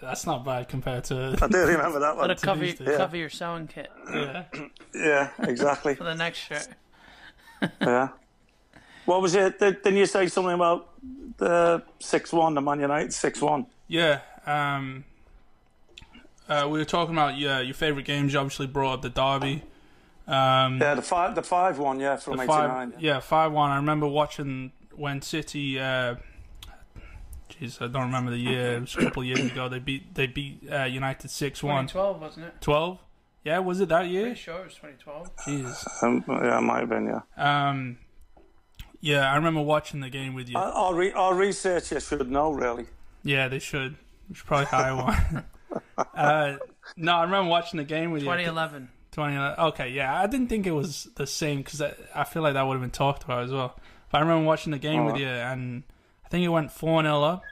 That's 0.00 0.26
not 0.26 0.44
bad 0.44 0.68
compared 0.68 1.04
to. 1.04 1.36
I 1.40 1.46
do 1.48 1.58
remember 1.66 2.00
that 2.00 2.14
Got 2.16 2.16
one. 2.16 2.28
to 2.28 2.36
cover, 2.36 2.60
these 2.60 2.74
days. 2.78 2.96
cover 2.96 3.16
your 3.16 3.30
sewing 3.30 3.66
kit 3.68 3.90
yeah. 4.12 4.44
Yeah, 4.94 5.30
exactly. 5.38 5.94
for 5.94 6.04
the 6.04 6.14
next 6.14 6.38
shirt. 6.38 6.68
yeah. 7.80 8.08
What 9.06 9.20
was 9.22 9.34
it? 9.34 9.58
Did, 9.58 9.82
didn't 9.82 9.98
you 9.98 10.06
say 10.06 10.26
something 10.28 10.54
about 10.54 10.88
the 11.36 11.82
six 12.00 12.32
one, 12.32 12.54
the 12.54 12.60
Man 12.60 12.80
United 12.80 13.12
six 13.12 13.40
one? 13.40 13.66
Yeah. 13.88 14.20
Um, 14.46 15.04
uh, 16.48 16.68
we 16.70 16.78
were 16.78 16.84
talking 16.84 17.14
about 17.14 17.36
yeah, 17.38 17.60
your 17.60 17.74
favorite 17.74 18.04
games. 18.06 18.32
You 18.32 18.38
obviously 18.38 18.66
brought 18.66 18.94
up 18.94 19.02
the 19.02 19.10
derby. 19.10 19.62
Um, 20.26 20.80
Yeah, 20.80 20.94
the 20.94 21.02
five 21.02 21.34
the 21.34 21.42
five 21.42 21.78
one, 21.78 22.00
yeah, 22.00 22.16
from 22.16 22.36
the 22.36 22.42
eighty 22.44 22.48
five, 22.52 22.70
nine. 22.70 22.94
yeah, 22.98 23.20
five 23.20 23.52
one. 23.52 23.70
I 23.70 23.76
remember 23.76 24.06
watching 24.06 24.72
when 24.94 25.20
City. 25.22 25.78
Uh, 25.78 26.16
Jeez, 27.50 27.80
I 27.80 27.86
don't 27.88 28.06
remember 28.06 28.30
the 28.30 28.38
year. 28.38 28.76
It 28.76 28.80
was 28.80 28.96
a 28.96 29.00
couple 29.00 29.22
of 29.22 29.28
years 29.28 29.52
ago. 29.52 29.68
They 29.68 29.78
beat 29.78 30.14
they 30.14 30.26
beat 30.26 30.66
uh, 30.70 30.84
United 30.84 31.30
six 31.30 31.62
one. 31.62 31.86
2012, 31.86 32.20
wasn't 32.20 32.46
it? 32.46 32.60
12? 32.60 32.98
Yeah, 33.44 33.58
was 33.58 33.80
it 33.80 33.90
that 33.90 33.98
Pretty 34.00 34.12
year? 34.14 34.34
sure 34.34 34.60
it 34.60 34.64
was 34.64 34.74
2012. 34.74 35.30
Jesus. 35.44 36.02
Um, 36.02 36.24
yeah, 36.26 36.58
it 36.58 36.60
might 36.62 36.80
have 36.80 36.88
been. 36.88 37.06
Yeah, 37.06 37.20
Um, 37.68 37.98
yeah, 39.04 39.30
I 39.30 39.36
remember 39.36 39.60
watching 39.60 40.00
the 40.00 40.08
game 40.08 40.32
with 40.34 40.48
you. 40.48 40.56
our, 40.56 40.72
our, 40.72 40.94
re- 40.94 41.12
our 41.12 41.34
researchers 41.34 42.08
should 42.08 42.30
know 42.30 42.50
really. 42.52 42.86
Yeah, 43.22 43.48
they 43.48 43.58
should. 43.58 43.96
We 44.28 44.34
should 44.34 44.46
probably 44.46 44.66
hire 44.66 44.96
one. 44.96 45.44
uh, 46.14 46.56
no, 46.96 47.12
I 47.16 47.22
remember 47.24 47.50
watching 47.50 47.76
the 47.78 47.84
game 47.84 48.10
with 48.12 48.22
you. 48.22 48.26
2011. 48.28 48.88
2011. 49.12 49.64
Okay, 49.66 49.88
yeah, 49.90 50.18
I 50.20 50.26
didn't 50.26 50.48
think 50.48 50.66
it 50.66 50.72
was 50.72 51.08
the 51.16 51.26
same 51.26 51.58
because 51.58 51.82
I, 51.82 51.92
I 52.14 52.24
feel 52.24 52.42
like 52.42 52.54
that 52.54 52.62
would 52.66 52.72
have 52.74 52.80
been 52.82 52.90
talked 52.90 53.24
about 53.24 53.44
as 53.44 53.52
well. 53.52 53.78
But 54.10 54.18
I 54.18 54.20
remember 54.22 54.46
watching 54.46 54.72
the 54.72 54.78
game 54.78 55.04
with 55.04 55.14
Alright. 55.16 55.20
you, 55.20 55.28
and 55.28 55.82
I 56.24 56.28
think 56.28 56.44
it 56.44 56.48
went 56.48 56.72
four 56.72 57.02
0 57.02 57.22
up 57.22 57.42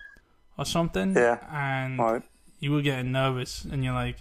or 0.56 0.64
something. 0.64 1.14
Yeah. 1.14 1.38
and 1.50 1.98
Right. 1.98 2.22
you 2.60 2.72
were 2.72 2.82
getting 2.82 3.12
nervous, 3.12 3.64
and 3.64 3.84
you're 3.84 3.94
like, 3.94 4.16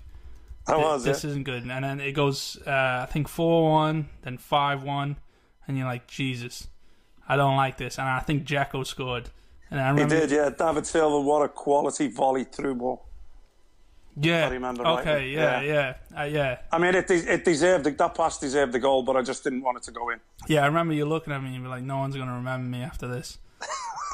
How 0.68 0.80
was 0.80 1.04
"This 1.06 1.24
it? 1.24 1.30
isn't 1.30 1.44
good." 1.44 1.64
And 1.64 1.84
then 1.84 2.00
it 2.02 2.12
goes, 2.12 2.58
uh, 2.68 3.06
I 3.08 3.08
think 3.12 3.28
four 3.28 3.70
one, 3.72 4.10
then 4.24 4.38
five 4.38 4.84
one, 4.84 5.18
and 5.68 5.78
you're 5.78 5.88
like, 5.88 6.08
"Jesus, 6.08 6.68
I 7.28 7.36
don't 7.36 7.56
like 7.56 7.78
this." 7.78 7.98
And 8.00 8.08
I 8.08 8.20
think 8.20 8.46
Dzeko 8.46 8.86
scored, 8.86 9.30
and 9.70 9.80
I 9.80 9.86
He 9.86 9.90
remember, 10.02 10.20
did, 10.20 10.32
yeah. 10.32 10.50
David 10.50 10.86
Silva, 10.86 11.20
what 11.22 11.42
a 11.44 11.48
quality 11.50 12.08
volley 12.08 12.44
through 12.44 12.76
ball. 12.76 13.06
yeah, 14.20 14.48
I 14.48 14.50
remember 14.50 14.86
okay, 14.86 15.14
rightly. 15.14 15.34
yeah, 15.36 15.62
yeah, 15.62 15.94
uh, 16.20 16.24
yeah. 16.24 16.58
I 16.72 16.78
mean, 16.78 16.96
it, 16.96 17.08
de- 17.08 17.34
it 17.34 17.46
deserved 17.46 17.86
the, 17.86 17.92
that 17.92 18.14
pass 18.16 18.38
deserved 18.40 18.74
the 18.74 18.80
goal, 18.80 19.04
but 19.04 19.16
I 19.16 19.22
just 19.22 19.44
didn't 19.44 19.62
want 19.62 19.78
it 19.78 19.84
to 19.84 19.92
go 19.92 20.10
in. 20.10 20.20
Yeah, 20.48 20.64
I 20.64 20.68
remember 20.68 20.94
you 20.94 21.06
looking 21.06 21.32
at 21.34 21.42
me 21.42 21.56
and 21.56 21.64
be 21.64 21.70
like, 21.70 21.84
"No 21.84 21.98
one's 22.00 22.16
gonna 22.18 22.36
remember 22.36 22.68
me 22.68 22.84
after 22.84 23.08
this." 23.08 23.38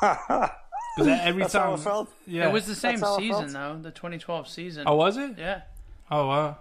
Because 0.98 1.20
every 1.22 1.44
That's 1.44 1.54
time, 1.54 1.62
how 1.68 1.74
I 1.74 1.78
felt. 1.78 2.10
yeah, 2.26 2.48
It 2.50 2.52
was 2.52 2.66
the 2.66 2.74
same 2.74 3.00
That's 3.00 3.04
how 3.04 3.16
I 3.18 3.20
season, 3.20 3.54
though, 3.54 3.78
the 3.80 3.92
2012 3.92 4.48
season. 4.48 4.84
Oh, 4.88 4.96
was 4.96 5.16
it? 5.18 5.36
Yeah. 5.38 5.62
Oh 6.10 6.26
wow. 6.28 6.58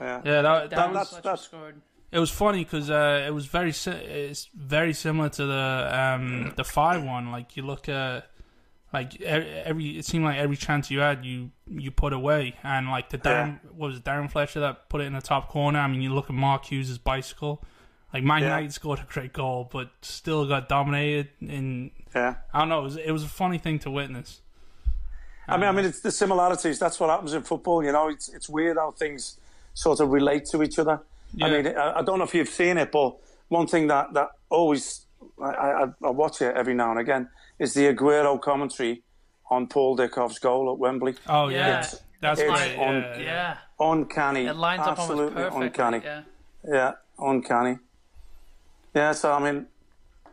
Yeah. 0.00 0.22
Yeah, 0.24 0.42
that, 0.42 0.70
that 0.70 0.76
Down 0.76 0.94
was. 0.94 0.94
that's- 0.94 1.08
Fletcher 1.10 1.22
that's- 1.22 1.44
scored. 1.44 1.80
It 2.12 2.18
was 2.18 2.30
funny 2.30 2.64
because 2.64 2.88
uh, 2.90 3.24
it 3.26 3.30
was 3.32 3.46
very. 3.46 3.72
Si- 3.72 3.90
it's 3.90 4.48
very 4.54 4.92
similar 4.92 5.28
to 5.30 5.44
the 5.46 5.90
um, 5.92 6.52
the 6.56 6.64
five 6.64 7.02
one. 7.02 7.32
Like 7.32 7.56
you 7.56 7.62
look 7.64 7.88
at. 7.88 8.30
Like 8.92 9.20
every, 9.20 9.98
it 9.98 10.06
seemed 10.06 10.24
like 10.24 10.38
every 10.38 10.56
chance 10.56 10.90
you 10.90 11.00
had, 11.00 11.24
you 11.24 11.50
you 11.68 11.90
put 11.90 12.12
away, 12.12 12.54
and 12.62 12.88
like 12.88 13.10
the 13.10 13.18
Darren 13.18 13.58
what 13.74 13.88
was 13.88 13.96
it, 13.98 14.04
Darren 14.04 14.30
Fletcher 14.30 14.60
that 14.60 14.88
put 14.88 15.00
it 15.00 15.04
in 15.04 15.12
the 15.12 15.20
top 15.20 15.48
corner. 15.48 15.80
I 15.80 15.88
mean, 15.88 16.00
you 16.00 16.14
look 16.14 16.30
at 16.30 16.34
Mark 16.36 16.66
Hughes' 16.66 16.96
bicycle. 16.96 17.62
Like 18.14 18.22
Man 18.22 18.40
Yeah. 18.42 18.56
United 18.56 18.72
scored 18.72 19.00
a 19.00 19.06
great 19.12 19.32
goal, 19.32 19.68
but 19.70 19.90
still 20.02 20.46
got 20.46 20.68
dominated. 20.68 21.28
In 21.40 21.90
Yeah. 22.14 22.36
I 22.54 22.60
don't 22.60 22.68
know, 22.68 22.78
it 22.80 22.84
was, 22.84 22.96
it 22.96 23.10
was 23.10 23.24
a 23.24 23.28
funny 23.28 23.58
thing 23.58 23.80
to 23.80 23.90
witness. 23.90 24.40
I 25.48 25.56
mean, 25.56 25.68
I 25.68 25.72
mean, 25.72 25.84
it's 25.84 26.00
the 26.00 26.12
similarities. 26.12 26.78
That's 26.78 26.98
what 26.98 27.10
happens 27.10 27.34
in 27.34 27.42
football. 27.42 27.84
You 27.84 27.92
know, 27.92 28.08
it's 28.08 28.28
it's 28.32 28.48
weird 28.48 28.76
how 28.78 28.92
things 28.92 29.38
sort 29.74 30.00
of 30.00 30.10
relate 30.10 30.46
to 30.52 30.62
each 30.62 30.78
other. 30.78 31.00
I 31.40 31.50
mean, 31.50 31.66
I, 31.76 31.98
I 31.98 32.02
don't 32.02 32.18
know 32.18 32.24
if 32.24 32.34
you've 32.34 32.48
seen 32.48 32.78
it, 32.78 32.90
but 32.92 33.16
one 33.48 33.66
thing 33.66 33.86
that 33.88 34.12
that 34.14 34.28
always 34.50 35.06
I, 35.42 35.44
I, 35.50 35.82
I 36.04 36.10
watch 36.10 36.40
it 36.42 36.54
every 36.56 36.74
now 36.74 36.90
and 36.90 37.00
again 37.00 37.28
is 37.58 37.74
the 37.74 37.92
Aguero 37.92 38.40
commentary 38.40 39.02
on 39.50 39.66
Paul 39.66 39.96
Dickov's 39.96 40.38
goal 40.38 40.72
at 40.72 40.78
Wembley. 40.78 41.14
Oh 41.28 41.48
Yeah. 41.48 41.58
yeah, 41.58 41.68
It's- 41.80 42.00
that's 42.20 42.40
it's 42.40 42.50
great. 42.50 42.78
on- 42.78 42.94
yeah, 42.94 43.16
yeah. 43.18 43.22
Yeah. 43.22 43.56
Uncanny, 43.78 44.46
It 44.46 44.54
lines 44.56 44.80
up 44.80 44.86
almost 44.98 45.00
absolutely 45.10 45.34
perfectly. 45.42 45.66
uncanny. 45.66 46.00
Yeah. 46.02 46.22
Yeah, 46.64 46.92
uncanny. 47.18 47.78
Yeah, 48.94 49.12
so 49.12 49.32
I 49.32 49.38
mean, 49.38 49.66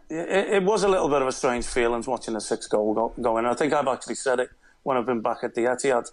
it, 0.10 0.54
it 0.56 0.64
was 0.64 0.84
a 0.84 0.88
little 0.88 1.10
bit 1.10 1.22
of 1.22 1.28
a 1.28 1.32
strange 1.32 1.66
feeling 1.66 2.02
watching 2.08 2.34
the 2.36 2.42
six 2.42 2.68
goal 2.68 2.94
go, 2.94 3.14
go 3.22 3.38
in. 3.38 3.46
I 3.46 3.54
think 3.54 3.74
I've 3.74 3.88
actually 3.88 4.16
said 4.16 4.40
it 4.40 4.50
when 4.84 4.96
I've 4.98 5.06
been 5.06 5.22
back 5.22 5.40
at 5.44 5.54
the 5.56 5.62
Etihad. 5.66 6.10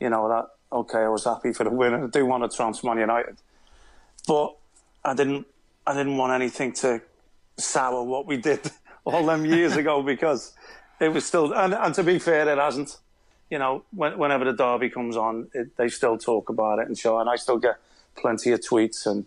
You 0.00 0.10
know 0.10 0.28
that 0.28 0.46
okay, 0.70 0.98
I 1.00 1.08
was 1.08 1.24
happy 1.24 1.52
for 1.52 1.64
the 1.64 1.70
win, 1.70 1.94
and 1.94 2.04
I 2.04 2.06
do 2.06 2.24
want 2.24 2.48
to 2.48 2.56
trounce 2.56 2.84
Man 2.84 2.98
United, 2.98 3.38
but 4.28 4.54
I 5.04 5.14
didn't. 5.14 5.46
I 5.86 5.94
didn't 5.94 6.16
want 6.18 6.32
anything 6.34 6.72
to 6.84 7.00
sour 7.56 8.02
what 8.04 8.26
we 8.26 8.36
did 8.36 8.60
all 9.04 9.24
them 9.26 9.44
years 9.46 9.74
ago 9.76 10.02
because 10.12 10.52
it 11.00 11.08
was 11.08 11.24
still. 11.24 11.52
And, 11.54 11.74
and 11.74 11.94
to 11.94 12.02
be 12.04 12.18
fair, 12.20 12.48
it 12.48 12.58
hasn't. 12.58 12.98
You 13.50 13.58
know, 13.58 13.82
when, 13.96 14.18
whenever 14.18 14.44
the 14.44 14.52
derby 14.52 14.90
comes 14.90 15.16
on, 15.16 15.48
it, 15.54 15.74
they 15.78 15.88
still 15.88 16.18
talk 16.18 16.50
about 16.50 16.78
it 16.80 16.86
and 16.86 16.98
show, 16.98 17.18
and 17.18 17.30
I 17.30 17.36
still 17.36 17.56
get 17.58 17.76
plenty 18.14 18.52
of 18.52 18.60
tweets 18.60 19.06
and 19.06 19.24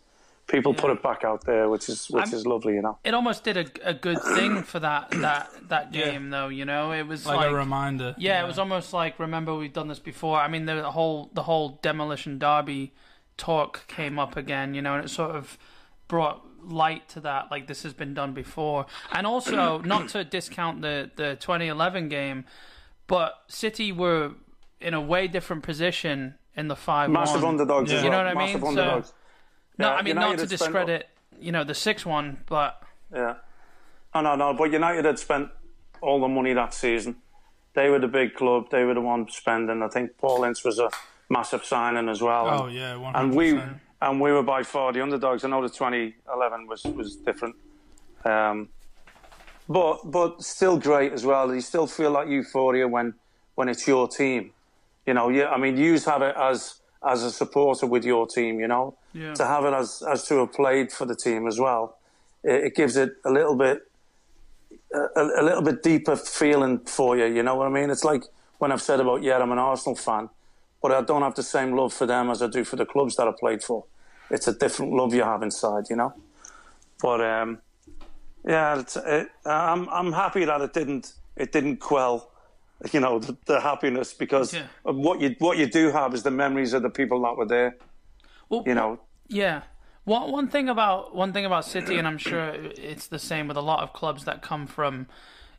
people 0.47 0.75
put 0.75 0.89
Yeah. 0.91 0.97
it 0.97 1.01
back 1.01 1.23
out 1.23 1.43
there, 1.45 1.67
which 1.69 1.89
is 1.89 2.07
which 2.11 2.25
I'm- 2.25 2.33
is 2.35 2.45
lovely. 2.45 2.75
You 2.75 2.83
know. 2.83 2.97
It 3.03 3.15
almost 3.15 3.43
did 3.43 3.57
a, 3.57 3.65
a 3.83 3.95
good 3.95 4.21
thing 4.21 4.61
for 4.61 4.79
that 4.79 5.09
that 5.25 5.49
that 5.69 5.93
Yeah. 5.95 6.11
game, 6.11 6.29
though. 6.29 6.49
You 6.49 6.65
know, 6.65 6.91
it 6.91 7.07
was 7.07 7.25
Like, 7.25 7.37
like, 7.37 7.49
a 7.49 7.55
reminder. 7.55 8.13
yeah, 8.19 8.43
it 8.43 8.45
was 8.45 8.59
almost 8.59 8.93
like 8.93 9.17
remember 9.17 9.55
we've 9.55 9.73
done 9.73 9.87
this 9.87 9.97
before. 9.99 10.37
I 10.39 10.47
mean, 10.47 10.65
the 10.67 10.91
whole 10.91 11.31
the 11.33 11.43
whole 11.43 11.79
demolition 11.81 12.37
derby 12.37 12.91
talk 13.41 13.87
came 13.87 14.19
up 14.19 14.37
again. 14.37 14.73
You 14.73 14.81
know, 14.81 14.95
and 14.95 15.03
it 15.05 15.09
sort 15.09 15.35
of 15.35 15.57
brought 16.07 16.45
light 16.63 17.09
to 17.09 17.19
that. 17.21 17.49
Like 17.51 17.67
this 17.67 17.83
has 17.83 17.93
been 17.93 18.13
done 18.13 18.33
before, 18.33 18.85
and 19.11 19.25
also 19.27 19.79
not 19.93 20.09
to 20.09 20.23
discount 20.23 20.81
the 20.81 21.09
the 21.15 21.35
2011 21.39 22.07
game, 22.09 22.45
but 23.07 23.33
City 23.47 23.91
were 23.91 24.31
in 24.79 24.93
a 24.93 25.01
way 25.01 25.27
different 25.27 25.63
position 25.63 26.35
in 26.55 26.67
the 26.67 26.75
five 26.75 27.09
Massive 27.09 27.43
underdogs. 27.43 27.91
Yeah. 27.91 28.03
You 28.03 28.09
know 28.09 28.17
well. 28.23 28.25
what 28.25 28.37
I 28.37 28.45
mean? 28.45 28.53
Massive 28.53 28.61
So- 28.61 28.67
underdogs. 28.67 29.13
No, 29.77 29.87
Yeah, 29.89 29.95
I 29.95 30.01
mean 30.03 30.15
not 30.15 30.21
to 30.21 30.29
had 30.29 30.39
spent- 30.39 30.49
discredit 30.49 31.09
you 31.39 31.51
know 31.51 31.63
the 31.63 31.73
six 31.73 32.05
one, 32.05 32.43
but 32.47 32.83
Yeah. 33.13 33.35
Oh, 34.13 34.21
no, 34.21 34.35
no. 34.35 34.53
But 34.53 34.71
United 34.71 35.05
had 35.05 35.17
spent 35.17 35.49
all 36.01 36.19
the 36.19 36.27
money 36.27 36.53
that 36.53 36.73
season. 36.73 37.15
They 37.73 37.89
were 37.89 37.99
the 37.99 38.09
big 38.09 38.35
club. 38.35 38.69
They 38.69 38.83
were 38.83 38.93
the 38.93 39.01
one 39.01 39.29
spending. 39.29 39.81
I 39.81 39.87
think 39.87 40.17
Paul 40.17 40.43
Ince 40.43 40.65
was 40.65 40.77
a 40.79 40.89
massive 41.31 41.63
signing 41.65 42.09
as 42.09 42.21
well. 42.21 42.47
Oh 42.47 42.65
and, 42.65 42.75
yeah, 42.75 42.95
one 42.95 43.15
and 43.15 43.33
we 43.35 43.59
and 44.01 44.19
we 44.19 44.31
were 44.31 44.43
by 44.43 44.63
far 44.63 44.91
the 44.91 45.01
underdogs. 45.01 45.43
I 45.43 45.49
know 45.49 45.61
the 45.61 45.69
2011 45.69 46.67
was 46.67 46.83
was 46.83 47.15
different, 47.15 47.55
um, 48.25 48.69
but 49.69 50.11
but 50.11 50.43
still 50.43 50.77
great 50.77 51.13
as 51.13 51.25
well. 51.25 51.53
You 51.53 51.61
still 51.61 51.87
feel 51.87 52.11
like 52.11 52.27
euphoria 52.27 52.87
when 52.87 53.13
when 53.55 53.69
it's 53.69 53.87
your 53.87 54.07
team. 54.07 54.51
You 55.07 55.13
know, 55.13 55.29
yeah. 55.29 55.49
I 55.49 55.57
mean, 55.57 55.77
you 55.77 55.97
have 55.99 56.21
it 56.21 56.35
as 56.37 56.81
as 57.03 57.23
a 57.23 57.31
supporter 57.31 57.87
with 57.87 58.03
your 58.05 58.27
team. 58.27 58.59
You 58.59 58.67
know, 58.67 58.95
Yeah. 59.13 59.33
to 59.33 59.45
have 59.45 59.63
it 59.65 59.73
as 59.73 60.03
as 60.13 60.27
to 60.27 60.33
have 60.39 60.51
played 60.53 60.91
for 60.91 61.05
the 61.05 61.15
team 61.15 61.47
as 61.47 61.57
well. 61.59 61.97
It, 62.43 62.65
it 62.65 62.75
gives 62.75 62.95
it 62.97 63.11
a 63.25 63.31
little 63.31 63.55
bit 63.55 63.77
a, 64.93 65.21
a 65.41 65.43
little 65.43 65.61
bit 65.61 65.81
deeper 65.83 66.15
feeling 66.15 66.79
for 66.79 67.17
you. 67.17 67.25
You 67.25 67.43
know 67.43 67.55
what 67.55 67.67
I 67.67 67.69
mean? 67.71 67.89
It's 67.89 68.03
like 68.03 68.23
when 68.59 68.71
I've 68.71 68.81
said 68.81 68.99
about 68.99 69.23
yeah, 69.23 69.37
I'm 69.37 69.51
an 69.51 69.57
Arsenal 69.57 69.95
fan, 69.95 70.29
but 70.81 70.91
I 70.91 71.01
don't 71.01 71.21
have 71.21 71.35
the 71.35 71.43
same 71.43 71.75
love 71.75 71.93
for 71.93 72.05
them 72.05 72.29
as 72.29 72.41
I 72.41 72.47
do 72.47 72.63
for 72.63 72.75
the 72.75 72.85
clubs 72.85 73.15
that 73.15 73.27
I 73.27 73.31
played 73.39 73.63
for. 73.63 73.85
It's 74.29 74.47
a 74.47 74.53
different 74.53 74.93
love 74.93 75.13
you 75.13 75.23
have 75.23 75.43
inside, 75.43 75.85
you 75.89 75.95
know. 75.95 76.13
But 77.01 77.21
um, 77.21 77.59
yeah, 78.47 78.79
it's, 78.79 78.95
it, 78.95 79.29
I'm 79.45 79.87
I'm 79.89 80.13
happy 80.13 80.45
that 80.45 80.61
it 80.61 80.73
didn't 80.73 81.13
it 81.35 81.51
didn't 81.51 81.77
quell, 81.77 82.31
you 82.91 82.99
know, 82.99 83.19
the, 83.19 83.37
the 83.45 83.59
happiness 83.59 84.13
because 84.13 84.53
Yeah. 84.53 84.65
what 84.83 85.19
you 85.21 85.35
what 85.39 85.57
you 85.57 85.67
do 85.67 85.91
have 85.91 86.13
is 86.13 86.23
the 86.23 86.31
memories 86.31 86.73
of 86.73 86.81
the 86.81 86.89
people 86.89 87.21
that 87.23 87.35
were 87.37 87.45
there. 87.47 87.75
well, 88.49 88.63
You 88.65 88.75
know, 88.75 88.99
Yeah. 89.27 89.61
One 90.03 90.31
one 90.31 90.47
thing 90.47 90.67
about 90.69 91.15
one 91.15 91.31
thing 91.33 91.45
about 91.45 91.63
City, 91.65 91.97
and 91.97 92.07
I'm 92.07 92.17
sure 92.17 92.49
it's 92.75 93.07
the 93.07 93.19
same 93.19 93.47
with 93.47 93.57
a 93.57 93.61
lot 93.61 93.83
of 93.83 93.93
clubs 93.93 94.23
that 94.25 94.41
come 94.41 94.65
from, 94.65 95.07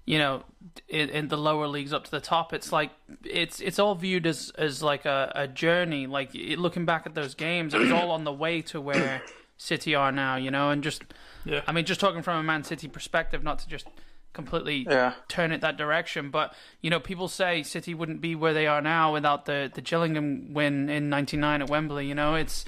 you 0.05 0.19
know, 0.19 0.43
in, 0.89 1.09
in 1.11 1.29
the 1.29 1.37
lower 1.39 1.67
leagues 1.69 1.93
up 1.93 2.05
to 2.05 2.11
the 2.11 2.21
top. 2.21 2.53
It's 2.53 2.73
like 2.73 2.91
it's 3.25 3.61
it's 3.61 3.79
all 3.79 3.95
viewed 3.95 4.27
as 4.27 4.51
as 4.59 4.83
like 4.83 5.05
a, 5.05 5.31
a 5.35 5.47
journey. 5.49 6.07
Like 6.07 6.35
it, 6.35 6.59
looking 6.59 6.85
back 6.85 7.07
at 7.07 7.15
those 7.15 7.35
games, 7.35 7.73
it 7.75 7.81
was 7.81 7.91
all 7.93 8.11
on 8.11 8.25
the 8.25 8.33
way 8.33 8.63
to 8.63 8.81
where 8.81 9.23
City 9.57 9.95
are 9.95 10.11
now. 10.13 10.37
You 10.37 10.51
know, 10.51 10.71
and 10.71 10.83
just 10.83 11.03
Yeah. 11.45 11.63
I 11.67 11.73
mean, 11.73 11.85
just 11.85 12.01
talking 12.01 12.23
from 12.23 12.39
a 12.39 12.43
Man 12.43 12.65
City 12.65 12.89
perspective, 12.89 13.43
not 13.45 13.59
to 13.61 13.69
just 13.69 13.87
completely 14.33 14.87
Yeah. 14.89 15.13
turn 15.29 15.53
it 15.53 15.61
that 15.61 15.77
direction, 15.77 16.31
but 16.31 16.55
you 16.81 16.91
know, 16.91 16.99
people 16.99 17.29
say 17.29 17.63
City 17.63 17.95
wouldn't 17.95 18.21
be 18.21 18.35
where 18.35 18.55
they 18.55 18.67
are 18.67 18.81
now 18.83 19.13
without 19.13 19.45
the 19.47 19.71
the 19.73 19.81
Gillingham 19.83 20.53
win 20.53 20.89
in 20.89 21.09
'99 21.11 21.63
at 21.63 21.69
Wembley. 21.71 22.07
You 22.07 22.15
know, 22.15 22.35
it's 22.35 22.65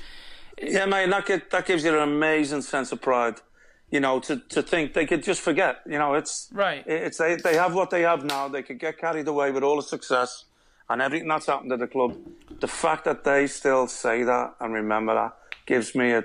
Yeah, 0.62 0.86
mate, 0.86 1.10
that, 1.10 1.50
that 1.50 1.66
gives 1.66 1.82
you 1.84 1.92
an 1.96 2.02
amazing 2.02 2.62
sense 2.62 2.92
of 2.92 3.00
pride. 3.00 3.40
You 3.94 4.00
know, 4.00 4.18
to, 4.20 4.34
to 4.56 4.60
think 4.60 4.92
they 4.92 5.06
could 5.06 5.22
just 5.22 5.40
forget. 5.40 5.76
You 5.86 5.98
know, 5.98 6.14
it's 6.14 6.48
Right. 6.52 6.82
It's 6.84 7.18
they, 7.18 7.36
they 7.36 7.54
have 7.54 7.74
what 7.74 7.90
they 7.90 8.02
have 8.02 8.24
now. 8.24 8.48
They 8.48 8.64
could 8.64 8.80
get 8.80 8.98
carried 8.98 9.28
away 9.28 9.52
with 9.52 9.62
all 9.62 9.76
the 9.76 9.88
success 9.96 10.46
and 10.90 11.00
everything 11.00 11.28
that's 11.28 11.46
happened 11.46 11.70
to 11.70 11.76
the 11.76 11.86
club. 11.86 12.16
The 12.60 12.66
fact 12.66 13.04
that 13.04 13.22
they 13.22 13.46
still 13.46 13.86
say 13.86 14.24
that 14.24 14.56
and 14.60 14.74
remember 14.74 15.14
that 15.14 15.36
gives 15.64 15.94
me 15.94 16.10
a, 16.10 16.24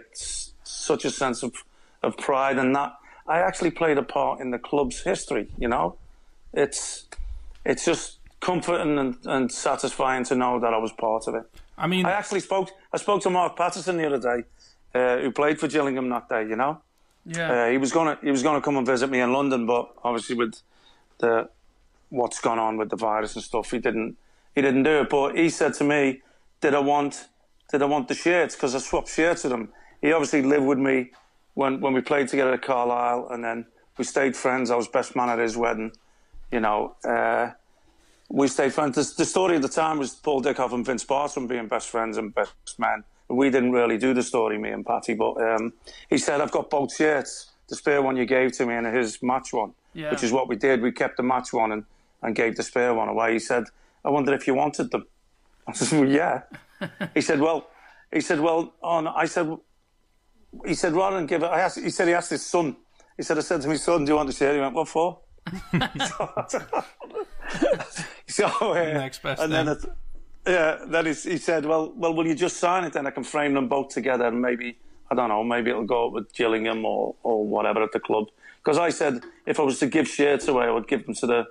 such 0.64 1.06
a 1.06 1.12
sense 1.12 1.44
of 1.44 1.54
of 2.02 2.18
pride, 2.18 2.58
and 2.58 2.76
that 2.76 2.94
I 3.28 3.38
actually 3.40 3.72
played 3.72 3.98
a 4.00 4.04
part 4.04 4.40
in 4.40 4.50
the 4.50 4.58
club's 4.58 5.02
history. 5.02 5.48
You 5.60 5.68
know, 5.68 5.98
it's 6.54 7.06
it's 7.66 7.86
just 7.86 8.18
comforting 8.40 8.98
and, 8.98 9.16
and 9.26 9.52
satisfying 9.52 10.24
to 10.26 10.36
know 10.36 10.60
that 10.60 10.74
I 10.74 10.78
was 10.78 10.92
part 10.94 11.28
of 11.28 11.36
it. 11.36 11.44
I 11.78 11.88
mean, 11.88 12.06
I 12.06 12.14
actually 12.14 12.40
spoke. 12.40 12.72
I 12.92 12.98
spoke 12.98 13.22
to 13.24 13.30
Mark 13.30 13.56
Patterson 13.56 13.98
the 13.98 14.08
other 14.08 14.20
day, 14.20 14.44
uh, 14.96 15.18
who 15.20 15.32
played 15.32 15.60
for 15.60 15.68
Gillingham 15.68 16.10
that 16.10 16.30
day. 16.30 16.44
You 16.48 16.56
know, 16.56 16.82
yeah. 17.30 17.52
uh, 17.52 17.70
he 17.70 17.78
was 17.78 17.92
gonna 17.92 18.18
he 18.22 18.32
was 18.32 18.44
gonna 18.44 18.62
come 18.62 18.78
and 18.78 18.86
visit 18.86 19.10
me 19.10 19.20
in 19.20 19.32
London, 19.32 19.66
but 19.66 19.92
obviously 20.04 20.36
with 20.36 20.56
the 21.20 21.50
what's 22.10 22.40
gone 22.40 22.60
on 22.60 22.78
with 22.78 22.90
the 22.90 22.96
virus 22.96 23.36
and 23.36 23.44
stuff, 23.44 23.72
he 23.72 23.80
didn't 23.80 24.18
he 24.56 24.62
didn't 24.62 24.84
do 24.84 25.02
it. 25.02 25.10
But 25.10 25.38
he 25.38 25.50
said 25.50 25.74
to 25.76 25.84
me, 25.84 26.22
"Did 26.62 26.74
I 26.74 26.80
want 26.80 27.28
did 27.72 27.82
I 27.82 27.86
want 27.86 28.08
the 28.08 28.16
shirts? 28.16 28.56
Because 28.56 28.74
I 28.76 28.80
swapped 28.80 29.10
shirts 29.10 29.44
with 29.44 29.54
him. 29.54 29.70
He 30.02 30.12
obviously 30.12 30.42
lived 30.42 30.66
with 30.66 30.80
me 30.80 31.12
when 31.54 31.82
when 31.82 31.94
we 31.94 32.02
played 32.02 32.28
together 32.28 32.54
at 32.54 32.62
Carlisle, 32.62 33.28
and 33.32 33.44
then 33.44 33.66
we 33.98 34.04
stayed 34.04 34.36
friends. 34.36 34.72
I 34.72 34.76
was 34.76 34.88
best 34.88 35.16
man 35.16 35.30
at 35.30 35.40
his 35.40 35.56
wedding. 35.56 35.92
You 36.52 36.60
know." 36.60 36.96
Uh, 37.04 37.52
we 38.30 38.48
stayed 38.48 38.74
friends. 38.74 38.96
The, 38.96 39.24
the 39.24 39.26
story 39.26 39.56
at 39.56 39.64
the 39.64 39.70
time 39.70 39.98
was 39.98 40.14
Paul 40.14 40.42
Dickov 40.42 40.72
and 40.72 40.86
Vince 40.86 41.04
Bartram 41.04 41.48
being 41.48 41.68
best 41.68 41.90
friends 41.90 42.16
and 42.18 42.34
best 42.34 42.54
men. 42.78 43.04
We 43.30 43.50
didn't 43.52 43.72
really 43.72 43.98
do 43.98 44.14
the 44.14 44.24
story, 44.24 44.58
me 44.58 44.70
and 44.72 44.86
Patty, 44.86 45.14
but 45.14 45.34
um, 45.42 45.74
he 46.10 46.18
said, 46.18 46.42
I've 46.42 46.52
got 46.52 46.70
both 46.70 46.96
shirts, 46.96 47.52
the 47.68 47.76
spare 47.76 48.02
one 48.02 48.18
you 48.18 48.26
gave 48.26 48.52
to 48.54 48.66
me 48.66 48.74
and 48.74 48.88
his 48.88 49.22
match 49.22 49.54
one, 49.54 49.74
Yeah. 49.94 50.10
which 50.12 50.24
is 50.24 50.32
what 50.32 50.48
we 50.48 50.56
did. 50.56 50.82
We 50.82 50.92
kept 50.92 51.18
the 51.18 51.24
match 51.24 51.54
one 51.54 51.72
and, 51.72 51.84
and 52.24 52.36
gave 52.36 52.56
the 52.56 52.64
spare 52.64 52.94
one 52.94 53.08
away. 53.08 53.34
He 53.34 53.40
said, 53.40 53.66
I 54.04 54.10
wonder 54.10 54.34
if 54.34 54.48
you 54.48 54.56
wanted 54.56 54.90
them. 54.92 55.06
I 55.68 55.74
said, 55.74 56.00
well, 56.00 56.10
yeah. 56.10 56.42
he 57.14 57.22
said, 57.22 57.40
well, 57.40 57.70
he 58.12 58.22
said, 58.22 58.40
well, 58.40 58.74
on, 58.82 59.08
I 59.08 59.26
said, 59.26 59.56
he 60.66 60.74
said, 60.74 60.94
rather 60.94 61.18
than 61.18 61.28
give 61.28 61.44
it, 61.44 61.48
I 61.48 61.60
asked, 61.62 61.80
he 61.80 61.92
said 61.92 62.08
he 62.08 62.16
asked 62.16 62.32
his 62.32 62.44
son. 62.44 62.76
He 63.16 63.22
said, 63.24 63.38
I 63.38 63.42
said 63.42 63.62
to 63.62 63.68
my 63.68 63.76
son, 63.76 64.06
do 64.06 64.12
you 64.12 64.16
want 64.16 64.28
the 64.28 64.34
shirt? 64.34 64.56
He 64.56 64.62
went, 64.62 64.74
what 64.74 64.88
for? 64.88 65.20
so, 68.28 68.46
uh, 68.46 68.74
Next 68.94 69.22
best 69.22 69.42
and 69.42 69.52
then 69.52 69.66
thing. 69.68 69.76
it, 69.76 69.96
yeah, 70.48 70.80
then 70.86 71.06
he, 71.06 71.14
he 71.14 71.38
said, 71.38 71.66
well, 71.66 71.92
well, 71.96 72.14
will 72.14 72.28
you 72.28 72.36
just 72.36 72.58
sign 72.58 72.84
it? 72.84 72.94
Then 72.94 73.08
I 73.08 73.12
can 73.12 73.24
frame 73.24 73.54
them 73.54 73.68
both 73.68 73.90
together 73.90 74.26
and 74.26 74.42
maybe, 74.42 74.78
I 75.12 75.16
don't 75.16 75.30
know, 75.30 75.44
maybe 75.44 75.70
it'll 75.70 75.86
go 75.86 76.08
up 76.08 76.14
with 76.14 76.34
Gillingham 76.34 76.86
or, 76.86 77.16
or 77.24 77.46
whatever 77.46 77.84
at 77.84 77.92
the 77.92 78.00
club. 78.00 78.28
Because 78.64 78.78
I 78.78 78.90
said, 78.90 79.22
if 79.46 79.60
I 79.60 79.64
was 79.64 79.80
to 79.80 79.88
give 79.88 80.08
shirts 80.08 80.48
away, 80.48 80.66
I 80.66 80.72
would 80.72 80.88
give 80.88 81.06
them 81.06 81.16
to 81.16 81.28
the, 81.28 81.48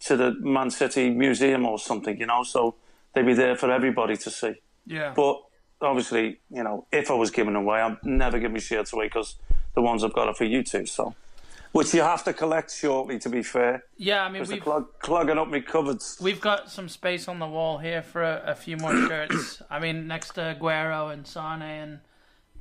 to 0.00 0.16
the 0.16 0.32
Man 0.40 0.70
City 0.70 1.10
Museum 1.10 1.64
or 1.66 1.78
something, 1.78 2.18
you 2.18 2.26
know, 2.26 2.42
so 2.42 2.74
they'd 3.14 3.26
be 3.26 3.34
there 3.34 3.56
for 3.56 3.70
everybody 3.70 4.16
to 4.18 4.30
see. 4.30 4.54
Yeah. 4.86 5.12
But 5.14 5.42
obviously, 5.80 6.40
you 6.50 6.62
know, 6.62 6.86
if 6.92 7.10
I 7.10 7.14
was 7.14 7.30
giving 7.30 7.54
them 7.54 7.64
away, 7.64 7.80
I'd 7.80 8.04
never 8.04 8.38
give 8.38 8.52
my 8.52 8.58
shirts 8.58 8.92
away 8.92 9.06
because 9.06 9.36
the 9.74 9.82
ones 9.82 10.04
I've 10.04 10.12
got 10.12 10.28
are 10.28 10.34
for 10.34 10.44
you 10.44 10.62
two. 10.62 10.86
So, 10.86 11.14
which 11.76 11.94
you 11.94 12.00
have 12.02 12.24
to 12.24 12.32
collect 12.32 12.72
shortly, 12.74 13.18
to 13.20 13.28
be 13.28 13.42
fair. 13.42 13.84
yeah, 13.96 14.22
I 14.24 14.28
mean, 14.28 14.34
Because 14.34 14.48
they're 14.48 14.56
we've, 14.56 14.64
clog- 14.64 14.98
clogging 15.00 15.38
up 15.38 15.48
my 15.48 15.60
cupboards. 15.60 16.18
we've 16.20 16.40
got 16.40 16.70
some 16.70 16.88
space 16.88 17.28
on 17.28 17.38
the 17.38 17.46
wall 17.46 17.78
here 17.78 18.02
for 18.02 18.22
a, 18.22 18.42
a 18.46 18.54
few 18.54 18.76
more 18.76 18.94
shirts. 19.06 19.62
I 19.70 19.78
mean, 19.78 20.06
next 20.06 20.30
to 20.34 20.40
Aguero 20.58 21.12
and 21.12 21.26
Sane, 21.26 21.62
and 21.62 21.98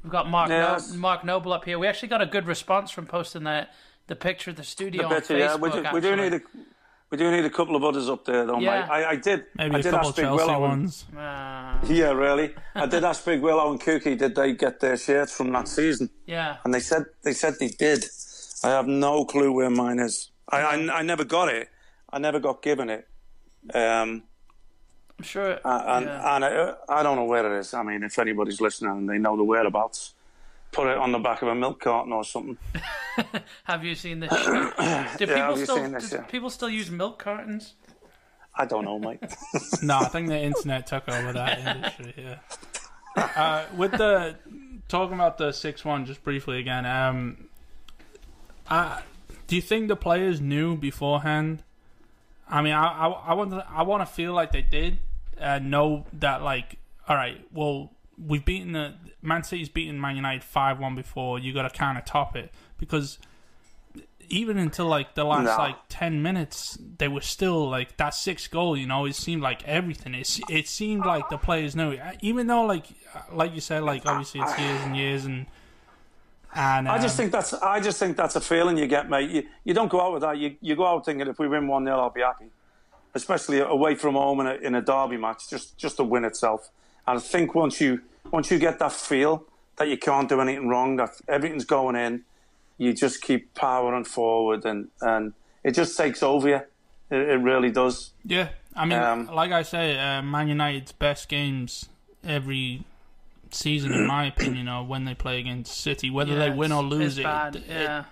we've 0.03 0.11
got 0.11 0.29
Mark 0.29 0.49
Yes. 0.49 0.91
no- 0.91 0.99
Mark 0.99 1.23
Noble 1.23 1.53
up 1.53 1.65
here. 1.65 1.79
We 1.79 1.87
actually 1.87 2.09
got 2.09 2.21
a 2.21 2.25
good 2.27 2.45
response 2.47 2.91
from 2.91 3.05
posting 3.05 3.43
that 3.45 3.69
the 4.07 4.15
picture 4.15 4.51
of 4.51 4.57
the 4.57 4.63
studio 4.63 5.09
The 5.09 5.15
on 5.15 5.21
Facebook. 5.21 5.39
yeah, 5.39 5.55
we 5.55 5.69
do, 5.71 5.83
we 5.93 6.01
do 6.01 6.15
need 6.15 6.33
a. 6.35 6.41
We 7.11 7.19
do 7.19 7.29
need 7.29 7.45
a 7.45 7.51
couple 7.51 7.75
of 7.75 7.83
others 7.83 8.09
up 8.09 8.25
there, 8.25 8.45
though, 8.47 8.59
Yeah. 8.59 8.81
mate. 8.81 8.89
I, 8.89 9.05
I 9.11 9.15
did. 9.15 9.45
Maybe 9.55 9.75
I 9.75 9.79
a 9.79 9.81
did 9.83 9.91
couple 9.91 10.07
ask 10.09 10.15
Big 10.15 10.25
Chelsea 10.25 10.43
Willow 10.43 10.53
and- 10.55 10.61
ones. 10.63 11.05
Ah, 11.15 11.79
Yeah, 11.87 12.11
really. 12.11 12.55
I 12.73 12.87
did 12.87 13.03
ask 13.03 13.23
Big 13.23 13.41
Willow 13.41 13.69
and 13.71 13.79
Kooky, 13.79 14.17
did 14.17 14.33
they 14.35 14.53
get 14.53 14.79
their 14.79 14.97
shirts 14.97 15.31
from 15.31 15.51
that 15.51 15.67
season? 15.67 16.09
yeah. 16.25 16.57
And 16.65 16.73
they 16.73 16.79
said 16.79 17.05
they 17.23 17.33
said 17.33 17.53
they 17.59 17.67
did. 17.69 18.03
I 18.65 18.69
have 18.69 18.87
no 18.87 19.25
clue 19.25 19.51
where 19.51 19.69
mine 19.69 19.99
is. 19.99 20.31
I, 20.49 20.61
I, 20.61 20.99
I 20.99 21.01
never 21.03 21.23
got 21.23 21.49
it. 21.49 21.69
I 22.11 22.17
never 22.17 22.39
got 22.39 22.63
given 22.63 22.89
it. 22.89 23.07
Um, 23.71 24.23
I'm 25.19 25.23
sure. 25.23 25.59
and 25.63 26.05
yeah. 26.07 26.35
and 26.35 26.45
I, 26.45 26.73
I 26.89 27.03
don't 27.03 27.15
know 27.15 27.25
where 27.25 27.45
it 27.45 27.59
is. 27.59 27.75
I 27.75 27.83
mean, 27.83 28.01
if 28.01 28.17
anybody's 28.17 28.59
listening 28.59 28.91
and 28.91 29.09
they 29.09 29.19
know 29.19 29.37
the 29.37 29.43
whereabouts, 29.43 30.15
put 30.71 30.87
it 30.87 30.97
on 30.97 31.11
the 31.11 31.19
back 31.19 31.43
of 31.43 31.47
a 31.47 31.53
milk 31.53 31.79
carton 31.79 32.11
or 32.11 32.23
something. 32.23 32.57
Have 33.65 33.83
you 33.83 33.93
seen 33.93 34.19
this? 34.19 34.31
shirt? 34.31 34.73
Do 35.19 35.27
people 35.27 35.35
have 35.35 35.57
you 35.59 35.63
still 35.65 35.75
seen 35.77 35.91
this, 35.91 36.09
do 36.09 36.15
yeah. 36.15 36.21
people 36.23 36.49
still 36.49 36.69
use 36.69 36.89
milk 36.89 37.19
cartons? 37.19 37.75
I 38.55 38.65
don't 38.65 38.83
know, 38.83 38.97
mate. 38.97 39.19
No, 39.83 39.99
I 39.99 40.05
think 40.05 40.27
the 40.27 40.39
internet 40.39 40.87
took 40.87 41.07
over 41.07 41.33
that 41.33 41.59
industry. 41.75 42.13
Yeah. 42.17 42.39
Uh, 43.15 43.65
with 43.77 43.91
the 43.91 44.35
talking 44.87 45.13
about 45.13 45.37
the 45.37 45.51
six 45.51 45.85
one 45.85 46.05
just 46.05 46.23
briefly 46.23 46.59
again. 46.59 46.85
Um, 46.85 47.47
uh, 48.69 49.01
do 49.47 49.55
you 49.55 49.61
think 49.61 49.87
the 49.87 49.95
players 49.95 50.41
knew 50.41 50.75
beforehand? 50.77 51.63
I 52.49 52.61
mean, 52.61 52.73
I 52.73 52.85
I, 52.87 53.07
I 53.09 53.33
want 53.33 53.51
to 53.51 53.65
I 53.69 53.83
want 53.83 54.01
to 54.07 54.13
feel 54.13 54.33
like 54.33 54.51
they 54.51 54.61
did 54.61 54.99
uh, 55.39 55.59
know 55.59 56.05
that 56.13 56.41
like 56.41 56.77
all 57.07 57.15
right, 57.15 57.39
well 57.51 57.91
we've 58.17 58.45
beaten 58.45 58.71
the 58.71 58.93
Man 59.21 59.43
City's 59.43 59.69
beaten 59.69 59.99
Man 59.99 60.15
United 60.15 60.43
five 60.43 60.79
one 60.79 60.95
before. 60.95 61.37
You 61.39 61.53
got 61.53 61.63
to 61.71 61.77
kind 61.77 61.97
of 61.97 62.05
top 62.05 62.35
it 62.35 62.51
because 62.77 63.19
even 64.27 64.57
until 64.57 64.87
like 64.87 65.13
the 65.13 65.23
last 65.23 65.45
No. 65.45 65.55
like 65.57 65.75
10 65.89 66.23
minutes 66.23 66.79
they 66.97 67.07
were 67.07 67.21
still 67.21 67.69
like 67.69 67.95
that 67.97 68.15
sixth 68.15 68.49
goal 68.49 68.75
you 68.75 68.87
know 68.87 69.05
it 69.05 69.13
seemed 69.13 69.43
like 69.43 69.63
everything 69.67 70.15
it, 70.15 70.39
it 70.49 70.67
seemed 70.67 71.05
like 71.05 71.29
the 71.29 71.37
players 71.37 71.75
knew 71.75 71.95
even 72.21 72.47
though 72.47 72.63
like 72.63 72.87
like 73.31 73.53
you 73.53 73.61
said 73.61 73.83
like 73.83 74.03
obviously 74.07 74.41
it's 74.41 74.57
years 74.57 74.81
and 74.81 74.97
years 74.97 75.25
and 75.25 75.45
and 76.55 76.87
I 76.87 76.97
just 76.97 77.15
um, 77.15 77.23
think 77.23 77.31
that's 77.33 77.53
I 77.53 77.79
just 77.79 77.99
think 77.99 78.15
that's 78.15 78.35
a 78.35 78.41
feeling 78.41 78.77
you 78.77 78.87
get, 78.87 79.09
mate. 79.09 79.29
You, 79.29 79.43
you 79.65 79.73
don't 79.73 79.89
go 79.89 80.01
out 80.01 80.13
with 80.13 80.21
that. 80.21 80.37
You, 80.37 80.55
you 80.61 80.75
go 80.75 80.85
out 80.85 81.05
thinking 81.05 81.27
if 81.27 81.37
we 81.37 81.47
win 81.47 81.67
one 81.67 81.85
0 81.85 81.99
I'll 81.99 82.09
be 82.09 82.21
happy. 82.21 82.45
Especially 83.13 83.59
away 83.59 83.95
from 83.95 84.15
home 84.15 84.41
in 84.41 84.47
a, 84.47 84.53
in 84.55 84.75
a 84.75 84.81
derby 84.81 85.17
match, 85.17 85.49
just 85.49 85.77
just 85.77 85.97
the 85.97 86.03
win 86.03 86.25
itself. 86.25 86.69
And 87.07 87.19
I 87.19 87.21
think 87.21 87.55
once 87.55 87.81
you 87.81 88.01
once 88.31 88.49
you 88.51 88.57
get 88.57 88.79
that 88.79 88.91
feel 88.91 89.45
that 89.77 89.89
you 89.89 89.97
can't 89.97 90.29
do 90.29 90.39
anything 90.39 90.67
wrong, 90.69 90.95
that 90.95 91.11
everything's 91.27 91.65
going 91.65 91.95
in, 91.95 92.23
you 92.77 92.93
just 92.93 93.21
keep 93.21 93.53
powering 93.53 94.05
forward, 94.05 94.65
and 94.65 94.87
and 95.01 95.33
it 95.63 95.71
just 95.71 95.97
takes 95.97 96.23
over 96.23 96.47
you. 96.47 96.61
It, 97.09 97.29
it 97.29 97.41
really 97.41 97.71
does. 97.71 98.11
yeah 98.25 98.49
I 98.75 98.85
mean 98.85 98.99
um, 98.99 99.27
like 99.27 99.51
I 99.51 99.61
say 99.61 99.97
uh, 99.97 100.21
Man 100.21 100.47
United's 100.47 100.91
best 100.91 101.29
games 101.29 101.87
every 102.23 102.83
season 103.55 103.91
in 103.93 104.05
my 104.07 104.25
opinion 104.25 104.67
are 104.67 104.83
when 104.83 105.05
they 105.05 105.13
play 105.15 105.39
against 105.39 105.75
City 105.81 106.09
whether 106.09 106.33
Yeah, 106.33 106.39
they 106.39 106.49
win 106.51 106.71
or 106.71 106.83
lose 106.83 107.13
it's 107.13 107.19
it, 107.19 107.23
bad. 107.23 107.55
it- 107.55 107.63
yeah, 107.67 108.03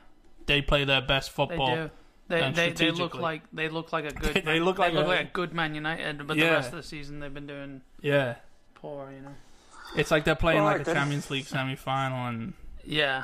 they 0.46 0.62
play 0.62 0.84
their 0.86 1.02
best 1.02 1.30
they 1.32 1.36
football 1.36 1.76
do. 1.76 1.90
They, 2.30 2.42
and 2.42 2.56
they, 2.56 2.72
they 2.72 2.88
look 2.88 2.96
strategically. 2.96 3.22
like 3.22 3.42
they 3.52 3.70
look 3.70 3.92
like 3.94 4.06
a 4.06 4.12
good. 4.14 4.34
They- 4.36 4.42
they 4.42 4.60
look 4.60 4.78
like 4.80 4.94
a- 4.94 5.10
a 5.10 5.24
good 5.26 5.54
Man 5.54 5.76
United, 5.76 6.26
but 6.26 6.38
the 6.38 6.44
rest 6.44 6.70
of 6.70 6.78
the 6.78 6.84
season 6.84 7.20
they've 7.20 7.34
been 7.34 7.48
doing 7.48 7.82
yeah 8.02 8.36
poor. 8.76 9.12
You 9.12 9.22
know. 9.22 9.36
it's 9.96 10.10
like 10.12 10.24
they're 10.24 10.36
playing 10.36 10.62
Alright 10.62 10.80
like 10.80 10.88
a. 10.88 10.94
Champions 10.94 11.30
League 11.30 11.46
semi-final 11.46 12.28
and 12.28 12.54
Yeah. 12.86 13.24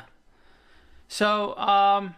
So, 1.08 1.56
um, 1.56 2.14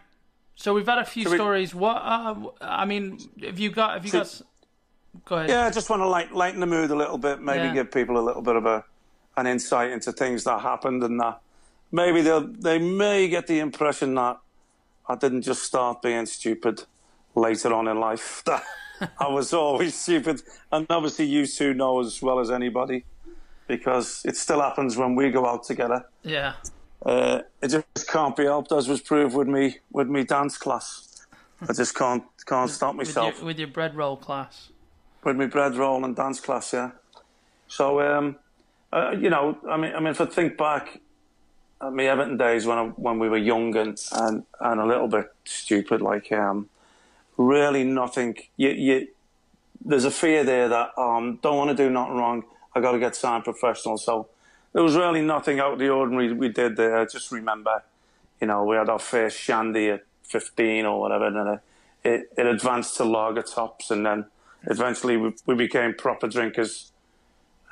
so 0.55 0.73
we've 0.73 0.85
had 0.85 0.99
a 0.99 1.05
few 1.05 1.23
Should 1.23 1.31
we- 1.31 1.37
stories. 1.37 1.73
What? 1.73 1.97
Uh, 1.97 2.35
I 2.61 2.85
mean, 2.85 3.17
have 3.43 3.57
you 3.59 3.71
got? 3.71 3.93
Have 3.95 4.05
you 4.05 4.11
Should- 4.11 4.23
got? 4.23 4.41
Go 5.25 5.35
ahead. 5.37 5.49
Yeah, 5.49 5.65
I 5.65 5.69
just 5.71 5.89
want 5.89 6.01
to 6.01 6.07
light, 6.07 6.33
lighten 6.33 6.59
the 6.59 6.65
mood 6.65 6.89
a 6.91 6.95
little 6.95 7.17
bit. 7.19 7.39
Maybe 7.39 7.65
Yeah. 7.67 7.73
give 7.73 7.91
people 7.91 8.17
a 8.17 8.23
little 8.25 8.41
bit 8.41 8.55
of 8.55 8.65
a 8.65 8.83
an 9.37 9.47
insight 9.47 9.91
into 9.91 10.11
things 10.11 10.43
that 10.43 10.61
happened, 10.61 11.03
and 11.03 11.19
that 11.19 11.39
maybe 11.91 12.21
they 12.21 12.39
they 12.59 12.79
may 12.79 13.27
get 13.27 13.47
the 13.47 13.59
impression 13.59 14.15
that 14.15 14.39
I 15.07 15.15
didn't 15.15 15.41
just 15.43 15.63
start 15.63 16.01
being 16.01 16.25
stupid 16.25 16.83
later 17.35 17.73
on 17.73 17.87
in 17.87 17.99
life. 17.99 18.43
That 18.99 19.09
I 19.19 19.27
was 19.27 19.53
always 19.53 19.99
stupid, 19.99 20.41
and 20.71 20.85
obviously 20.89 21.25
you 21.25 21.45
two 21.47 21.73
know 21.73 21.99
as 21.99 22.21
well 22.21 22.39
as 22.39 22.49
anybody 22.51 23.03
because 23.67 24.21
it 24.25 24.37
still 24.37 24.61
happens 24.61 24.95
when 24.95 25.15
we 25.15 25.31
go 25.31 25.45
out 25.45 25.63
together. 25.63 26.05
Yeah. 26.21 26.53
Uh, 27.05 27.41
it 27.61 27.69
just 27.69 28.07
can't 28.07 28.35
be 28.35 28.43
helped, 28.43 28.71
as 28.71 28.87
was 28.87 29.01
proved 29.01 29.35
with 29.35 29.47
me 29.47 29.79
with 29.91 30.07
me 30.07 30.23
dance 30.23 30.57
class. 30.57 31.25
I 31.61 31.73
just 31.73 31.95
can't 31.95 32.23
can't 32.45 32.69
stop 32.69 32.95
With 32.95 33.07
myself 33.07 33.37
your, 33.37 33.45
with 33.45 33.59
your 33.59 33.67
bread 33.67 33.95
roll 33.95 34.15
class. 34.15 34.69
with 35.23 35.35
my 35.37 35.47
bread 35.47 35.75
roll 35.75 36.03
and 36.05 36.15
dance 36.15 36.39
class, 36.39 36.71
yeah. 36.73 36.91
So, 37.67 38.01
um, 38.01 38.37
uh, 38.93 39.11
you 39.19 39.29
know, 39.29 39.57
I 39.67 39.77
mean, 39.77 39.93
I 39.95 39.99
mean, 39.99 40.09
if 40.09 40.21
I 40.21 40.25
think 40.25 40.57
back 40.57 40.99
at 41.81 41.93
my 41.93 42.05
Everton 42.05 42.37
days 42.37 42.65
when 42.65 42.77
I, 42.77 42.85
when 42.85 43.19
we 43.19 43.27
were 43.27 43.37
young 43.37 43.75
and, 43.75 43.99
and, 44.11 44.43
and 44.59 44.79
a 44.79 44.85
little 44.85 45.07
bit 45.07 45.27
stupid, 45.45 46.01
like 46.01 46.31
um, 46.31 46.69
really 47.37 47.83
nothing. 47.83 48.37
You, 48.57 48.69
you, 48.69 49.07
there's 49.83 50.05
a 50.05 50.11
fear 50.11 50.43
there 50.43 50.69
that 50.69 50.97
um, 50.97 51.39
don't 51.41 51.57
want 51.57 51.75
to 51.75 51.75
do 51.75 51.89
nothing 51.89 52.15
wrong. 52.15 52.43
I 52.75 52.81
got 52.81 52.93
to 52.93 52.99
get 52.99 53.15
signed 53.15 53.43
professional. 53.43 53.97
So 53.97 54.27
there 54.73 54.83
was 54.83 54.95
really 54.95 55.21
nothing 55.21 55.59
out 55.59 55.73
of 55.73 55.79
the 55.79 55.89
ordinary 55.89 56.31
we 56.33 56.49
did 56.49 56.77
there. 56.77 56.97
I 56.97 57.05
just 57.05 57.31
remember, 57.31 57.83
you 58.39 58.47
know, 58.47 58.63
we 58.63 58.75
had 58.75 58.89
our 58.89 58.99
first 58.99 59.39
shandy 59.39 59.89
at 59.89 60.03
15 60.23 60.85
or 60.85 60.99
whatever, 60.99 61.27
and 61.27 61.35
then 61.35 61.47
it, 61.47 61.59
it, 62.03 62.33
it 62.37 62.45
advanced 62.45 62.97
to 62.97 63.03
lager 63.03 63.41
tops, 63.41 63.91
and 63.91 64.05
then 64.05 64.25
eventually 64.63 65.17
we, 65.17 65.33
we 65.45 65.55
became 65.55 65.93
proper 65.93 66.27
drinkers. 66.27 66.91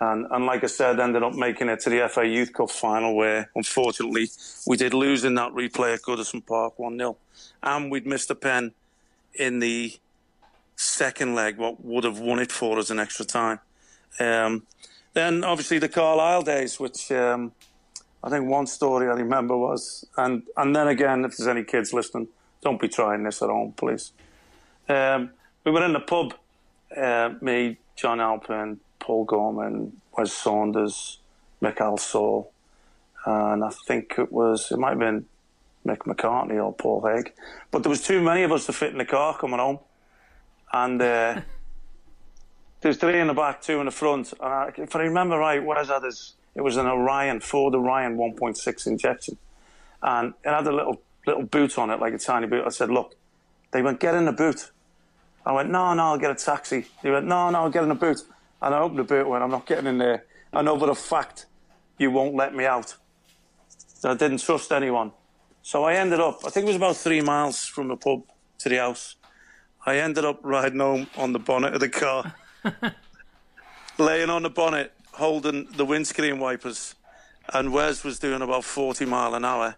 And, 0.01 0.25
and 0.31 0.47
like 0.47 0.63
I 0.63 0.67
said, 0.67 0.99
ended 0.99 1.21
up 1.21 1.35
making 1.35 1.69
it 1.69 1.79
to 1.81 1.91
the 1.91 2.09
FA 2.09 2.25
Youth 2.25 2.53
Cup 2.53 2.71
final 2.71 3.15
where, 3.15 3.51
unfortunately, 3.55 4.29
we 4.65 4.75
did 4.75 4.95
lose 4.95 5.23
in 5.23 5.35
that 5.35 5.51
replay 5.51 5.93
at 5.93 6.01
Goodison 6.01 6.43
Park 6.43 6.79
1 6.79 6.97
0. 6.97 7.17
And 7.61 7.91
we'd 7.91 8.07
missed 8.07 8.31
a 8.31 8.35
pen 8.35 8.73
in 9.35 9.59
the 9.59 9.93
second 10.75 11.35
leg, 11.35 11.57
what 11.57 11.85
would 11.85 12.03
have 12.03 12.19
won 12.19 12.39
it 12.39 12.51
for 12.51 12.79
us 12.79 12.89
in 12.89 12.97
extra 12.97 13.25
time. 13.25 13.59
Um, 14.19 14.63
then, 15.13 15.43
obviously, 15.43 15.77
the 15.77 15.87
Carlisle 15.87 16.41
days, 16.43 16.79
which 16.79 17.11
um, 17.11 17.51
I 18.23 18.29
think 18.31 18.47
one 18.47 18.65
story 18.65 19.07
I 19.07 19.11
remember 19.11 19.55
was, 19.55 20.03
and, 20.17 20.41
and 20.57 20.75
then 20.75 20.87
again, 20.87 21.23
if 21.25 21.37
there's 21.37 21.47
any 21.47 21.63
kids 21.63 21.93
listening, 21.93 22.27
don't 22.61 22.81
be 22.81 22.87
trying 22.87 23.21
this 23.21 23.43
at 23.43 23.49
home, 23.49 23.73
please. 23.77 24.13
Um, 24.89 25.29
we 25.63 25.71
were 25.71 25.85
in 25.85 25.93
the 25.93 25.99
pub, 25.99 26.33
uh, 26.97 27.35
me, 27.39 27.77
John 27.95 28.17
Halpin, 28.17 28.79
Paul 29.01 29.25
Gorman, 29.25 30.01
Wes 30.17 30.31
Saunders, 30.31 31.19
Mick 31.61 31.77
Halsall, 31.77 32.47
and 33.25 33.63
I 33.63 33.69
think 33.69 34.15
it 34.17 34.31
was, 34.31 34.71
it 34.71 34.79
might 34.79 34.91
have 34.91 34.99
been 34.99 35.25
Mick 35.85 35.99
McCartney 35.99 36.63
or 36.63 36.73
Paul 36.73 37.01
Haigh. 37.01 37.31
But 37.69 37.83
there 37.83 37.89
was 37.89 38.01
too 38.01 38.21
many 38.21 38.43
of 38.43 38.51
us 38.51 38.65
to 38.67 38.73
fit 38.73 38.91
in 38.91 38.97
the 38.97 39.05
car 39.05 39.37
coming 39.37 39.59
home. 39.59 39.79
And 40.71 41.01
uh, 41.01 41.41
there's 42.81 42.97
three 42.97 43.19
in 43.19 43.27
the 43.27 43.33
back, 43.33 43.61
two 43.61 43.79
in 43.79 43.85
the 43.85 43.91
front. 43.91 44.33
And 44.33 44.53
I, 44.53 44.71
if 44.77 44.95
I 44.95 45.01
remember 45.01 45.37
right, 45.37 45.63
what 45.63 45.79
is 45.79 45.89
that? 45.89 46.03
Is 46.03 46.33
it 46.55 46.61
was 46.61 46.77
an 46.77 46.87
Orion 46.87 47.39
Ford 47.39 47.75
Orion 47.75 48.17
1.6 48.17 48.87
injection, 48.87 49.37
and 50.01 50.33
it 50.43 50.49
had 50.49 50.67
a 50.67 50.71
little 50.71 51.01
little 51.25 51.43
boot 51.43 51.77
on 51.77 51.89
it, 51.89 51.99
like 51.99 52.13
a 52.13 52.17
tiny 52.17 52.47
boot. 52.47 52.63
I 52.65 52.69
said, 52.69 52.89
look, 52.89 53.15
they 53.71 53.81
went 53.81 53.99
get 53.99 54.15
in 54.15 54.25
the 54.25 54.31
boot. 54.31 54.71
I 55.45 55.53
went, 55.53 55.69
no, 55.69 55.93
no, 55.93 56.03
I'll 56.03 56.17
get 56.17 56.31
a 56.31 56.35
taxi. 56.35 56.85
They 57.01 57.09
went, 57.09 57.25
no, 57.25 57.49
no, 57.49 57.59
I'll 57.59 57.69
get 57.69 57.83
in 57.83 57.89
the 57.89 57.95
boot. 57.95 58.21
And 58.61 58.75
I 58.75 58.79
opened 58.79 58.99
the 58.99 59.03
boot. 59.03 59.27
Went, 59.27 59.43
I'm 59.43 59.51
not 59.51 59.65
getting 59.65 59.87
in 59.87 59.97
there. 59.97 60.25
I 60.53 60.61
know 60.61 60.77
for 60.77 60.89
a 60.89 60.95
fact 60.95 61.45
you 61.97 62.11
won't 62.11 62.35
let 62.35 62.53
me 62.53 62.65
out. 62.65 62.95
I 64.03 64.15
didn't 64.15 64.39
trust 64.39 64.71
anyone. 64.71 65.11
So 65.61 65.83
I 65.83 65.93
ended 65.93 66.19
up, 66.19 66.39
I 66.45 66.49
think 66.49 66.65
it 66.65 66.67
was 66.67 66.75
about 66.75 66.97
three 66.97 67.21
miles 67.21 67.65
from 67.65 67.87
the 67.87 67.95
pub 67.95 68.23
to 68.59 68.69
the 68.69 68.77
house. 68.77 69.15
I 69.85 69.97
ended 69.97 70.25
up 70.25 70.39
riding 70.41 70.79
home 70.79 71.07
on 71.17 71.33
the 71.33 71.39
bonnet 71.39 71.73
of 71.73 71.79
the 71.79 71.89
car, 71.89 72.35
laying 73.97 74.29
on 74.29 74.43
the 74.43 74.49
bonnet, 74.49 74.93
holding 75.13 75.67
the 75.75 75.85
windscreen 75.85 76.39
wipers. 76.39 76.95
And 77.53 77.73
Wes 77.73 78.03
was 78.03 78.19
doing 78.19 78.41
about 78.41 78.63
40 78.63 79.05
mile 79.05 79.35
an 79.35 79.45
hour. 79.45 79.75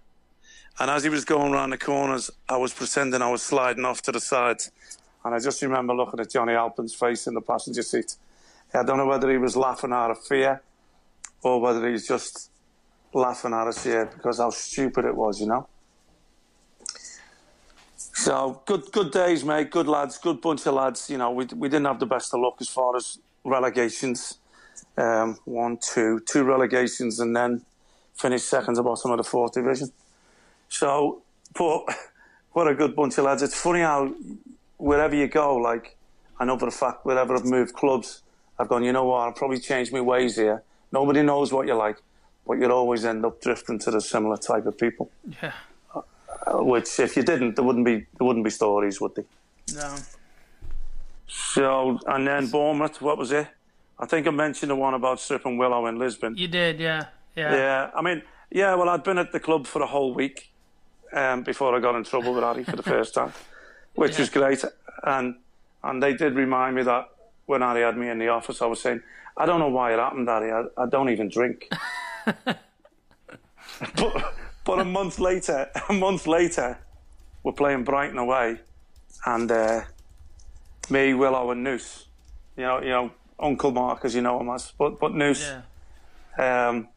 And 0.80 0.90
as 0.90 1.04
he 1.04 1.10
was 1.10 1.26
going 1.26 1.54
around 1.54 1.70
the 1.70 1.78
corners, 1.78 2.32
I 2.50 2.58
was 2.58 2.74
pretending 2.74 3.22
I 3.22 3.30
was 3.30 3.42
sliding 3.42 3.86
off 3.86 4.02
to 4.04 4.12
the 4.12 4.20
side. 4.20 4.62
And 5.24 5.36
I 5.36 5.40
just 5.40 5.62
remember 5.62 5.94
looking 5.94 6.20
at 6.20 6.32
Johnny 6.32 6.54
Halpin's 6.54 6.94
face 6.94 7.28
in 7.28 7.34
the 7.34 7.42
passenger 7.42 7.84
seat. 7.84 8.16
I 8.74 8.84
don't 8.84 8.98
know 8.98 9.06
whether 9.06 9.30
he 9.30 9.38
was 9.38 9.56
laughing 9.56 9.94
out 9.94 10.12
of 10.12 10.24
fear 10.24 10.62
or 11.44 11.62
whether 11.62 11.90
he's 11.90 12.08
just 12.08 12.50
laughing 13.14 13.54
at 13.54 13.68
us 13.68 13.84
here 13.84 14.06
because 14.06 14.40
how 14.40 14.50
stupid 14.50 15.06
it 15.06 15.16
was, 15.16 15.40
you 15.40 15.48
know. 15.48 15.68
So 17.96 18.62
good, 18.66 18.92
good 18.92 19.12
days, 19.12 19.44
mate. 19.44 19.70
Good 19.70 19.88
lads, 19.88 20.18
good 20.18 20.42
bunch 20.42 20.66
of 20.66 20.74
lads. 20.74 21.10
You 21.10 21.18
know, 21.18 21.32
we 21.32 21.46
we 21.56 21.68
didn't 21.68 21.86
have 21.86 22.00
the 22.00 22.06
best 22.06 22.34
of 22.34 22.40
luck 22.40 22.56
as 22.62 22.70
far 22.70 22.96
as 22.96 23.20
relegations. 23.44 24.40
Um, 24.98 25.38
one, 25.46 25.78
two, 25.78 26.20
two 26.28 26.44
relegations, 26.44 27.20
and 27.20 27.36
then 27.36 27.66
finished 28.16 28.48
second 28.48 28.76
to 28.76 28.84
bottom 28.84 29.12
of 29.12 29.18
the 29.18 29.24
fourth 29.24 29.54
division. 29.54 29.92
So, 30.70 31.22
but 31.54 31.86
what 32.54 32.68
a 32.68 32.74
good 32.74 32.96
bunch 32.96 33.18
of 33.18 33.26
lads. 33.26 33.44
It's 33.44 33.60
funny 33.60 33.82
how 33.82 34.14
wherever 34.78 35.16
you 35.16 35.28
go, 35.28 35.58
like 35.58 35.98
I 36.40 36.46
know 36.46 36.58
for 36.58 36.68
a 36.68 36.72
fact, 36.72 37.06
wherever 37.06 37.36
I've 37.36 37.46
moved 37.46 37.74
clubs, 37.74 38.23
I've 38.60 38.68
gone. 38.70 38.84
You 38.84 38.92
know 38.94 39.06
what? 39.06 39.28
I've 39.28 39.36
probably 39.36 39.60
changed 39.60 39.92
my 39.94 40.02
ways 40.02 40.36
here. 40.36 40.64
Nobody 40.92 41.24
knows 41.24 41.52
what 41.52 41.66
you're 41.68 41.76
like, 41.76 41.98
but 42.48 42.54
you'd 42.60 42.72
always 42.72 43.04
end 43.06 43.26
up 43.26 43.42
drifting 43.42 43.80
to 43.80 43.92
the 43.92 44.00
similar 44.02 44.38
type 44.38 44.66
of 44.66 44.78
people. 44.78 45.10
Yeah. 45.42 45.54
Uh, 45.96 46.02
which, 46.64 47.00
if 47.00 47.16
you 47.16 47.24
didn't, 47.24 47.56
there 47.56 47.64
wouldn't 47.66 47.86
be 47.86 47.96
there 48.18 48.28
wouldn't 48.28 48.44
be 48.46 48.52
stories, 48.52 49.00
would 49.02 49.16
they? 49.16 49.24
No. 49.74 49.96
So, 51.28 52.00
and 52.08 52.28
then 52.28 52.48
Bournemouth, 52.48 53.02
what 53.02 53.18
was 53.18 53.32
it? 53.32 53.48
I 54.00 54.06
think 54.06 54.28
I 54.28 54.32
mentioned 54.32 54.70
the 54.72 54.76
one 54.76 54.94
about 54.94 55.20
stripping 55.20 55.58
Willow 55.58 55.86
in 55.88 55.98
Lisbon. 55.98 56.36
You 56.38 56.48
did, 56.48 56.80
yeah. 56.80 57.06
Yeah. 57.36 57.56
Yeah, 57.56 57.92
I 57.96 58.02
mean, 58.02 58.22
yeah, 58.52 58.76
well, 58.76 58.90
I'd 58.90 59.04
been 59.04 59.18
at 59.18 59.32
the 59.32 59.40
club 59.40 59.66
for 59.66 59.82
a 59.82 59.88
whole 59.88 60.14
week 60.14 60.52
um, 61.14 61.42
before 61.44 61.76
I 61.76 61.80
got 61.80 61.96
in 61.96 62.04
trouble 62.04 62.34
with 62.34 62.44
Harry 62.44 62.64
for 62.64 62.76
the 62.76 62.84
first 62.84 63.14
time, 63.16 63.34
which 63.96 64.12
Yeah. 64.14 64.20
was 64.20 64.30
great. 64.30 64.64
And 65.04 65.36
and 65.84 66.02
they 66.02 66.14
did 66.14 66.36
remind 66.36 66.76
me 66.76 66.84
that 66.84 67.10
when 67.46 67.62
Harry 67.62 67.82
had 67.82 67.98
me 67.98 68.10
in 68.10 68.20
the 68.20 68.30
office, 68.30 68.62
I 68.62 68.66
was 68.66 68.82
saying, 68.82 69.02
I 69.36 69.46
don't 69.46 69.60
know 69.60 69.70
why 69.70 69.94
it 69.94 70.00
happened, 70.00 70.28
Harry. 70.28 70.52
I, 70.52 70.64
I 70.82 70.86
don't 70.88 71.10
even 71.10 71.30
drink. 71.30 71.70
but, 73.96 74.34
but 74.66 74.80
a 74.80 74.86
month 74.86 75.20
later, 75.20 75.70
a 75.90 75.94
month 75.94 76.28
later, 76.28 76.78
we're 77.44 77.52
playing 77.54 77.84
Brighton 77.84 78.18
away, 78.18 78.60
and 79.26 79.52
uh, 79.52 79.82
me, 80.90 81.14
Willow, 81.14 81.52
and 81.52 81.64
Noose, 81.64 82.06
you 82.56 82.64
know, 82.64 82.82
you 82.82 82.90
know, 82.90 83.12
Uncle 83.40 83.72
Mark, 83.72 84.06
as 84.06 84.16
you 84.16 84.22
know 84.22 84.40
him 84.40 84.50
as, 84.50 84.72
but 84.78 85.00
but 85.00 85.14
Noose 85.14 85.52
Yeah. 86.38 86.68
um, 86.70 86.88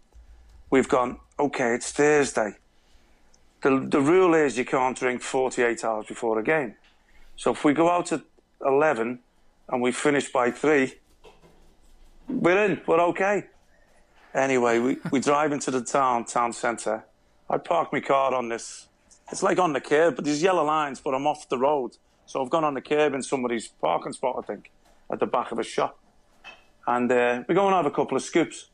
we've 0.70 0.88
gone, 0.88 1.18
okay, 1.38 1.74
it's 1.74 1.90
Thursday. 1.90 2.52
The, 3.62 3.80
the 3.90 4.00
rule 4.00 4.34
is 4.34 4.56
you 4.58 4.64
can't 4.64 4.96
drink 4.96 5.22
48 5.22 5.82
hours 5.84 6.06
before 6.06 6.38
a 6.38 6.42
game. 6.42 6.76
So 7.36 7.50
if 7.52 7.64
we 7.64 7.72
go 7.72 7.90
out 7.90 8.12
at 8.12 8.20
11 8.64 9.18
and 9.68 9.82
we 9.82 9.92
finish 9.92 10.30
by 10.30 10.50
3, 10.50 10.94
we're 12.28 12.64
in, 12.64 12.80
we're 12.86 13.00
okay. 13.00 13.44
Anyway, 14.34 14.78
we, 14.78 14.96
we 15.10 15.20
drive 15.20 15.52
into 15.52 15.70
the 15.70 15.80
town, 15.80 16.24
town 16.24 16.52
centre. 16.52 17.04
I 17.48 17.58
park 17.58 17.92
my 17.92 18.00
car 18.00 18.34
on 18.34 18.48
this, 18.48 18.88
it's 19.30 19.42
like 19.42 19.58
on 19.58 19.72
the 19.72 19.80
curb, 19.80 20.16
but 20.16 20.24
there's 20.24 20.42
yellow 20.42 20.64
lines, 20.64 21.00
but 21.00 21.14
I'm 21.14 21.26
off 21.26 21.48
the 21.48 21.58
road. 21.58 21.96
So 22.26 22.42
I've 22.42 22.50
gone 22.50 22.64
on 22.64 22.74
the 22.74 22.80
curb 22.80 23.14
in 23.14 23.22
somebody's 23.22 23.68
parking 23.68 24.12
spot, 24.12 24.36
I 24.38 24.42
think, 24.42 24.70
at 25.10 25.20
the 25.20 25.26
back 25.26 25.52
of 25.52 25.58
a 25.58 25.62
shop. 25.62 25.98
And 26.86 27.10
uh, 27.10 27.42
we 27.48 27.54
go 27.54 27.66
and 27.66 27.74
have 27.74 27.86
a 27.86 27.90
couple 27.90 28.16
of 28.16 28.22
scoops. 28.22 28.68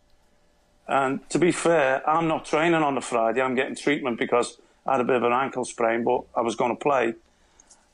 And 0.89 1.29
to 1.31 1.39
be 1.39 1.53
fair, 1.53 2.09
I'm 2.09 2.29
not 2.29 2.45
training 2.45 2.83
on 2.83 2.95
the 2.95 3.01
Friday. 3.01 3.41
I'm 3.41 3.55
getting 3.55 3.77
treatment 3.77 4.19
because 4.19 4.59
I 4.87 4.93
had 4.93 5.01
a 5.01 5.05
bit 5.05 5.17
of 5.17 5.23
an 5.23 5.33
ankle 5.33 5.65
sprain, 5.65 6.05
but 6.05 6.25
I 6.37 6.41
was 6.41 6.57
going 6.57 6.77
to 6.77 6.81
play. 6.83 7.15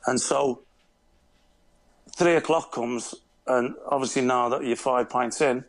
And 0.07 0.21
so 0.21 0.63
three 2.19 2.35
o'clock 2.35 2.73
comes, 2.73 3.15
and 3.47 3.77
obviously 3.87 4.23
now 4.23 4.49
that 4.49 4.65
you're 4.65 4.75
five 4.75 5.09
pints 5.09 5.41
in, 5.41 5.65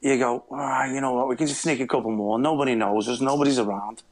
you 0.00 0.18
go, 0.18 0.44
ah, 0.50 0.86
you 0.86 1.00
know 1.00 1.12
what, 1.12 1.28
we 1.28 1.36
can 1.36 1.46
just 1.46 1.60
sneak 1.60 1.78
a 1.78 1.86
couple 1.86 2.10
more. 2.10 2.36
Nobody 2.36 2.74
knows 2.74 3.08
us, 3.08 3.20
nobody's 3.20 3.60
around, 3.60 4.02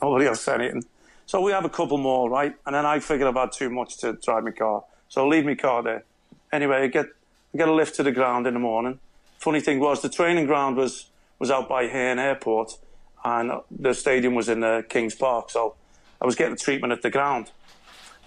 nobody 0.00 0.26
else 0.26 0.42
said 0.42 0.60
anything. 0.60 0.84
So 1.26 1.40
we 1.40 1.50
have 1.50 1.64
a 1.64 1.68
couple 1.68 1.98
more, 1.98 2.30
right? 2.30 2.54
And 2.64 2.76
then 2.76 2.86
I 2.86 3.00
figured 3.00 3.26
I've 3.26 3.34
had 3.34 3.50
too 3.50 3.68
much 3.70 3.98
to 3.98 4.12
drive 4.12 4.44
my 4.44 4.52
car. 4.52 4.84
So 5.08 5.24
I 5.24 5.28
leave 5.28 5.44
my 5.44 5.56
car 5.56 5.82
there. 5.82 6.04
Anyway, 6.52 6.76
I 6.76 6.86
get, 6.86 7.06
I 7.52 7.58
get 7.58 7.68
a 7.68 7.72
lift 7.72 7.96
to 7.96 8.04
the 8.04 8.12
ground 8.12 8.46
in 8.46 8.54
the 8.54 8.60
morning. 8.60 9.00
Funny 9.38 9.60
thing 9.60 9.80
was, 9.80 10.00
the 10.00 10.08
training 10.08 10.46
ground 10.46 10.76
was, 10.76 11.10
was 11.40 11.50
out 11.50 11.68
by 11.68 11.88
Hurn 11.88 12.20
Airport, 12.20 12.78
and 13.24 13.50
the 13.68 13.94
stadium 13.94 14.36
was 14.36 14.48
in 14.48 14.62
uh, 14.62 14.82
Kings 14.88 15.16
Park. 15.16 15.50
So 15.50 15.74
I 16.20 16.24
was 16.24 16.36
getting 16.36 16.56
treatment 16.56 16.92
at 16.92 17.02
the 17.02 17.10
ground. 17.10 17.50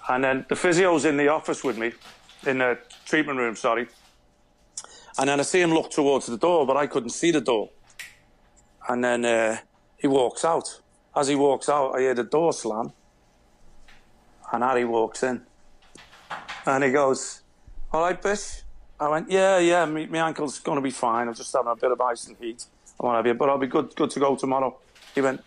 And 0.09 0.23
then 0.23 0.45
the 0.49 0.55
physio's 0.55 1.05
in 1.05 1.17
the 1.17 1.27
office 1.27 1.63
with 1.63 1.77
me, 1.77 1.93
in 2.45 2.57
the 2.57 2.79
treatment 3.05 3.37
room, 3.37 3.55
sorry. 3.55 3.87
And 5.19 5.29
then 5.29 5.39
I 5.39 5.43
see 5.43 5.61
him 5.61 5.71
look 5.71 5.91
towards 5.91 6.25
the 6.25 6.37
door, 6.37 6.65
but 6.65 6.77
I 6.77 6.87
couldn't 6.87 7.11
see 7.11 7.29
the 7.29 7.41
door. 7.41 7.69
And 8.87 9.03
then 9.03 9.23
uh, 9.23 9.57
he 9.97 10.07
walks 10.07 10.43
out. 10.43 10.81
As 11.15 11.27
he 11.27 11.35
walks 11.35 11.69
out, 11.69 11.95
I 11.95 11.99
hear 12.01 12.15
the 12.15 12.23
door 12.23 12.53
slam. 12.53 12.91
And 14.51 14.63
Harry 14.63 14.83
walks 14.83 15.21
in. 15.21 15.41
And 16.65 16.83
he 16.83 16.91
goes, 16.91 17.41
All 17.91 18.01
right, 18.01 18.19
Bish? 18.19 18.63
I 18.99 19.09
went, 19.09 19.29
Yeah, 19.29 19.59
yeah, 19.59 19.85
my, 19.85 20.07
my 20.07 20.27
ankle's 20.27 20.57
going 20.59 20.77
to 20.77 20.81
be 20.81 20.91
fine. 20.91 21.27
I'm 21.27 21.35
just 21.35 21.53
having 21.53 21.71
a 21.71 21.75
bit 21.75 21.91
of 21.91 22.01
ice 22.01 22.25
and 22.27 22.35
heat. 22.37 22.65
I 22.99 23.05
won't 23.05 23.15
have 23.15 23.27
you, 23.27 23.35
but 23.35 23.49
I'll 23.49 23.59
be 23.59 23.67
good, 23.67 23.95
good 23.95 24.09
to 24.11 24.19
go 24.19 24.35
tomorrow. 24.35 24.75
He 25.13 25.21
went, 25.21 25.43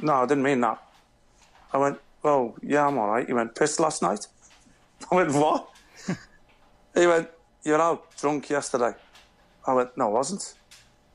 No, 0.00 0.14
I 0.14 0.26
didn't 0.26 0.42
mean 0.42 0.60
that. 0.60 0.82
I 1.72 1.78
went, 1.78 1.98
Oh, 2.22 2.54
yeah, 2.62 2.86
I'm 2.86 2.98
all 2.98 3.08
right. 3.08 3.26
He 3.26 3.32
went, 3.32 3.54
Pissed 3.54 3.80
last 3.80 4.02
night? 4.02 4.26
I 5.10 5.14
went, 5.14 5.32
What? 5.32 5.68
he 6.94 7.06
went, 7.06 7.28
You 7.64 7.72
were 7.72 7.80
out 7.80 8.16
drunk 8.16 8.50
yesterday. 8.50 8.92
I 9.66 9.74
went, 9.74 9.96
No, 9.96 10.08
I 10.08 10.10
wasn't. 10.10 10.54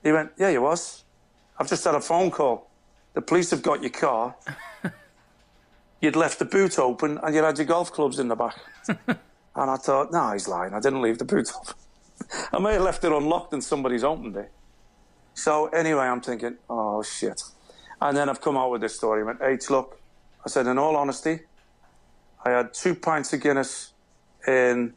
He 0.03 0.11
went, 0.11 0.31
Yeah, 0.37 0.49
you 0.49 0.61
was. 0.61 1.03
I've 1.59 1.69
just 1.69 1.83
had 1.83 1.95
a 1.95 2.01
phone 2.01 2.31
call. 2.31 2.69
The 3.13 3.21
police 3.21 3.51
have 3.51 3.61
got 3.61 3.81
your 3.81 3.91
car. 3.91 4.35
You'd 6.01 6.15
left 6.15 6.39
the 6.39 6.45
boot 6.45 6.77
open 6.77 7.17
and 7.23 7.33
you 7.33 7.41
had 7.41 7.57
your 7.57 7.65
golf 7.65 7.91
clubs 7.91 8.19
in 8.19 8.27
the 8.27 8.35
back. 8.35 8.57
and 8.87 9.17
I 9.55 9.77
thought, 9.77 10.11
no, 10.11 10.31
he's 10.33 10.47
lying. 10.47 10.73
I 10.73 10.79
didn't 10.79 11.01
leave 11.01 11.17
the 11.17 11.25
boot 11.25 11.49
open. 11.55 11.75
I 12.51 12.59
may 12.59 12.73
have 12.73 12.81
left 12.81 13.03
it 13.03 13.11
unlocked 13.11 13.53
and 13.53 13.63
somebody's 13.63 14.03
opened 14.03 14.35
it. 14.35 14.51
So 15.33 15.67
anyway, 15.67 16.03
I'm 16.05 16.21
thinking, 16.21 16.57
oh 16.69 17.03
shit. 17.03 17.41
And 18.01 18.17
then 18.17 18.29
I've 18.29 18.41
come 18.41 18.57
out 18.57 18.71
with 18.71 18.81
this 18.81 18.95
story. 18.95 19.21
I 19.21 19.25
went, 19.25 19.39
H, 19.41 19.69
look, 19.69 19.99
I 20.45 20.49
said, 20.49 20.67
in 20.67 20.77
all 20.77 20.95
honesty, 20.95 21.39
I 22.45 22.51
had 22.51 22.73
two 22.73 22.93
pints 22.95 23.33
of 23.33 23.41
Guinness 23.41 23.93
in 24.47 24.93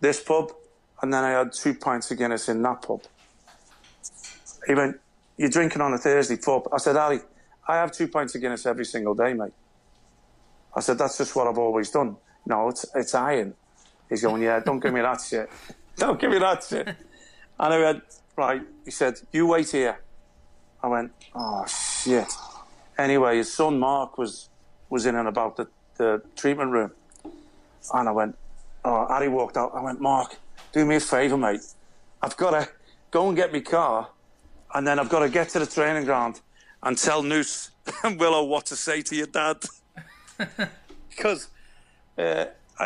this 0.00 0.22
pub, 0.22 0.52
and 1.02 1.12
then 1.12 1.24
I 1.24 1.30
had 1.30 1.52
two 1.52 1.74
pints 1.74 2.10
of 2.10 2.18
Guinness 2.18 2.48
in 2.48 2.62
that 2.62 2.82
pub. 2.82 3.02
He 4.66 4.74
went, 4.74 4.96
You're 5.36 5.50
drinking 5.50 5.82
on 5.82 5.92
a 5.92 5.98
Thursday 5.98 6.36
pub. 6.36 6.68
I 6.72 6.78
said, 6.78 6.96
Ali, 6.96 7.20
I 7.66 7.76
have 7.76 7.90
two 7.92 8.08
pints 8.08 8.34
of 8.34 8.40
Guinness 8.40 8.64
every 8.66 8.84
single 8.84 9.14
day, 9.14 9.34
mate. 9.34 9.52
I 10.74 10.80
said, 10.80 10.98
That's 10.98 11.18
just 11.18 11.34
what 11.34 11.48
I've 11.48 11.58
always 11.58 11.90
done. 11.90 12.16
No, 12.46 12.68
it's, 12.68 12.86
it's 12.94 13.14
iron. 13.14 13.54
He's 14.08 14.22
going, 14.22 14.42
Yeah, 14.42 14.60
don't 14.60 14.80
give 14.80 14.92
me 14.92 15.00
that 15.00 15.20
shit. 15.20 15.50
Don't 15.96 16.20
give 16.20 16.30
me 16.30 16.38
that 16.38 16.62
shit. 16.62 16.86
And 16.88 17.74
I 17.74 17.78
went, 17.78 18.02
Right. 18.36 18.60
He 18.84 18.90
said, 18.90 19.14
You 19.32 19.46
wait 19.46 19.70
here. 19.70 19.98
I 20.82 20.88
went, 20.88 21.12
Oh, 21.34 21.64
shit. 21.66 22.28
Anyway, 22.98 23.38
his 23.38 23.52
son 23.52 23.78
Mark 23.78 24.18
was, 24.18 24.50
was 24.90 25.06
in 25.06 25.14
and 25.14 25.28
about 25.28 25.56
the, 25.56 25.68
the 25.96 26.22
treatment 26.36 26.70
room. 26.70 26.92
And 27.92 28.08
I 28.08 28.12
went, 28.12 28.36
Oh, 28.84 29.04
Harry 29.08 29.28
walked 29.28 29.56
out. 29.56 29.72
I 29.74 29.80
went, 29.80 30.00
Mark, 30.00 30.36
do 30.72 30.84
me 30.84 30.94
a 30.96 31.00
favour, 31.00 31.36
mate. 31.36 31.62
I've 32.22 32.36
got 32.36 32.50
to 32.50 32.68
go 33.10 33.26
and 33.26 33.36
get 33.36 33.52
my 33.52 33.58
car, 33.58 34.08
and 34.74 34.86
then 34.86 35.00
I've 35.00 35.08
got 35.08 35.20
to 35.20 35.28
get 35.28 35.48
to 35.50 35.58
the 35.58 35.66
training 35.66 36.04
ground 36.04 36.40
and 36.84 36.96
tell 36.96 37.24
Noose 37.24 37.72
and 38.04 38.18
Willow 38.18 38.44
what 38.44 38.66
to 38.66 38.76
say 38.76 39.02
to 39.02 39.16
your 39.16 39.26
dad. 39.26 39.56
because 41.08 41.48
uh, 42.16 42.44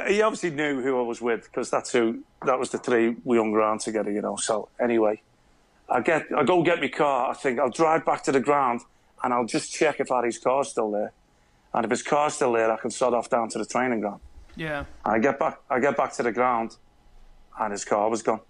he 0.09 0.22
obviously 0.22 0.51
knew 0.51 0.80
who 0.80 0.98
I 0.98 1.03
was 1.03 1.20
with 1.20 1.44
because 1.44 1.70
that's 1.70 1.92
who 1.92 2.22
that 2.46 2.59
was 2.59 2.70
the 2.70 2.78
three 2.78 3.16
we 3.24 3.36
hung 3.36 3.53
around 3.53 3.80
together, 3.80 4.11
you 4.11 4.22
know. 4.22 4.36
So 4.36 4.68
anyway, 4.80 5.20
I 5.88 6.01
get 6.01 6.26
I 6.34 6.44
go 6.44 6.62
get 6.62 6.80
my 6.80 6.88
car. 6.88 7.30
I 7.30 7.34
think 7.34 7.59
I'll 7.59 7.70
drive 7.70 8.07
back 8.07 8.22
to 8.24 8.32
the 8.32 8.40
ground 8.40 8.80
and 9.22 9.34
I'll 9.34 9.44
just 9.44 9.72
check 9.72 10.01
if 10.01 10.09
Harry's 10.09 10.38
car's 10.38 10.70
still 10.70 10.90
there. 10.90 11.12
And 11.72 11.84
if 11.84 11.90
his 11.90 12.02
car's 12.02 12.34
still 12.34 12.52
there, 12.52 12.70
I 12.70 12.76
can 12.76 12.90
sod 12.90 13.14
off 13.14 13.30
down 13.30 13.48
to 13.50 13.58
the 13.58 13.66
training 13.66 14.00
ground. 14.00 14.20
Yeah. 14.56 14.84
And 15.04 15.14
I 15.14 15.18
get 15.18 15.38
back 15.38 15.60
I 15.70 15.78
get 15.78 15.96
back 15.96 16.12
to 16.14 16.22
the 16.22 16.32
ground 16.32 16.76
and 17.58 17.72
his 17.72 17.84
car 17.84 18.08
was 18.08 18.22
gone. 18.22 18.40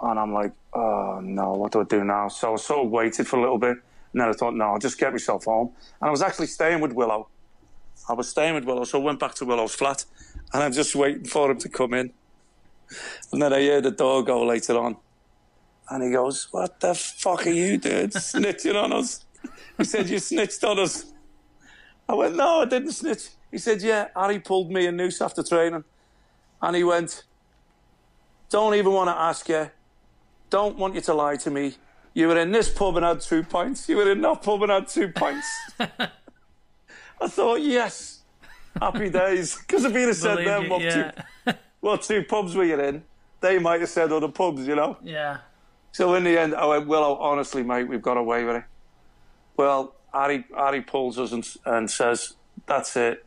And 0.00 0.18
I'm 0.18 0.32
like, 0.32 0.52
oh 0.74 1.20
no, 1.22 1.52
what 1.52 1.72
do 1.72 1.80
I 1.80 1.84
do 1.84 2.04
now? 2.04 2.28
So 2.28 2.54
I 2.54 2.56
sort 2.56 2.86
of 2.86 2.90
waited 2.90 3.26
for 3.26 3.36
a 3.36 3.40
little 3.40 3.58
bit 3.58 3.76
and 4.12 4.20
then 4.20 4.28
I 4.28 4.32
thought, 4.32 4.54
no, 4.54 4.64
I'll 4.64 4.78
just 4.78 4.98
get 4.98 5.12
myself 5.12 5.44
home. 5.44 5.72
And 6.00 6.08
I 6.08 6.10
was 6.10 6.22
actually 6.22 6.46
staying 6.46 6.80
with 6.80 6.92
Willow. 6.92 7.28
I 8.08 8.12
was 8.12 8.28
staying 8.28 8.54
with 8.54 8.64
Willow, 8.64 8.84
so 8.84 9.00
I 9.00 9.04
went 9.04 9.18
back 9.18 9.34
to 9.36 9.44
Willow's 9.44 9.74
flat 9.74 10.04
and 10.52 10.62
I'm 10.62 10.72
just 10.72 10.94
waiting 10.94 11.24
for 11.24 11.50
him 11.50 11.58
to 11.58 11.68
come 11.68 11.94
in. 11.94 12.12
And 13.32 13.42
then 13.42 13.52
I 13.52 13.60
hear 13.60 13.80
the 13.80 13.90
door 13.90 14.22
go 14.22 14.44
later 14.44 14.78
on. 14.78 14.96
And 15.88 16.02
he 16.02 16.10
goes, 16.10 16.48
What 16.50 16.80
the 16.80 16.94
fuck 16.94 17.46
are 17.46 17.50
you 17.50 17.78
doing? 17.78 18.08
Snitching 18.10 18.80
on 18.80 18.92
us. 18.92 19.24
He 19.76 19.84
said, 19.84 20.08
You 20.08 20.18
snitched 20.18 20.64
on 20.64 20.78
us. 20.78 21.12
I 22.08 22.14
went, 22.14 22.36
No, 22.36 22.62
I 22.62 22.64
didn't 22.64 22.92
snitch. 22.92 23.28
He 23.50 23.58
said, 23.58 23.82
Yeah, 23.82 24.08
Harry 24.14 24.38
pulled 24.38 24.70
me 24.70 24.86
a 24.86 24.92
noose 24.92 25.20
after 25.20 25.42
training. 25.42 25.84
And 26.62 26.76
he 26.76 26.84
went, 26.84 27.24
Don't 28.50 28.74
even 28.74 28.92
want 28.92 29.08
to 29.08 29.14
ask 29.14 29.48
you. 29.48 29.70
Don't 30.50 30.78
want 30.78 30.94
you 30.94 31.00
to 31.02 31.14
lie 31.14 31.36
to 31.36 31.50
me. 31.50 31.74
You 32.14 32.28
were 32.28 32.38
in 32.38 32.50
this 32.50 32.70
pub 32.70 32.96
and 32.96 33.04
had 33.04 33.20
two 33.20 33.42
pints. 33.42 33.88
You 33.88 33.96
were 33.96 34.10
in 34.10 34.20
that 34.22 34.42
pub 34.42 34.62
and 34.62 34.72
had 34.72 34.88
two 34.88 35.08
pints. 35.08 35.46
I 37.20 37.28
thought, 37.28 37.60
yes, 37.60 38.22
happy 38.80 39.10
days. 39.10 39.56
Because 39.58 39.84
if 39.84 39.92
he'd 39.92 40.02
have 40.02 40.16
said 40.16 40.36
Believe 40.36 40.46
them, 40.46 40.62
you, 40.64 40.70
what, 40.70 40.82
yeah. 40.82 41.10
two, 41.46 41.52
what 41.80 42.02
two 42.02 42.22
pubs 42.22 42.54
were 42.54 42.64
you 42.64 42.80
in? 42.80 43.02
They 43.40 43.58
might 43.58 43.80
have 43.80 43.90
said 43.90 44.12
other 44.12 44.28
pubs, 44.28 44.66
you 44.66 44.76
know. 44.76 44.96
Yeah. 45.02 45.38
So 45.92 46.14
in 46.14 46.24
the 46.24 46.38
end, 46.38 46.54
I 46.54 46.66
went, 46.66 46.86
well, 46.86 47.14
honestly, 47.16 47.62
mate, 47.62 47.88
we've 47.88 48.02
got 48.02 48.16
away 48.16 48.44
with 48.44 48.56
it. 48.56 48.64
Well, 49.56 49.95
Harry 50.56 50.82
pulls 50.82 51.18
us 51.18 51.32
and, 51.32 51.46
and 51.64 51.90
says, 51.90 52.34
that's 52.66 52.96
it. 52.96 53.24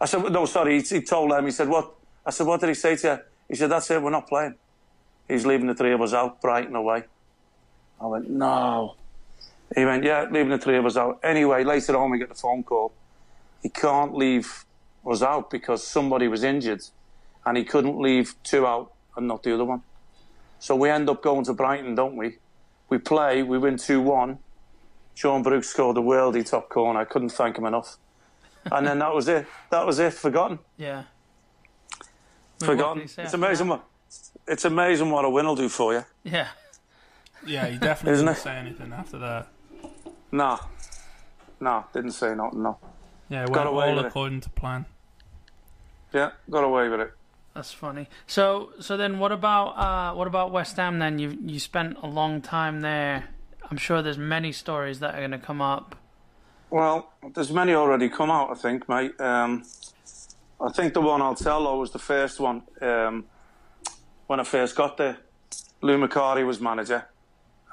I 0.00 0.06
said, 0.06 0.22
no, 0.32 0.46
sorry, 0.46 0.80
he, 0.80 0.96
he 0.96 1.02
told 1.02 1.30
them, 1.30 1.44
he 1.44 1.50
said, 1.50 1.68
what? 1.68 1.94
I 2.24 2.30
said, 2.30 2.46
what 2.46 2.60
did 2.60 2.68
he 2.68 2.74
say 2.74 2.96
to 2.96 3.08
you? 3.08 3.18
He 3.48 3.56
said, 3.56 3.70
that's 3.70 3.90
it, 3.90 4.02
we're 4.02 4.10
not 4.10 4.28
playing. 4.28 4.54
He's 5.28 5.46
leaving 5.46 5.66
the 5.66 5.74
three 5.74 5.92
of 5.92 6.00
us 6.00 6.12
out, 6.12 6.40
Brighton 6.40 6.74
away. 6.74 7.04
I 8.00 8.06
went, 8.06 8.28
no. 8.28 8.96
He 9.74 9.84
went, 9.84 10.04
yeah, 10.04 10.26
leaving 10.30 10.50
the 10.50 10.58
three 10.58 10.76
of 10.76 10.86
us 10.86 10.96
out. 10.96 11.20
Anyway, 11.22 11.64
later 11.64 11.96
on, 11.96 12.10
we 12.10 12.18
get 12.18 12.28
the 12.28 12.34
phone 12.34 12.62
call. 12.62 12.92
He 13.62 13.68
can't 13.68 14.14
leave 14.14 14.64
us 15.08 15.22
out 15.22 15.50
because 15.50 15.86
somebody 15.86 16.28
was 16.28 16.42
injured 16.42 16.82
and 17.46 17.56
he 17.56 17.64
couldn't 17.64 17.98
leave 17.98 18.34
two 18.42 18.66
out 18.66 18.92
and 19.16 19.26
not 19.28 19.42
the 19.42 19.54
other 19.54 19.64
one. 19.64 19.82
So 20.58 20.76
we 20.76 20.90
end 20.90 21.08
up 21.08 21.22
going 21.22 21.44
to 21.44 21.52
Brighton, 21.54 21.94
don't 21.94 22.16
we? 22.16 22.38
We 22.88 22.98
play, 22.98 23.42
we 23.42 23.58
win 23.58 23.78
2 23.78 24.00
1. 24.00 24.38
Shaun 25.14 25.42
Brooks 25.42 25.68
scored 25.68 25.96
the 25.96 26.02
worldie 26.02 26.48
top 26.48 26.68
corner. 26.68 27.00
I 27.00 27.04
couldn't 27.04 27.30
thank 27.30 27.58
him 27.58 27.64
enough. 27.66 27.96
And 28.70 28.86
then 28.86 28.98
that 29.00 29.12
was 29.14 29.28
it. 29.28 29.46
That 29.70 29.86
was 29.86 29.98
it. 29.98 30.12
Forgotten. 30.14 30.58
Yeah. 30.76 31.04
Forgotten. 32.60 33.02
It's 33.02 33.34
amazing 33.34 33.68
that? 33.68 33.74
what 33.78 33.84
it's 34.46 34.64
amazing 34.64 35.10
what 35.10 35.24
a 35.24 35.30
win 35.30 35.46
will 35.46 35.56
do 35.56 35.68
for 35.68 35.92
you. 35.94 36.04
Yeah. 36.24 36.48
Yeah, 37.44 37.66
he 37.66 37.78
definitely 37.78 38.18
didn't 38.20 38.36
it? 38.36 38.38
say 38.40 38.56
anything 38.56 38.92
after 38.92 39.18
that. 39.18 39.48
Nah. 40.30 40.58
Nah, 41.60 41.84
didn't 41.92 42.12
say 42.12 42.34
nothing, 42.34 42.62
no. 42.62 42.78
Yeah, 43.28 43.46
Got 43.46 43.56
went 43.56 43.68
away 43.68 43.88
all 43.88 43.96
with 43.96 44.04
it. 44.04 44.08
according 44.08 44.40
to 44.42 44.50
plan. 44.50 44.86
Yeah, 46.12 46.30
got 46.50 46.64
away 46.64 46.88
with 46.88 47.00
it. 47.00 47.12
That's 47.54 47.72
funny. 47.72 48.08
So, 48.26 48.70
so 48.80 48.96
then, 48.96 49.18
what 49.18 49.32
about 49.32 49.68
uh, 49.70 50.14
what 50.14 50.26
about 50.26 50.52
West 50.52 50.76
Ham? 50.76 50.98
Then 50.98 51.18
you 51.18 51.38
you 51.44 51.58
spent 51.58 51.96
a 52.02 52.06
long 52.06 52.40
time 52.40 52.80
there. 52.80 53.28
I'm 53.72 53.78
sure 53.78 54.02
there's 54.02 54.18
many 54.18 54.52
stories 54.52 55.00
that 55.00 55.14
are 55.14 55.18
going 55.20 55.30
to 55.30 55.38
come 55.38 55.62
up. 55.62 55.96
Well, 56.68 57.10
there's 57.32 57.50
many 57.50 57.72
already 57.72 58.10
come 58.10 58.30
out, 58.30 58.50
I 58.50 58.54
think, 58.54 58.86
mate. 58.86 59.18
Um, 59.18 59.64
I 60.60 60.70
think 60.70 60.92
the 60.92 61.00
one 61.00 61.22
I'll 61.22 61.34
tell 61.34 61.64
though 61.64 61.78
was 61.78 61.90
the 61.90 61.98
first 61.98 62.38
one. 62.38 62.64
Um, 62.82 63.24
when 64.26 64.40
I 64.40 64.44
first 64.44 64.76
got 64.76 64.98
there, 64.98 65.16
Lou 65.80 65.96
Macari 65.96 66.46
was 66.46 66.60
manager, 66.60 67.06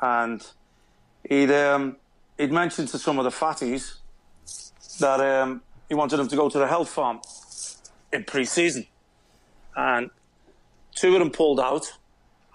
and 0.01 0.41
he'd 1.27 1.51
um, 1.51 1.97
he'd 2.37 2.53
mentioned 2.53 2.87
to 2.87 2.97
some 2.97 3.19
of 3.19 3.25
the 3.25 3.29
fatties 3.29 3.95
that 5.01 5.19
um, 5.19 5.61
he 5.89 5.95
wanted 5.95 6.15
them 6.15 6.29
to 6.29 6.35
go 6.37 6.47
to 6.47 6.59
the 6.59 6.67
health 6.67 6.87
farm 6.87 7.19
in 8.13 8.23
pre-season, 8.23 8.87
and 9.75 10.11
two 10.95 11.11
of 11.13 11.19
them 11.19 11.29
pulled 11.29 11.59
out, 11.59 11.91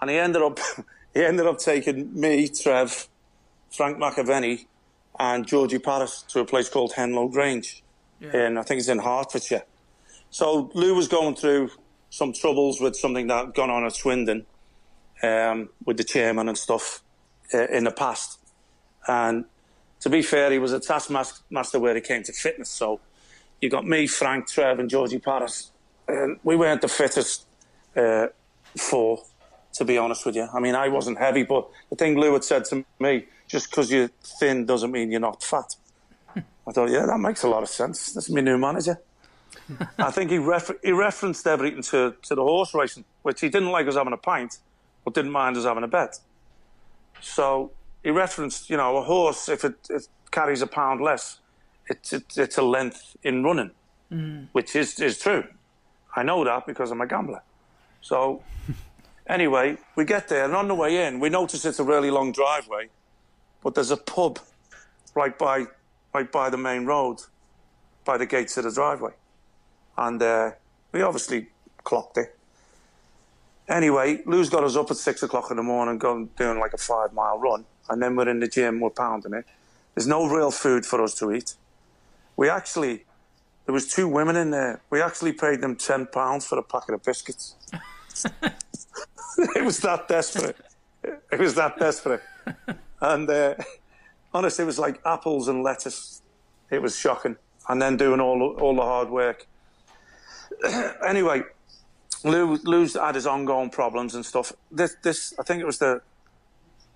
and 0.01 0.09
he 0.09 0.17
ended 0.17 0.41
up 0.41 0.57
he 1.13 1.23
ended 1.23 1.45
up 1.45 1.59
taking 1.59 2.19
me, 2.19 2.47
Trev, 2.47 3.07
Frank 3.75 3.97
McAvenny, 3.97 4.65
and 5.19 5.45
Georgie 5.47 5.79
Parris 5.79 6.23
to 6.29 6.39
a 6.39 6.45
place 6.45 6.69
called 6.69 6.93
Henlow 6.93 7.27
Grange, 7.31 7.83
Yeah. 8.19 8.47
in 8.47 8.57
I 8.57 8.63
think 8.63 8.79
it's 8.79 8.87
in 8.89 8.99
Hertfordshire. 8.99 9.63
So 10.29 10.69
Lou 10.73 10.95
was 10.95 11.07
going 11.07 11.35
through 11.35 11.69
some 12.09 12.33
troubles 12.33 12.79
with 12.81 12.95
something 12.95 13.27
that 13.27 13.45
had 13.47 13.53
gone 13.53 13.69
on 13.69 13.85
at 13.85 13.93
Swindon 13.93 14.45
um, 15.23 15.69
with 15.85 15.97
the 15.97 16.03
chairman 16.03 16.47
and 16.49 16.57
stuff 16.57 17.01
uh, 17.53 17.67
in 17.67 17.83
the 17.85 17.91
past. 17.91 18.39
And 19.07 19.45
to 20.01 20.09
be 20.09 20.21
fair, 20.21 20.51
he 20.51 20.59
was 20.59 20.73
a 20.73 20.79
taskmaster 20.79 21.79
where 21.79 21.95
it 21.95 22.03
came 22.05 22.23
to 22.23 22.33
fitness. 22.33 22.69
So 22.69 22.99
you 23.61 23.69
got 23.69 23.85
me, 23.85 24.07
Frank, 24.07 24.47
Trev, 24.47 24.79
and 24.79 24.89
Georgie 24.89 25.19
Parris. 25.19 25.71
And 26.07 26.39
we 26.43 26.55
weren't 26.55 26.81
the 26.81 26.87
fittest 26.87 27.45
uh, 27.95 28.27
four, 28.77 29.23
to 29.73 29.85
be 29.85 29.97
honest 29.97 30.25
with 30.25 30.35
you. 30.35 30.47
I 30.53 30.59
mean, 30.59 30.75
I 30.75 30.89
wasn't 30.89 31.17
heavy, 31.17 31.43
but 31.43 31.67
the 31.89 31.95
thing 31.95 32.17
Lou 32.19 32.33
had 32.33 32.43
said 32.43 32.65
to 32.65 32.85
me, 32.99 33.25
just 33.47 33.69
because 33.69 33.91
you're 33.91 34.09
thin 34.39 34.65
doesn't 34.65 34.91
mean 34.91 35.11
you're 35.11 35.19
not 35.19 35.43
fat. 35.43 35.75
I 36.67 36.71
thought, 36.71 36.89
yeah, 36.89 37.05
that 37.05 37.19
makes 37.19 37.43
a 37.43 37.47
lot 37.47 37.63
of 37.63 37.69
sense. 37.69 38.13
That's 38.13 38.29
my 38.29 38.41
new 38.41 38.57
manager. 38.57 38.99
I 39.97 40.11
think 40.11 40.31
he, 40.31 40.37
refer- 40.37 40.79
he 40.83 40.91
referenced 40.91 41.45
everything 41.47 41.81
to, 41.83 42.15
to 42.23 42.35
the 42.35 42.41
horse 42.41 42.73
racing, 42.73 43.05
which 43.21 43.41
he 43.41 43.49
didn't 43.49 43.69
like 43.69 43.87
us 43.87 43.95
having 43.95 44.13
a 44.13 44.17
pint, 44.17 44.57
but 45.03 45.13
didn't 45.13 45.31
mind 45.31 45.57
us 45.57 45.63
having 45.63 45.83
a 45.83 45.87
bet. 45.87 46.19
So 47.21 47.71
he 48.03 48.09
referenced, 48.09 48.69
you 48.69 48.77
know, 48.77 48.97
a 48.97 49.03
horse, 49.03 49.47
if 49.47 49.63
it, 49.63 49.75
it 49.89 50.07
carries 50.31 50.61
a 50.61 50.67
pound 50.67 51.01
less, 51.01 51.39
it's, 51.87 52.13
it's, 52.13 52.37
it's 52.37 52.57
a 52.57 52.63
length 52.63 53.15
in 53.23 53.43
running, 53.43 53.71
mm. 54.11 54.47
which 54.51 54.75
is, 54.75 54.99
is 54.99 55.19
true. 55.19 55.45
I 56.15 56.23
know 56.23 56.43
that 56.43 56.65
because 56.65 56.91
I'm 56.91 57.01
a 57.01 57.07
gambler. 57.07 57.41
So 58.01 58.41
anyway, 59.27 59.77
we 59.95 60.05
get 60.05 60.27
there, 60.27 60.45
and 60.45 60.55
on 60.55 60.67
the 60.67 60.75
way 60.75 61.05
in, 61.05 61.19
we 61.19 61.29
notice 61.29 61.65
it's 61.65 61.79
a 61.79 61.83
really 61.83 62.11
long 62.11 62.31
driveway, 62.31 62.89
but 63.65 63.73
there's 63.73 63.89
a 63.89 63.97
pub 63.97 64.37
right 65.15 65.35
by, 65.39 65.65
right 66.13 66.31
by 66.31 66.51
the 66.51 66.57
main 66.57 66.85
road, 66.85 67.17
by 68.05 68.15
the 68.15 68.25
gates 68.27 68.55
of 68.57 68.63
the 68.63 68.71
driveway. 68.71 69.13
And 69.97 70.21
uh, 70.21 70.51
we 70.91 71.01
obviously 71.01 71.47
clocked 71.83 72.19
it. 72.19 72.37
Anyway, 73.67 74.21
Lou's 74.27 74.51
got 74.51 74.63
us 74.63 74.75
up 74.75 74.91
at 74.91 74.97
six 74.97 75.23
o'clock 75.23 75.49
in 75.49 75.57
the 75.57 75.63
morning, 75.63 75.97
going 75.97 76.29
doing 76.37 76.59
like 76.59 76.73
a 76.73 76.77
five 76.77 77.11
mile 77.11 77.39
run, 77.39 77.65
and 77.89 78.03
then 78.03 78.15
we're 78.15 78.29
in 78.29 78.39
the 78.39 78.47
gym, 78.47 78.79
we're 78.79 78.91
pounding 78.91 79.33
it. 79.33 79.45
There's 79.95 80.05
no 80.05 80.27
real 80.27 80.51
food 80.51 80.85
for 80.85 81.03
us 81.03 81.15
to 81.15 81.31
eat. 81.31 81.55
We 82.37 82.47
actually, 82.47 83.05
there 83.65 83.73
was 83.73 83.91
two 83.91 84.07
women 84.07 84.35
in 84.35 84.51
there. 84.51 84.81
We 84.91 85.01
actually 85.01 85.33
paid 85.33 85.61
them 85.61 85.75
ten 85.75 86.05
pounds 86.05 86.45
for 86.45 86.59
a 86.59 86.63
packet 86.63 86.93
of 86.93 87.03
biscuits. 87.03 87.55
it 88.23 89.65
was 89.65 89.79
that 89.79 90.07
desperate. 90.07 90.57
It 91.03 91.39
was 91.39 91.55
that 91.55 91.79
desperate. 91.79 92.21
And 93.13 93.29
uh, 93.29 93.55
honestly, 94.33 94.63
it 94.63 94.65
was 94.65 94.79
like 94.79 94.99
apples 95.05 95.47
and 95.47 95.63
lettuce. 95.63 96.21
It 96.71 96.81
was 96.81 96.97
shocking. 96.97 97.37
And 97.67 97.81
then 97.81 97.97
doing 97.97 98.19
all 98.19 98.55
all 98.59 98.75
the 98.75 98.81
hard 98.83 99.09
work. 99.09 99.47
anyway, 101.07 101.43
Lou, 102.23 102.57
Lou's 102.63 102.95
had 102.95 103.15
his 103.15 103.27
ongoing 103.27 103.69
problems 103.69 104.15
and 104.15 104.25
stuff. 104.25 104.53
This, 104.71 104.95
this, 105.03 105.33
I 105.39 105.43
think 105.43 105.61
it 105.61 105.65
was 105.65 105.79
the 105.79 106.01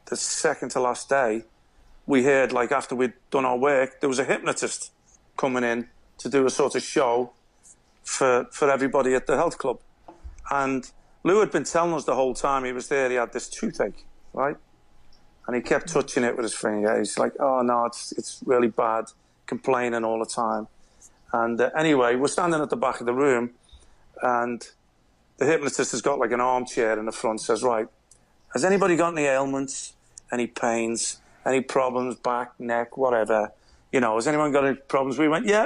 the 0.06 0.16
second 0.16 0.70
to 0.70 0.80
last 0.80 1.10
day. 1.10 1.44
We 2.06 2.24
heard 2.24 2.52
like 2.52 2.72
after 2.72 2.96
we'd 2.96 3.14
done 3.30 3.46
our 3.46 3.58
work, 3.58 4.00
there 4.00 4.10
was 4.10 4.20
a 4.20 4.24
hypnotist 4.24 4.92
coming 5.38 5.64
in 5.64 5.88
to 6.18 6.30
do 6.30 6.46
a 6.46 6.50
sort 6.50 6.76
of 6.76 6.84
show 6.84 7.34
for 8.04 8.48
for 8.52 8.70
everybody 8.70 9.14
at 9.14 9.28
the 9.28 9.36
health 9.36 9.58
club. 9.58 9.80
And 10.50 10.92
Lou 11.24 11.40
had 11.40 11.52
been 11.52 11.64
telling 11.64 11.94
us 11.94 12.06
the 12.06 12.16
whole 12.16 12.34
time 12.34 12.64
he 12.64 12.72
was 12.72 12.88
there. 12.88 13.10
He 13.10 13.16
had 13.16 13.34
this 13.34 13.50
toothache, 13.50 14.06
right? 14.34 14.58
And 15.50 15.56
he 15.56 15.64
kept 15.64 15.88
touching 15.88 16.24
it 16.24 16.36
with 16.38 16.44
his 16.44 16.54
finger. 16.54 16.96
He's 16.96 17.18
like, 17.18 17.34
"Oh 17.40 17.64
no, 17.64 17.86
it's 17.86 18.12
it's 18.12 18.40
really 18.46 18.68
bad," 18.68 19.06
complaining 19.48 20.04
all 20.04 20.20
the 20.20 20.26
time. 20.28 20.68
And 21.34 21.60
uh, 21.60 21.72
anyway, 21.76 22.18
we're 22.18 22.28
standing 22.28 22.62
at 22.62 22.70
the 22.70 22.76
back 22.76 23.00
of 23.00 23.08
the 23.08 23.16
room, 23.16 23.50
and 24.22 24.70
the 25.38 25.48
hypnotist 25.48 25.92
has 25.92 26.04
got 26.04 26.20
like 26.20 26.32
an 26.34 26.40
armchair 26.40 27.00
in 27.00 27.08
the 27.08 27.12
front. 27.12 27.42
Says, 27.42 27.64
"Right, 27.64 27.88
has 28.54 28.64
anybody 28.64 28.96
got 28.96 29.14
any 29.14 29.24
ailments, 29.24 29.94
any 30.32 30.46
pains, 30.46 31.20
any 31.44 31.62
problems, 31.62 32.18
back, 32.18 32.52
neck, 32.60 32.96
whatever? 32.96 33.52
You 33.92 34.02
know, 34.02 34.18
has 34.18 34.28
anyone 34.28 34.52
got 34.52 34.66
any 34.66 34.76
problems?" 34.76 35.18
We 35.18 35.30
went, 35.30 35.48
"Yeah, 35.48 35.66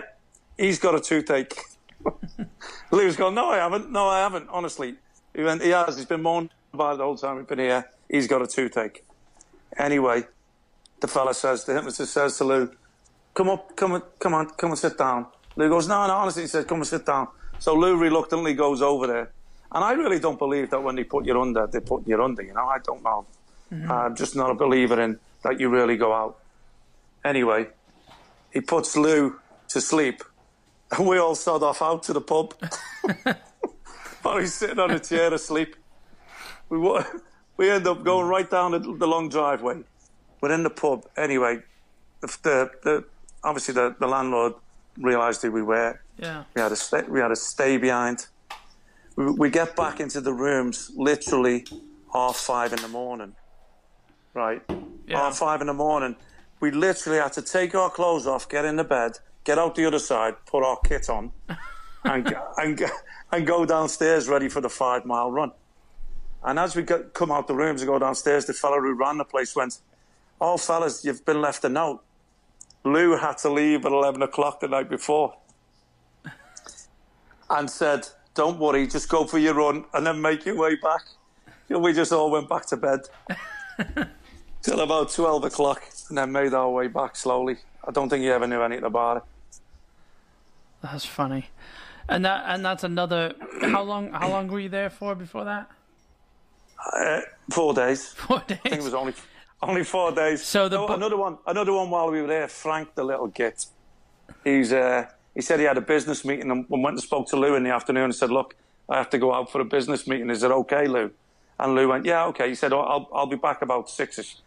he's 0.57 0.79
got 0.79 0.95
a 0.95 1.01
toothache." 1.01 1.59
Was 2.89 3.17
going, 3.17 3.35
no, 3.35 3.49
I 3.49 3.57
haven't. 3.57 3.91
No, 3.91 4.07
I 4.07 4.19
haven't. 4.19 4.47
Honestly, 4.49 4.95
he 5.35 5.43
went, 5.43 5.61
he 5.61 5.71
has. 5.71 5.97
He's 5.97 6.05
been 6.05 6.21
moaned 6.21 6.51
about 6.73 6.93
it 6.93 6.97
the 6.99 7.03
whole 7.03 7.17
time 7.17 7.35
we've 7.35 7.47
been 7.47 7.59
here. 7.59 7.89
He's 8.09 8.29
got 8.29 8.41
a 8.41 8.47
toothache. 8.47 9.03
Anyway, 9.77 10.23
the 10.99 11.07
fella 11.07 11.33
says, 11.33 11.65
the 11.65 11.73
hypnotist 11.73 12.13
says 12.13 12.37
to 12.37 12.43
Lou, 12.43 12.71
come 13.33 13.49
up, 13.49 13.75
come, 13.75 13.93
on, 13.93 14.03
come 14.19 14.33
on, 14.33 14.49
come 14.51 14.71
and 14.71 14.79
sit 14.79 14.97
down. 14.97 15.27
Lou 15.55 15.69
goes, 15.69 15.87
no, 15.87 16.07
no, 16.07 16.13
honestly, 16.13 16.43
he 16.43 16.47
says, 16.47 16.65
come 16.65 16.77
and 16.79 16.87
sit 16.87 17.05
down. 17.05 17.27
So 17.59 17.73
Lou 17.73 17.97
reluctantly 17.97 18.53
goes 18.53 18.81
over 18.81 19.07
there. 19.07 19.31
And 19.71 19.83
I 19.83 19.93
really 19.93 20.19
don't 20.19 20.37
believe 20.37 20.69
that 20.69 20.83
when 20.83 20.95
they 20.95 21.03
put 21.03 21.25
you 21.25 21.39
under, 21.41 21.65
they 21.67 21.79
put 21.79 22.07
you 22.07 22.21
under, 22.23 22.43
you 22.43 22.53
know, 22.53 22.67
I 22.67 22.77
don't 22.79 23.03
know. 23.03 23.25
Mm-hmm. 23.73 23.91
I'm 23.91 24.15
just 24.15 24.35
not 24.35 24.51
a 24.51 24.53
believer 24.53 25.01
in 25.01 25.19
that 25.43 25.59
you 25.59 25.69
really 25.69 25.97
go 25.97 26.13
out. 26.13 26.39
Anyway, 27.25 27.67
he 28.51 28.61
puts 28.61 28.95
Lou 28.95 29.39
to 29.69 29.81
sleep. 29.81 30.23
And 30.91 31.07
we 31.11 31.17
all 31.17 31.35
sod 31.35 31.63
off 31.63 31.81
out 31.81 32.03
to 32.03 32.13
the 32.13 32.21
pub. 32.21 32.53
While 34.21 34.37
he's 34.37 34.53
sitting 34.53 34.79
on 34.79 34.91
a 34.91 34.99
chair 34.99 35.33
asleep. 35.33 35.75
We, 36.69 36.77
we 37.57 37.69
end 37.69 37.87
up 37.87 38.03
going 38.03 38.27
right 38.27 38.49
down 38.49 38.71
the, 38.71 38.79
the 38.79 39.07
long 39.07 39.29
driveway. 39.29 39.83
We're 40.41 40.51
in 40.51 40.63
the 40.63 40.69
pub. 40.69 41.05
Anyway, 41.15 41.59
the, 42.21 42.27
the, 42.43 42.71
the 42.83 43.05
obviously 43.43 43.73
the, 43.73 43.95
the 43.99 44.07
landlord 44.07 44.53
realised 44.97 45.41
who 45.41 45.51
we 45.51 45.61
were. 45.61 45.99
Yeah. 46.17 46.43
We 46.55 46.61
had 46.61 46.69
to 46.69 46.75
stay, 46.75 47.03
we 47.03 47.19
had 47.19 47.29
to 47.29 47.35
stay 47.35 47.77
behind. 47.77 48.27
We, 49.15 49.31
we 49.31 49.49
get 49.49 49.75
back 49.75 49.99
into 49.99 50.21
the 50.21 50.33
rooms 50.33 50.91
literally 50.95 51.65
half 52.11 52.35
five 52.35 52.73
in 52.73 52.81
the 52.81 52.87
morning. 52.87 53.35
Right? 54.33 54.61
Yeah. 55.07 55.19
Half 55.19 55.37
five 55.37 55.61
in 55.61 55.67
the 55.67 55.73
morning. 55.73 56.15
We 56.59 56.71
literally 56.71 57.19
had 57.19 57.33
to 57.33 57.41
take 57.41 57.75
our 57.75 57.89
clothes 57.89 58.25
off, 58.25 58.47
get 58.47 58.65
in 58.65 58.77
the 58.77 58.83
bed, 58.83 59.19
get 59.43 59.59
out 59.59 59.75
the 59.75 59.85
other 59.85 59.99
side, 59.99 60.35
put 60.45 60.63
our 60.63 60.77
kit 60.85 61.09
on, 61.09 61.31
and, 62.05 62.35
and, 62.57 62.81
and 63.31 63.45
go 63.45 63.65
downstairs 63.65 64.29
ready 64.29 64.47
for 64.49 64.61
the 64.61 64.69
five 64.69 65.05
mile 65.05 65.31
run. 65.31 65.51
And 66.43 66.59
as 66.59 66.75
we 66.75 66.83
got, 66.83 67.13
come 67.13 67.31
out 67.31 67.47
the 67.47 67.55
rooms 67.55 67.81
and 67.81 67.89
go 67.89 67.97
downstairs, 67.97 68.45
the 68.45 68.53
fella 68.53 68.79
who 68.81 68.93
ran 68.93 69.17
the 69.17 69.25
place 69.25 69.55
went, 69.55 69.79
Oh, 70.41 70.57
fellas, 70.57 71.05
you've 71.05 71.25
been 71.25 71.41
left 71.41 71.63
a 71.63 71.69
note. 71.69 72.03
Lou 72.83 73.15
had 73.15 73.37
to 73.39 73.49
leave 73.49 73.85
at 73.85 73.91
11 73.91 74.21
o'clock 74.21 74.59
the 74.59 74.67
night 74.67 74.89
before 74.89 75.37
and 77.49 77.69
said, 77.69 78.07
Don't 78.33 78.59
worry, 78.59 78.87
just 78.87 79.07
go 79.07 79.25
for 79.25 79.39
your 79.39 79.53
run 79.53 79.85
and 79.93 80.05
then 80.05 80.21
make 80.21 80.45
your 80.45 80.57
way 80.57 80.75
back. 80.75 81.01
And 81.69 81.81
we 81.81 81.93
just 81.93 82.11
all 82.11 82.29
went 82.29 82.49
back 82.49 82.65
to 82.67 82.77
bed 82.77 82.99
till 84.61 84.81
about 84.81 85.11
12 85.11 85.45
o'clock 85.45 85.81
and 86.09 86.17
then 86.17 86.31
made 86.31 86.53
our 86.53 86.69
way 86.69 86.87
back 86.87 87.15
slowly. 87.15 87.57
I 87.87 87.91
don't 87.91 88.09
think 88.09 88.21
he 88.21 88.29
ever 88.29 88.47
knew 88.47 88.61
anything 88.61 88.85
about 88.85 89.17
it. 89.17 89.23
That's 90.81 91.05
funny. 91.05 91.47
And 92.09 92.25
that 92.25 92.43
and 92.47 92.65
that's 92.65 92.83
another. 92.83 93.33
How 93.61 93.81
long? 93.81 94.11
How 94.11 94.29
long 94.29 94.49
were 94.49 94.59
you 94.59 94.67
there 94.67 94.89
for 94.89 95.15
before 95.15 95.45
that? 95.45 95.71
Uh, 96.91 97.21
four 97.51 97.73
days. 97.73 98.07
Four 98.13 98.43
days. 98.47 98.59
I 98.65 98.69
think 98.69 98.81
it 98.81 98.83
was 98.83 98.93
only 98.93 99.13
only 99.61 99.83
four 99.83 100.11
days. 100.11 100.43
So 100.43 100.67
the 100.67 100.77
bu- 100.77 100.93
another 100.93 101.15
one, 101.15 101.37
another 101.47 101.71
one 101.71 101.89
while 101.89 102.11
we 102.11 102.21
were 102.21 102.27
there. 102.27 102.47
Frank, 102.49 102.95
the 102.95 103.03
little 103.03 103.27
git, 103.27 103.65
he's 104.43 104.73
uh, 104.73 105.07
he 105.33 105.41
said 105.41 105.59
he 105.59 105.65
had 105.65 105.77
a 105.77 105.81
business 105.81 106.25
meeting 106.25 106.51
and 106.51 106.65
went 106.69 106.95
and 106.95 107.01
spoke 107.01 107.27
to 107.29 107.37
Lou 107.37 107.55
in 107.55 107.63
the 107.63 107.69
afternoon 107.69 108.05
and 108.05 108.15
said, 108.15 108.29
"Look, 108.29 108.55
I 108.89 108.97
have 108.97 109.09
to 109.11 109.17
go 109.17 109.33
out 109.33 109.51
for 109.51 109.61
a 109.61 109.65
business 109.65 110.05
meeting. 110.07 110.29
Is 110.29 110.43
it 110.43 110.51
okay, 110.51 110.87
Lou?" 110.87 111.11
And 111.59 111.75
Lou 111.75 111.87
went, 111.87 112.05
"Yeah, 112.05 112.25
okay." 112.25 112.49
He 112.49 112.55
said, 112.55 112.73
oh, 112.73 112.81
"I'll 112.81 113.09
I'll 113.13 113.27
be 113.27 113.37
back 113.37 113.61
about 113.61 113.89
six-ish." 113.89 114.37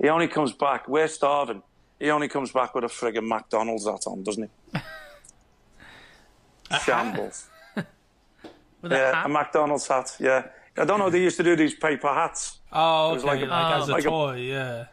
He 0.00 0.08
only 0.10 0.28
comes 0.28 0.52
back. 0.52 0.86
We're 0.88 1.08
starving. 1.08 1.62
He 1.98 2.10
only 2.10 2.28
comes 2.28 2.52
back 2.52 2.74
with 2.74 2.84
a 2.84 2.88
friggin' 2.88 3.26
McDonald's 3.26 3.86
hat 3.86 4.02
on, 4.06 4.22
doesn't 4.22 4.50
he? 4.72 4.80
Shambles. 6.84 7.48
Yeah, 8.82 9.14
hat? 9.14 9.26
a 9.26 9.28
McDonald's 9.28 9.88
hat. 9.88 10.16
Yeah, 10.20 10.46
I 10.78 10.84
don't 10.84 10.98
know. 10.98 11.10
They 11.10 11.22
used 11.22 11.36
to 11.38 11.42
do 11.42 11.56
these 11.56 11.74
paper 11.74 12.08
hats. 12.08 12.58
Oh, 12.72 13.10
It 13.10 13.14
was 13.14 13.24
okay, 13.24 13.40
like 13.42 13.50
like, 13.50 13.72
a- 13.72 13.76
as 13.82 13.88
a 13.88 13.92
like 13.92 14.04
a- 14.04 14.08
toy, 14.08 14.34
yeah. 14.36 14.84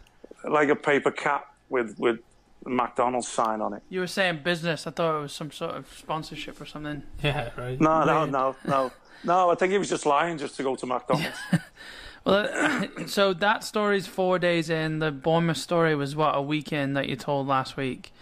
like 0.50 0.70
a 0.70 0.76
paper 0.76 1.12
cap 1.12 1.54
with 1.70 1.98
with 2.00 2.20
the 2.64 2.70
McDonald's 2.70 3.28
sign 3.28 3.60
on 3.62 3.74
it. 3.74 3.84
You 3.90 4.00
were 4.00 4.08
saying 4.08 4.40
business. 4.44 4.88
I 4.88 4.92
thought 4.92 5.18
it 5.18 5.22
was 5.22 5.34
some 5.34 5.52
sort 5.52 5.76
of 5.76 5.86
sponsorship 5.98 6.60
or 6.62 6.66
something. 6.66 7.04
Yeah, 7.24 7.50
right. 7.58 7.80
No, 7.80 8.04
no, 8.06 8.20
Weird. 8.22 8.32
no, 8.32 8.56
no, 8.66 8.92
no. 9.26 9.50
I 9.52 9.56
think 9.56 9.72
he 9.74 9.78
was 9.78 9.90
just 9.90 10.06
lying 10.06 10.38
just 10.38 10.56
to 10.58 10.64
go 10.64 10.76
to 10.76 10.86
McDonald's. 10.86 11.38
Well, 12.26 12.88
so 13.08 13.34
that 13.34 13.66
story's 13.66 14.08
four 14.08 14.40
days 14.40 14.70
in. 14.70 15.00
The 15.00 15.12
Bournemouth 15.12 15.58
story 15.58 15.94
was 15.94 16.16
what 16.16 16.34
a 16.38 16.42
weekend 16.42 16.96
that 16.96 17.10
you 17.10 17.18
told 17.18 17.48
last 17.48 17.76
week. 17.76 18.14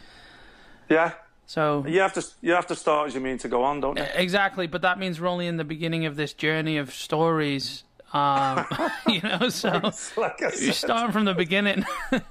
yeah, 0.89 1.11
So 1.51 1.83
you 1.85 1.99
have 1.99 2.13
to 2.13 2.25
you 2.39 2.53
have 2.53 2.67
to 2.67 2.77
start 2.77 3.09
as 3.09 3.13
you 3.13 3.19
mean 3.19 3.37
to 3.39 3.49
go 3.49 3.65
on, 3.65 3.81
don't 3.81 3.97
you? 3.97 4.05
exactly, 4.13 4.67
but 4.67 4.83
that 4.83 4.97
means 4.97 5.19
we're 5.19 5.27
only 5.27 5.47
in 5.47 5.57
the 5.57 5.65
beginning 5.65 6.05
of 6.05 6.15
this 6.15 6.31
journey 6.31 6.77
of 6.77 6.93
stories. 6.93 7.83
Um, 8.13 8.65
you 9.09 9.19
know, 9.19 9.49
so 9.49 9.69
like 10.15 10.41
I 10.41 10.51
you're 10.57 10.71
starting 10.71 11.11
from 11.11 11.25
the 11.25 11.33
beginning. 11.33 11.83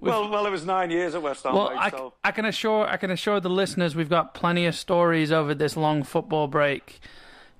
Well, 0.00 0.28
well, 0.28 0.44
it 0.46 0.50
was 0.50 0.66
nine 0.66 0.90
years 0.90 1.14
at 1.14 1.22
West 1.22 1.44
Ham, 1.44 1.54
Well, 1.54 1.70
mate, 1.70 1.78
I, 1.78 1.90
so 1.90 2.12
I 2.24 2.32
can 2.32 2.44
assure 2.44 2.88
I 2.88 2.96
can 2.96 3.12
assure 3.12 3.38
the 3.38 3.48
listeners 3.48 3.94
we've 3.94 4.08
got 4.08 4.34
plenty 4.34 4.66
of 4.66 4.74
stories 4.74 5.30
over 5.30 5.54
this 5.54 5.76
long 5.76 6.02
football 6.02 6.48
break 6.48 6.98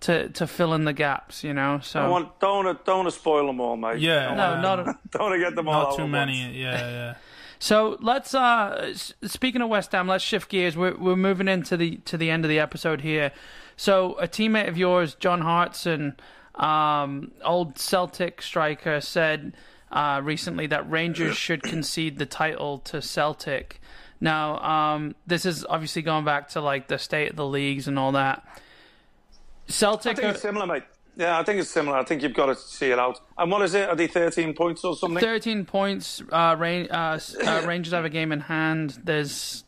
to 0.01 0.29
to 0.31 0.49
fill 0.49 0.75
in 0.75 0.85
the 0.85 0.93
gaps. 0.93 1.45
You 1.45 1.55
know, 1.55 1.79
so 1.81 2.01
I 2.01 2.09
want, 2.09 2.41
don't 2.41 2.67
wanna, 2.67 2.81
don't 2.85 2.97
wanna 2.99 3.11
spoil 3.13 3.47
them 3.47 3.61
all, 3.61 3.77
mate. 3.77 4.01
Yeah. 4.01 4.27
don't 4.27 4.37
no, 4.37 4.49
wanna, 4.49 4.63
not. 4.63 4.79
A, 4.81 4.99
don't 5.13 5.23
wanna 5.23 5.39
get 5.39 5.55
them 5.55 5.69
all. 5.69 5.91
Not 5.91 5.97
too 5.97 6.09
many, 6.09 6.43
once. 6.43 6.57
yeah, 6.57 6.91
yeah. 6.91 7.15
So 7.59 7.97
let's 8.01 8.35
uh 8.35 8.95
speaking 8.95 9.63
of 9.63 9.69
West 9.69 9.93
Ham, 9.93 10.09
let's 10.09 10.25
shift 10.25 10.51
gears. 10.51 10.77
We're 10.77 10.97
we're 10.97 11.17
moving 11.17 11.49
into 11.49 11.77
the 11.77 11.97
to 11.99 12.17
the 12.17 12.31
end 12.31 12.45
of 12.45 12.49
the 12.49 12.59
episode 12.59 13.01
here. 13.01 13.33
So 13.77 14.15
a 14.19 14.29
teammate 14.29 14.69
of 14.69 14.77
yours, 14.77 15.15
John 15.15 15.43
Hartson, 15.43 16.17
um, 16.55 17.33
old 17.45 17.79
Celtic 17.79 18.43
striker, 18.43 19.01
said 19.01 19.55
uh, 19.91 20.21
recently 20.23 20.67
that 20.69 20.91
Rangers 20.91 21.37
should 21.37 21.63
concede 21.63 22.19
the 22.19 22.27
title 22.27 22.79
to 22.81 23.03
Celtic. 23.03 23.81
Now, 24.21 24.59
um, 24.61 25.15
this 25.27 25.45
is 25.45 25.65
obviously 25.69 26.03
going 26.03 26.25
back 26.25 26.49
to 26.51 26.61
like 26.61 26.89
the 26.89 26.99
state 26.99 27.31
of 27.31 27.37
the 27.37 27.47
leagues 27.47 27.87
and 27.87 27.99
all 27.99 28.13
that. 28.13 28.43
I 28.47 29.73
Celtic, 29.73 30.17
think 30.17 30.29
are 30.29 30.31
it's 30.33 30.43
similar, 30.43 30.67
mate. 30.67 30.85
Yeah, 31.19 31.39
I 31.39 31.43
think 31.45 31.61
it's 31.61 31.71
similar. 31.71 31.97
I 31.97 32.05
think 32.05 32.23
you've 32.23 32.35
got 32.35 32.47
to 32.47 32.55
see 32.57 32.91
it 32.91 32.99
out. 32.99 33.21
And 33.39 33.51
what 33.51 33.63
is 33.63 33.75
it? 33.75 33.89
Are 33.89 33.97
they 33.97 34.07
thirteen 34.07 34.53
points 34.55 34.85
or 34.85 34.95
something? 34.97 35.19
thirteen 35.19 35.65
points. 35.65 36.23
Uh, 36.31 36.55
Ran- 36.59 36.91
uh, 36.91 37.19
uh, 37.45 37.63
Rangers 37.67 37.93
have 37.95 38.05
a 38.05 38.11
game 38.11 38.33
in 38.33 38.41
hand. 38.41 38.99
There's 39.03 39.65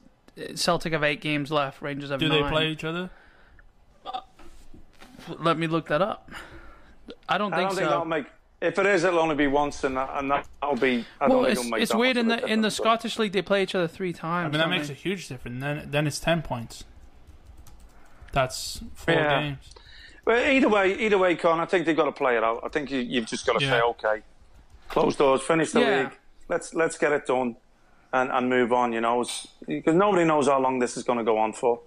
Celtic 0.54 0.92
have 0.92 1.02
eight 1.02 1.20
games 1.22 1.50
left. 1.50 1.80
Rangers 1.80 2.10
have 2.10 2.20
Do 2.20 2.28
nine. 2.28 2.42
they 2.42 2.48
play 2.50 2.68
each 2.68 2.84
other? 2.84 3.10
Let 5.38 5.58
me 5.58 5.66
look 5.66 5.88
that 5.88 6.00
up. 6.02 6.30
I 7.28 7.38
don't 7.38 7.52
I 7.52 7.56
think 7.58 7.68
don't 7.68 7.74
so. 7.74 7.80
think 7.80 7.90
that'll 7.90 8.04
make. 8.04 8.26
If 8.60 8.78
it 8.78 8.86
is, 8.86 9.04
it'll 9.04 9.20
only 9.20 9.36
be 9.36 9.46
once, 9.46 9.84
and 9.84 9.96
that, 9.96 10.10
and 10.14 10.30
that'll 10.30 10.76
be. 10.76 11.04
I 11.20 11.28
well, 11.28 11.42
don't 11.42 11.44
think 11.44 11.52
it's, 11.52 11.60
it'll 11.60 11.70
make 11.70 11.82
it's 11.82 11.92
that 11.92 11.98
weird 11.98 12.16
in 12.16 12.28
the 12.28 12.34
in 12.34 12.40
the 12.40 12.46
difference, 12.68 12.76
but- 12.78 12.82
Scottish 12.82 13.18
league 13.18 13.32
they 13.32 13.42
play 13.42 13.62
each 13.62 13.74
other 13.74 13.88
three 13.88 14.12
times. 14.12 14.48
I 14.48 14.50
mean, 14.50 14.58
that 14.58 14.68
makes 14.70 14.88
they? 14.88 14.94
a 14.94 14.96
huge 14.96 15.28
difference. 15.28 15.60
Then, 15.60 15.90
then 15.90 16.06
it's 16.06 16.18
ten 16.18 16.42
points. 16.42 16.84
That's 18.32 18.82
four 18.94 19.14
Yeah. 19.14 19.40
games. 19.42 19.58
Either 20.28 20.68
way, 20.68 20.94
either 20.98 21.16
way, 21.16 21.34
Con, 21.36 21.58
I 21.60 21.64
think 21.64 21.86
they've 21.86 21.96
got 21.96 22.04
to 22.04 22.12
play 22.12 22.36
it 22.36 22.44
out. 22.44 22.60
I 22.62 22.68
think 22.68 22.90
you, 22.90 22.98
you've 23.00 23.26
just 23.26 23.46
got 23.46 23.58
to 23.58 23.64
Yeah. 23.64 23.70
say, 23.70 23.80
okay, 23.80 24.22
close 24.88 25.16
doors, 25.16 25.40
finish 25.40 25.72
the 25.72 25.80
Yeah. 25.80 26.02
league. 26.02 26.18
Let's 26.48 26.74
let's 26.74 26.96
get 26.98 27.12
it 27.12 27.26
done, 27.26 27.56
and, 28.12 28.30
and 28.30 28.48
move 28.48 28.72
on. 28.72 28.92
You 28.92 29.00
know, 29.00 29.24
because 29.66 29.94
nobody 29.94 30.24
knows 30.24 30.46
how 30.48 30.60
long 30.60 30.78
this 30.78 30.96
is 30.96 31.04
going 31.04 31.18
to 31.18 31.24
go 31.24 31.38
on 31.38 31.52
for. 31.52 31.80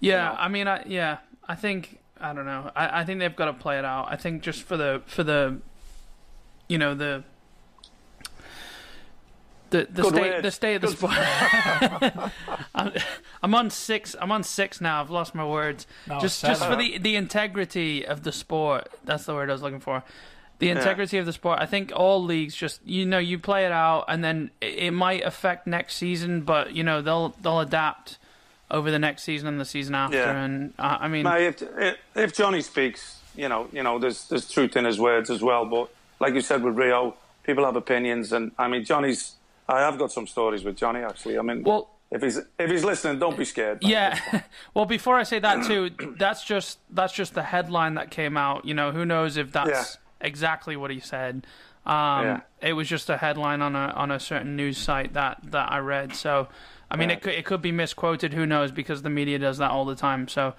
Yeah, 0.00 0.28
know? 0.28 0.36
I 0.38 0.48
mean, 0.48 0.68
I, 0.68 0.82
yeah, 0.86 1.18
I 1.48 1.54
think 1.54 1.98
I 2.20 2.32
don't 2.32 2.46
know. 2.46 2.70
I, 2.76 3.00
I 3.00 3.04
think 3.04 3.20
they've 3.20 3.34
got 3.34 3.46
to 3.46 3.52
play 3.52 3.78
it 3.78 3.84
out. 3.84 4.06
I 4.10 4.16
think 4.16 4.42
just 4.42 4.62
for 4.62 4.76
the 4.76 5.02
for 5.06 5.22
the, 5.24 5.58
you 6.68 6.78
know 6.78 6.94
the. 6.94 7.24
The, 9.70 9.88
the 9.90 10.02
Good 10.02 10.14
state 10.14 10.30
word. 10.32 10.44
the 10.44 10.50
state 10.50 10.74
of 10.76 10.80
the 10.82 10.86
Good- 10.88 10.96
sport. 10.96 12.32
I'm, 12.74 12.92
I'm 13.42 13.54
on 13.54 13.70
six. 13.70 14.14
I'm 14.20 14.30
on 14.30 14.42
six 14.42 14.80
now. 14.80 15.00
I've 15.00 15.10
lost 15.10 15.34
my 15.34 15.46
words. 15.46 15.86
No, 16.06 16.20
just 16.20 16.42
just 16.42 16.64
for 16.64 16.76
the 16.76 16.98
the 16.98 17.16
integrity 17.16 18.06
of 18.06 18.22
the 18.22 18.32
sport. 18.32 18.88
That's 19.04 19.24
the 19.24 19.34
word 19.34 19.50
I 19.50 19.52
was 19.52 19.62
looking 19.62 19.80
for. 19.80 20.02
The 20.58 20.70
integrity 20.70 21.18
of 21.18 21.26
the 21.26 21.32
sport. 21.32 21.58
I 21.60 21.66
think 21.66 21.92
all 21.94 22.22
leagues 22.22 22.54
just 22.54 22.80
you 22.86 23.04
know 23.04 23.18
you 23.18 23.38
play 23.38 23.66
it 23.66 23.72
out, 23.72 24.04
and 24.08 24.22
then 24.24 24.50
it, 24.60 24.74
it 24.78 24.90
might 24.92 25.22
affect 25.24 25.66
next 25.66 25.96
season, 25.96 26.42
but 26.42 26.72
you 26.74 26.82
know 26.84 27.02
they'll 27.02 27.30
they'll 27.42 27.60
adapt 27.60 28.18
over 28.70 28.90
the 28.90 28.98
next 28.98 29.22
season 29.24 29.48
and 29.48 29.60
the 29.60 29.64
season 29.64 29.94
after. 29.94 30.16
Yeah. 30.16 30.42
And 30.44 30.72
uh, 30.78 30.98
I 31.00 31.08
mean, 31.08 31.26
if, 31.26 31.60
if 31.62 31.96
if 32.14 32.34
Johnny 32.34 32.62
speaks, 32.62 33.20
you 33.36 33.48
know, 33.48 33.68
you 33.72 33.82
know, 33.82 33.98
there's 33.98 34.28
there's 34.28 34.48
truth 34.50 34.76
in 34.76 34.84
his 34.84 34.98
words 34.98 35.28
as 35.28 35.42
well. 35.42 35.66
But 35.66 35.90
like 36.20 36.34
you 36.34 36.40
said 36.40 36.62
with 36.62 36.76
Rio, 36.76 37.16
people 37.42 37.64
have 37.64 37.76
opinions, 37.76 38.32
and 38.32 38.52
I 38.58 38.68
mean, 38.68 38.84
Johnny's. 38.84 39.32
I 39.68 39.80
have 39.80 39.98
got 39.98 40.12
some 40.12 40.26
stories 40.26 40.64
with 40.64 40.76
Johnny 40.76 41.00
actually. 41.00 41.38
I 41.38 41.42
mean, 41.42 41.62
well, 41.64 41.90
if 42.10 42.22
he's 42.22 42.38
if 42.58 42.70
he's 42.70 42.84
listening, 42.84 43.18
don't 43.18 43.36
be 43.36 43.44
scared. 43.44 43.82
man. 43.82 43.90
yeah. 43.90 44.42
well, 44.74 44.84
before 44.86 45.16
I 45.16 45.24
say 45.24 45.38
that 45.40 45.64
too, 45.66 45.90
that's 46.18 46.44
just 46.44 46.78
that's 46.90 47.12
just 47.12 47.34
the 47.34 47.42
headline 47.42 47.94
that 47.94 48.10
came 48.10 48.36
out. 48.36 48.64
You 48.64 48.74
know, 48.74 48.92
who 48.92 49.04
knows 49.04 49.36
if 49.36 49.52
that's 49.52 49.68
Yeah. 49.70 50.26
exactly 50.26 50.76
what 50.76 50.90
he 50.90 51.00
said. 51.00 51.46
Um, 51.84 51.92
Yeah. 52.24 52.40
It 52.62 52.72
was 52.72 52.88
just 52.88 53.10
a 53.10 53.16
headline 53.16 53.60
on 53.62 53.76
a 53.76 53.92
on 53.96 54.10
a 54.10 54.18
certain 54.20 54.56
news 54.56 54.78
site 54.78 55.12
that 55.14 55.38
that 55.50 55.70
I 55.72 55.78
read. 55.78 56.14
So, 56.14 56.48
I 56.90 56.96
mean, 56.96 57.10
Yeah. 57.10 57.16
it 57.16 57.22
could 57.22 57.34
it 57.34 57.44
could 57.44 57.62
be 57.62 57.72
misquoted. 57.72 58.32
Who 58.34 58.46
knows? 58.46 58.70
Because 58.72 59.02
the 59.02 59.10
media 59.10 59.38
does 59.38 59.58
that 59.58 59.70
all 59.70 59.84
the 59.84 59.96
time. 59.96 60.28
So, 60.28 60.54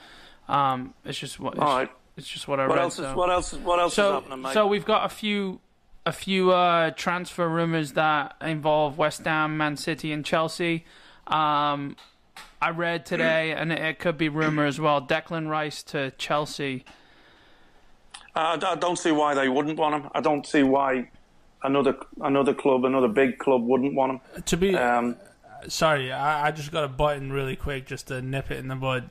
Um, 0.50 0.94
it's 1.04 1.18
just 1.20 1.40
what 1.40 1.54
it's, 1.56 1.62
All 1.62 1.78
right. 1.78 1.92
it's 2.16 2.28
just 2.28 2.48
what 2.48 2.60
I 2.60 2.68
What 2.68 2.76
read. 2.78 2.84
else 2.84 3.00
is 3.00 3.06
so. 3.06 3.16
what 3.16 3.30
else 3.30 3.54
what 3.54 3.80
else 3.80 3.94
is 3.94 3.98
happening, 3.98 4.42
mate? 4.42 4.54
so 4.54 4.66
we've 4.68 4.86
got 4.86 5.06
a 5.06 5.10
few 5.10 5.60
a 6.08 6.12
few 6.14 6.52
uh, 6.54 6.92
transfer 6.92 7.50
rumors 7.50 7.92
that 7.92 8.36
involve 8.42 8.98
West 8.98 9.26
Ham, 9.26 9.58
Man 9.58 9.76
City, 9.76 10.14
and 10.14 10.24
Chelsea. 10.24 10.86
Um, 11.28 11.98
I 12.62 12.70
read 12.70 13.06
today, 13.06 13.52
and 13.52 13.74
it, 13.74 13.80
it 13.80 14.00
could 14.00 14.18
be 14.18 14.30
rumor 14.30 14.66
as 14.66 14.80
well. 14.80 15.02
Declan 15.02 15.50
Rice 15.50 15.84
to 15.84 16.12
Chelsea. 16.12 16.86
I, 18.36 18.54
I 18.54 18.76
don't 18.76 18.98
see 18.98 19.12
why 19.12 19.34
they 19.34 19.50
wouldn't 19.50 19.78
want 19.78 19.96
him. 19.96 20.10
I 20.16 20.22
don't 20.22 20.48
see 20.48 20.64
why 20.64 21.10
another 21.62 21.98
another 22.22 22.54
club, 22.54 22.86
another 22.86 23.10
big 23.10 23.38
club, 23.38 23.64
wouldn't 23.64 23.94
want 23.94 24.14
him. 24.14 24.44
To 24.44 24.56
be 24.56 24.78
Um, 24.78 25.18
sorry, 25.68 26.14
I, 26.14 26.48
I 26.48 26.52
just 26.52 26.72
got 26.72 26.86
a 26.86 26.88
button 26.88 27.34
really 27.34 27.58
quick 27.58 27.86
just 27.86 28.08
to 28.08 28.22
nip 28.22 28.50
it 28.50 28.60
in 28.60 28.70
the 28.70 28.76
bud. 28.76 29.10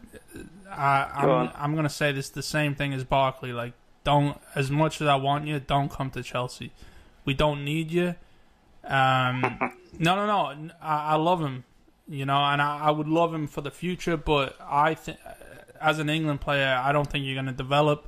I, 0.70 1.10
Go 1.20 1.20
I'm 1.20 1.30
on. 1.30 1.52
I'm 1.56 1.74
gonna 1.76 1.90
say 1.90 2.12
this 2.12 2.30
the 2.30 2.42
same 2.42 2.74
thing 2.74 2.94
as 2.94 3.04
Barkley. 3.04 3.52
Like, 3.52 3.74
don't 4.06 4.40
as 4.54 4.70
much 4.70 5.00
as 5.00 5.08
I 5.08 5.16
want 5.16 5.48
you, 5.48 5.58
don't 5.58 5.90
come 5.90 6.10
to 6.12 6.22
Chelsea. 6.22 6.70
We 7.24 7.34
don't 7.34 7.64
need 7.64 7.90
you. 7.90 8.14
Um, 8.84 9.40
no, 9.98 10.14
no, 10.14 10.26
no. 10.26 10.70
I, 10.80 11.12
I 11.12 11.14
love 11.16 11.40
him, 11.40 11.64
you 12.08 12.24
know, 12.24 12.40
and 12.44 12.62
I, 12.62 12.78
I 12.84 12.90
would 12.92 13.08
love 13.08 13.34
him 13.34 13.48
for 13.48 13.62
the 13.62 13.72
future. 13.72 14.16
But 14.16 14.56
I 14.60 14.94
think, 14.94 15.18
as 15.80 15.98
an 15.98 16.08
England 16.08 16.40
player, 16.40 16.80
I 16.80 16.92
don't 16.92 17.10
think 17.10 17.24
you're 17.24 17.34
going 17.34 17.46
to 17.46 17.52
develop. 17.52 18.06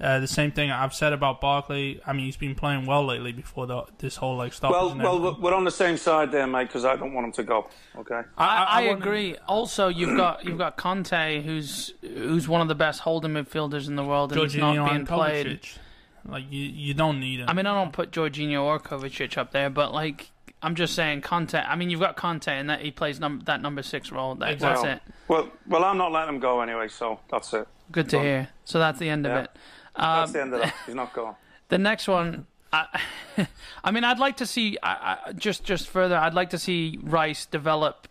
Uh, 0.00 0.18
the 0.18 0.26
same 0.26 0.50
thing 0.50 0.72
I've 0.72 0.92
said 0.92 1.12
about 1.12 1.40
Barkley. 1.40 2.00
I 2.04 2.12
mean, 2.12 2.24
he's 2.24 2.36
been 2.36 2.56
playing 2.56 2.84
well 2.84 3.06
lately 3.06 3.30
before 3.32 3.66
the, 3.66 3.84
this 3.98 4.16
whole 4.16 4.36
like 4.36 4.52
stoppage. 4.52 4.98
well, 5.00 5.20
well, 5.20 5.38
we're 5.40 5.54
on 5.54 5.62
the 5.64 5.70
same 5.70 5.96
side 5.96 6.32
there, 6.32 6.48
mate, 6.48 6.66
because 6.66 6.84
I 6.84 6.96
don't 6.96 7.14
want 7.14 7.26
him 7.26 7.32
to 7.32 7.42
go. 7.44 7.68
Okay. 7.98 8.22
I, 8.36 8.64
I, 8.64 8.80
wouldn't- 8.82 9.00
agree. 9.00 9.36
Also, 9.46 9.86
you've 9.88 10.16
got 10.16 10.44
you've 10.44 10.58
got 10.58 10.76
Kanté, 10.76 11.42
who's 11.42 11.94
who's 12.00 12.48
one 12.48 12.60
of 12.60 12.66
the 12.68 12.74
best 12.74 13.00
holding 13.00 13.32
midfielders 13.32 13.86
in 13.86 13.94
the 13.94 14.04
world, 14.04 14.32
and 14.32 14.40
he's 14.42 14.56
not 14.56 14.90
being 14.90 15.06
played. 15.06 15.46
Kovacic. 15.46 15.78
Like 16.26 16.44
you, 16.50 16.62
you 16.62 16.94
don't 16.94 17.20
need 17.20 17.40
him. 17.40 17.48
I 17.48 17.52
mean, 17.52 17.66
I 17.66 17.74
don't 17.74 17.92
put 17.92 18.10
Jorginho 18.10 18.62
or 18.62 18.80
Kovacic 18.80 19.36
up 19.38 19.52
there, 19.52 19.70
but 19.70 19.92
like 19.92 20.30
I'm 20.62 20.74
just 20.74 20.94
saying, 20.94 21.20
Kanté. 21.20 21.64
I 21.68 21.76
mean, 21.76 21.90
you've 21.90 22.00
got 22.00 22.16
Kanté, 22.16 22.48
and 22.48 22.68
that 22.70 22.80
he 22.80 22.90
plays 22.90 23.20
num- 23.20 23.42
that 23.44 23.60
number 23.60 23.82
six 23.82 24.10
role. 24.10 24.34
That, 24.36 24.50
Exactly. 24.52 24.88
That's 24.88 25.06
it. 25.06 25.14
Well, 25.28 25.50
well, 25.68 25.84
I'm 25.84 25.98
not 25.98 26.10
letting 26.10 26.34
him 26.36 26.40
go 26.40 26.62
anyway, 26.62 26.88
so 26.88 27.20
that's 27.30 27.52
it. 27.52 27.68
Good 27.92 28.08
to 28.08 28.16
Well, 28.16 28.24
hear. 28.24 28.48
So 28.64 28.78
that's 28.78 28.98
the 28.98 29.08
end 29.10 29.26
yeah. 29.26 29.38
of 29.38 29.44
it. 29.44 29.50
That's 29.96 30.28
Um, 30.28 30.32
the 30.32 30.40
end 30.42 30.54
of 30.54 30.60
that. 30.60 30.74
He's 30.86 30.94
not 30.94 31.12
going. 31.12 31.34
The 31.68 31.78
next 31.78 32.08
one, 32.08 32.46
I, 32.72 33.00
I 33.84 33.90
mean, 33.90 34.04
I'd 34.04 34.18
like 34.18 34.38
to 34.38 34.46
see 34.46 34.76
I, 34.82 35.18
I, 35.26 35.32
just 35.32 35.64
just 35.64 35.88
further. 35.88 36.16
I'd 36.16 36.34
like 36.34 36.50
to 36.50 36.58
see 36.58 36.98
Rice 37.02 37.46
develop 37.46 38.08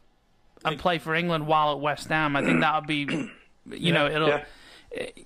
and 0.65 0.79
play 0.79 0.97
for 0.97 1.13
England 1.13 1.45
while 1.47 1.73
at 1.73 1.79
West 1.79 2.07
Ham. 2.09 2.35
I 2.35 2.43
think 2.43 2.61
that 2.61 2.75
would 2.75 2.87
be, 2.87 3.29
you 3.71 3.91
know, 3.93 4.07
it'll. 4.07 4.29
Yeah. 4.29 4.43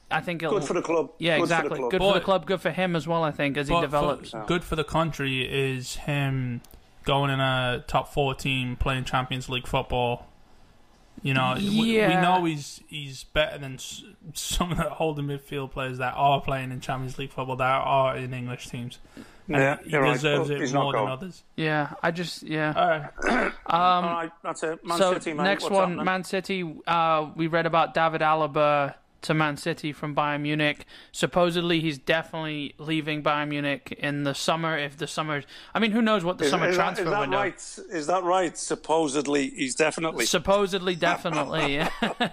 I 0.10 0.22
think 0.22 0.42
it'll. 0.44 0.58
Good 0.60 0.68
for 0.68 0.74
the 0.74 0.82
club. 0.82 1.12
yeah, 1.20 1.36
Good 1.38 1.44
exactly. 1.44 1.70
For 1.72 1.76
club. 1.78 1.92
Good 1.92 2.02
for 2.02 2.14
the 2.14 2.20
club. 2.22 2.46
Good 2.46 2.62
for 2.62 2.72
him 2.72 2.96
as 2.96 3.06
well. 3.08 3.24
I 3.24 3.32
think 3.32 3.58
as 3.58 3.68
he 3.68 3.80
develops. 3.82 4.32
for- 4.32 4.46
good 4.48 4.64
for 4.64 4.76
the 4.78 4.84
country 4.86 5.42
is 5.42 5.96
him 5.98 6.62
going 7.04 7.30
in 7.32 7.40
a 7.40 7.84
top 7.88 8.14
four 8.14 8.34
team 8.34 8.76
playing 8.78 9.04
Champions 9.06 9.50
League 9.50 9.68
football. 9.68 10.26
You 11.24 11.34
know, 11.34 11.56
we- 11.58 11.70
we, 11.82 11.98
know 11.98 12.44
he's 12.46 12.82
he's 12.88 13.24
better 13.24 13.58
than 13.58 13.80
some 14.34 14.72
of 14.72 14.78
the 14.78 14.90
holding 14.90 15.26
midfield 15.26 15.72
players 15.72 15.98
that 15.98 16.14
are 16.16 16.40
playing 16.42 16.72
in 16.72 16.80
Champions 16.80 17.18
League 17.18 17.32
football 17.32 17.56
that 17.56 17.66
are 17.66 18.16
in 18.16 18.34
English 18.34 18.68
teams. 18.70 19.00
And 19.48 19.56
Yeah, 19.58 19.78
he 19.84 19.92
you're 19.92 20.02
right. 20.02 20.14
deserves 20.14 20.50
it 20.50 20.60
he's 20.60 20.74
more 20.74 20.94
than 20.94 21.08
others. 21.08 21.44
Yeah, 21.56 21.94
I 22.04 22.12
just 22.12 22.44
yeah. 22.44 22.74
All 22.76 22.88
right, 23.30 23.54
All 23.68 24.02
right, 24.04 24.32
that's 24.44 24.62
it. 24.64 24.86
Man 24.86 24.98
so 24.98 25.14
City, 25.14 25.34
mate. 25.34 25.44
next 25.44 25.64
what's 25.64 25.74
one, 25.76 25.90
happening? 25.90 26.06
Man 26.06 26.24
City. 26.24 26.76
Uh, 26.86 27.30
we 27.36 27.48
read 27.48 27.66
about 27.66 27.94
David 27.94 28.22
Alaba 28.22 28.94
to 29.24 29.34
Man 29.34 29.58
City 29.58 29.92
from 29.92 30.16
Bayern 30.16 30.42
Munich. 30.42 30.86
Supposedly, 31.12 31.80
he's 31.80 31.98
definitely 31.98 32.76
leaving 32.78 33.24
Bayern 33.24 33.50
Munich 33.50 33.96
in 34.00 34.24
the 34.24 34.34
summer. 34.34 34.78
If 34.78 34.98
the 34.98 35.08
summer, 35.08 35.44
I 35.74 35.80
mean, 35.80 35.92
who 35.92 36.02
knows 36.02 36.24
what 36.24 36.38
the 36.38 36.46
Is, 36.46 36.52
summer 36.52 36.70
is 36.70 36.76
transfer 36.76 37.04
is 37.06 37.10
that 37.10 37.20
window? 37.22 37.38
right? 37.38 37.56
Is 37.92 38.08
that 38.08 38.24
right? 38.24 38.58
Supposedly, 38.58 39.50
he's 39.50 39.76
definitely. 39.76 40.26
Supposedly, 40.26 40.96
definitely. 40.96 41.76
yeah. 41.76 41.90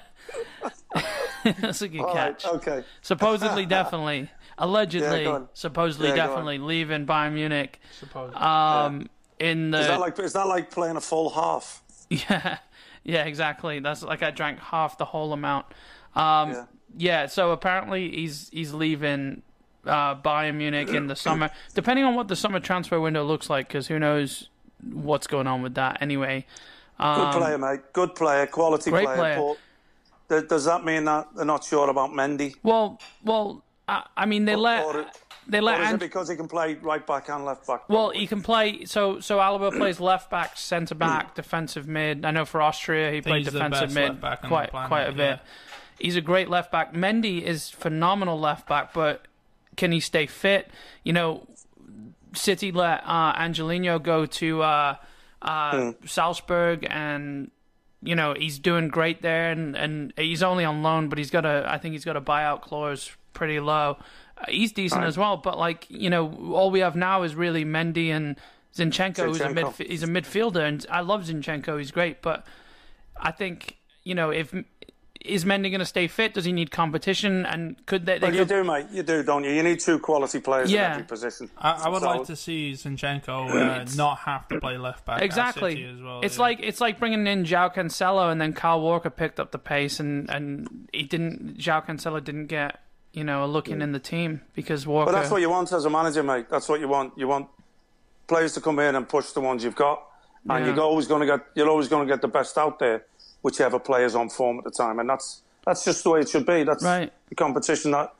That's 1.60 1.82
a 1.82 1.88
good 1.88 2.00
All 2.00 2.14
right, 2.14 2.38
catch. 2.38 2.46
okay. 2.46 2.84
Supposedly, 3.02 3.66
definitely. 3.80 4.30
Allegedly, 4.56 5.24
Yeah, 5.24 5.40
supposedly, 5.52 6.08
Yeah, 6.08 6.14
definitely 6.16 6.58
leaving 6.58 7.06
Bayern 7.06 7.32
Munich. 7.34 7.80
suppose. 7.98 8.34
Um, 8.34 9.08
in 9.40 9.72
the 9.72 9.80
Is 9.80 9.86
that 9.88 10.00
like 10.00 10.18
is 10.20 10.32
that 10.34 10.46
like 10.46 10.70
playing 10.70 10.96
a 10.96 11.00
full 11.00 11.30
half? 11.30 11.82
Yeah, 12.10 12.58
yeah, 13.02 13.24
exactly. 13.24 13.80
That's 13.80 14.02
like 14.02 14.22
I 14.22 14.30
drank 14.30 14.60
half 14.60 14.96
the 14.98 15.06
whole 15.06 15.32
amount. 15.32 15.66
Um, 16.14 16.50
Yeah. 16.50 16.64
Yeah. 16.96 17.26
So 17.26 17.50
apparently 17.50 18.10
he's 18.10 18.48
he's 18.50 18.72
leaving 18.72 19.42
uh, 19.86 20.14
Bayern 20.16 20.56
Munich 20.56 20.88
in 20.88 21.06
the 21.06 21.16
summer, 21.16 21.50
depending 21.74 22.04
on 22.04 22.14
what 22.14 22.28
the 22.28 22.36
summer 22.36 22.60
transfer 22.60 23.00
window 23.00 23.24
looks 23.24 23.50
like, 23.50 23.68
because 23.68 23.86
who 23.88 23.98
knows 23.98 24.48
what's 24.92 25.26
going 25.26 25.46
on 25.46 25.62
with 25.62 25.74
that. 25.74 25.98
Anyway, 26.00 26.46
Good 26.98 27.04
um, 27.04 27.34
player, 27.34 27.58
mate. 27.58 27.80
Good 27.92 28.14
player, 28.14 28.46
quality 28.46 28.90
great 28.90 29.06
player. 29.06 29.16
player. 29.16 29.54
But 30.28 30.38
th- 30.38 30.48
does 30.48 30.64
that 30.64 30.84
mean 30.84 31.04
that 31.06 31.28
they're 31.34 31.44
not 31.44 31.64
sure 31.64 31.90
about 31.90 32.10
Mendy? 32.10 32.54
well, 32.62 33.00
well, 33.24 33.64
I, 33.88 34.04
I 34.16 34.26
mean 34.26 34.44
they 34.44 34.56
let 34.56 34.84
or, 34.84 35.06
they 35.48 35.58
or 35.58 35.62
let 35.62 35.80
is 35.80 35.92
it 35.92 36.00
because 36.00 36.28
he 36.28 36.36
can 36.36 36.48
play 36.48 36.74
right 36.74 37.04
back 37.04 37.28
and 37.28 37.44
left 37.44 37.66
back? 37.66 37.88
Well, 37.88 38.10
he 38.10 38.26
can 38.26 38.42
play. 38.42 38.84
So, 38.84 39.20
so 39.20 39.38
Alaba 39.38 39.76
plays 39.76 39.98
left 39.98 40.30
back, 40.30 40.56
centre 40.56 40.94
back, 40.94 41.34
defensive 41.34 41.88
mid. 41.88 42.24
I 42.24 42.30
know 42.30 42.44
for 42.44 42.62
Austria 42.62 43.10
he 43.10 43.20
played 43.20 43.44
defensive 43.44 43.92
mid 43.92 44.10
left 44.10 44.20
back 44.20 44.44
on 44.44 44.50
the 44.50 44.68
quite 44.68 44.88
quite 44.88 45.04
a 45.04 45.12
bit. 45.12 45.18
yeah. 45.18 45.38
He's 45.98 46.16
a 46.16 46.20
great 46.20 46.48
left 46.50 46.70
back. 46.72 46.92
Mendy 46.92 47.42
is 47.42 47.70
phenomenal 47.70 48.38
left 48.38 48.66
back, 48.68 48.92
but 48.92 49.26
can 49.76 49.92
he 49.92 50.00
stay 50.00 50.26
fit? 50.26 50.70
You 51.04 51.12
know, 51.12 51.46
City 52.34 52.72
let 52.72 53.02
uh, 53.06 53.32
Angelino 53.36 53.98
go 53.98 54.26
to 54.26 54.62
uh, 54.62 54.96
uh, 55.42 55.92
Salzburg, 56.04 56.86
and 56.90 57.50
you 58.02 58.14
know 58.14 58.34
he's 58.36 58.58
doing 58.58 58.88
great 58.88 59.22
there, 59.22 59.50
and, 59.52 59.76
and 59.76 60.12
he's 60.16 60.42
only 60.42 60.64
on 60.64 60.82
loan, 60.82 61.08
but 61.08 61.18
he's 61.18 61.30
got 61.30 61.44
a 61.46 61.64
I 61.68 61.78
think 61.78 61.92
he's 61.92 62.04
got 62.04 62.16
a 62.16 62.20
buyout 62.20 62.62
clause 62.62 63.10
pretty 63.32 63.60
low. 63.60 63.98
Uh, 64.36 64.44
he's 64.48 64.72
decent 64.72 65.02
Right. 65.02 65.06
as 65.08 65.16
well, 65.16 65.36
but 65.36 65.58
like 65.58 65.86
you 65.88 66.10
know, 66.10 66.52
all 66.52 66.70
we 66.72 66.80
have 66.80 66.96
now 66.96 67.22
is 67.22 67.34
really 67.36 67.64
Mendy 67.64 68.08
and 68.08 68.36
Zinchenko, 68.76 69.26
who's 69.26 69.40
a 69.40 69.44
Zinchenko. 69.46 69.54
midf- 69.76 69.86
he's 69.88 70.02
a 70.02 70.08
midfielder, 70.08 70.66
and 70.66 70.84
I 70.90 71.02
love 71.02 71.24
Zinchenko. 71.24 71.78
He's 71.78 71.92
great, 71.92 72.20
but 72.20 72.44
I 73.16 73.30
think 73.30 73.76
you 74.02 74.14
know 74.16 74.30
if 74.30 74.52
is 75.24 75.44
Mendy 75.46 75.70
going 75.70 75.80
to 75.80 75.86
stay 75.86 76.06
fit? 76.06 76.34
Does 76.34 76.44
he 76.44 76.52
need 76.52 76.70
competition? 76.70 77.46
And 77.46 77.84
could 77.86 78.04
they? 78.06 78.18
they 78.18 78.26
Well, 78.28 78.36
you 78.36 78.44
do, 78.44 78.62
mate. 78.62 78.86
You 78.92 79.02
do, 79.02 79.22
don't 79.22 79.42
you? 79.42 79.50
You 79.52 79.62
need 79.62 79.80
two 79.80 79.98
quality 79.98 80.38
players 80.40 80.70
Yeah. 80.70 80.86
in 80.86 80.90
every 80.92 81.04
position. 81.04 81.50
I, 81.56 81.70
I 81.84 81.88
would 81.88 82.02
So- 82.02 82.06
like 82.08 82.24
to 82.26 82.36
see 82.36 82.72
Zinchenko 82.72 83.50
uh, 83.50 83.84
not 83.96 84.18
have 84.18 84.46
to 84.48 84.60
play 84.60 84.76
left 84.78 85.04
back. 85.06 85.16
at 85.18 85.22
Exactly. 85.22 85.72
City 85.76 85.84
as 85.96 86.02
well. 86.02 86.20
it's 86.22 86.36
yeah. 86.36 86.42
like 86.42 86.58
it's 86.62 86.80
like 86.80 86.98
bringing 86.98 87.26
in 87.26 87.44
João 87.44 87.74
Cancelo, 87.74 88.30
and 88.30 88.40
then 88.40 88.52
Kyle 88.52 88.80
Walker 88.80 89.10
picked 89.10 89.40
up 89.40 89.50
the 89.50 89.58
pace, 89.58 89.98
and 89.98 90.28
and 90.30 90.88
he 90.92 91.02
didn't. 91.04 91.56
João 91.58 91.84
Cancelo 91.86 92.22
didn't 92.22 92.46
get 92.46 92.80
you 93.12 93.24
know 93.24 93.44
a 93.44 93.46
look 93.46 93.68
in 93.68 93.80
in 93.80 93.92
the 93.92 93.98
team 94.00 94.42
because 94.54 94.86
Walker. 94.86 95.10
But 95.12 95.18
that's 95.20 95.30
what 95.30 95.40
you 95.40 95.48
want 95.48 95.72
as 95.72 95.84
a 95.86 95.90
manager, 95.90 96.22
mate. 96.22 96.46
That's 96.50 96.68
what 96.68 96.80
you 96.80 96.88
want. 96.88 97.12
You 97.16 97.28
want 97.28 97.48
players 98.26 98.52
to 98.54 98.60
come 98.60 98.78
in 98.78 98.94
and 98.94 99.08
push 99.08 99.30
the 99.32 99.40
ones 99.40 99.62
you've 99.64 99.76
got, 99.76 100.02
and 100.48 100.66
Yeah. 100.66 100.74
you're 100.74 100.84
always 100.84 101.06
going 101.06 101.20
to 101.20 101.26
get 101.26 101.46
you're 101.54 101.68
always 101.70 101.88
going 101.88 102.06
to 102.06 102.12
get 102.12 102.20
the 102.22 102.28
best 102.28 102.58
out 102.58 102.78
there, 102.78 103.04
whichever 103.44 103.78
player's 103.78 104.14
on 104.14 104.30
form 104.30 104.56
at 104.58 104.64
the 104.64 104.70
time, 104.70 104.98
and 104.98 105.08
that's 105.08 105.42
that's 105.66 105.84
just 105.84 106.02
the 106.02 106.10
way 106.10 106.20
it 106.20 106.28
should 106.28 106.46
be. 106.46 106.64
That's 106.64 106.82
Right. 106.82 107.12
the 107.28 107.34
competition 107.34 107.90
that 107.92 108.14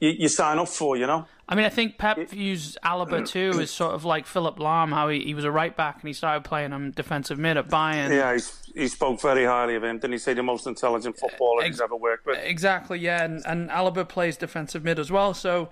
you, 0.00 0.10
you 0.10 0.28
sign 0.28 0.58
up 0.58 0.68
for. 0.68 0.96
You 0.96 1.06
know. 1.06 1.26
I 1.48 1.54
mean, 1.54 1.64
I 1.64 1.68
think 1.68 1.98
Pep 1.98 2.16
views 2.30 2.78
Alaba 2.84 3.26
too 3.34 3.58
as 3.60 3.70
sort 3.70 3.92
of 3.94 4.04
like 4.04 4.24
Philipp 4.26 4.56
Lahm, 4.56 4.90
how 4.94 5.08
he, 5.08 5.20
he 5.20 5.34
was 5.34 5.44
a 5.44 5.50
right 5.50 5.76
back 5.76 5.96
and 6.00 6.08
he 6.08 6.12
started 6.12 6.44
playing 6.44 6.70
him 6.70 6.92
defensive 6.92 7.38
mid 7.38 7.56
at 7.56 7.68
Bayern. 7.68 8.10
Yeah, 8.10 8.32
he's, 8.32 8.62
he 8.74 8.86
spoke 8.88 9.20
very 9.20 9.44
highly 9.44 9.74
of 9.74 9.82
him. 9.84 9.98
Didn't 9.98 10.12
he 10.12 10.18
say 10.18 10.32
the 10.32 10.42
most 10.44 10.66
intelligent 10.68 11.18
footballer 11.18 11.62
Ex- 11.62 11.74
he's 11.76 11.80
ever 11.80 11.96
worked 11.96 12.24
with? 12.24 12.38
Exactly, 12.42 13.00
yeah, 13.00 13.24
and, 13.24 13.42
and 13.46 13.68
Alaba 13.68 14.08
plays 14.08 14.36
defensive 14.36 14.84
mid 14.84 14.98
as 15.00 15.10
well. 15.10 15.34
So 15.34 15.70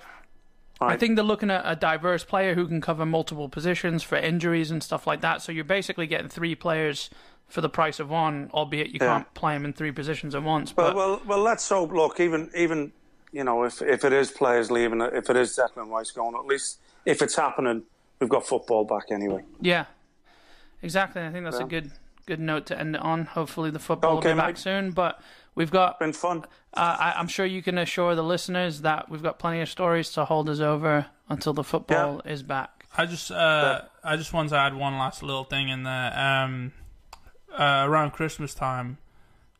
I 0.80 0.96
think 0.96 1.14
they're 1.16 1.24
looking 1.24 1.50
at 1.50 1.62
a 1.64 1.76
diverse 1.76 2.24
player 2.24 2.54
who 2.56 2.66
can 2.66 2.80
cover 2.80 3.04
multiple 3.06 3.48
positions 3.48 4.02
for 4.02 4.16
injuries 4.16 4.70
and 4.72 4.82
stuff 4.82 5.06
like 5.06 5.20
that. 5.22 5.42
So 5.42 5.52
you're 5.52 5.64
basically 5.64 6.06
getting 6.08 6.28
three 6.28 6.54
players 6.56 7.08
for 7.48 7.60
the 7.60 7.68
price 7.68 7.98
of 8.00 8.10
one, 8.10 8.50
albeit 8.52 8.88
you 8.88 8.98
Yeah. 9.00 9.06
can't 9.18 9.34
play 9.34 9.54
them 9.54 9.64
in 9.64 9.72
three 9.72 9.90
positions 9.92 10.34
at 10.34 10.42
once. 10.42 10.76
Well, 10.76 10.88
But 10.88 10.96
well, 10.96 11.22
well. 11.26 11.38
Let's 11.40 11.68
hope. 11.68 11.92
Look, 11.92 12.20
even 12.20 12.50
even 12.54 12.92
you 13.32 13.44
know, 13.44 13.64
if 13.64 13.80
if 13.82 14.04
it 14.04 14.12
is 14.12 14.30
players 14.30 14.70
leaving, 14.70 15.00
if 15.00 15.28
it 15.30 15.36
is 15.36 15.56
Declan 15.56 15.90
Rice 15.90 16.10
going, 16.10 16.34
at 16.34 16.46
least 16.46 16.78
if 17.06 17.22
it's 17.22 17.36
happening, 17.36 17.82
we've 18.20 18.28
got 18.30 18.46
football 18.46 18.84
back 18.84 19.04
anyway. 19.10 19.44
yeah, 19.60 19.86
exactly. 20.82 21.22
I 21.22 21.30
think 21.30 21.44
that's 21.44 21.58
Yeah. 21.58 21.64
a 21.66 21.68
good 21.68 21.90
good 22.26 22.40
note 22.40 22.66
to 22.66 22.78
end 22.78 22.94
it 22.94 23.00
on. 23.00 23.24
Hopefully 23.24 23.70
the 23.70 23.78
football 23.78 24.18
Okay, 24.18 24.28
will 24.28 24.34
be 24.34 24.40
back 24.40 24.58
soon. 24.58 24.90
But 24.90 25.18
we've 25.54 25.70
got 25.70 25.98
Been 25.98 26.12
fun. 26.12 26.44
Uh, 26.74 26.96
I, 27.00 27.14
I'm 27.16 27.26
sure 27.28 27.46
you 27.46 27.62
can 27.62 27.78
assure 27.78 28.14
the 28.14 28.22
listeners 28.22 28.82
that 28.82 29.08
we've 29.08 29.22
got 29.22 29.38
plenty 29.38 29.62
of 29.62 29.68
stories 29.70 30.10
to 30.12 30.26
hold 30.26 30.50
us 30.50 30.60
over 30.60 31.06
until 31.30 31.54
the 31.54 31.64
football 31.64 32.20
is 32.26 32.42
back. 32.42 32.84
I 32.98 33.06
just 33.06 33.30
uh, 33.30 33.82
I 34.04 34.16
just 34.16 34.32
want 34.34 34.50
to 34.50 34.56
add 34.56 34.74
one 34.74 34.98
last 34.98 35.22
little 35.22 35.44
thing 35.44 35.70
in 35.70 35.84
there. 35.84 36.12
Um, 36.18 36.72
uh, 37.58 37.84
around 37.86 38.12
Christmas 38.12 38.54
time, 38.54 38.98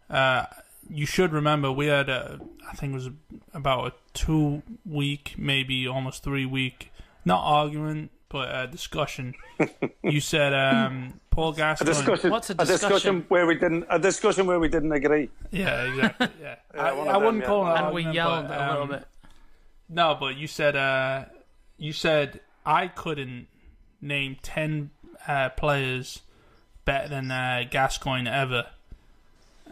uh, 0.09 0.47
you 0.89 1.05
should 1.05 1.33
remember 1.33 1.71
we 1.71 1.87
had 1.87 2.09
a, 2.09 2.41
I 2.71 2.75
think 2.75 2.93
it 2.93 2.95
was 2.95 3.11
about 3.53 3.89
a 3.89 3.93
two 4.15 4.63
week, 4.87 5.35
maybe 5.37 5.87
almost 5.87 6.23
three 6.23 6.47
week, 6.47 6.93
not 7.25 7.43
argument, 7.45 8.11
but 8.29 8.55
a 8.55 8.67
discussion. 8.67 9.35
you 10.03 10.21
said 10.21 10.55
um, 10.55 11.21
Paul 11.31 11.53
A 11.53 11.57
Gascoigne. 11.57 11.93
discussion, 11.93 12.31
What's 12.31 12.51
a 12.51 12.55
discussion 12.55 12.89
discussion? 12.89 13.25
where 13.29 13.47
we 13.47 13.55
didn't 13.55 13.87
a 13.91 13.99
discussion 13.99 14.47
where 14.47 14.61
we 14.61 14.69
didn't 14.69 14.93
agree. 14.93 15.31
Yeah, 15.51 15.83
exactly. 15.85 16.29
Yeah, 16.41 16.57
I, 16.75 16.91
I 16.91 17.13
them, 17.13 17.25
wouldn't 17.25 17.43
yeah. 17.43 17.47
call 17.47 17.67
it 17.67 17.79
an 17.79 17.85
and 17.87 17.95
we 17.95 18.03
yelled 18.09 18.49
but, 18.49 18.61
a 18.61 18.71
little 18.71 18.83
um, 18.83 18.89
bit. 18.91 19.05
No, 19.89 20.17
but 20.19 20.37
you 20.37 20.47
said 20.47 20.77
uh, 20.77 21.25
you 21.77 21.93
said 21.93 22.41
I 22.65 22.89
couldn't 22.89 23.49
name 24.01 24.37
ten 24.43 24.91
uh, 25.27 25.51
players 25.51 26.23
better 26.89 27.09
than 27.09 27.31
uh, 27.31 27.65
Gascoigne 27.71 28.27
ever, 28.29 28.65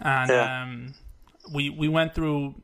and 0.00 0.30
Yeah. 0.30 0.62
um, 0.62 0.94
we 1.52 1.70
we 1.70 1.88
went 1.88 2.14
through 2.14 2.54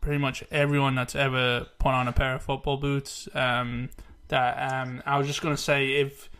pretty 0.00 0.18
much 0.18 0.44
everyone 0.50 0.94
that's 0.94 1.14
ever 1.16 1.66
put 1.78 1.92
on 1.92 2.06
a 2.08 2.12
pair 2.12 2.34
of 2.36 2.42
football 2.42 2.76
boots. 2.76 3.28
Um, 3.34 3.88
that 4.28 4.72
um, 4.72 5.02
I 5.04 5.18
was 5.18 5.26
just 5.26 5.42
gonna 5.42 5.56
say 5.56 5.80
if. 6.00 6.30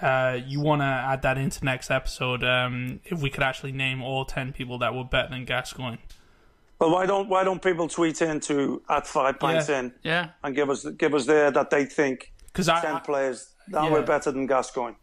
Uh, 0.00 0.38
you 0.46 0.60
want 0.60 0.80
to 0.80 0.86
add 0.86 1.22
that 1.22 1.36
into 1.36 1.64
next 1.64 1.90
episode? 1.90 2.44
Um, 2.44 3.00
if 3.04 3.20
we 3.20 3.28
could 3.28 3.42
actually 3.42 3.72
name 3.72 4.02
all 4.02 4.24
ten 4.24 4.52
people 4.52 4.78
that 4.78 4.94
were 4.94 5.02
better 5.02 5.30
than 5.30 5.44
Gascoigne, 5.44 5.96
Well, 6.78 6.90
why 6.92 7.06
don't 7.06 7.28
why 7.28 7.42
don't 7.42 7.60
people 7.60 7.88
tweet 7.88 8.22
in 8.22 8.38
to 8.48 8.82
at 8.88 9.08
five 9.08 9.40
pints 9.40 9.68
Yeah. 9.68 9.78
in 9.80 9.92
Yeah. 10.04 10.28
and 10.44 10.54
give 10.54 10.70
us 10.70 10.86
give 10.96 11.12
us 11.12 11.26
there 11.26 11.50
that 11.50 11.70
they 11.70 11.86
think 11.86 12.32
ten 12.54 12.70
I 12.96 13.00
players 13.00 13.52
that 13.72 13.82
yeah. 13.82 13.90
were 13.90 14.02
better 14.02 14.30
than 14.30 14.46
Gascoigne. 14.46 14.94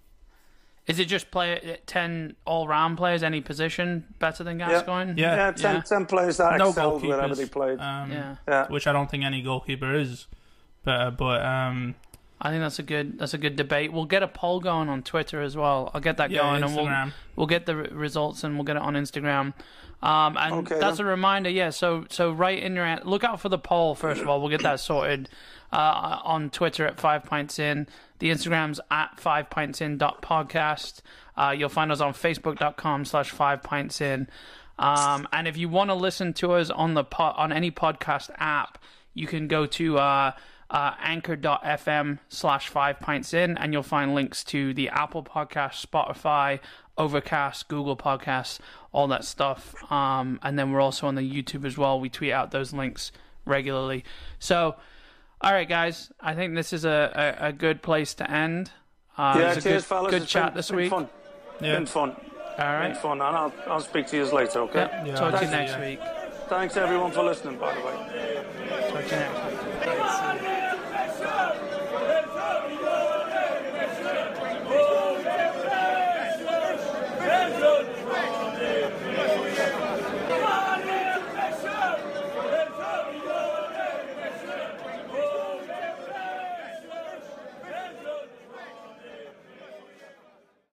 Is 0.88 1.00
it 1.00 1.06
just 1.06 1.32
play 1.32 1.56
uh, 1.58 1.76
ten 1.86 2.36
all 2.46 2.68
round 2.68 2.98
players, 2.98 3.22
any 3.24 3.42
position 3.42 4.06
better 4.20 4.44
than 4.44 4.58
Gascoigne? 4.58 5.14
Yeah. 5.18 5.36
Yeah, 5.36 5.52
10, 5.52 5.76
Yeah. 5.76 5.82
10 5.82 6.06
players 6.06 6.38
that 6.38 6.58
no 6.58 6.70
excelled 6.70 7.04
wherever 7.04 7.34
goalkeepers. 7.34 7.38
they 7.38 7.46
played. 7.46 7.80
Um, 7.80 8.12
Yeah. 8.12 8.36
yeah. 8.48 8.68
which 8.68 8.88
I 8.88 8.94
don't 8.94 9.10
think 9.12 9.24
any 9.26 9.42
goalkeeper 9.42 9.94
is 9.96 10.28
better. 10.86 11.12
But 11.12 11.44
um, 11.46 11.96
I 12.40 12.50
think 12.52 12.62
that's 12.62 12.80
a 12.80 12.84
good 12.84 13.20
that's 13.20 13.34
a 13.34 13.38
good 13.38 13.56
debate. 13.58 13.92
We'll 13.92 14.06
get 14.06 14.24
a 14.24 14.28
poll 14.30 14.62
going 14.62 14.88
on 14.88 15.04
Twitter 15.04 15.42
as 15.42 15.58
well. 15.58 15.92
I'll 15.94 16.00
get 16.02 16.18
that 16.18 16.32
yeah, 16.32 16.42
going, 16.44 16.64
and 16.64 16.76
we'll 16.76 17.12
we'll 17.36 17.48
get 17.48 17.66
the 17.66 17.76
results 17.76 18.44
and 18.46 18.56
we'll 18.56 18.64
get 18.64 18.78
it 18.78 18.82
on 18.82 18.94
Instagram. 18.94 19.54
Um, 20.02 20.38
and 20.38 20.54
Okay, 20.68 20.80
that's 20.80 20.98
then. 20.98 21.08
a 21.08 21.10
reminder, 21.10 21.50
yeah. 21.50 21.72
So 21.72 22.06
so 22.10 22.32
right 22.32 22.62
in 22.62 22.76
your 22.76 22.86
an- 22.86 23.02
look 23.04 23.24
out 23.26 23.42
for 23.42 23.50
the 23.50 23.58
poll 23.58 23.94
first 23.96 24.22
of 24.22 24.30
all. 24.30 24.40
We'll 24.40 24.52
get 24.52 24.62
that 24.62 24.80
sorted 24.80 25.28
uh, 25.74 26.20
on 26.24 26.50
Twitter 26.52 26.86
at 26.86 26.98
Five 27.00 27.24
Pints 27.26 27.60
In. 27.60 27.88
The 28.20 28.30
Instagram's 28.32 28.80
at 28.90 29.20
Five 29.20 29.50
Pints 29.50 29.82
In 29.82 29.98
podcast. 29.98 31.02
Uh, 31.36 31.54
you'll 31.58 31.70
find 31.70 31.92
us 31.92 32.02
on 32.02 32.14
Facebook.com 32.14 33.06
slash 33.06 33.30
Five 33.32 33.64
Pints 33.64 34.02
In. 34.02 34.28
Um, 34.80 35.28
and 35.32 35.48
if 35.48 35.58
you 35.58 35.70
want 35.70 35.90
to 35.90 35.96
listen 35.96 36.34
to 36.34 36.54
us 36.54 36.70
on 36.70 36.94
the 36.94 37.04
po- 37.04 37.34
on 37.36 37.52
any 37.52 37.72
podcast 37.72 38.30
app, 38.38 38.78
you 39.14 39.26
can 39.28 39.48
go 39.48 39.66
to 39.66 39.98
uh, 39.98 40.32
uh, 40.70 40.92
anchor.fm 41.02 42.20
slash 42.30 42.68
five 42.70 43.00
pints 43.00 43.34
in 43.34 43.58
and 43.58 43.74
you'll 43.74 43.84
find 43.84 44.14
links 44.14 44.44
to 44.44 44.74
the 44.74 44.90
Apple 44.90 45.24
podcast, 45.24 45.86
Spotify, 45.86 46.60
Overcast, 46.98 47.68
Google 47.68 47.96
Podcasts, 47.96 48.60
all 48.92 49.08
that 49.08 49.24
stuff. 49.24 49.76
Um, 49.92 50.40
and 50.44 50.58
then 50.60 50.72
we're 50.72 50.82
also 50.82 51.08
on 51.08 51.16
the 51.16 51.22
YouTube 51.22 51.66
as 51.66 51.78
well. 51.78 52.00
We 52.00 52.10
tweet 52.10 52.32
out 52.32 52.52
those 52.52 52.74
links 52.74 53.12
regularly. 53.46 54.04
So, 54.40 54.76
all 55.42 55.52
right, 55.52 55.68
guys, 55.68 56.12
I 56.20 56.34
think 56.36 56.56
this 56.56 56.74
is 56.74 56.86
a, 56.86 57.36
a, 57.42 57.48
a 57.48 57.54
good 57.54 57.82
place 57.82 58.14
to 58.16 58.30
end. 58.30 58.72
Uh, 59.18 59.36
yeah, 59.38 59.44
it 59.44 59.48
was 59.48 59.58
a 59.58 59.62
cheers, 59.62 59.82
good, 59.84 59.88
fellas. 59.88 60.12
good 60.12 60.22
It's 60.24 60.32
chat 60.32 60.46
been, 60.48 60.58
this 60.58 60.68
been 60.70 60.78
week. 60.78 60.90
Fun. 60.90 61.10
Yeah. 61.62 61.76
Been 61.76 61.86
fun. 61.86 62.10
All 62.12 62.66
right. 62.66 62.94
Been 62.94 63.02
fun. 63.02 63.22
And 63.22 63.36
I'll, 63.36 63.54
I'll 63.68 63.82
speak 63.82 64.08
to 64.08 64.18
you 64.18 64.26
later, 64.26 64.60
okay? 64.62 64.80
Yep. 64.80 65.08
Yeah, 65.08 65.16
Talk 65.16 65.36
to 65.36 65.42
you 65.42 65.48
thanks, 65.48 65.52
next 65.52 65.72
yeah. 65.72 65.90
week. 65.90 66.00
Thanks, 66.50 66.78
everyone, 66.78 67.12
for 67.12 67.24
listening, 67.24 67.58
by 67.58 67.74
the 67.74 67.82
way. 67.82 67.94
Talk 68.90 69.06
to 69.06 69.16
you 69.16 69.22
next 69.22 69.66
week. 69.66 69.74